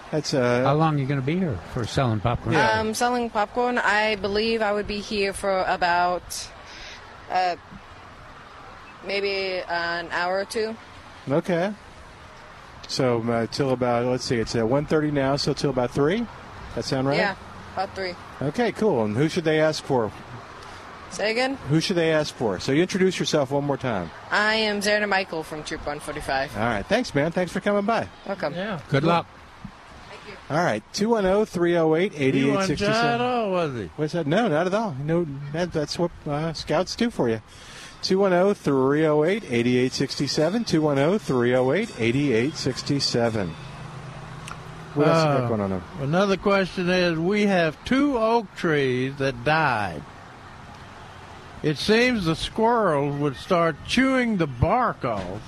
that's 0.09 0.33
uh, 0.33 0.63
how 0.63 0.73
long 0.73 0.95
are 0.95 0.99
you 0.99 1.05
going 1.05 1.19
to 1.19 1.25
be 1.25 1.37
here 1.37 1.57
for 1.73 1.85
selling 1.85 2.19
popcorn? 2.19 2.55
Um, 2.55 2.93
selling 2.93 3.29
popcorn. 3.29 3.77
I 3.77 4.15
believe 4.15 4.61
I 4.61 4.73
would 4.73 4.87
be 4.87 4.99
here 4.99 5.31
for 5.31 5.63
about, 5.67 6.47
uh, 7.29 7.55
maybe 9.05 9.61
an 9.69 10.07
hour 10.11 10.39
or 10.39 10.45
two. 10.45 10.75
okay. 11.29 11.73
So 12.91 13.21
uh, 13.31 13.47
till 13.47 13.71
about 13.71 14.05
let's 14.05 14.25
see, 14.25 14.35
it's 14.35 14.53
uh, 14.53 14.63
1:30 14.63 15.13
now, 15.13 15.37
so 15.37 15.53
till 15.53 15.69
about 15.69 15.91
three. 15.91 16.27
That 16.75 16.83
sound 16.83 17.07
right? 17.07 17.17
Yeah, 17.17 17.35
about 17.73 17.95
three. 17.95 18.15
Okay, 18.41 18.73
cool. 18.73 19.05
And 19.05 19.15
who 19.15 19.29
should 19.29 19.45
they 19.45 19.61
ask 19.61 19.81
for? 19.81 20.11
Say 21.09 21.31
again. 21.31 21.55
Who 21.69 21.79
should 21.79 21.95
they 21.95 22.11
ask 22.11 22.33
for? 22.33 22.59
So 22.59 22.73
you 22.73 22.81
introduce 22.81 23.17
yourself 23.17 23.51
one 23.51 23.63
more 23.63 23.77
time. 23.77 24.11
I 24.29 24.55
am 24.55 24.81
Zerna 24.81 25.07
Michael 25.07 25.43
from 25.43 25.63
Troop 25.63 25.81
145. 25.81 26.55
All 26.57 26.63
right. 26.63 26.85
Thanks, 26.85 27.15
man. 27.15 27.31
Thanks 27.31 27.51
for 27.51 27.59
coming 27.61 27.85
by. 27.85 28.07
Welcome. 28.27 28.53
Yeah. 28.53 28.79
Good 28.89 29.03
luck. 29.03 29.25
Luck. 29.25 29.71
Thank 30.09 30.21
you. 30.27 30.55
All 30.55 30.63
right. 30.63 30.83
210 30.93 31.45
308 31.45 32.13
He 32.13 32.45
wasn't 32.45 32.79
shy 32.79 32.85
at 32.85 33.21
8867. 33.21 33.21
all, 33.21 33.51
was 33.51 33.73
he? 33.73 33.89
What's 33.97 34.13
that? 34.13 34.27
No, 34.27 34.47
not 34.47 34.67
at 34.67 34.73
all. 34.73 34.95
No, 35.03 35.25
that, 35.51 35.73
that's 35.73 35.99
what 35.99 36.11
uh, 36.25 36.53
scouts 36.53 36.95
do 36.95 37.09
for 37.09 37.29
you. 37.29 37.41
210 38.01 38.55
308 38.55 39.43
8867. 39.43 40.63
210 40.65 41.19
308 41.19 41.89
8867. 41.99 43.49
What 44.93 45.07
else 45.07 45.23
you 45.23 45.29
Uh, 45.29 45.39
got 45.39 45.47
going 45.47 45.61
on 45.61 45.69
there? 45.69 45.81
Another 46.01 46.37
question 46.37 46.89
is 46.89 47.17
we 47.17 47.45
have 47.45 47.83
two 47.85 48.17
oak 48.17 48.47
trees 48.55 49.15
that 49.17 49.43
died. 49.43 50.01
It 51.63 51.77
seems 51.77 52.25
the 52.25 52.35
squirrels 52.35 53.15
would 53.19 53.35
start 53.35 53.75
chewing 53.87 54.37
the 54.37 54.47
bark 54.47 55.05
off, 55.05 55.41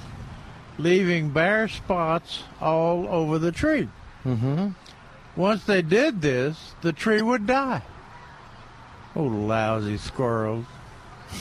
leaving 0.77 1.31
bare 1.31 1.67
spots 1.67 2.43
all 2.61 3.07
over 3.07 3.39
the 3.39 3.51
tree. 3.51 3.89
Mm-hmm. 4.23 4.69
Once 5.35 5.63
they 5.65 5.81
did 5.81 6.21
this, 6.21 6.73
the 6.81 6.93
tree 6.93 7.21
would 7.23 7.47
die. 7.47 7.81
Oh, 9.15 9.23
lousy 9.23 9.97
squirrels. 9.97 10.65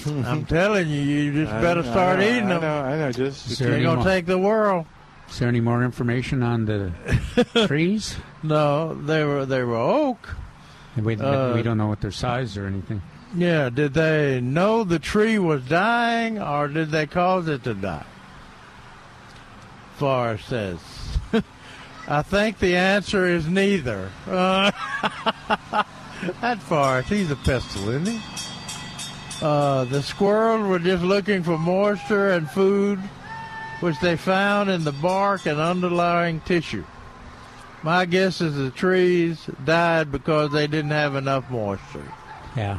I'm 0.07 0.45
telling 0.47 0.89
you, 0.89 1.01
you 1.01 1.33
just 1.45 1.53
I- 1.53 1.61
better 1.61 1.81
I 1.81 1.85
start 1.85 2.19
know, 2.19 2.25
eating 2.27 2.45
I 2.45 2.49
them. 2.59 2.61
know, 2.63 2.81
I 2.81 2.97
know. 2.99 3.13
Just, 3.13 3.43
Is 3.45 3.49
just 3.49 3.61
there 3.61 3.71
They're 3.71 3.83
going 3.83 3.99
to 3.99 4.05
more- 4.05 4.13
take 4.13 4.27
the 4.27 4.39
world. 4.39 4.87
Is 5.31 5.39
there 5.39 5.49
any 5.49 5.61
more 5.61 5.83
information 5.85 6.43
on 6.43 6.65
the 6.67 6.93
trees? 7.67 8.17
No, 8.43 8.95
they 8.95 9.25
were 9.25 9.47
they 9.47 9.63
were 9.63 9.77
oak. 9.77 10.29
We, 10.97 11.17
Uh, 11.17 11.55
we 11.55 11.63
don't 11.63 11.79
know 11.79 11.87
what 11.87 12.01
their 12.03 12.11
size 12.11 12.57
or 12.59 12.67
anything. 12.67 13.01
Yeah, 13.35 13.71
did 13.71 13.95
they 13.95 14.43
know 14.43 14.85
the 14.85 14.99
tree 14.99 15.39
was 15.39 15.63
dying 15.65 16.39
or 16.39 16.69
did 16.69 16.91
they 16.91 17.07
cause 17.07 17.49
it 17.49 17.65
to 17.65 17.73
die? 17.73 18.05
Forrest 19.97 20.49
says. 20.49 20.79
I 22.09 22.21
think 22.21 22.59
the 22.59 22.77
answer 22.77 23.27
is 23.27 23.47
neither. 23.49 24.11
Uh, 24.27 24.71
that 26.43 26.59
Forrest, 26.61 27.09
he's 27.09 27.31
a 27.31 27.37
pistol, 27.37 27.89
isn't 27.89 28.07
he? 28.09 28.21
Uh, 29.43 29.85
the 29.85 30.03
squirrels 30.03 30.69
were 30.69 30.79
just 30.79 31.03
looking 31.03 31.43
for 31.43 31.59
moisture 31.59 32.31
and 32.31 32.49
food, 32.51 32.99
which 33.81 33.99
they 34.01 34.17
found 34.17 34.71
in 34.71 34.85
the 34.85 34.93
bark 34.93 35.47
and 35.47 35.59
underlying 35.59 36.41
tissue. 36.41 36.85
My 37.83 38.05
guess 38.05 38.41
is 38.41 38.55
the 38.55 38.71
trees 38.71 39.51
died 39.65 40.13
because 40.13 40.53
they 40.53 40.69
didn't 40.69 40.93
have 40.93 41.17
enough 41.17 41.51
moisture. 41.51 42.07
Yeah, 42.57 42.79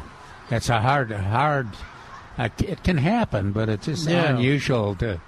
that's 0.50 0.70
a 0.70 0.80
hard, 0.80 1.12
hard. 1.12 1.68
Uh, 2.38 2.48
it 2.60 2.82
can 2.84 2.98
happen, 2.98 3.52
but 3.52 3.68
it's 3.68 3.86
just 3.88 4.08
Yeah. 4.08 4.34
unusual 4.36 4.96
to 4.96 5.20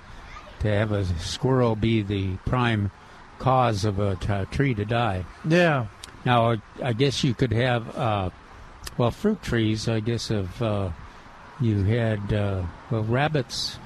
to 0.59 0.67
have 0.69 0.91
a 0.93 1.03
squirrel 1.19 1.75
be 1.75 2.01
the 2.01 2.37
prime 2.45 2.89
cause 3.37 3.83
of 3.83 3.99
a 3.99 4.15
t- 4.15 4.45
tree 4.55 4.73
to 4.73 4.85
die. 4.85 5.25
Yeah. 5.47 5.85
Now, 6.23 6.51
I- 6.53 6.61
I 6.83 6.93
guess 6.93 7.23
you 7.23 7.33
could 7.35 7.51
have, 7.51 7.95
uh, 7.95 8.29
well, 8.97 9.11
fruit 9.11 9.43
trees. 9.43 9.87
I 9.89 9.99
guess 9.99 10.31
if 10.31 10.59
uh, 10.61 10.89
you 11.61 11.83
had, 11.83 12.33
uh, 12.33 12.63
well, 12.91 13.03
rabbits. 13.03 13.77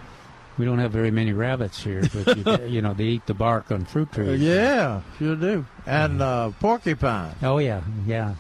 We 0.58 0.66
don't 0.66 0.80
have 0.80 0.91
very 0.91 1.12
many 1.12 1.32
rabbits 1.32 1.82
here, 1.82 2.04
but 2.14 2.36
you, 2.62 2.66
you 2.76 2.82
know 2.82 2.94
they 2.94 3.06
eat 3.06 3.26
the 3.28 3.34
bark 3.34 3.72
on 3.72 3.86
fruit 3.86 4.10
Uh, 4.12 4.16
trees. 4.16 4.41
yeah, 4.41 5.02
sure 5.18 5.36
do. 5.38 5.66
And 5.86 6.22
uh, 6.22 6.52
porcupine. 6.60 7.34
Oh 7.41 7.60
yeah, 7.60 7.82
yeah. 8.06 8.36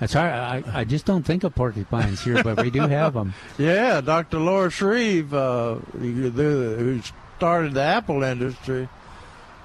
That's 0.00 0.14
hard. 0.14 0.32
I, 0.32 0.64
I 0.80 0.82
just 0.84 1.06
don't 1.06 1.22
think 1.22 1.44
of 1.44 1.54
porcupines 1.54 2.20
here, 2.24 2.42
but 2.42 2.60
we 2.60 2.70
do 2.70 2.80
have 2.88 3.14
them. 3.14 3.34
Yeah, 3.58 4.00
Dr. 4.00 4.40
Loy 4.40 4.68
Shreve, 4.70 5.32
uh, 5.32 5.74
who 5.76 6.30
who 6.30 7.00
started 7.36 7.74
the 7.74 7.82
apple 7.82 8.24
industry, 8.24 8.88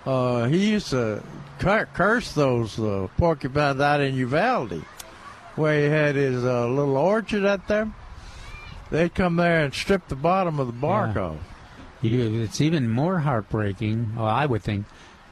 uh, 0.05 0.45
he 0.45 0.69
used 0.73 0.91
to 0.91 1.23
cur- 1.57 1.87
curse 1.95 2.33
those 2.33 2.79
uh, 2.79 3.07
porcupines 3.17 3.81
out 3.81 4.01
in 4.01 4.13
Uvalde, 4.13 4.83
where 5.55 5.79
he 5.79 5.85
had 5.89 6.13
his 6.15 6.45
uh, 6.45 6.67
little 6.67 6.97
orchard 6.97 7.43
out 7.43 7.67
there. 7.67 7.91
They'd 8.91 9.13
come 9.13 9.35
there 9.35 9.65
and 9.65 9.73
strip 9.73 10.07
the 10.07 10.15
bottom 10.15 10.59
of 10.59 10.67
the 10.67 10.73
bark 10.73 11.15
Yeah. 11.15 11.21
off. 11.23 11.37
You, 12.01 12.41
it's 12.43 12.61
even 12.61 12.89
more 12.89 13.19
heartbreaking. 13.19 14.13
Well, 14.15 14.25
I 14.27 14.45
would 14.45 14.61
think 14.61 14.85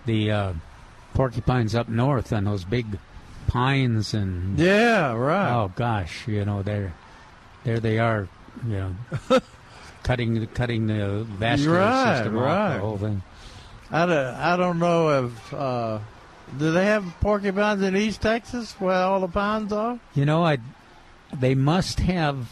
the 0.05 0.31
uh, 0.31 0.53
porcupines 1.13 1.75
up 1.75 1.87
north 1.87 2.33
on 2.33 2.45
those 2.45 2.63
big 2.65 2.97
pines 3.47 4.13
and 4.15 4.57
Yeah, 4.59 5.13
right. 5.13 5.51
oh 5.53 5.71
gosh, 5.75 6.27
you 6.27 6.43
know 6.43 6.63
there, 6.63 6.93
there 7.63 7.79
they 7.79 7.99
are, 7.99 8.27
you 8.67 8.73
know, 9.29 9.39
cutting 10.03 10.39
the 10.39 10.47
cutting 10.47 10.87
the 10.87 11.23
vascular 11.29 11.77
Right, 11.79 12.15
system 12.17 12.37
off 12.37 12.43
right. 12.43 12.73
the 12.75 12.79
whole 12.79 12.97
thing. 12.97 13.21
I 13.91 14.05
don't, 14.07 14.35
I 14.35 14.57
don't 14.57 14.79
know 14.79 15.25
if 15.25 15.53
uh, 15.53 15.99
do 16.57 16.71
they 16.71 16.85
have 16.85 17.05
porcupines 17.21 17.83
in 17.83 17.95
East 17.95 18.21
Texas 18.23 18.73
where 18.79 18.95
all 18.95 19.19
the 19.19 19.27
pines 19.27 19.71
are? 19.71 19.99
You 20.15 20.25
know, 20.25 20.43
I 20.43 20.57
they 21.31 21.53
must 21.53 21.99
have 21.99 22.47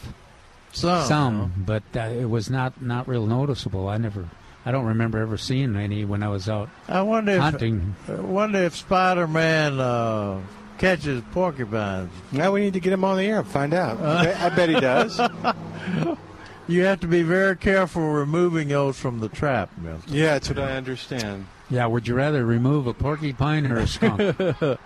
Some, 0.74 1.06
some, 1.06 1.52
but 1.64 1.82
uh, 1.96 2.00
it 2.00 2.28
was 2.28 2.50
not 2.50 2.82
not 2.82 3.08
real 3.08 3.26
noticeable. 3.26 3.88
I 3.88 3.96
never, 3.96 4.28
I 4.66 4.72
don't 4.72 4.86
remember 4.86 5.18
ever 5.18 5.36
seeing 5.38 5.76
any 5.76 6.04
when 6.04 6.22
I 6.22 6.28
was 6.28 6.48
out 6.48 6.68
I 6.88 7.02
wonder 7.02 7.32
if 7.32 7.40
hunting. 7.40 7.94
I 8.08 8.14
wonder 8.14 8.58
if 8.58 8.74
Spider 8.76 9.26
Man 9.28 9.78
uh, 9.80 10.40
catches 10.78 11.22
porcupines. 11.32 12.10
Now 12.32 12.52
we 12.52 12.60
need 12.60 12.72
to 12.74 12.80
get 12.80 12.92
him 12.92 13.04
on 13.04 13.16
the 13.16 13.24
air 13.24 13.38
and 13.38 13.48
find 13.48 13.72
out. 13.72 13.98
I 14.00 14.24
bet- 14.24 14.40
I 14.40 14.48
bet 14.54 14.68
he 14.68 14.80
does. 14.80 15.20
You 16.66 16.84
have 16.84 17.00
to 17.00 17.06
be 17.06 17.20
very 17.22 17.56
careful 17.58 18.10
removing 18.12 18.68
those 18.68 18.98
from 18.98 19.20
the 19.20 19.28
trap, 19.28 19.68
Milton. 19.76 20.02
Yeah, 20.14 20.32
that's 20.32 20.48
what 20.48 20.58
I 20.58 20.72
understand. 20.78 21.44
Yeah, 21.68 21.84
would 21.84 22.08
you 22.08 22.14
rather 22.14 22.46
remove 22.46 22.86
a 22.86 22.94
porcupine 22.94 23.66
or 23.70 23.80
a 23.80 23.86
skunk? 23.86 24.34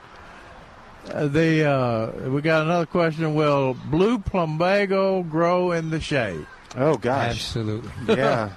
Uh, 1.11 1.27
the 1.27 1.65
uh, 1.65 2.29
we 2.29 2.43
got 2.43 2.63
another 2.63 2.87
question. 2.87 3.35
Will 3.35 3.75
blue 3.75 4.19
plumbago 4.19 5.29
grow 5.29 5.73
in 5.73 5.91
the 5.91 6.01
shade? 6.01 6.47
Oh 6.77 6.97
gosh. 6.97 7.31
Absolutely. 7.31 7.91
Yeah. 8.17 8.53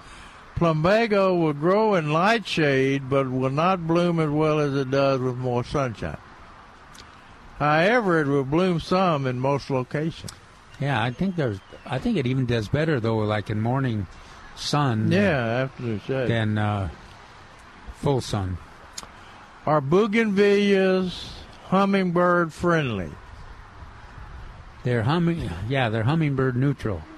Plumbago 0.56 1.40
will 1.42 1.54
grow 1.54 1.96
in 1.96 2.14
light 2.14 2.46
shade, 2.46 3.10
but 3.10 3.32
will 3.32 3.50
not 3.50 3.88
bloom 3.88 4.20
as 4.20 4.30
well 4.30 4.60
as 4.60 4.76
it 4.76 4.92
does 4.92 5.20
with 5.20 5.36
more 5.36 5.64
sunshine. 5.64 6.20
However, 7.58 8.22
it 8.22 8.28
will 8.28 8.44
bloom 8.44 8.80
some 8.80 9.26
in 9.26 9.40
most 9.40 9.72
locations. 9.72 10.32
Yeah, 10.80 11.02
I 11.02 11.12
think 11.12 11.36
there's. 11.36 11.60
I 11.86 12.00
think 12.00 12.18
it 12.18 12.28
even 12.28 12.46
does 12.46 12.68
better 12.68 13.00
though, 13.00 13.18
like 13.18 13.50
in 13.50 13.62
morning 13.62 14.08
sun. 14.56 15.12
Yeah, 15.12 15.64
after 15.64 15.84
the 15.84 16.00
shade. 16.00 16.28
Than 16.28 16.58
uh, 16.58 16.90
full 17.96 18.22
sun. 18.22 18.58
Are 19.66 19.82
bougainvilleas 19.82 21.41
hummingbird 21.72 22.52
friendly? 22.54 23.10
They're 24.84 25.04
humming. 25.04 25.50
Yeah, 25.70 25.90
they're 25.90 26.04
hummingbird 26.04 26.56
neutral. 26.56 27.02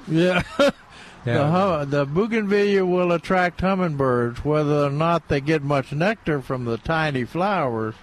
Yeah. 1.26 1.36
The, 1.38 1.48
hum- 1.48 1.90
the 1.90 2.06
bougainvillea 2.06 2.86
will 2.86 3.14
attract 3.14 3.62
hummingbirds. 3.62 4.44
Whether 4.44 4.88
or 4.88 4.90
not 4.90 5.30
they 5.30 5.40
get 5.40 5.64
much 5.64 5.94
nectar 5.94 6.42
from 6.42 6.66
the 6.66 6.78
tiny 6.78 7.24
flowers, 7.24 7.96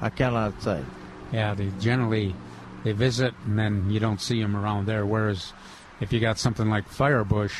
I 0.00 0.10
cannot 0.10 0.62
say. 0.62 0.80
Yeah, 1.32 1.54
they 1.54 1.72
generally 1.80 2.36
they 2.84 2.92
visit 2.92 3.34
and 3.44 3.58
then 3.58 3.90
you 3.90 3.98
don't 3.98 4.20
see 4.20 4.40
them 4.40 4.54
around 4.56 4.86
there. 4.86 5.04
Whereas 5.04 5.52
if 6.00 6.12
you 6.12 6.20
got 6.20 6.38
something 6.38 6.70
like 6.70 6.88
firebush, 6.88 7.54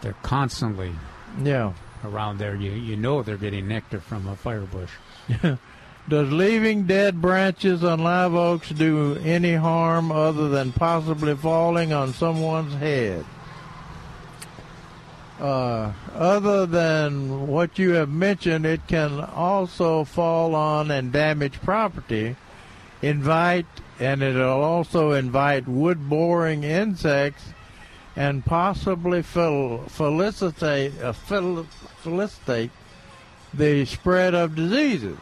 they're 0.00 0.16
constantly 0.22 0.94
Yeah. 1.42 1.74
around 2.02 2.38
there. 2.38 2.54
You 2.56 2.70
you 2.72 2.96
know 2.96 3.22
they're 3.22 3.36
getting 3.36 3.68
nectar 3.68 4.00
from 4.00 4.26
a 4.26 4.34
firebush. 4.34 4.88
Does 6.08 6.32
leaving 6.32 6.84
dead 6.86 7.22
branches 7.22 7.84
on 7.84 8.02
live 8.02 8.34
oaks 8.34 8.70
do 8.70 9.16
any 9.24 9.54
harm 9.54 10.10
other 10.10 10.48
than 10.48 10.72
possibly 10.72 11.36
falling 11.36 11.92
on 11.92 12.12
someone's 12.12 12.74
head? 12.74 13.24
Uh, 15.40 15.92
other 16.14 16.66
than 16.66 17.46
what 17.46 17.78
you 17.78 17.90
have 17.90 18.08
mentioned, 18.08 18.66
it 18.66 18.86
can 18.86 19.20
also 19.20 20.04
fall 20.04 20.54
on 20.54 20.90
and 20.90 21.12
damage 21.12 21.60
property, 21.62 22.36
invite, 23.00 23.66
and 23.98 24.22
it'll 24.22 24.62
also 24.62 25.12
invite 25.12 25.66
wood 25.66 26.08
boring 26.08 26.64
insects 26.64 27.44
and 28.14 28.44
possibly 28.44 29.22
fel- 29.22 29.84
felicitate, 29.88 30.92
uh, 31.00 31.12
fel- 31.12 31.66
felicitate 32.02 32.70
the 33.54 33.84
spread 33.84 34.34
of 34.34 34.54
diseases. 34.54 35.18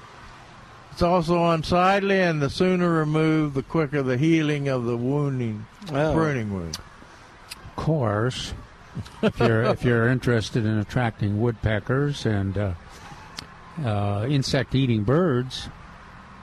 It's 1.00 1.04
also 1.06 1.46
unsightly, 1.52 2.20
and 2.20 2.42
the 2.42 2.50
sooner 2.50 2.90
removed, 2.90 3.54
the 3.54 3.62
quicker 3.62 4.02
the 4.02 4.18
healing 4.18 4.68
of 4.68 4.84
the 4.84 4.98
wounding, 4.98 5.64
Oh. 5.90 6.12
pruning 6.12 6.52
wound. 6.52 6.76
Of 6.76 7.74
course, 7.76 8.52
if 9.22 9.38
you're 9.40 9.62
if 9.62 9.82
you're 9.82 10.08
interested 10.08 10.66
in 10.66 10.76
attracting 10.76 11.40
woodpeckers 11.40 12.26
and 12.26 12.58
uh, 12.58 12.72
uh, 13.82 14.26
insect-eating 14.28 15.04
birds, 15.04 15.70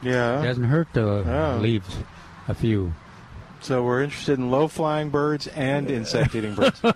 Yeah. 0.02 0.40
it 0.42 0.46
doesn't 0.48 0.64
hurt 0.64 0.92
to 0.96 1.04
Oh. 1.08 1.60
leave 1.62 1.86
a 2.48 2.56
few. 2.56 2.94
So 3.62 3.84
we're 3.84 4.02
interested 4.02 4.40
in 4.40 4.50
low 4.50 4.68
flying 4.68 5.12
birds 5.12 5.46
and 5.46 5.92
insect 5.92 6.34
eating 6.34 6.56
birds. 6.56 6.82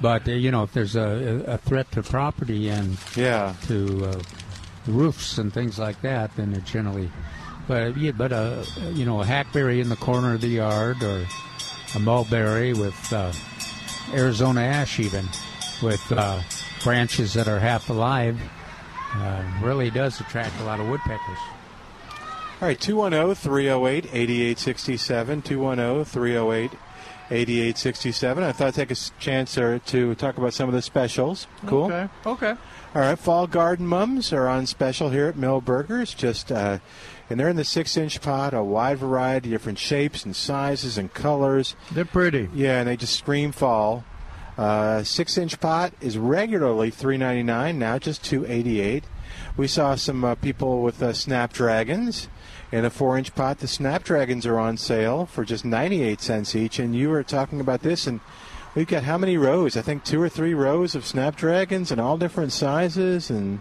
But 0.00 0.26
uh, 0.28 0.32
you 0.32 0.50
know, 0.50 0.64
if 0.64 0.72
there's 0.72 0.96
a, 0.96 1.44
a 1.46 1.58
threat 1.58 1.92
to 1.92 2.02
property 2.02 2.68
and 2.70 2.98
Yeah. 3.14 3.54
to 3.68 4.06
uh, 4.06 4.20
roofs 4.86 5.38
and 5.38 5.52
things 5.52 5.78
like 5.78 6.00
that, 6.02 6.34
then 6.36 6.52
it 6.54 6.64
generally. 6.64 7.10
But 7.66 7.96
yeah, 7.96 8.12
but 8.12 8.32
uh, 8.32 8.64
you 8.92 9.04
know, 9.04 9.20
a 9.20 9.24
hackberry 9.24 9.80
in 9.80 9.88
the 9.88 9.96
corner 9.96 10.34
of 10.34 10.40
the 10.40 10.48
yard 10.48 11.02
or 11.02 11.26
a 11.94 11.98
mulberry 11.98 12.74
with 12.74 13.12
uh, 13.12 13.32
Arizona 14.12 14.60
ash, 14.60 15.00
even 15.00 15.26
with 15.82 16.12
uh, 16.12 16.40
branches 16.82 17.34
that 17.34 17.48
are 17.48 17.58
half 17.58 17.88
alive, 17.88 18.38
uh, 19.14 19.42
really 19.62 19.90
does 19.90 20.20
attract 20.20 20.60
a 20.60 20.64
lot 20.64 20.80
of 20.80 20.88
woodpeckers. 20.88 21.38
All 22.60 22.68
right, 22.68 22.78
210 22.80 23.34
308 23.34 24.06
8867. 24.06 25.42
210 25.42 26.04
308 26.04 26.70
8867. 27.30 28.44
I 28.44 28.52
thought 28.52 28.68
I'd 28.68 28.74
take 28.74 28.90
a 28.90 28.96
chance 29.18 29.56
uh, 29.56 29.78
to 29.86 30.14
talk 30.14 30.38
about 30.38 30.52
some 30.54 30.68
of 30.68 30.74
the 30.74 30.82
specials. 30.82 31.46
Cool. 31.66 31.84
Okay. 31.84 32.08
Okay. 32.26 32.54
All 32.94 33.00
right, 33.00 33.18
fall 33.18 33.48
garden 33.48 33.88
mums 33.88 34.32
are 34.32 34.46
on 34.46 34.66
special 34.66 35.10
here 35.10 35.26
at 35.26 35.34
Milberger's. 35.34 36.14
Just 36.14 36.52
uh, 36.52 36.78
and 37.28 37.40
they're 37.40 37.48
in 37.48 37.56
the 37.56 37.64
six-inch 37.64 38.20
pot, 38.20 38.54
a 38.54 38.62
wide 38.62 38.98
variety 38.98 39.48
of 39.48 39.52
different 39.52 39.80
shapes 39.80 40.24
and 40.24 40.36
sizes 40.36 40.96
and 40.96 41.12
colors. 41.12 41.74
They're 41.90 42.04
pretty. 42.04 42.48
Yeah, 42.54 42.78
and 42.78 42.88
they 42.88 42.96
just 42.96 43.16
scream 43.16 43.50
fall. 43.50 44.04
Uh, 44.56 45.02
six-inch 45.02 45.58
pot 45.58 45.92
is 46.00 46.16
regularly 46.16 46.90
three 46.90 47.16
ninety-nine. 47.16 47.80
Now 47.80 47.98
just 47.98 48.22
two 48.22 48.46
eighty-eight. 48.46 49.02
We 49.56 49.66
saw 49.66 49.96
some 49.96 50.24
uh, 50.24 50.36
people 50.36 50.80
with 50.80 51.02
uh, 51.02 51.14
snapdragons. 51.14 52.28
In 52.70 52.84
a 52.84 52.90
four-inch 52.90 53.34
pot, 53.34 53.58
the 53.58 53.66
snapdragons 53.66 54.46
are 54.46 54.60
on 54.60 54.76
sale 54.76 55.26
for 55.26 55.44
just 55.44 55.64
ninety-eight 55.64 56.20
cents 56.20 56.54
each. 56.54 56.78
And 56.78 56.94
you 56.94 57.10
were 57.10 57.24
talking 57.24 57.58
about 57.58 57.82
this, 57.82 58.06
and 58.06 58.20
we've 58.74 58.86
got 58.86 59.04
how 59.04 59.18
many 59.18 59.36
rows? 59.36 59.76
I 59.76 59.82
think 59.82 60.04
two 60.04 60.20
or 60.20 60.28
three 60.28 60.54
rows 60.54 60.94
of 60.94 61.04
snapdragons 61.06 61.90
in 61.92 61.98
all 61.98 62.16
different 62.16 62.52
sizes, 62.52 63.30
and 63.30 63.60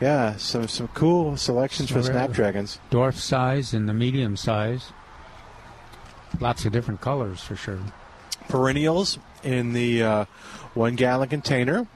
yeah, 0.00 0.36
some 0.36 0.68
some 0.68 0.88
cool 0.88 1.36
selections 1.36 1.90
for 1.90 2.02
snapdragons. 2.02 2.78
Dwarf 2.90 3.14
size 3.14 3.72
and 3.74 3.88
the 3.88 3.94
medium 3.94 4.36
size. 4.36 4.92
Lots 6.40 6.64
of 6.64 6.72
different 6.72 7.00
colors 7.00 7.40
for 7.40 7.56
sure. 7.56 7.78
perennials 8.48 9.18
in 9.42 9.72
the 9.72 10.02
uh, 10.02 10.24
one 10.74 10.96
gallon 10.96 11.28
container. 11.28 11.86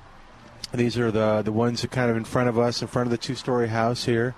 These 0.72 0.98
are 0.98 1.10
the 1.10 1.42
the 1.42 1.52
ones 1.52 1.82
that 1.82 1.90
kind 1.90 2.10
of 2.10 2.16
in 2.16 2.24
front 2.24 2.48
of 2.48 2.58
us, 2.58 2.82
in 2.82 2.88
front 2.88 3.06
of 3.06 3.10
the 3.10 3.18
two 3.18 3.34
story 3.34 3.68
house 3.68 4.04
here. 4.04 4.34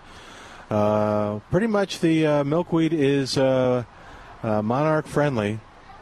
Uh, 0.70 1.40
pretty 1.50 1.66
much 1.66 1.98
the 2.00 2.26
uh, 2.26 2.44
milkweed 2.44 2.92
is 2.92 3.36
uh, 3.36 3.82
uh, 4.42 4.62
monarch 4.62 5.06
friendly. 5.06 5.58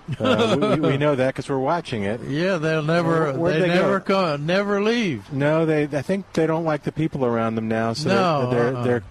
Uh, 0.20 0.56
we, 0.80 0.80
we 0.90 0.96
know 0.96 1.14
that 1.14 1.28
because 1.28 1.48
we're 1.48 1.58
watching 1.58 2.04
it. 2.04 2.20
Yeah, 2.22 2.56
they'll 2.56 2.82
never. 2.82 3.32
Where'd 3.32 3.56
they, 3.56 3.60
they 3.60 3.66
go? 3.68 3.74
never 3.74 4.00
come. 4.00 4.46
Never 4.46 4.82
leave. 4.82 5.30
No, 5.32 5.66
they. 5.66 5.82
I 5.84 6.02
think 6.02 6.32
they 6.32 6.46
don't 6.46 6.64
like 6.64 6.82
the 6.84 6.92
people 6.92 7.24
around 7.26 7.56
them 7.56 7.68
now. 7.68 7.92
So 7.92 8.08
No, 8.08 8.50
they're, 8.50 8.60
they're, 8.64 8.74
uh-uh. 8.76 8.84
they're. 8.84 9.02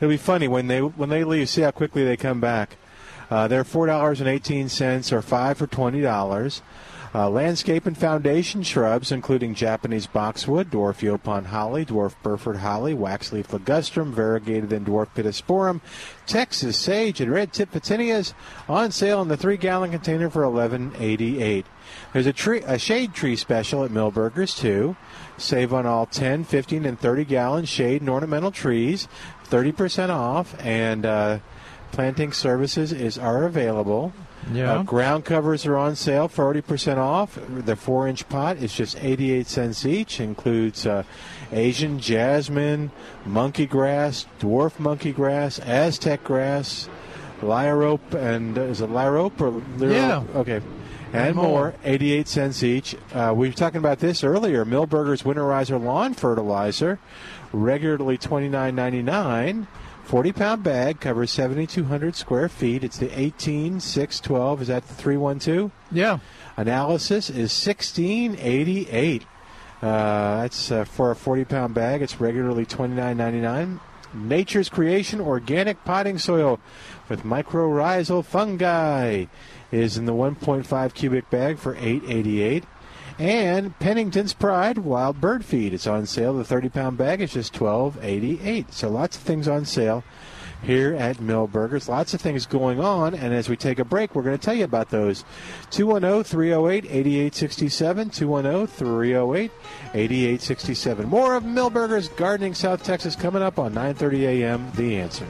It'll 0.00 0.08
be 0.08 0.16
funny 0.16 0.48
when 0.48 0.66
they 0.68 0.80
when 0.80 1.10
they 1.10 1.22
leave. 1.24 1.48
See 1.50 1.60
how 1.62 1.70
quickly 1.70 2.04
they 2.04 2.16
come 2.16 2.40
back. 2.40 2.76
Uh, 3.30 3.46
they're 3.46 3.64
four 3.64 3.86
dollars 3.86 4.20
and 4.20 4.28
eighteen 4.28 4.68
cents, 4.70 5.12
or 5.12 5.20
five 5.20 5.58
for 5.58 5.66
twenty 5.66 6.00
dollars. 6.00 6.62
Uh, 7.18 7.28
landscape 7.28 7.84
and 7.84 7.98
foundation 7.98 8.62
shrubs, 8.62 9.10
including 9.10 9.52
Japanese 9.52 10.06
boxwood, 10.06 10.70
dwarf 10.70 11.00
yaupon 11.00 11.46
holly, 11.46 11.84
dwarf 11.84 12.14
Burford 12.22 12.58
holly, 12.58 12.94
waxleaf 12.94 13.48
ligustrum, 13.48 14.12
variegated 14.12 14.72
and 14.72 14.86
dwarf 14.86 15.08
pittosporum, 15.16 15.80
Texas 16.28 16.76
sage, 16.76 17.20
and 17.20 17.32
red 17.32 17.52
tip 17.52 17.72
photinias, 17.72 18.34
on 18.68 18.92
sale 18.92 19.20
in 19.20 19.26
the 19.26 19.36
three-gallon 19.36 19.90
container 19.90 20.30
for 20.30 20.44
eleven 20.44 20.92
eighty-eight. 21.00 21.66
There's 22.12 22.26
a 22.26 22.32
tree, 22.32 22.62
a 22.64 22.78
shade 22.78 23.14
tree 23.14 23.34
special 23.34 23.82
at 23.82 23.90
Milberger's 23.90 24.54
too. 24.54 24.94
Save 25.38 25.74
on 25.74 25.86
all 25.86 26.06
10, 26.06 26.44
15, 26.44 26.84
and 26.84 27.00
30 27.00 27.24
gallon 27.24 27.64
shade 27.64 28.00
and 28.00 28.10
ornamental 28.10 28.52
trees, 28.52 29.08
30% 29.46 30.10
off, 30.10 30.54
and 30.64 31.04
uh, 31.04 31.40
planting 31.90 32.30
services 32.30 32.92
is 32.92 33.18
are 33.18 33.44
available. 33.44 34.12
Yeah. 34.52 34.74
Uh, 34.74 34.82
ground 34.82 35.24
covers 35.24 35.66
are 35.66 35.76
on 35.76 35.94
sale, 35.96 36.28
40% 36.28 36.96
off. 36.96 37.38
The 37.48 37.76
four 37.76 38.08
inch 38.08 38.28
pot 38.28 38.56
is 38.58 38.72
just 38.72 38.96
88 39.02 39.46
cents 39.46 39.84
each. 39.84 40.20
Includes 40.20 40.86
uh, 40.86 41.02
Asian 41.52 41.98
jasmine, 41.98 42.90
monkey 43.26 43.66
grass, 43.66 44.26
dwarf 44.40 44.78
monkey 44.78 45.12
grass, 45.12 45.58
Aztec 45.58 46.24
grass, 46.24 46.88
liriope, 47.42 48.14
and 48.14 48.56
uh, 48.56 48.62
is 48.62 48.80
it 48.80 48.90
liriope 48.90 49.40
or 49.40 49.50
lyro- 49.78 49.92
Yeah. 49.92 50.24
Okay. 50.40 50.60
And, 51.12 51.28
And 51.28 51.36
more. 51.36 51.48
more. 51.48 51.74
88 51.84 52.28
cents 52.28 52.62
each. 52.62 52.94
Uh, 53.14 53.32
we 53.34 53.48
were 53.48 53.54
talking 53.54 53.78
about 53.78 53.98
this 53.98 54.22
earlier. 54.22 54.64
Milberger's 54.66 55.22
Winterizer 55.22 55.82
Lawn 55.82 56.12
Fertilizer, 56.14 56.98
regularly 57.52 58.18
$29.99. 58.18 59.66
40 60.08 60.32
pound 60.32 60.62
bag 60.62 61.00
covers 61.00 61.30
7,200 61.32 62.16
square 62.16 62.48
feet. 62.48 62.82
It's 62.82 62.96
the 62.96 63.08
18612. 63.08 64.62
Is 64.62 64.68
that 64.68 64.88
the 64.88 64.94
312? 64.94 65.70
Yeah. 65.92 66.20
Analysis 66.56 67.28
is 67.28 67.52
1688. 67.52 69.26
Uh, 69.82 70.40
that's 70.40 70.72
uh, 70.72 70.84
for 70.86 71.10
a 71.10 71.14
40 71.14 71.44
pound 71.44 71.74
bag. 71.74 72.00
It's 72.00 72.18
regularly 72.22 72.64
$29.99. 72.64 73.80
Nature's 74.14 74.70
Creation 74.70 75.20
Organic 75.20 75.84
Potting 75.84 76.16
Soil 76.16 76.58
with 77.10 77.22
mycorrhizal 77.22 78.24
fungi 78.24 79.26
is 79.70 79.98
in 79.98 80.06
the 80.06 80.14
1.5 80.14 80.94
cubic 80.94 81.28
bag 81.28 81.58
for 81.58 81.74
888. 81.76 82.64
And 83.18 83.76
Pennington's 83.80 84.32
Pride 84.32 84.78
Wild 84.78 85.20
Bird 85.20 85.44
Feed. 85.44 85.74
It's 85.74 85.88
on 85.88 86.06
sale. 86.06 86.34
The 86.34 86.44
30 86.44 86.68
pound 86.68 86.96
bag 86.96 87.20
is 87.20 87.32
just 87.32 87.52
$12.88. 87.52 88.72
So 88.72 88.88
lots 88.88 89.16
of 89.16 89.22
things 89.22 89.48
on 89.48 89.64
sale 89.64 90.04
here 90.62 90.94
at 90.94 91.16
Milberger's. 91.16 91.88
Lots 91.88 92.14
of 92.14 92.20
things 92.20 92.46
going 92.46 92.80
on. 92.80 93.14
And 93.14 93.34
as 93.34 93.48
we 93.48 93.56
take 93.56 93.78
a 93.78 93.84
break, 93.84 94.14
we're 94.14 94.22
going 94.22 94.38
to 94.38 94.44
tell 94.44 94.54
you 94.54 94.64
about 94.64 94.90
those. 94.90 95.24
210 95.70 96.24
308 96.24 96.84
8867. 96.84 98.10
210 98.10 98.66
308 98.66 99.50
8867. 99.94 101.08
More 101.08 101.34
of 101.34 101.42
Milberger's 101.42 102.08
Gardening 102.10 102.54
South 102.54 102.84
Texas 102.84 103.16
coming 103.16 103.42
up 103.42 103.58
on 103.58 103.74
9:30 103.74 104.42
a.m. 104.42 104.70
The 104.76 104.96
Answer. 104.96 105.26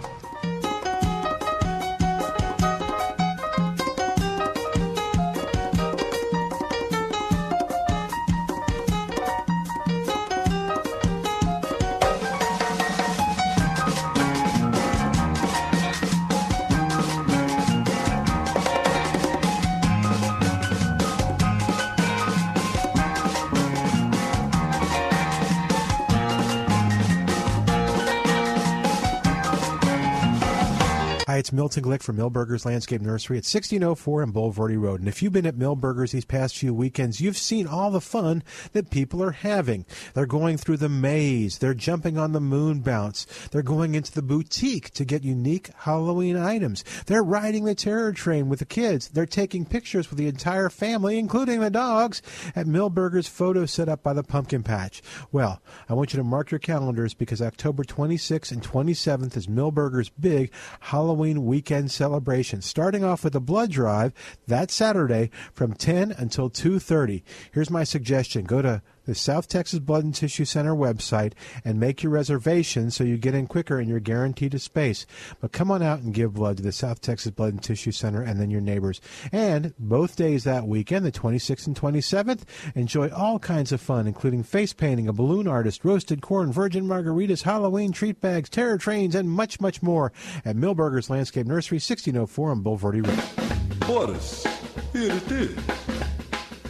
Milton 31.58 31.82
Glick 31.82 32.04
from 32.04 32.16
Milberger's 32.16 32.64
Landscape 32.64 33.00
Nursery 33.00 33.34
at 33.34 33.42
1604 33.42 34.22
on 34.22 34.32
Bulverde 34.32 34.80
Road. 34.80 35.00
And 35.00 35.08
if 35.08 35.20
you've 35.20 35.32
been 35.32 35.44
at 35.44 35.56
Milberger's 35.56 36.12
these 36.12 36.24
past 36.24 36.56
few 36.56 36.72
weekends, 36.72 37.20
you've 37.20 37.36
seen 37.36 37.66
all 37.66 37.90
the 37.90 38.00
fun 38.00 38.44
that 38.74 38.92
people 38.92 39.20
are 39.24 39.32
having. 39.32 39.84
They're 40.14 40.24
going 40.24 40.56
through 40.56 40.76
the 40.76 40.88
maze, 40.88 41.58
they're 41.58 41.74
jumping 41.74 42.16
on 42.16 42.30
the 42.30 42.40
moon 42.40 42.78
bounce, 42.78 43.26
they're 43.50 43.62
going 43.62 43.96
into 43.96 44.12
the 44.12 44.22
boutique 44.22 44.90
to 44.90 45.04
get 45.04 45.24
unique 45.24 45.70
Halloween 45.78 46.36
items, 46.36 46.84
they're 47.06 47.24
riding 47.24 47.64
the 47.64 47.74
terror 47.74 48.12
train 48.12 48.48
with 48.48 48.60
the 48.60 48.64
kids, 48.64 49.08
they're 49.08 49.26
taking 49.26 49.66
pictures 49.66 50.10
with 50.10 50.18
the 50.20 50.28
entire 50.28 50.70
family, 50.70 51.18
including 51.18 51.58
the 51.58 51.70
dogs, 51.70 52.22
at 52.54 52.66
Milberger's 52.66 53.26
photo 53.26 53.66
set 53.66 53.88
up 53.88 54.04
by 54.04 54.12
the 54.12 54.22
pumpkin 54.22 54.62
patch. 54.62 55.02
Well, 55.32 55.60
I 55.88 55.94
want 55.94 56.12
you 56.12 56.18
to 56.18 56.24
mark 56.24 56.52
your 56.52 56.60
calendars 56.60 57.14
because 57.14 57.42
October 57.42 57.82
26th 57.82 58.52
and 58.52 58.62
27th 58.62 59.36
is 59.36 59.48
Milberger's 59.48 60.10
big 60.10 60.52
Halloween 60.78 61.47
weekend 61.48 61.90
celebration, 61.90 62.62
starting 62.62 63.02
off 63.02 63.24
with 63.24 63.34
a 63.34 63.40
blood 63.40 63.70
drive 63.70 64.12
that 64.46 64.70
Saturday 64.70 65.30
from 65.52 65.72
10 65.72 66.12
until 66.12 66.48
2:30. 66.48 67.22
Here's 67.52 67.70
my 67.70 67.82
suggestion: 67.82 68.44
go 68.44 68.62
to 68.62 68.82
the 69.08 69.14
South 69.14 69.48
Texas 69.48 69.78
Blood 69.78 70.04
and 70.04 70.14
Tissue 70.14 70.44
Center 70.44 70.74
website 70.74 71.32
and 71.64 71.80
make 71.80 72.02
your 72.02 72.12
reservation 72.12 72.90
so 72.90 73.04
you 73.04 73.16
get 73.16 73.34
in 73.34 73.46
quicker 73.46 73.78
and 73.78 73.88
you're 73.88 74.00
guaranteed 74.00 74.52
a 74.52 74.58
space. 74.58 75.06
But 75.40 75.50
come 75.50 75.70
on 75.70 75.82
out 75.82 76.00
and 76.00 76.12
give 76.12 76.34
blood 76.34 76.58
to 76.58 76.62
the 76.62 76.72
South 76.72 77.00
Texas 77.00 77.30
Blood 77.30 77.54
and 77.54 77.62
Tissue 77.62 77.90
Center 77.90 78.20
and 78.20 78.38
then 78.38 78.50
your 78.50 78.60
neighbors. 78.60 79.00
And 79.32 79.72
both 79.78 80.14
days 80.14 80.44
that 80.44 80.66
weekend, 80.66 81.06
the 81.06 81.10
26th 81.10 81.66
and 81.66 81.74
27th, 81.74 82.42
enjoy 82.74 83.08
all 83.08 83.38
kinds 83.38 83.72
of 83.72 83.80
fun, 83.80 84.06
including 84.06 84.42
face 84.42 84.74
painting, 84.74 85.08
a 85.08 85.12
balloon 85.14 85.48
artist, 85.48 85.86
roasted 85.86 86.20
corn, 86.20 86.52
virgin 86.52 86.84
margaritas, 86.84 87.44
Halloween 87.44 87.92
treat 87.92 88.20
bags, 88.20 88.50
terror 88.50 88.76
trains, 88.76 89.14
and 89.14 89.30
much, 89.30 89.58
much 89.58 89.82
more 89.82 90.12
at 90.44 90.54
Milberger's 90.54 91.08
Landscape 91.08 91.46
Nursery, 91.46 91.76
1604 91.76 92.50
on 92.50 92.62
Bulverde 92.62 93.06
Road. 93.06 93.78
Boris, 93.86 94.44
here 94.92 95.14
it 95.14 95.32
is. 95.32 95.58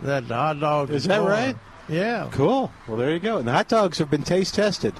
That 0.00 0.24
hot 0.24 0.60
dog. 0.60 0.90
Is 0.90 1.04
that 1.04 1.18
corn. 1.20 1.30
right? 1.32 1.56
Yeah. 1.88 2.28
Cool. 2.32 2.72
Well, 2.88 2.96
there 2.96 3.10
you 3.10 3.18
go. 3.20 3.38
And 3.38 3.46
the 3.48 3.52
hot 3.52 3.68
dogs 3.68 3.98
have 3.98 4.10
been 4.10 4.22
taste 4.22 4.54
tested. 4.54 4.94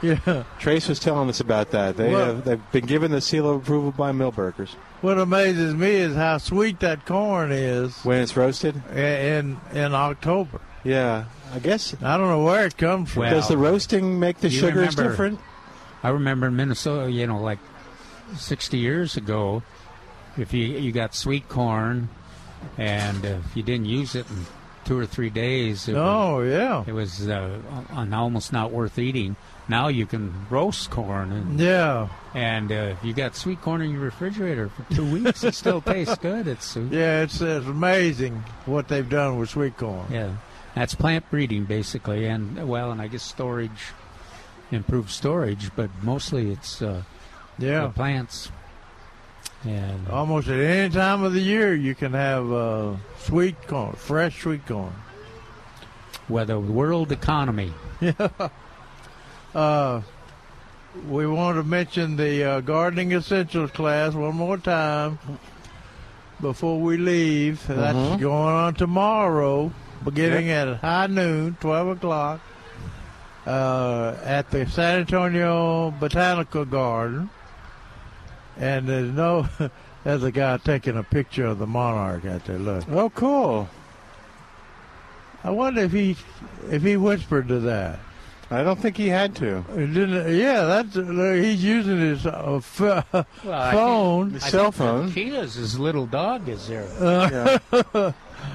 Yeah. 0.00 0.44
Trace 0.60 0.88
was 0.88 1.00
telling 1.00 1.28
us 1.28 1.40
about 1.40 1.72
that. 1.72 1.96
They 1.96 2.12
Well- 2.12 2.26
have 2.36 2.44
they've 2.44 2.70
been 2.72 2.86
given 2.86 3.10
the 3.10 3.20
seal 3.20 3.50
of 3.50 3.62
approval 3.62 3.90
by 3.90 4.12
Milberger's 4.12 4.76
What 5.00 5.18
amazes 5.18 5.74
me 5.74 5.90
is 5.90 6.14
how 6.14 6.38
sweet 6.38 6.78
that 6.80 7.04
corn 7.04 7.50
is 7.50 7.96
when 8.04 8.20
it's 8.20 8.36
roasted. 8.36 8.80
in 8.94 9.56
in 9.74 9.94
October. 9.94 10.60
Yeah, 10.84 11.24
I 11.52 11.58
guess. 11.58 11.96
I 12.00 12.16
don't 12.16 12.28
know 12.28 12.44
where 12.44 12.64
it 12.66 12.76
comes 12.76 13.10
from. 13.10 13.22
Well, 13.22 13.30
Does 13.32 13.48
the 13.48 13.58
roasting 13.58 14.20
make 14.20 14.38
the 14.38 14.48
you 14.50 14.60
sugars 14.60 14.96
remember- 14.96 15.02
different? 15.10 15.40
I 16.04 16.10
remember 16.10 16.46
in 16.46 16.54
Minnesota, 16.54 17.10
you 17.10 17.26
know, 17.26 17.40
like 17.40 17.58
60 18.36 18.78
years 18.78 19.16
ago, 19.16 19.64
if 20.36 20.52
you 20.54 20.64
you 20.64 20.92
got 20.92 21.12
sweet 21.14 21.48
corn, 21.48 22.08
and 22.76 23.24
uh, 23.24 23.28
if 23.44 23.56
you 23.56 23.64
didn't 23.64 23.86
use 23.86 24.14
it 24.14 24.26
in 24.30 24.46
two 24.88 24.98
or 24.98 25.06
three 25.06 25.28
days, 25.30 25.86
it 25.86 25.92
was, 25.92 26.02
Oh 26.02 26.40
yeah, 26.40 26.82
it 26.86 26.92
was 26.92 27.28
uh, 27.28 27.60
almost 28.12 28.52
not 28.52 28.72
worth 28.72 28.98
eating. 28.98 29.36
Now 29.68 29.88
you 29.88 30.06
can 30.06 30.32
roast 30.48 30.90
corn, 30.90 31.30
and, 31.30 31.60
yeah, 31.60 32.08
and 32.34 32.72
uh, 32.72 32.74
if 32.96 33.04
you 33.04 33.12
got 33.12 33.36
sweet 33.36 33.60
corn 33.60 33.82
in 33.82 33.90
your 33.92 34.00
refrigerator 34.00 34.70
for 34.70 34.94
two 34.94 35.04
weeks, 35.12 35.44
it 35.44 35.54
still 35.54 35.82
tastes 35.82 36.16
good. 36.22 36.48
It's 36.48 36.74
uh, 36.76 36.80
yeah. 36.90 37.22
It's, 37.22 37.40
it's 37.42 37.66
amazing 37.66 38.42
what 38.64 38.88
they've 38.88 39.08
done 39.08 39.38
with 39.38 39.50
sweet 39.50 39.76
corn. 39.76 40.06
yeah, 40.10 40.32
that's 40.74 40.94
plant 40.94 41.30
breeding 41.30 41.64
basically, 41.66 42.24
and 42.24 42.66
well, 42.66 42.90
and 42.90 43.00
I 43.02 43.08
guess 43.08 43.22
storage, 43.22 43.92
improved 44.72 45.10
storage, 45.10 45.70
but 45.76 45.90
mostly 46.02 46.50
it's 46.50 46.80
uh, 46.80 47.02
Yeah. 47.58 47.82
the 47.82 47.90
plants. 47.90 48.50
And 49.64 50.08
Almost 50.08 50.48
at 50.48 50.60
any 50.60 50.88
time 50.94 51.22
of 51.24 51.32
the 51.32 51.40
year, 51.40 51.74
you 51.74 51.94
can 51.94 52.12
have 52.12 52.50
uh, 52.52 52.94
sweet 53.18 53.56
corn, 53.66 53.94
fresh 53.96 54.40
sweet 54.42 54.64
corn. 54.66 54.92
well, 56.28 56.46
the 56.46 56.58
world 56.60 57.12
economy. 57.12 57.72
Uh, 59.54 60.02
we 61.08 61.26
want 61.26 61.56
to 61.56 61.62
mention 61.64 62.16
the 62.16 62.44
uh, 62.44 62.60
gardening 62.60 63.12
essentials 63.12 63.70
class 63.70 64.12
one 64.12 64.34
more 64.36 64.58
time 64.58 65.18
before 66.40 66.78
we 66.80 66.98
leave. 66.98 67.66
That's 67.66 67.96
Mhm. 67.96 68.20
going 68.20 68.54
on 68.54 68.74
tomorrow, 68.74 69.72
beginning 70.04 70.50
at 70.50 70.76
high 70.76 71.06
noon, 71.06 71.56
twelve 71.60 71.88
o'clock, 71.88 72.40
uh, 73.46 74.14
at 74.22 74.50
the 74.50 74.66
San 74.66 75.00
Antonio 75.00 75.92
Botanical 75.92 76.66
Garden. 76.66 77.30
And 78.58 78.88
there's 78.88 79.12
no, 79.12 79.48
there's 80.04 80.22
a 80.24 80.32
guy 80.32 80.56
taking 80.58 80.96
a 80.96 81.02
picture 81.02 81.46
of 81.46 81.58
the 81.58 81.66
monarch 81.66 82.24
out 82.24 82.44
there. 82.44 82.58
Look, 82.58 82.84
Oh, 82.90 83.10
cool. 83.10 83.68
I 85.44 85.50
wonder 85.50 85.82
if 85.82 85.92
he, 85.92 86.16
if 86.70 86.82
he 86.82 86.96
whispered 86.96 87.48
to 87.48 87.60
that. 87.60 88.00
I 88.50 88.62
don't 88.62 88.80
think 88.80 88.96
he 88.96 89.08
had 89.08 89.36
to. 89.36 89.62
He 89.74 89.86
didn't, 89.86 90.34
yeah, 90.34 90.62
that's 90.64 90.96
uh, 90.96 91.38
he's 91.40 91.62
using 91.62 91.98
his 92.00 92.24
uh, 92.26 92.54
f- 92.56 93.04
phone. 93.42 94.32
The 94.32 94.40
cell 94.40 94.72
phone. 94.72 95.12
Kia's 95.12 95.54
his 95.54 95.78
little 95.78 96.06
dog 96.06 96.48
is 96.48 96.66
there. 96.68 96.88
Uh, 97.94 98.12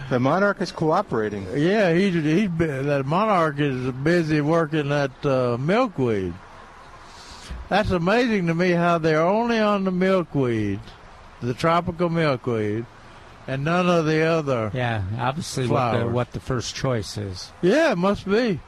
The 0.10 0.20
monarch 0.20 0.62
is 0.62 0.72
cooperating. 0.72 1.46
yeah, 1.56 1.94
he 1.94 2.10
he 2.10 2.48
that 2.48 3.04
monarch 3.06 3.60
is 3.60 3.92
busy 3.92 4.42
working 4.42 4.90
that 4.90 5.12
uh, 5.26 5.58
milkweed. 5.60 6.34
That's 7.70 7.92
amazing 7.92 8.48
to 8.48 8.54
me 8.54 8.72
how 8.72 8.98
they're 8.98 9.22
only 9.22 9.60
on 9.60 9.84
the 9.84 9.92
milkweed, 9.92 10.80
the 11.42 11.54
tropical 11.54 12.10
milkweed, 12.10 12.86
and 13.48 13.64
none 13.64 13.90
of 13.90 14.06
the 14.06 14.22
other. 14.22 14.72
Yeah, 14.74 15.04
obviously 15.18 15.68
what 15.68 15.98
the, 15.98 16.08
what 16.08 16.32
the 16.34 16.40
first 16.40 16.76
choice 16.76 17.18
is. 17.18 17.52
Yeah, 17.62 17.92
it 17.94 17.98
must 17.98 18.26
be. 18.30 18.60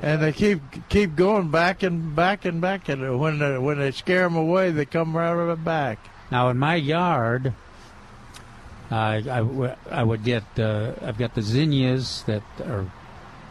And 0.00 0.22
they 0.22 0.32
keep 0.32 0.62
keep 0.88 1.16
going 1.16 1.50
back 1.50 1.82
and 1.82 2.16
back 2.16 2.46
and 2.46 2.60
back, 2.62 2.88
and 2.88 3.20
when 3.20 3.38
they, 3.38 3.58
when 3.58 3.78
they 3.78 3.90
scare 3.90 4.22
them 4.22 4.36
away, 4.36 4.70
they 4.70 4.86
come 4.86 5.14
right 5.14 5.54
back. 5.56 5.98
Now 6.30 6.48
in 6.48 6.56
my 6.58 6.76
yard, 6.76 7.52
I 8.90 9.16
I, 9.16 9.20
w- 9.20 9.74
I 9.90 10.02
would 10.02 10.24
get 10.24 10.44
uh, 10.58 10.92
I've 11.02 11.18
got 11.18 11.34
the 11.34 11.42
zinnias 11.42 12.22
that 12.26 12.42
are 12.64 12.86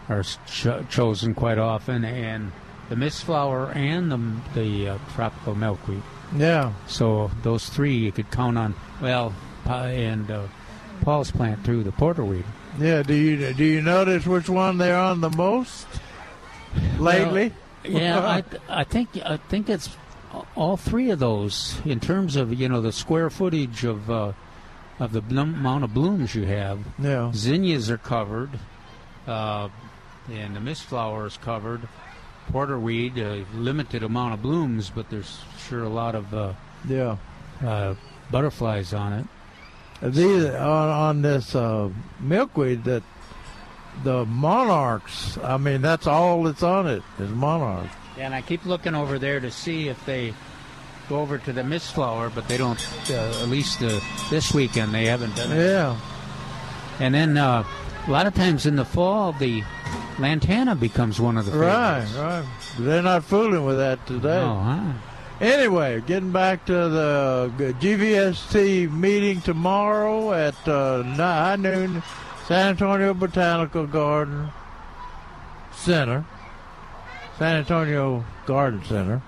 are 0.09 0.23
cho- 0.47 0.83
chosen 0.89 1.35
quite 1.35 1.59
often, 1.59 2.03
and 2.03 2.51
the 2.91 2.97
mistflower 2.97 3.73
and 3.73 4.11
the 4.11 4.19
the 4.53 4.89
uh, 4.89 4.97
tropical 5.15 5.55
milkweed. 5.55 6.03
Yeah, 6.35 6.73
So 6.87 7.31
those 7.41 7.67
three 7.69 7.95
you 7.95 8.11
could 8.11 8.29
count 8.31 8.57
on. 8.57 8.75
Well, 9.01 9.33
and 9.65 10.29
uh, 10.29 10.43
Paul's 11.01 11.31
plant 11.31 11.63
too, 11.65 11.83
the 11.83 11.91
porterweed. 11.91 12.43
yeah. 12.79 13.01
Do 13.01 13.13
you 13.15 13.53
do 13.53 13.63
you 13.63 13.81
notice 13.81 14.25
which 14.27 14.49
one 14.49 14.77
they're 14.77 14.97
on 14.97 15.21
the 15.21 15.29
most 15.29 15.87
lately? 16.99 17.53
Yeah, 17.85 18.19
I 18.19 18.43
I 18.81 18.83
think 18.83 19.09
I 19.25 19.37
think 19.37 19.69
it's 19.69 19.89
all 20.55 20.75
three 20.77 21.11
of 21.11 21.19
those 21.19 21.79
in 21.85 21.99
terms 21.99 22.35
of 22.35 22.53
you 22.59 22.67
know 22.69 22.81
the 22.81 22.91
square 22.91 23.29
footage 23.29 23.83
of 23.85 24.09
uh, 24.11 24.33
of 24.99 25.13
the 25.13 25.21
num- 25.29 25.55
amount 25.55 25.83
of 25.85 25.93
blooms 25.93 26.35
you 26.35 26.43
have. 26.45 26.79
yeah. 26.99 27.31
Zinnias 27.33 27.89
are 27.89 27.97
covered, 27.97 28.51
uh, 29.27 29.69
and 30.31 30.55
the 30.55 30.59
mistflower 30.59 31.25
is 31.27 31.37
covered. 31.37 31.87
Porterweed, 32.51 33.17
a 33.17 33.45
limited 33.55 34.03
amount 34.03 34.33
of 34.33 34.41
blooms, 34.41 34.89
but 34.89 35.09
there's 35.09 35.39
sure 35.67 35.83
a 35.83 35.89
lot 35.89 36.15
of 36.15 36.33
uh, 36.33 36.53
Yeah. 36.87 37.17
uh, 37.65 37.95
butterflies 38.29 38.93
on 38.93 39.13
it. 39.13 39.25
These 40.01 40.45
on, 40.45 40.89
on 40.89 41.21
this 41.21 41.53
uh, 41.55 41.89
milkweed 42.19 42.83
that 42.85 43.03
the 44.03 44.25
monarchs. 44.25 45.37
I 45.43 45.57
mean, 45.57 45.81
that's 45.81 46.07
all 46.07 46.43
that's 46.43 46.63
on 46.63 46.87
it 46.87 47.03
is 47.19 47.29
monarch. 47.29 47.87
And 48.17 48.33
I 48.33 48.41
keep 48.41 48.65
looking 48.65 48.95
over 48.95 49.19
there 49.19 49.39
to 49.39 49.51
see 49.51 49.89
if 49.89 50.03
they 50.05 50.33
go 51.07 51.19
over 51.21 51.37
to 51.37 51.53
the 51.53 51.61
mistflower, 51.61 52.33
but 52.33 52.47
they 52.47 52.57
don't. 52.57 52.79
Uh, 53.09 53.41
at 53.43 53.49
least 53.49 53.81
uh, 53.83 53.99
this 54.29 54.53
weekend 54.53 54.93
they 54.93 55.05
haven't 55.05 55.35
done 55.35 55.51
it. 55.51 55.57
Yeah. 55.57 55.99
And 56.99 57.13
then 57.13 57.37
uh, 57.37 57.63
a 58.07 58.11
lot 58.11 58.25
of 58.25 58.33
times 58.33 58.65
in 58.65 58.75
the 58.75 58.85
fall, 58.85 59.33
the 59.33 59.63
lantana 60.21 60.75
becomes 60.75 61.19
one 61.19 61.37
of 61.37 61.45
the 61.45 61.51
Right, 61.57 62.01
favorites. 62.05 62.15
right. 62.17 62.45
They're 62.85 63.01
not 63.01 63.23
fooling 63.23 63.65
with 63.65 63.77
that 63.77 64.05
today. 64.07 64.37
Oh, 64.41 64.55
huh? 64.59 64.93
Anyway, 65.41 66.01
getting 66.05 66.31
back 66.31 66.65
to 66.67 66.73
the 66.73 67.51
GVST 67.79 68.91
meeting 68.91 69.41
tomorrow 69.41 70.33
at 70.33 70.55
uh, 70.67 71.01
noon, 71.57 72.03
San 72.47 72.67
Antonio 72.69 73.13
Botanical 73.15 73.87
Garden 73.87 74.49
Center, 75.73 76.23
San 77.39 77.55
Antonio 77.57 78.23
Garden 78.45 78.83
Center, 78.85 79.21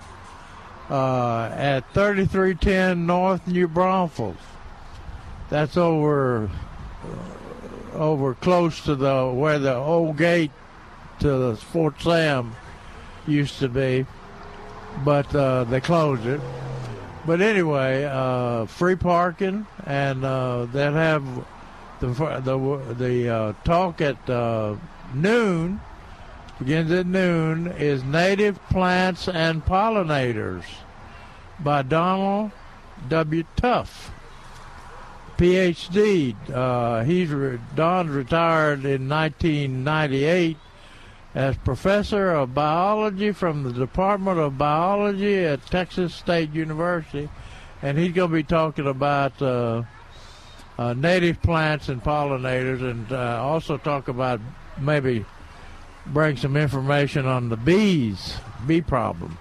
uh, 0.89 1.45
at 1.55 1.91
3310 1.93 3.07
North 3.07 3.47
New 3.47 3.67
Braunfels. 3.67 4.37
That's 5.49 5.77
over 5.77 6.47
uh, 7.03 7.97
over 7.97 8.33
close 8.35 8.83
to 8.85 8.95
the 8.95 9.31
where 9.33 9.57
the 9.59 9.75
old 9.75 10.17
gate 10.17 10.51
to 11.19 11.55
Fort 11.55 12.01
Sam 12.01 12.55
used 13.27 13.59
to 13.59 13.69
be, 13.69 14.05
but 15.03 15.33
uh, 15.35 15.63
they 15.65 15.81
closed 15.81 16.25
it. 16.25 16.41
But 17.25 17.41
anyway, 17.41 18.03
uh, 18.03 18.65
free 18.65 18.95
parking, 18.95 19.65
and 19.85 20.25
uh, 20.25 20.65
they'll 20.65 20.93
have 20.93 21.23
the 21.99 22.07
the 22.07 22.95
the 22.95 23.29
uh, 23.29 23.53
talk 23.63 24.01
at 24.01 24.29
uh, 24.29 24.75
noon. 25.13 25.79
Begins 26.59 26.91
at 26.91 27.05
noon. 27.05 27.67
Is 27.67 28.03
native 28.03 28.61
plants 28.69 29.27
and 29.27 29.65
pollinators 29.65 30.63
by 31.59 31.81
Donald 31.81 32.51
W. 33.07 33.43
Tuff, 33.55 34.11
PhD. 35.37 36.35
Uh, 36.49 37.03
he's 37.03 37.29
re- 37.29 37.59
Don 37.75 38.09
retired 38.09 38.85
in 38.85 39.07
1998 39.07 40.57
as 41.35 41.57
professor 41.57 42.31
of 42.31 42.53
biology 42.53 43.31
from 43.31 43.63
the 43.63 43.71
Department 43.73 44.39
of 44.39 44.57
Biology 44.57 45.39
at 45.39 45.65
Texas 45.65 46.13
State 46.13 46.53
University, 46.53 47.29
and 47.81 47.97
he's 47.97 48.13
going 48.13 48.29
to 48.29 48.35
be 48.35 48.43
talking 48.43 48.87
about 48.87 49.41
uh, 49.41 49.83
uh, 50.77 50.93
native 50.93 51.41
plants 51.41 51.89
and 51.89 52.03
pollinators, 52.03 52.81
and 52.81 53.11
uh, 53.11 53.41
also 53.41 53.77
talk 53.77 54.07
about 54.07 54.39
maybe 54.79 55.25
bring 56.07 56.37
some 56.37 56.55
information 56.55 57.25
on 57.25 57.49
the 57.49 57.57
bees, 57.57 58.37
bee 58.67 58.81
problem. 58.81 59.37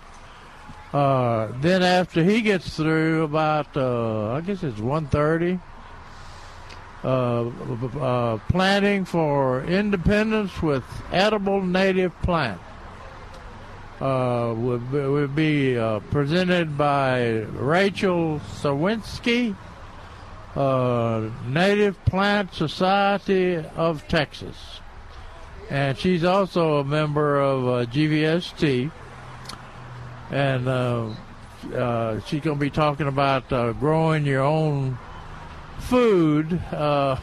Uh, 0.92 1.48
then 1.60 1.82
after 1.82 2.22
he 2.22 2.42
gets 2.42 2.76
through, 2.76 3.22
about 3.22 3.76
uh, 3.76 4.32
I 4.32 4.40
guess 4.42 4.62
it's 4.62 4.78
1.30, 4.78 5.60
uh, 7.04 7.46
uh, 8.00 8.38
planting 8.48 9.04
for 9.04 9.64
independence 9.64 10.62
with 10.62 10.84
edible 11.10 11.60
native 11.60 12.12
plant. 12.22 12.60
Uh, 14.00 14.54
would, 14.56 14.90
be- 14.90 14.98
would 14.98 15.34
be 15.34 15.78
uh, 15.78 16.00
presented 16.10 16.76
by 16.76 17.28
Rachel 17.52 18.40
Sawinski, 18.60 19.56
uh, 20.56 21.28
Native 21.46 22.04
Plant 22.04 22.52
Society 22.52 23.56
of 23.76 24.06
Texas. 24.08 24.56
And 25.70 25.96
she's 25.96 26.24
also 26.24 26.78
a 26.78 26.84
member 26.84 27.40
of 27.40 27.66
uh, 27.66 27.90
GVST. 27.90 28.90
And 30.30 30.64
she's 32.26 32.40
going 32.40 32.58
to 32.58 32.60
be 32.60 32.70
talking 32.70 33.06
about 33.06 33.48
growing 33.78 34.24
your 34.24 34.42
own 34.42 34.98
food 35.82 36.60
uh, 36.72 37.16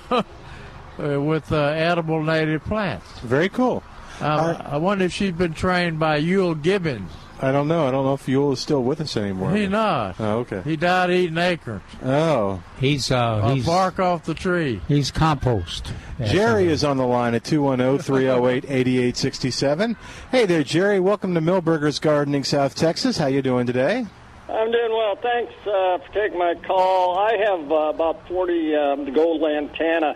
with 0.98 1.52
uh, 1.52 1.58
edible 1.58 2.24
native 2.24 2.64
plants. 2.66 3.20
Very 3.20 3.50
cool. 3.50 3.84
Uh, 4.22 4.62
I 4.66 4.78
wonder 4.78 5.06
if 5.06 5.14
she's 5.14 5.32
been 5.32 5.54
trained 5.54 5.98
by 6.00 6.20
Euell 6.22 6.62
Gibbons. 6.62 7.10
I 7.42 7.54
don't 7.54 7.70
know. 7.70 7.88
I 7.88 7.92
don't 7.92 8.04
know 8.04 8.16
if 8.16 8.26
Euell 8.26 8.52
is 8.52 8.60
still 8.60 8.84
with 8.84 9.00
us 9.00 9.16
anymore. 9.16 9.52
He 9.56 9.66
not. 9.66 10.20
Oh, 10.20 10.40
okay. 10.40 10.62
He 10.66 10.76
died 10.76 11.10
eating 11.10 11.38
acorns. 11.38 11.84
Oh. 12.04 12.62
He's 12.82 13.12
uh, 13.12 13.18
Uh, 13.18 13.54
he's 13.56 13.66
bark 13.66 13.98
off 13.98 14.26
the 14.26 14.34
tree. 14.34 14.82
he's 14.90 15.10
compost. 15.10 15.94
Jerry 16.22 16.68
is 16.68 16.84
on 16.84 16.98
the 16.98 17.08
line 17.08 17.34
at 17.34 17.46
210 17.46 18.04
308 18.04 18.66
8867. 18.66 19.96
Hey 20.32 20.46
there, 20.46 20.64
Jerry. 20.66 21.00
Welcome 21.00 21.34
to 21.36 21.40
Milberger's 21.40 22.00
Gardening, 22.00 22.44
South 22.44 22.76
Texas. 22.76 23.18
How 23.18 23.28
you 23.28 23.42
doing 23.42 23.66
today? 23.66 24.06
I'm 24.50 24.72
doing 24.72 24.92
well. 24.92 25.16
Thanks 25.16 25.54
uh, 25.62 26.00
for 26.00 26.12
taking 26.12 26.40
my 26.40 26.56
call. 26.56 27.20
I 27.20 27.38
have 27.38 27.72
uh, 27.72 27.76
about 27.94 28.28
40 28.28 28.76
um, 28.76 29.14
gold 29.14 29.42
lantana 29.42 30.16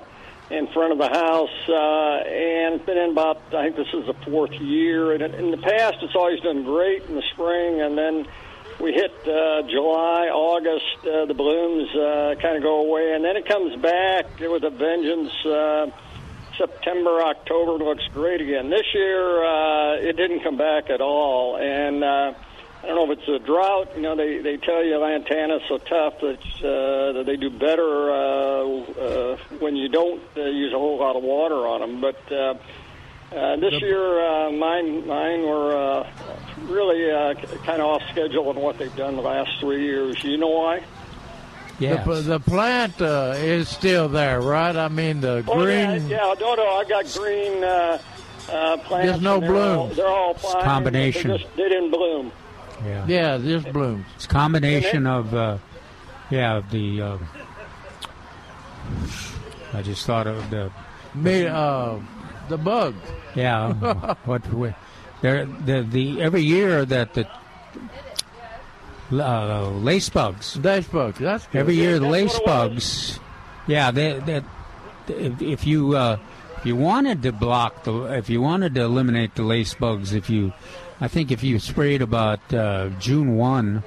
in 0.50 0.66
front 0.74 0.92
of 0.92 0.98
the 0.98 1.08
house, 1.08 1.70
uh, 1.70 2.28
and 2.28 2.76
it's 2.76 2.86
been 2.86 2.98
in 2.98 3.12
about, 3.12 3.42
I 3.54 3.66
think 3.66 3.76
this 3.76 3.94
is 3.94 4.08
the 4.08 4.16
fourth 4.26 4.54
year. 4.54 5.12
And 5.14 5.22
in- 5.22 5.52
the 5.52 5.58
past, 5.58 5.98
it's 6.02 6.16
always 6.16 6.40
done 6.40 6.64
great 6.64 7.04
in 7.04 7.16
the 7.16 7.22
spring, 7.34 7.82
and 7.82 7.96
then 7.96 8.26
we 8.80 8.92
hit 8.94 9.12
uh, 9.28 9.62
July, 9.70 10.30
August, 10.34 11.06
uh, 11.06 11.26
the 11.26 11.36
blooms 11.36 11.96
uh, 11.96 12.34
kind 12.42 12.58
of 12.58 12.64
go 12.64 12.88
away, 12.88 13.14
and 13.14 13.24
then 13.24 13.38
it 13.38 13.48
comes 13.48 13.80
back 13.82 14.40
with 14.40 14.64
a 14.64 14.72
vengeance. 14.72 15.32
Uh, 15.46 15.92
September, 16.58 17.22
October 17.22 17.84
looks 17.84 18.04
great 18.14 18.42
again. 18.42 18.72
This 18.72 18.86
year, 18.96 19.44
uh, 19.44 19.96
it 19.98 20.18
didn't 20.18 20.42
come 20.42 20.58
back 20.58 20.90
at 20.90 21.02
all, 21.02 21.58
and 21.58 22.04
uh, 22.04 22.34
I 22.84 22.88
don't 22.88 22.96
know 22.96 23.12
if 23.14 23.20
it's 23.20 23.28
a 23.30 23.40
drought. 23.40 23.96
You 23.96 24.02
know, 24.02 24.16
they 24.16 24.40
they 24.40 24.58
tell 24.58 24.84
you 24.84 24.98
lantana's 24.98 25.62
so 25.70 25.78
tough 25.78 26.20
that 26.20 26.40
uh, 26.60 27.14
that 27.14 27.24
they 27.26 27.38
do 27.38 27.50
better 27.50 28.12
uh, 28.12 28.16
uh, 28.68 29.38
when 29.60 29.76
you 29.78 29.88
don't 29.88 30.22
uh, 30.36 30.42
use 30.42 30.74
a 30.74 30.78
whole 30.78 31.00
lot 31.00 31.16
of 31.16 31.24
water 31.24 31.66
on 31.66 31.80
them. 31.82 32.02
But 32.02 32.32
uh, 32.32 32.56
uh, 33.34 33.56
this 33.56 33.82
year, 33.82 34.20
uh, 34.22 34.52
mine 34.52 35.08
mine 35.08 35.44
were 35.44 35.76
uh, 35.76 36.10
really 36.64 37.10
uh, 37.10 37.36
kind 37.66 37.82
of 37.82 37.88
off 37.88 38.02
schedule 38.12 38.50
on 38.50 38.58
what 38.58 38.78
they've 38.78 38.96
done 38.98 39.16
the 39.16 39.22
last 39.22 39.52
three 39.62 39.84
years. 39.86 40.22
You 40.24 40.38
know 40.38 40.50
why? 40.50 40.84
Yes. 41.80 42.06
The, 42.06 42.16
the 42.22 42.40
plant 42.40 43.02
uh, 43.02 43.34
is 43.38 43.68
still 43.70 44.08
there, 44.10 44.40
right? 44.42 44.76
I 44.76 44.90
mean, 44.90 45.22
the 45.22 45.44
Oh, 45.48 45.64
green. 45.64 46.08
yeah, 46.08 46.34
no, 46.40 46.54
no, 46.56 46.68
I 46.76 46.84
got 46.88 47.12
green 47.18 47.64
uh, 47.64 47.98
uh, 48.52 48.78
plants. 48.78 49.08
There's 49.10 49.22
no 49.22 49.36
and 49.36 49.44
they're 49.44 49.56
all- 49.56 49.78
blooms. 49.88 49.96
They're 49.98 50.08
all 50.08 50.32
It's 50.32 50.54
combination. 50.64 51.32
They, 51.32 51.38
just, 51.40 51.56
they 51.56 51.70
didn't 51.70 51.90
bloom. 51.92 52.32
Yeah. 52.86 53.06
Yeah, 53.08 53.38
just 53.38 53.72
blooms. 53.72 54.06
It's 54.16 54.26
a 54.26 54.28
combination 54.30 55.08
of, 55.08 55.34
uh, 55.34 55.58
yeah, 56.30 56.62
the. 56.70 57.02
Uh, 57.02 57.18
I 59.74 59.82
just 59.82 60.06
thought 60.06 60.28
of 60.28 60.50
the. 60.50 60.72
Me, 61.16 61.46
uh, 61.46 61.98
the 62.50 62.58
bug. 62.58 62.96
Yeah. 63.36 63.74
what? 64.26 64.48
we- 64.54 64.74
There, 65.22 65.46
the 65.46 65.82
the 65.84 66.22
every 66.22 66.42
year 66.42 66.84
that 66.86 67.14
the 67.14 67.26
uh, 69.12 69.70
lace 69.70 70.10
bugs. 70.10 70.58
Lace 70.58 70.88
bugs. 70.88 71.20
That's 71.20 71.48
good. 71.48 71.60
Every 71.60 71.76
year 71.76 72.00
the 72.00 72.10
lace 72.10 72.34
what 72.40 72.42
it 72.42 72.46
was. 72.46 72.70
bugs. 72.70 73.20
Yeah, 73.68 73.92
they, 73.92 74.20
that 74.20 74.44
if, 75.08 75.42
if 75.42 75.66
you 75.68 75.96
uh, 75.96 76.18
if 76.58 76.66
you 76.66 76.76
wanted 76.76 77.24
to 77.24 77.32
block 77.32 77.84
the 77.84 77.94
if 78.18 78.30
you 78.30 78.42
wanted 78.42 78.76
to 78.76 78.82
eliminate 78.82 79.36
the 79.36 79.44
lace 79.44 79.74
bugs, 79.74 80.14
if 80.14 80.30
you 80.30 80.52
I 81.02 81.08
think 81.08 81.32
if 81.32 81.44
you 81.44 81.60
sprayed 81.60 82.02
about 82.02 82.54
uh, 82.54 82.90
June 83.00 83.36
one 83.36 83.84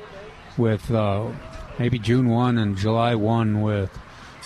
with 0.56 0.90
uh, 0.90 1.28
maybe 1.78 1.98
June 1.98 2.28
one 2.28 2.58
and 2.58 2.76
July 2.76 3.14
one 3.14 3.62
with 3.62 3.96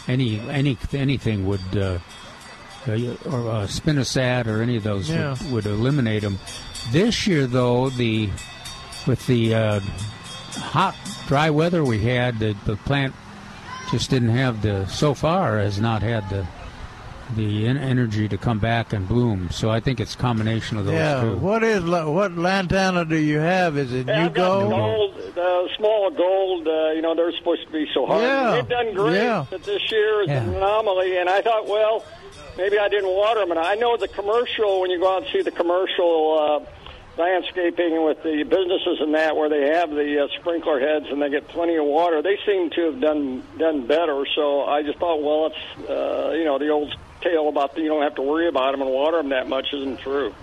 any 0.09 0.41
any 0.51 0.77
anything 0.93 1.47
would. 1.47 1.77
Uh, 1.77 1.99
uh, 2.89 2.93
or 3.27 3.41
uh, 3.51 3.67
spinosad 3.67 4.47
or 4.47 4.63
any 4.63 4.75
of 4.75 4.83
those 4.83 5.11
Yeah. 5.11 5.37
would, 5.43 5.53
would 5.53 5.67
eliminate 5.67 6.23
them. 6.23 6.39
This 6.93 7.27
year, 7.27 7.47
though, 7.47 7.91
the 7.91 8.31
with 9.07 9.27
the 9.27 9.55
uh, 9.55 9.81
hot, 10.55 10.97
dry 11.27 11.51
weather 11.51 11.85
we 11.85 11.99
had, 12.01 12.39
the, 12.39 12.57
the 12.65 12.77
plant 12.77 13.15
just 13.91 14.09
didn't 14.09 14.31
have 14.31 14.63
the 14.63 14.87
so 14.87 15.13
far 15.13 15.59
has 15.59 15.79
not 15.79 16.01
had 16.03 16.29
the 16.31 16.47
the 17.37 17.67
energy 17.67 18.29
to 18.29 18.37
come 18.39 18.59
back 18.59 18.93
and 18.93 19.07
bloom. 19.09 19.49
So 19.51 19.71
I 19.71 19.81
think 19.81 20.01
it's 20.01 20.15
a 20.15 20.19
combination 20.19 20.77
of 20.79 20.85
those 20.87 20.95
Yeah. 20.95 21.21
two. 21.23 21.37
What 21.37 21.63
is 21.63 21.83
what 21.85 22.37
lantana 22.37 23.05
do 23.05 23.17
you 23.17 23.39
have? 23.39 23.77
Is 23.77 23.93
it 23.93 24.07
Yeah, 24.07 24.19
new 24.21 24.25
I've 24.27 24.35
got 24.35 24.59
the 24.61 24.69
gold? 24.69 24.71
gold, 24.71 25.35
the 25.35 25.69
small 25.77 26.11
gold. 26.11 26.69
Uh, 26.69 26.91
you 26.91 27.03
know, 27.03 27.15
they're 27.15 27.33
supposed 27.33 27.67
to 27.67 27.73
be 27.73 27.87
so 27.95 28.07
hard. 28.07 28.23
Yeah, 28.23 28.53
They've 28.53 28.69
done 28.69 28.95
great. 28.95 29.15
yeah. 29.15 29.45
But 29.51 29.63
this 29.65 29.91
year 29.91 30.23
is 30.23 30.29
Yeah. 30.29 30.43
an 30.43 30.55
anomaly, 30.55 31.17
and 31.19 31.29
I 31.29 31.41
thought, 31.43 31.67
well, 31.69 32.05
maybe 32.59 32.79
I 32.79 32.89
didn't 32.89 33.11
water 33.11 33.41
them. 33.41 33.51
And 33.51 33.61
I 33.61 33.75
know 33.77 33.97
the 33.97 34.09
commercial 34.09 34.81
when 34.81 34.91
you 34.91 34.99
go 34.99 35.15
out 35.15 35.23
and 35.23 35.33
see 35.33 35.43
the 35.43 35.51
commercial. 35.53 36.39
Uh, 36.67 36.71
landscaping 37.19 38.03
with 38.05 38.23
the 38.23 38.45
businesses 38.45 38.99
and 39.01 39.15
that 39.15 39.37
where 39.37 39.51
they 39.51 39.67
have 39.77 39.91
the 39.91 40.25
uh, 40.25 40.29
sprinkler 40.41 40.81
heads 40.81 41.05
and 41.11 41.21
they 41.21 41.29
get 41.29 41.47
plenty 41.49 41.75
of 41.77 41.85
water 41.85 42.23
they 42.23 42.39
seem 42.47 42.71
to 42.71 42.83
have 42.83 42.99
done 43.01 43.43
done 43.59 43.85
better 43.87 44.25
so 44.35 44.63
i 44.65 44.81
just 44.83 44.97
thought 44.99 45.21
well 45.21 45.47
it's 45.47 45.91
uh, 45.91 46.31
you 46.33 46.45
know 46.45 46.59
the 46.59 46.69
old 46.71 46.95
tale 47.23 47.49
about 47.49 47.75
the, 47.75 47.83
you 47.83 47.89
don't 47.89 48.03
have 48.03 48.15
to 48.17 48.23
worry 48.23 48.49
about 48.49 48.73
them 48.73 48.83
and 48.83 48.91
water 48.91 49.19
them 49.19 49.29
that 49.31 49.49
much 49.49 49.67
isn't 49.73 49.99
true 50.01 50.35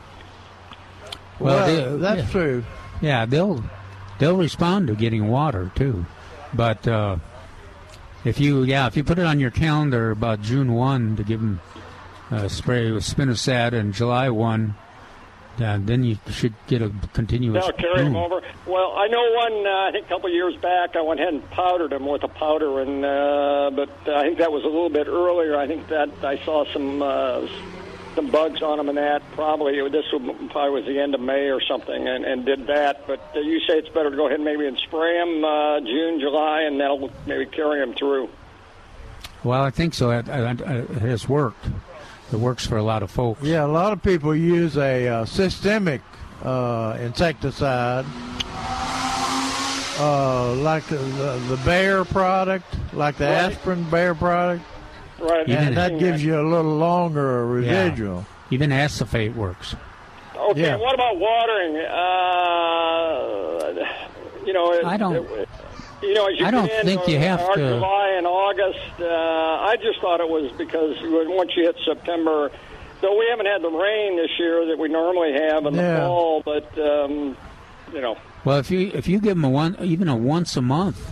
Well, 1.40 1.56
Well, 1.58 1.92
they- 1.92 1.98
that's 1.98 2.22
yeah. 2.24 2.30
true. 2.32 2.64
Yeah, 3.02 3.26
they'll 3.26 3.64
they'll 4.20 4.38
respond 4.38 4.88
to 4.88 4.96
getting 4.96 5.28
water 5.30 5.72
too, 5.76 6.06
but 6.54 6.88
uh, 6.88 7.18
if 8.26 8.40
you 8.40 8.64
yeah 8.64 8.88
if 8.88 8.98
you 8.98 9.04
put 9.04 9.20
it 9.20 9.26
on 9.26 9.40
your 9.40 9.52
calendar 9.52 10.10
about 10.12 10.42
June 10.42 10.74
one 10.74 11.16
to 11.16 11.24
give 11.24 11.40
them 11.40 11.60
uh, 12.32 12.48
spray 12.48 12.92
with 12.92 13.04
spinosad 13.04 13.74
and 13.74 13.94
July 13.94 14.30
one 14.30 14.74
uh, 15.62 15.78
then 15.82 16.04
you 16.04 16.18
should 16.30 16.54
get 16.68 16.82
a 16.82 16.92
continuous. 17.14 17.66
Now 17.66 17.72
carry 17.72 18.04
them 18.04 18.16
over. 18.16 18.42
Well, 18.66 18.94
I 18.98 19.08
know 19.08 19.32
one. 19.34 19.66
Uh, 19.66 19.88
I 19.88 19.92
think 19.92 20.06
a 20.06 20.10
couple 20.10 20.28
of 20.28 20.34
years 20.34 20.56
back, 20.58 20.96
I 20.96 21.02
went 21.02 21.20
ahead 21.20 21.34
and 21.34 21.50
powdered 21.52 21.92
them 21.92 22.06
with 22.06 22.24
a 22.24 22.28
powder, 22.28 22.82
and 22.82 23.04
uh, 23.04 23.72
but 23.74 23.90
I 24.14 24.24
think 24.24 24.38
that 24.40 24.52
was 24.52 24.64
a 24.64 24.68
little 24.68 24.90
bit 24.90 25.08
earlier. 25.08 25.58
I 25.58 25.68
think 25.68 25.88
that 25.88 26.10
I 26.24 26.38
saw 26.44 26.66
some 26.72 27.02
uh, 27.02 27.48
some 28.16 28.32
bugs 28.32 28.62
on 28.62 28.78
them, 28.78 28.90
and 28.90 28.98
that 28.98 29.22
probably 29.34 29.88
this 29.90 30.06
was, 30.12 30.36
probably 30.50 30.82
was 30.82 30.86
the 30.86 31.00
end 31.00 31.14
of 31.14 31.22
May 31.22 31.50
or 31.50 31.62
something, 31.62 32.08
and, 32.08 32.26
and 32.26 32.46
did 32.46 32.68
that. 32.68 33.06
But 33.06 33.20
uh, 33.36 33.40
you 33.40 33.60
say 33.62 33.78
it's 33.78 33.90
better 33.90 34.10
to 34.10 34.16
go 34.16 34.26
ahead 34.26 34.40
and 34.40 34.46
maybe 34.46 34.66
and 34.66 34.78
spray 34.80 35.18
them 35.20 35.46
uh, 35.46 35.80
June, 35.82 36.20
July, 36.20 36.62
and 36.64 36.80
that'll 36.80 37.12
maybe 37.26 37.46
carry 37.46 37.80
them 37.80 37.94
through. 37.94 38.30
Well, 39.44 39.62
I 39.62 39.70
think 39.70 39.94
so. 39.94 40.10
It, 40.12 40.28
it, 40.28 40.62
it 40.62 41.02
has 41.02 41.30
worked. 41.30 41.68
It 42.32 42.38
works 42.40 42.66
for 42.68 42.78
a 42.78 42.84
lot 42.84 43.04
of 43.04 43.12
folks. 43.12 43.42
Yeah, 43.44 43.66
a 43.66 43.68
lot 43.68 43.94
of 43.94 44.04
people 44.04 44.36
use 44.36 44.76
a 44.78 45.08
uh, 45.08 45.26
systemic 45.26 46.02
uh, 46.44 46.98
insecticide, 47.00 48.06
uh, 50.00 50.54
like 50.56 50.86
the, 50.88 50.98
the 50.98 51.60
Bayer 51.66 52.04
product, 52.06 52.66
like 52.94 53.16
the 53.18 53.26
Right. 53.26 53.34
aspirin 53.54 53.84
Bayer 53.90 54.14
product, 54.16 54.64
Right. 55.20 55.48
Even- 55.50 55.64
and 55.70 55.78
that 55.78 55.98
gives 56.00 56.24
you 56.24 56.40
a 56.40 56.44
little 56.48 56.76
longer 56.78 57.46
residual. 57.48 58.26
Even 58.52 58.72
acephate 58.72 59.34
works. 59.36 59.76
Okay. 60.36 60.62
Yeah. 60.62 60.76
What 60.78 60.94
about 60.94 61.18
watering? 61.18 61.78
Uh, 61.78 63.74
you 64.46 64.54
know, 64.54 64.72
it, 64.74 64.86
I 64.86 64.96
don't- 64.98 65.16
it- 65.16 65.50
you 66.02 66.14
know, 66.14 66.28
as 66.28 66.40
you 66.40 66.46
I 66.46 66.52
don't 66.52 66.68
get 66.68 66.80
in, 66.82 66.86
think 66.86 67.08
you 67.08 67.18
have 67.20 67.42
our 67.42 67.56
to- 67.56 67.68
July 67.76 68.14
and 68.18 68.28
August. 68.28 68.80
Uh, 69.00 69.06
I 69.06 69.76
just 69.82 70.00
thought 70.00 70.20
it 70.20 70.30
was 70.30 70.52
because 70.58 70.96
once 71.04 71.52
you 71.56 71.64
hit 71.64 71.76
September, 71.86 72.52
though 73.02 73.18
we 73.18 73.26
haven't 73.30 73.46
had 73.48 73.62
the 73.62 73.70
rain 73.70 74.16
this 74.18 74.32
year 74.40 74.66
that 74.68 74.78
we 74.78 74.88
normally 74.90 75.34
have 75.34 75.66
in 75.66 75.74
Yeah. 75.76 75.94
the 75.96 76.06
fall, 76.06 76.42
but 76.46 76.78
um, 76.80 77.38
you 77.94 78.02
know, 78.02 78.18
Well, 78.46 78.58
if 78.60 78.70
you 78.72 78.92
if 78.94 79.08
you 79.08 79.20
give 79.20 79.36
them 79.36 79.44
a 79.46 79.50
one 79.50 79.76
even 79.82 80.08
a 80.08 80.16
once 80.16 80.56
a 80.58 80.62
month 80.62 81.12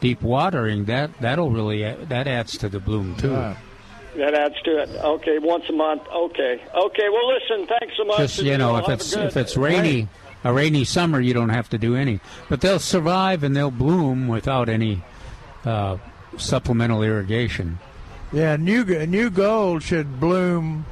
deep 0.00 0.22
watering, 0.22 0.84
that 0.86 1.10
that'll 1.20 1.50
really 1.50 1.82
that 1.82 2.26
adds 2.26 2.56
to 2.58 2.68
the 2.68 2.80
bloom 2.80 3.14
too. 3.16 3.28
that 4.16 4.34
adds 4.34 4.60
to 4.64 4.78
it. 4.82 4.88
Okay, 5.02 5.38
once 5.38 5.64
a 5.68 5.72
month. 5.72 6.02
Okay, 6.12 6.60
okay. 6.74 7.08
Well, 7.08 7.28
listen. 7.34 7.66
Thanks 7.66 7.96
so 7.96 8.04
much. 8.04 8.18
Just 8.18 8.42
you 8.42 8.58
know, 8.58 8.76
if 8.76 8.88
it's 8.88 9.14
good- 9.14 9.26
if 9.26 9.36
it's 9.36 9.56
rainy, 9.56 10.08
a 10.44 10.52
rainy 10.52 10.84
summer, 10.84 11.20
you 11.20 11.34
don't 11.34 11.50
have 11.50 11.68
to 11.70 11.78
do 11.78 11.94
any. 11.94 12.20
But 12.48 12.60
they'll 12.60 12.78
survive 12.78 13.42
and 13.42 13.56
they'll 13.56 13.70
bloom 13.70 14.28
without 14.28 14.68
any 14.68 15.02
uh, 15.64 15.98
supplemental 16.36 17.02
irrigation. 17.02 17.78
Yeah, 18.32 18.56
new 18.56 18.84
new 19.06 19.30
gold 19.30 19.82
should 19.82 20.18
bloom 20.18 20.86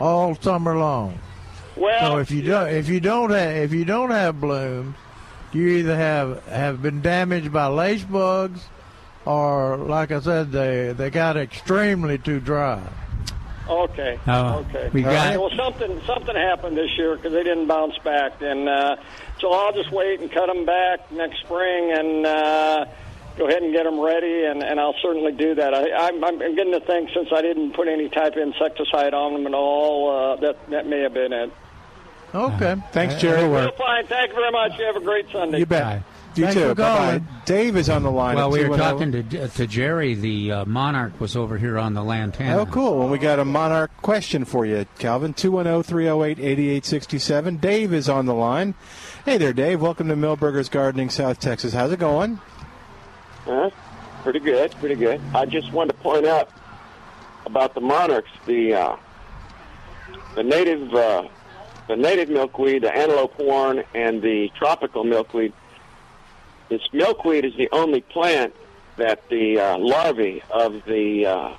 all 0.00 0.34
summer 0.34 0.76
long. 0.76 1.18
Well, 1.76 2.12
so 2.12 2.18
if 2.18 2.30
you 2.30 2.42
don't 2.42 2.68
if 2.68 2.88
you 2.88 3.00
don't 3.00 3.30
have 3.30 3.56
if 3.56 3.72
you 3.72 3.84
don't 3.84 4.10
have 4.10 4.40
blooms, 4.40 4.96
you 5.52 5.68
either 5.68 5.96
have 5.96 6.44
have 6.46 6.82
been 6.82 7.00
damaged 7.00 7.52
by 7.52 7.68
lace 7.68 8.02
bugs, 8.02 8.66
or 9.24 9.76
like 9.76 10.10
I 10.10 10.20
said, 10.20 10.50
they 10.50 10.92
they 10.92 11.08
got 11.08 11.36
extremely 11.36 12.18
too 12.18 12.40
dry. 12.40 12.82
Okay. 13.68 14.18
Uh, 14.26 14.58
okay. 14.68 14.90
we 14.92 15.02
got- 15.02 15.12
right, 15.14 15.38
Well, 15.38 15.50
something 15.56 16.00
something 16.06 16.34
happened 16.34 16.76
this 16.76 16.90
year 16.98 17.16
because 17.16 17.32
they 17.32 17.44
didn't 17.44 17.66
bounce 17.66 17.96
back, 17.98 18.40
and 18.42 18.68
uh, 18.68 18.96
so 19.40 19.52
I'll 19.52 19.72
just 19.72 19.90
wait 19.92 20.20
and 20.20 20.30
cut 20.30 20.46
them 20.46 20.64
back 20.66 21.10
next 21.12 21.40
spring 21.40 21.92
and 21.92 22.26
uh, 22.26 22.84
go 23.38 23.46
ahead 23.46 23.62
and 23.62 23.72
get 23.72 23.84
them 23.84 24.00
ready, 24.00 24.44
and, 24.44 24.62
and 24.62 24.78
I'll 24.80 24.96
certainly 25.00 25.32
do 25.32 25.54
that. 25.54 25.74
I, 25.74 25.90
I'm, 26.08 26.22
I'm 26.24 26.38
getting 26.54 26.72
to 26.72 26.80
think 26.80 27.10
since 27.14 27.28
I 27.32 27.40
didn't 27.40 27.72
put 27.74 27.88
any 27.88 28.08
type 28.08 28.32
of 28.36 28.42
insecticide 28.42 29.14
on 29.14 29.32
them 29.34 29.46
at 29.46 29.54
all, 29.54 30.10
uh, 30.10 30.36
that 30.36 30.70
that 30.70 30.86
may 30.86 31.00
have 31.00 31.14
been 31.14 31.32
it. 31.32 31.52
Okay. 32.34 32.76
Thanks, 32.92 33.16
Jerry. 33.20 33.46
Well, 33.48 33.70
fine. 33.72 34.06
Thank 34.06 34.30
you 34.30 34.36
very 34.36 34.50
much. 34.52 34.78
You 34.78 34.86
have 34.86 34.96
a 34.96 35.00
great 35.00 35.30
Sunday. 35.30 35.58
You 35.60 35.66
bet. 35.66 36.02
You 36.34 36.44
Thanks 36.44 36.54
too. 36.54 36.68
for 36.70 36.74
calling. 36.74 37.18
Bye-bye. 37.18 37.42
Dave 37.44 37.76
is 37.76 37.90
on 37.90 38.02
the 38.02 38.10
line. 38.10 38.36
Well, 38.36 38.50
we 38.50 38.60
were 38.60 38.76
210. 38.76 39.22
talking 39.22 39.30
to 39.30 39.48
to 39.48 39.66
Jerry. 39.66 40.14
The 40.14 40.52
uh, 40.52 40.64
monarch 40.64 41.20
was 41.20 41.36
over 41.36 41.58
here 41.58 41.78
on 41.78 41.92
the 41.92 42.02
lantana. 42.02 42.58
Oh, 42.58 42.66
cool. 42.66 43.00
Well, 43.00 43.08
we 43.08 43.18
got 43.18 43.38
a 43.38 43.44
Monarch 43.44 43.90
question 44.00 44.44
for 44.46 44.64
you, 44.64 44.86
Calvin. 44.98 45.34
210 45.34 45.82
308 45.82 46.38
8867. 46.38 47.56
Dave 47.58 47.92
is 47.92 48.08
on 48.08 48.24
the 48.26 48.34
line. 48.34 48.74
Hey 49.24 49.36
there, 49.36 49.52
Dave. 49.52 49.82
Welcome 49.82 50.08
to 50.08 50.16
Milberger's 50.16 50.68
Gardening, 50.70 51.10
South 51.10 51.38
Texas. 51.38 51.74
How's 51.74 51.92
it 51.92 51.98
going? 51.98 52.40
Uh, 53.46 53.70
pretty 54.22 54.40
good, 54.40 54.70
pretty 54.72 54.94
good. 54.94 55.20
I 55.34 55.44
just 55.44 55.70
wanted 55.72 55.92
to 55.92 55.98
point 55.98 56.24
out 56.26 56.50
about 57.44 57.74
the 57.74 57.80
monarchs, 57.80 58.30
the 58.46 58.74
uh, 58.74 58.96
the 60.34 60.42
native 60.42 60.94
uh, 60.94 61.28
the 61.88 61.96
native 61.96 62.30
milkweed, 62.30 62.84
the 62.84 62.94
antelope 62.94 63.34
horn, 63.34 63.82
and 63.94 64.22
the 64.22 64.48
tropical 64.56 65.04
milkweed. 65.04 65.52
This 66.72 66.88
milkweed 66.90 67.44
is 67.44 67.54
the 67.56 67.68
only 67.70 68.00
plant 68.00 68.54
that 68.96 69.28
the 69.28 69.60
uh, 69.60 69.76
larvae 69.76 70.42
of 70.50 70.82
the 70.86 71.26
uh, 71.26 71.54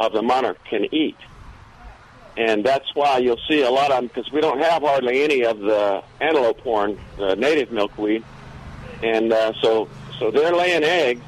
of 0.00 0.12
the 0.12 0.22
monarch 0.22 0.58
can 0.68 0.92
eat, 0.92 1.16
and 2.36 2.66
that's 2.66 2.92
why 2.96 3.18
you'll 3.18 3.38
see 3.48 3.62
a 3.62 3.70
lot 3.70 3.92
of 3.92 3.98
them 3.98 4.06
because 4.08 4.32
we 4.32 4.40
don't 4.40 4.58
have 4.58 4.82
hardly 4.82 5.22
any 5.22 5.44
of 5.44 5.60
the 5.60 6.02
antelope 6.20 6.58
horn, 6.62 6.98
the 7.16 7.36
native 7.36 7.70
milkweed, 7.70 8.24
and 9.04 9.32
uh, 9.32 9.52
so 9.62 9.88
so 10.18 10.32
they're 10.32 10.56
laying 10.56 10.82
eggs 10.82 11.22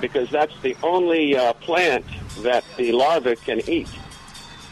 because 0.00 0.30
that's 0.30 0.54
the 0.62 0.76
only 0.84 1.36
uh, 1.36 1.52
plant 1.54 2.06
that 2.42 2.62
the 2.76 2.92
larvae 2.92 3.34
can 3.34 3.60
eat. 3.68 3.90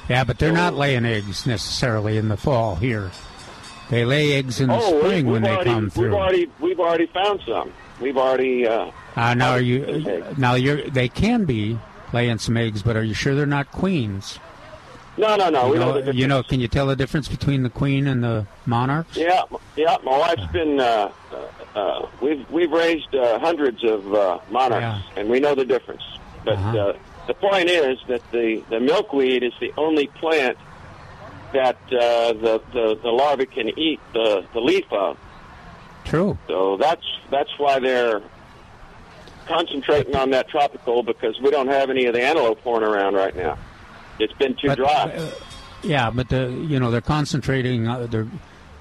Yeah, 0.09 0.23
but 0.23 0.39
they're 0.39 0.53
not 0.53 0.75
laying 0.75 1.05
eggs 1.05 1.45
necessarily 1.45 2.19
in 2.19 2.29
the 2.29 2.37
fall 2.37 2.77
here. 2.77 3.11
They 3.91 4.05
lay 4.05 4.33
eggs 4.35 4.61
in 4.61 4.69
the 4.69 4.77
oh, 4.77 4.99
spring 5.01 5.27
we've 5.27 5.33
when 5.35 5.43
they 5.43 5.51
already, 5.51 5.71
come 5.71 5.83
We've 5.85 5.93
through. 5.93 6.15
already 6.15 6.51
we've 6.61 6.81
already 6.81 7.07
found 7.07 7.41
some. 7.47 7.73
We've 8.01 8.17
already. 8.17 8.67
Uh, 8.67 8.91
Uh, 9.17 9.35
now 9.35 9.51
are 9.53 9.61
you? 9.61 10.25
Now 10.39 10.55
you're. 10.55 10.89
they 10.89 11.09
can 11.09 11.45
be 11.45 11.79
laying 12.13 12.39
some 12.39 12.57
eggs, 12.57 12.83
but 12.83 12.97
are 12.97 13.03
you 13.03 13.15
sure 13.15 13.35
they're 13.35 13.47
not 13.47 13.71
queens? 13.73 14.39
no, 15.19 15.37
no, 15.37 15.51
no. 15.51 15.67
you 15.67 15.73
we 15.73 15.79
know, 15.79 15.85
know 15.87 15.93
the 15.93 15.99
difference. 16.01 16.19
you 16.21 16.27
know, 16.29 16.43
can 16.43 16.61
you 16.61 16.69
tell 16.69 16.87
the 16.87 16.97
difference 16.97 17.29
between 17.29 17.63
the 17.63 17.69
queen 17.69 18.07
and 18.07 18.23
the 18.25 18.47
monarchs? 18.65 19.17
Yeah, 19.17 19.43
yeah. 19.77 19.97
My 20.05 20.17
wife's 20.19 20.47
been. 20.53 20.79
Uh, 20.81 21.11
uh, 21.33 21.79
uh, 21.79 22.09
we've 22.23 22.49
we've 22.51 22.71
raised 22.71 23.15
uh, 23.15 23.39
hundreds 23.41 23.83
of 23.85 24.15
uh, 24.15 24.39
monarchs, 24.51 25.05
and 25.17 25.29
we 25.29 25.41
know 25.41 25.55
the 25.55 25.65
difference. 25.65 26.03
But 26.45 26.55
Uh-huh. 26.55 26.79
uh, 26.79 26.93
the 27.27 27.35
point 27.35 27.69
is 27.69 27.99
that 28.09 28.23
the 28.31 28.63
the 28.71 28.81
milkweed 28.81 29.43
is 29.43 29.53
the 29.61 29.73
only 29.77 30.07
plant 30.07 30.57
that 31.53 31.77
uh, 31.87 32.33
the, 32.33 32.63
the 32.73 32.99
the 33.03 33.09
larvae 33.11 33.47
can 33.47 33.69
eat 33.79 34.01
the 34.13 34.45
the 34.53 34.61
leaf 34.61 34.91
of. 34.93 35.19
True. 36.05 36.39
So 36.49 36.77
that's 36.77 37.05
that's 37.31 37.51
why 37.59 37.79
they're 37.79 38.23
concentrating 39.47 40.15
on 40.17 40.31
that 40.31 40.49
tropical 40.49 41.03
because 41.03 41.39
we 41.41 41.51
don't 41.51 41.69
have 41.69 41.91
any 41.91 42.07
of 42.07 42.15
the 42.15 42.23
antelope 42.23 42.61
horn 42.61 42.83
around 42.83 43.15
right 43.15 43.35
now. 43.35 43.59
It's 44.19 44.33
been 44.35 44.55
too 44.55 44.69
But, 44.69 44.79
dry. 44.79 44.89
uh, 45.17 45.31
yeah, 45.83 46.11
but 46.11 46.29
the 46.29 46.51
you 46.69 46.79
know 46.79 46.91
they're 46.91 47.01
concentrating. 47.01 47.89
Uh, 47.89 48.07
they're 48.07 48.29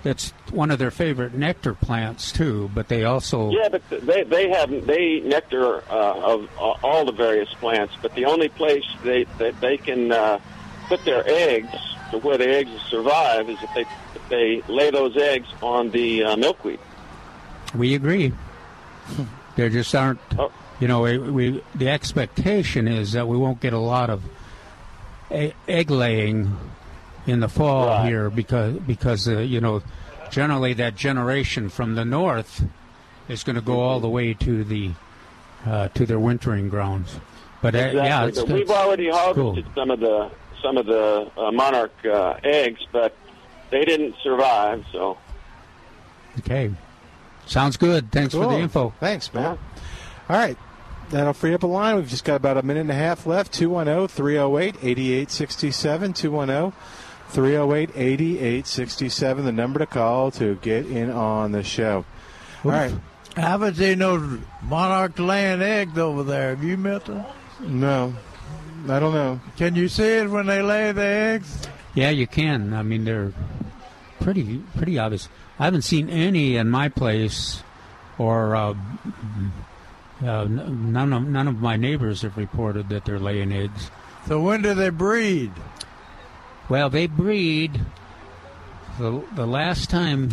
that's 0.02 0.30
one 0.52 0.72
of 0.72 0.80
their 0.80 0.92
favorite 0.92 1.34
nectar 1.34 1.74
plants 1.74 2.32
too. 2.32 2.70
But 2.74 2.88
they 2.88 3.04
also 3.04 3.52
Yeah, 3.52 3.70
but 3.70 3.82
they 3.90 4.24
they 4.24 4.50
have 4.50 4.86
they 4.86 5.20
nectar 5.22 5.84
uh, 5.90 6.34
of 6.34 6.50
uh, 6.58 6.74
all 6.84 7.06
the 7.06 7.12
various 7.12 7.50
plants, 7.56 7.94
but 8.02 8.14
the 8.16 8.26
only 8.26 8.50
place 8.50 8.86
they 9.04 9.26
that 9.40 9.60
they 9.62 9.78
can 9.78 10.12
uh, 10.12 10.40
put 10.88 11.04
their 11.06 11.24
eggs 11.28 11.76
to 12.12 12.18
where 12.20 12.38
the 12.38 12.48
eggs 12.48 12.72
survive 12.90 13.50
is 13.50 13.58
if 13.62 13.74
they 13.74 13.82
if 13.82 14.30
they 14.30 14.62
lay 14.72 14.92
those 14.92 15.16
eggs 15.18 15.48
on 15.62 15.92
the 15.92 16.24
uh, 16.24 16.36
milkweed. 16.38 16.80
we 17.76 17.96
agree. 17.96 18.34
there 19.56 19.70
just 19.70 19.94
aren't. 19.94 20.20
Oh. 20.38 20.52
You 20.80 20.88
know, 20.88 21.02
we, 21.02 21.18
we 21.18 21.64
the 21.76 21.90
expectation 21.90 22.88
is 22.88 23.12
that 23.12 23.28
we 23.28 23.38
won't 23.38 23.60
get 23.60 23.74
a 23.74 23.80
lot 23.80 24.10
of 24.10 24.24
egg 25.30 25.92
laying 25.92 26.58
in 27.28 27.40
the 27.42 27.50
fall 27.50 28.04
here 28.04 28.30
because 28.30 28.76
because 28.80 29.28
uh, 29.28 29.40
you 29.40 29.62
know 29.62 29.84
generally 30.32 30.74
that 30.74 30.96
generation 30.96 31.70
from 31.70 31.96
the 31.96 32.06
north 32.06 32.64
is 33.28 33.44
going 33.44 33.56
to 33.56 33.62
go 33.62 33.80
all 33.80 34.00
the 34.00 34.10
way 34.10 34.34
to 34.34 34.64
the 34.64 34.92
uh, 35.66 35.90
to 35.90 36.06
their 36.06 36.20
wintering 36.20 36.70
grounds. 36.70 37.20
But 37.62 37.76
uh, 37.76 37.80
exactly. 37.80 38.02
yeah, 38.02 38.26
it's, 38.26 38.40
but 38.40 38.50
we've 38.50 38.72
already 38.72 39.10
harvested 39.10 39.66
cool. 39.66 39.74
some 39.76 39.92
of 39.92 40.00
the 40.00 40.32
some 40.62 40.78
of 40.78 40.86
the 40.86 41.30
uh, 41.38 41.52
monarch 41.52 41.94
uh, 42.06 42.36
eggs, 42.44 42.82
but 42.92 43.16
they 43.70 43.86
didn't 43.86 44.16
survive. 44.24 44.86
So 44.92 45.18
Okay, 46.40 46.72
sounds 47.46 47.78
good. 47.78 48.12
Thanks 48.12 48.34
for 48.34 48.48
the 48.48 48.58
info. 48.58 48.94
Thanks, 49.00 49.34
man. 49.34 49.58
All 50.30 50.38
right. 50.38 50.58
That'll 51.10 51.34
free 51.34 51.56
up 51.56 51.64
a 51.64 51.68
line. 51.68 51.96
We've 51.96 52.08
just 52.08 52.24
got 52.24 52.36
about 52.36 52.58
a 52.58 52.62
minute 52.62 52.82
and 52.82 52.92
a 52.92 52.96
half 52.96 53.26
left. 53.26 53.56
oh, 53.56 53.66
210 53.66 54.08
308 54.10 54.76
8867. 54.84 56.14
210 56.14 56.80
308 57.30 57.90
8867. 57.96 59.46
The 59.46 59.52
number 59.52 59.80
to 59.80 59.88
call 59.88 60.30
to 60.32 60.56
get 60.62 60.86
in 60.86 61.10
on 61.10 61.52
the 61.52 61.64
show. 61.64 62.06
All 62.64 62.72
right. 62.72 62.94
I 63.36 63.42
haven't 63.42 63.76
seen 63.76 64.00
those 64.00 64.40
monarch 64.62 65.18
laying 65.18 65.62
eggs 65.64 65.98
over 65.98 66.22
there. 66.24 66.50
Have 66.50 66.64
you 66.64 66.78
met 66.78 67.06
them? 67.06 67.26
No, 67.62 68.14
I 68.88 69.00
don't 69.00 69.14
know. 69.14 69.40
Can 69.58 69.76
you 69.76 69.88
see 69.88 70.04
it 70.18 70.30
when 70.30 70.46
they 70.46 70.62
lay 70.62 70.92
the 70.92 71.04
eggs? 71.04 71.68
Yeah, 71.96 72.10
you 72.10 72.28
can. 72.28 72.74
I 72.74 72.84
mean, 72.84 73.04
they're 73.04 73.34
pretty 74.20 74.60
pretty 74.78 74.98
obvious. 75.00 75.28
I 75.58 75.66
haven't 75.66 75.82
seen 75.82 76.10
any 76.10 76.56
in 76.56 76.70
my 76.70 76.90
place, 76.90 77.64
or 78.18 78.56
uh, 78.56 78.76
uh, 80.24 80.46
none 80.46 81.14
of 81.14 81.28
none 81.28 81.48
of 81.48 81.60
my 81.60 81.76
neighbors 81.76 82.22
have 82.22 82.38
reported 82.38 82.90
that 82.90 83.06
they're 83.06 83.20
laying 83.20 83.52
eggs. 83.52 83.92
So 84.28 84.42
when 84.42 84.62
do 84.62 84.74
they 84.74 84.90
breed? 84.90 85.52
Well, 86.70 86.90
they 86.90 87.08
breed. 87.08 87.82
The 89.00 89.24
the 89.34 89.48
last 89.48 89.90
time 89.90 90.30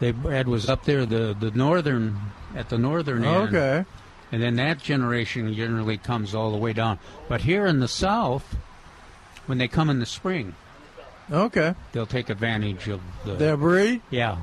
they 0.00 0.12
bred 0.12 0.48
was 0.48 0.68
up 0.68 0.84
there, 0.84 1.04
the 1.04 1.36
the 1.38 1.50
northern 1.50 2.18
at 2.54 2.68
the 2.68 2.78
northern 2.78 3.24
end. 3.24 3.54
Okay. 3.54 3.84
And 4.30 4.42
then 4.42 4.56
that 4.56 4.78
generation 4.78 5.52
generally 5.54 5.96
comes 5.96 6.34
all 6.34 6.50
the 6.52 6.58
way 6.58 6.72
down. 6.72 6.98
But 7.28 7.40
here 7.42 7.66
in 7.66 7.80
the 7.80 7.88
south, 7.88 8.56
when 9.46 9.58
they 9.58 9.68
come 9.68 9.88
in 9.90 10.00
the 10.00 10.06
spring, 10.06 10.54
Okay. 11.32 11.74
they'll 11.92 12.06
take 12.06 12.28
advantage 12.30 12.88
of 12.88 13.00
the 13.24 13.34
Their 13.34 13.56
breed? 13.56 14.02
Yeah. 14.10 14.36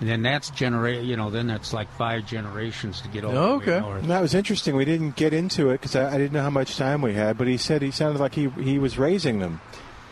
And 0.00 0.08
then 0.10 0.22
that's 0.22 0.50
generate, 0.50 1.04
you 1.04 1.16
know, 1.16 1.30
then 1.30 1.46
that's 1.46 1.72
like 1.72 1.90
five 1.96 2.26
generations 2.26 3.00
to 3.02 3.08
get 3.08 3.24
all 3.24 3.32
the 3.32 3.38
way 3.38 3.46
Okay. 3.56 3.80
north. 3.80 4.02
And 4.02 4.10
that 4.10 4.20
was 4.20 4.34
interesting. 4.34 4.76
We 4.76 4.84
didn't 4.84 5.16
get 5.16 5.32
into 5.32 5.70
it 5.70 5.80
because 5.80 5.96
I, 5.96 6.14
I 6.14 6.18
didn't 6.18 6.32
know 6.32 6.42
how 6.42 6.50
much 6.50 6.76
time 6.76 7.00
we 7.00 7.14
had. 7.14 7.38
But 7.38 7.46
he 7.48 7.56
said 7.56 7.80
he 7.82 7.90
sounded 7.90 8.20
like 8.20 8.34
he 8.34 8.48
he 8.62 8.78
was 8.78 8.98
raising 8.98 9.38
them. 9.38 9.60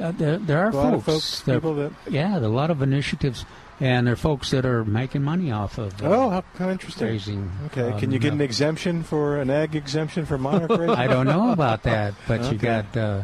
Uh, 0.00 0.10
there, 0.12 0.38
there 0.38 0.58
are 0.66 0.70
A 0.70 0.74
lot 0.74 0.94
of 0.94 1.04
folks, 1.04 1.36
folks, 1.36 1.40
that- 1.42 1.54
people 1.54 1.74
that- 1.74 1.92
yeah, 2.10 2.38
there 2.38 2.48
are 2.48 2.52
a 2.52 2.56
lot 2.56 2.70
of 2.70 2.80
initiatives, 2.82 3.44
and 3.80 4.06
there 4.06 4.14
are 4.14 4.16
folks 4.16 4.50
that 4.52 4.64
are 4.64 4.84
making 4.84 5.22
money 5.22 5.50
off 5.50 5.78
of. 5.78 6.00
uh, 6.02 6.06
Oh, 6.08 6.30
how, 6.30 6.44
how 6.58 6.70
interesting. 6.70 7.06
Raising. 7.08 7.50
Okay, 7.66 7.90
um, 7.92 7.98
can 7.98 8.10
you 8.12 8.18
get 8.18 8.32
an 8.32 8.40
exemption 8.40 9.02
for 9.02 9.40
an 9.40 9.50
egg 9.50 9.74
exemption 9.74 10.26
for 10.26 10.38
monarch 10.38 10.70
raising? 10.78 10.90
I 10.90 11.06
don't 11.06 11.26
know 11.26 11.50
about 11.52 11.82
that, 11.84 12.14
but 12.28 12.50
you 12.52 12.58
got 12.58 12.96
uh, 12.96 13.22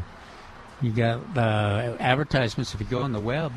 you 0.82 0.90
got 0.90 1.20
uh, 1.36 1.97
advertisements. 2.01 2.74
If 2.74 2.81
you 2.81 2.86
go 2.86 3.02
on 3.02 3.12
the 3.12 3.20
web 3.20 3.52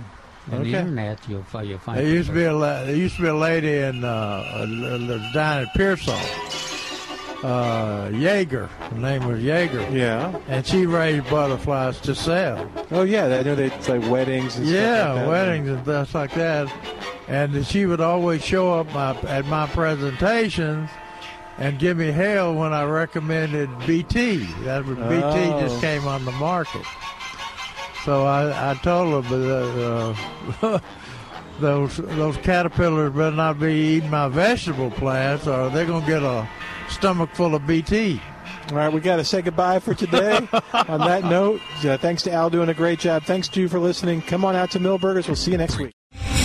and 0.52 0.66
the 0.66 0.74
internet, 0.76 1.20
you'll 1.30 1.44
find 1.44 1.68
you'll 1.68 1.80
find. 1.80 1.98
There 2.00 2.06
used 2.08 2.28
to 2.30 2.36
be 2.36 2.44
a 2.44 2.54
la- 2.54 2.84
there 2.84 2.96
used 2.96 3.16
to 3.16 3.22
be 3.22 3.28
a 3.30 3.36
lady 3.36 3.78
in 3.78 4.04
uh, 4.04 4.08
uh, 4.08 5.32
down 5.34 5.64
at 5.64 5.74
Pearsall, 5.74 6.20
uh, 7.44 8.10
Jaeger. 8.14 8.68
Her 8.68 8.98
name 8.98 9.28
was 9.28 9.42
Jaeger. 9.44 9.88
Yeah. 9.92 10.38
And 10.48 10.66
she 10.66 10.86
raised 10.86 11.30
butterflies 11.30 12.00
to 12.02 12.16
sell. 12.16 12.70
Oh 12.92 13.04
yeah, 13.04 13.26
I 13.26 13.44
know 13.44 13.56
they 13.56 13.70
like 13.70 14.10
weddings. 14.10 14.58
And 14.58 14.68
yeah, 14.68 15.04
stuff 15.04 15.16
like 15.18 15.28
weddings 15.28 15.70
and 15.70 15.82
stuff 15.84 16.16
like 16.16 16.34
that. 16.36 16.74
And 17.28 17.66
she 17.66 17.86
would 17.86 18.02
always 18.02 18.44
show 18.44 18.74
up 18.80 18.92
my, 18.94 19.16
at 19.22 19.46
my 19.46 19.68
presentations 19.68 20.90
and 21.58 21.78
give 21.80 21.98
me 21.98 22.12
hell 22.12 22.54
when 22.56 22.74
I 22.74 22.84
recommended 22.84 23.70
BT. 23.86 24.38
That 24.64 24.86
was, 24.86 24.98
BT 24.98 25.24
Oh. 25.24 25.60
just 25.62 25.80
came 25.82 26.08
on 26.08 26.26
the 26.26 26.32
market. 26.34 26.86
So 28.06 28.26
I, 28.26 28.72
I 28.72 28.74
told 28.76 29.24
her, 29.26 29.30
but 30.62 30.68
uh, 30.74 30.80
those 31.60 31.98
those 31.98 32.36
caterpillars 32.38 33.14
better 33.14 33.36
not 33.36 33.60
be 33.60 33.74
eating 33.74 34.10
my 34.10 34.28
vegetable 34.28 34.92
plants, 34.92 35.48
or 35.48 35.70
they're 35.70 35.86
gonna 35.86 36.06
get 36.06 36.22
a 36.24 36.48
stomach 36.94 37.30
full 37.34 37.56
of 37.56 37.66
BT. 37.68 38.22
All 38.70 38.78
right, 38.78 38.92
we 38.92 39.02
got 39.02 39.18
to 39.18 39.26
say 39.26 39.42
goodbye 39.42 39.80
for 39.80 39.94
today. 39.94 40.36
on 40.74 41.00
that 41.00 41.24
note, 41.26 41.62
uh, 41.86 41.98
thanks 41.98 42.24
to 42.24 42.32
Al 42.32 42.50
doing 42.50 42.70
a 42.70 42.74
great 42.74 43.00
job. 43.00 43.24
Thanks 43.24 43.48
to 43.50 43.62
you 43.62 43.68
for 43.68 43.80
listening. 43.80 44.22
Come 44.22 44.46
on 44.46 44.56
out 44.56 44.72
to 44.72 44.80
Milberger's. 44.80 45.28
We'll 45.28 45.36
see 45.36 45.52
you 45.52 45.58
next 45.58 45.78
week. 45.78 45.94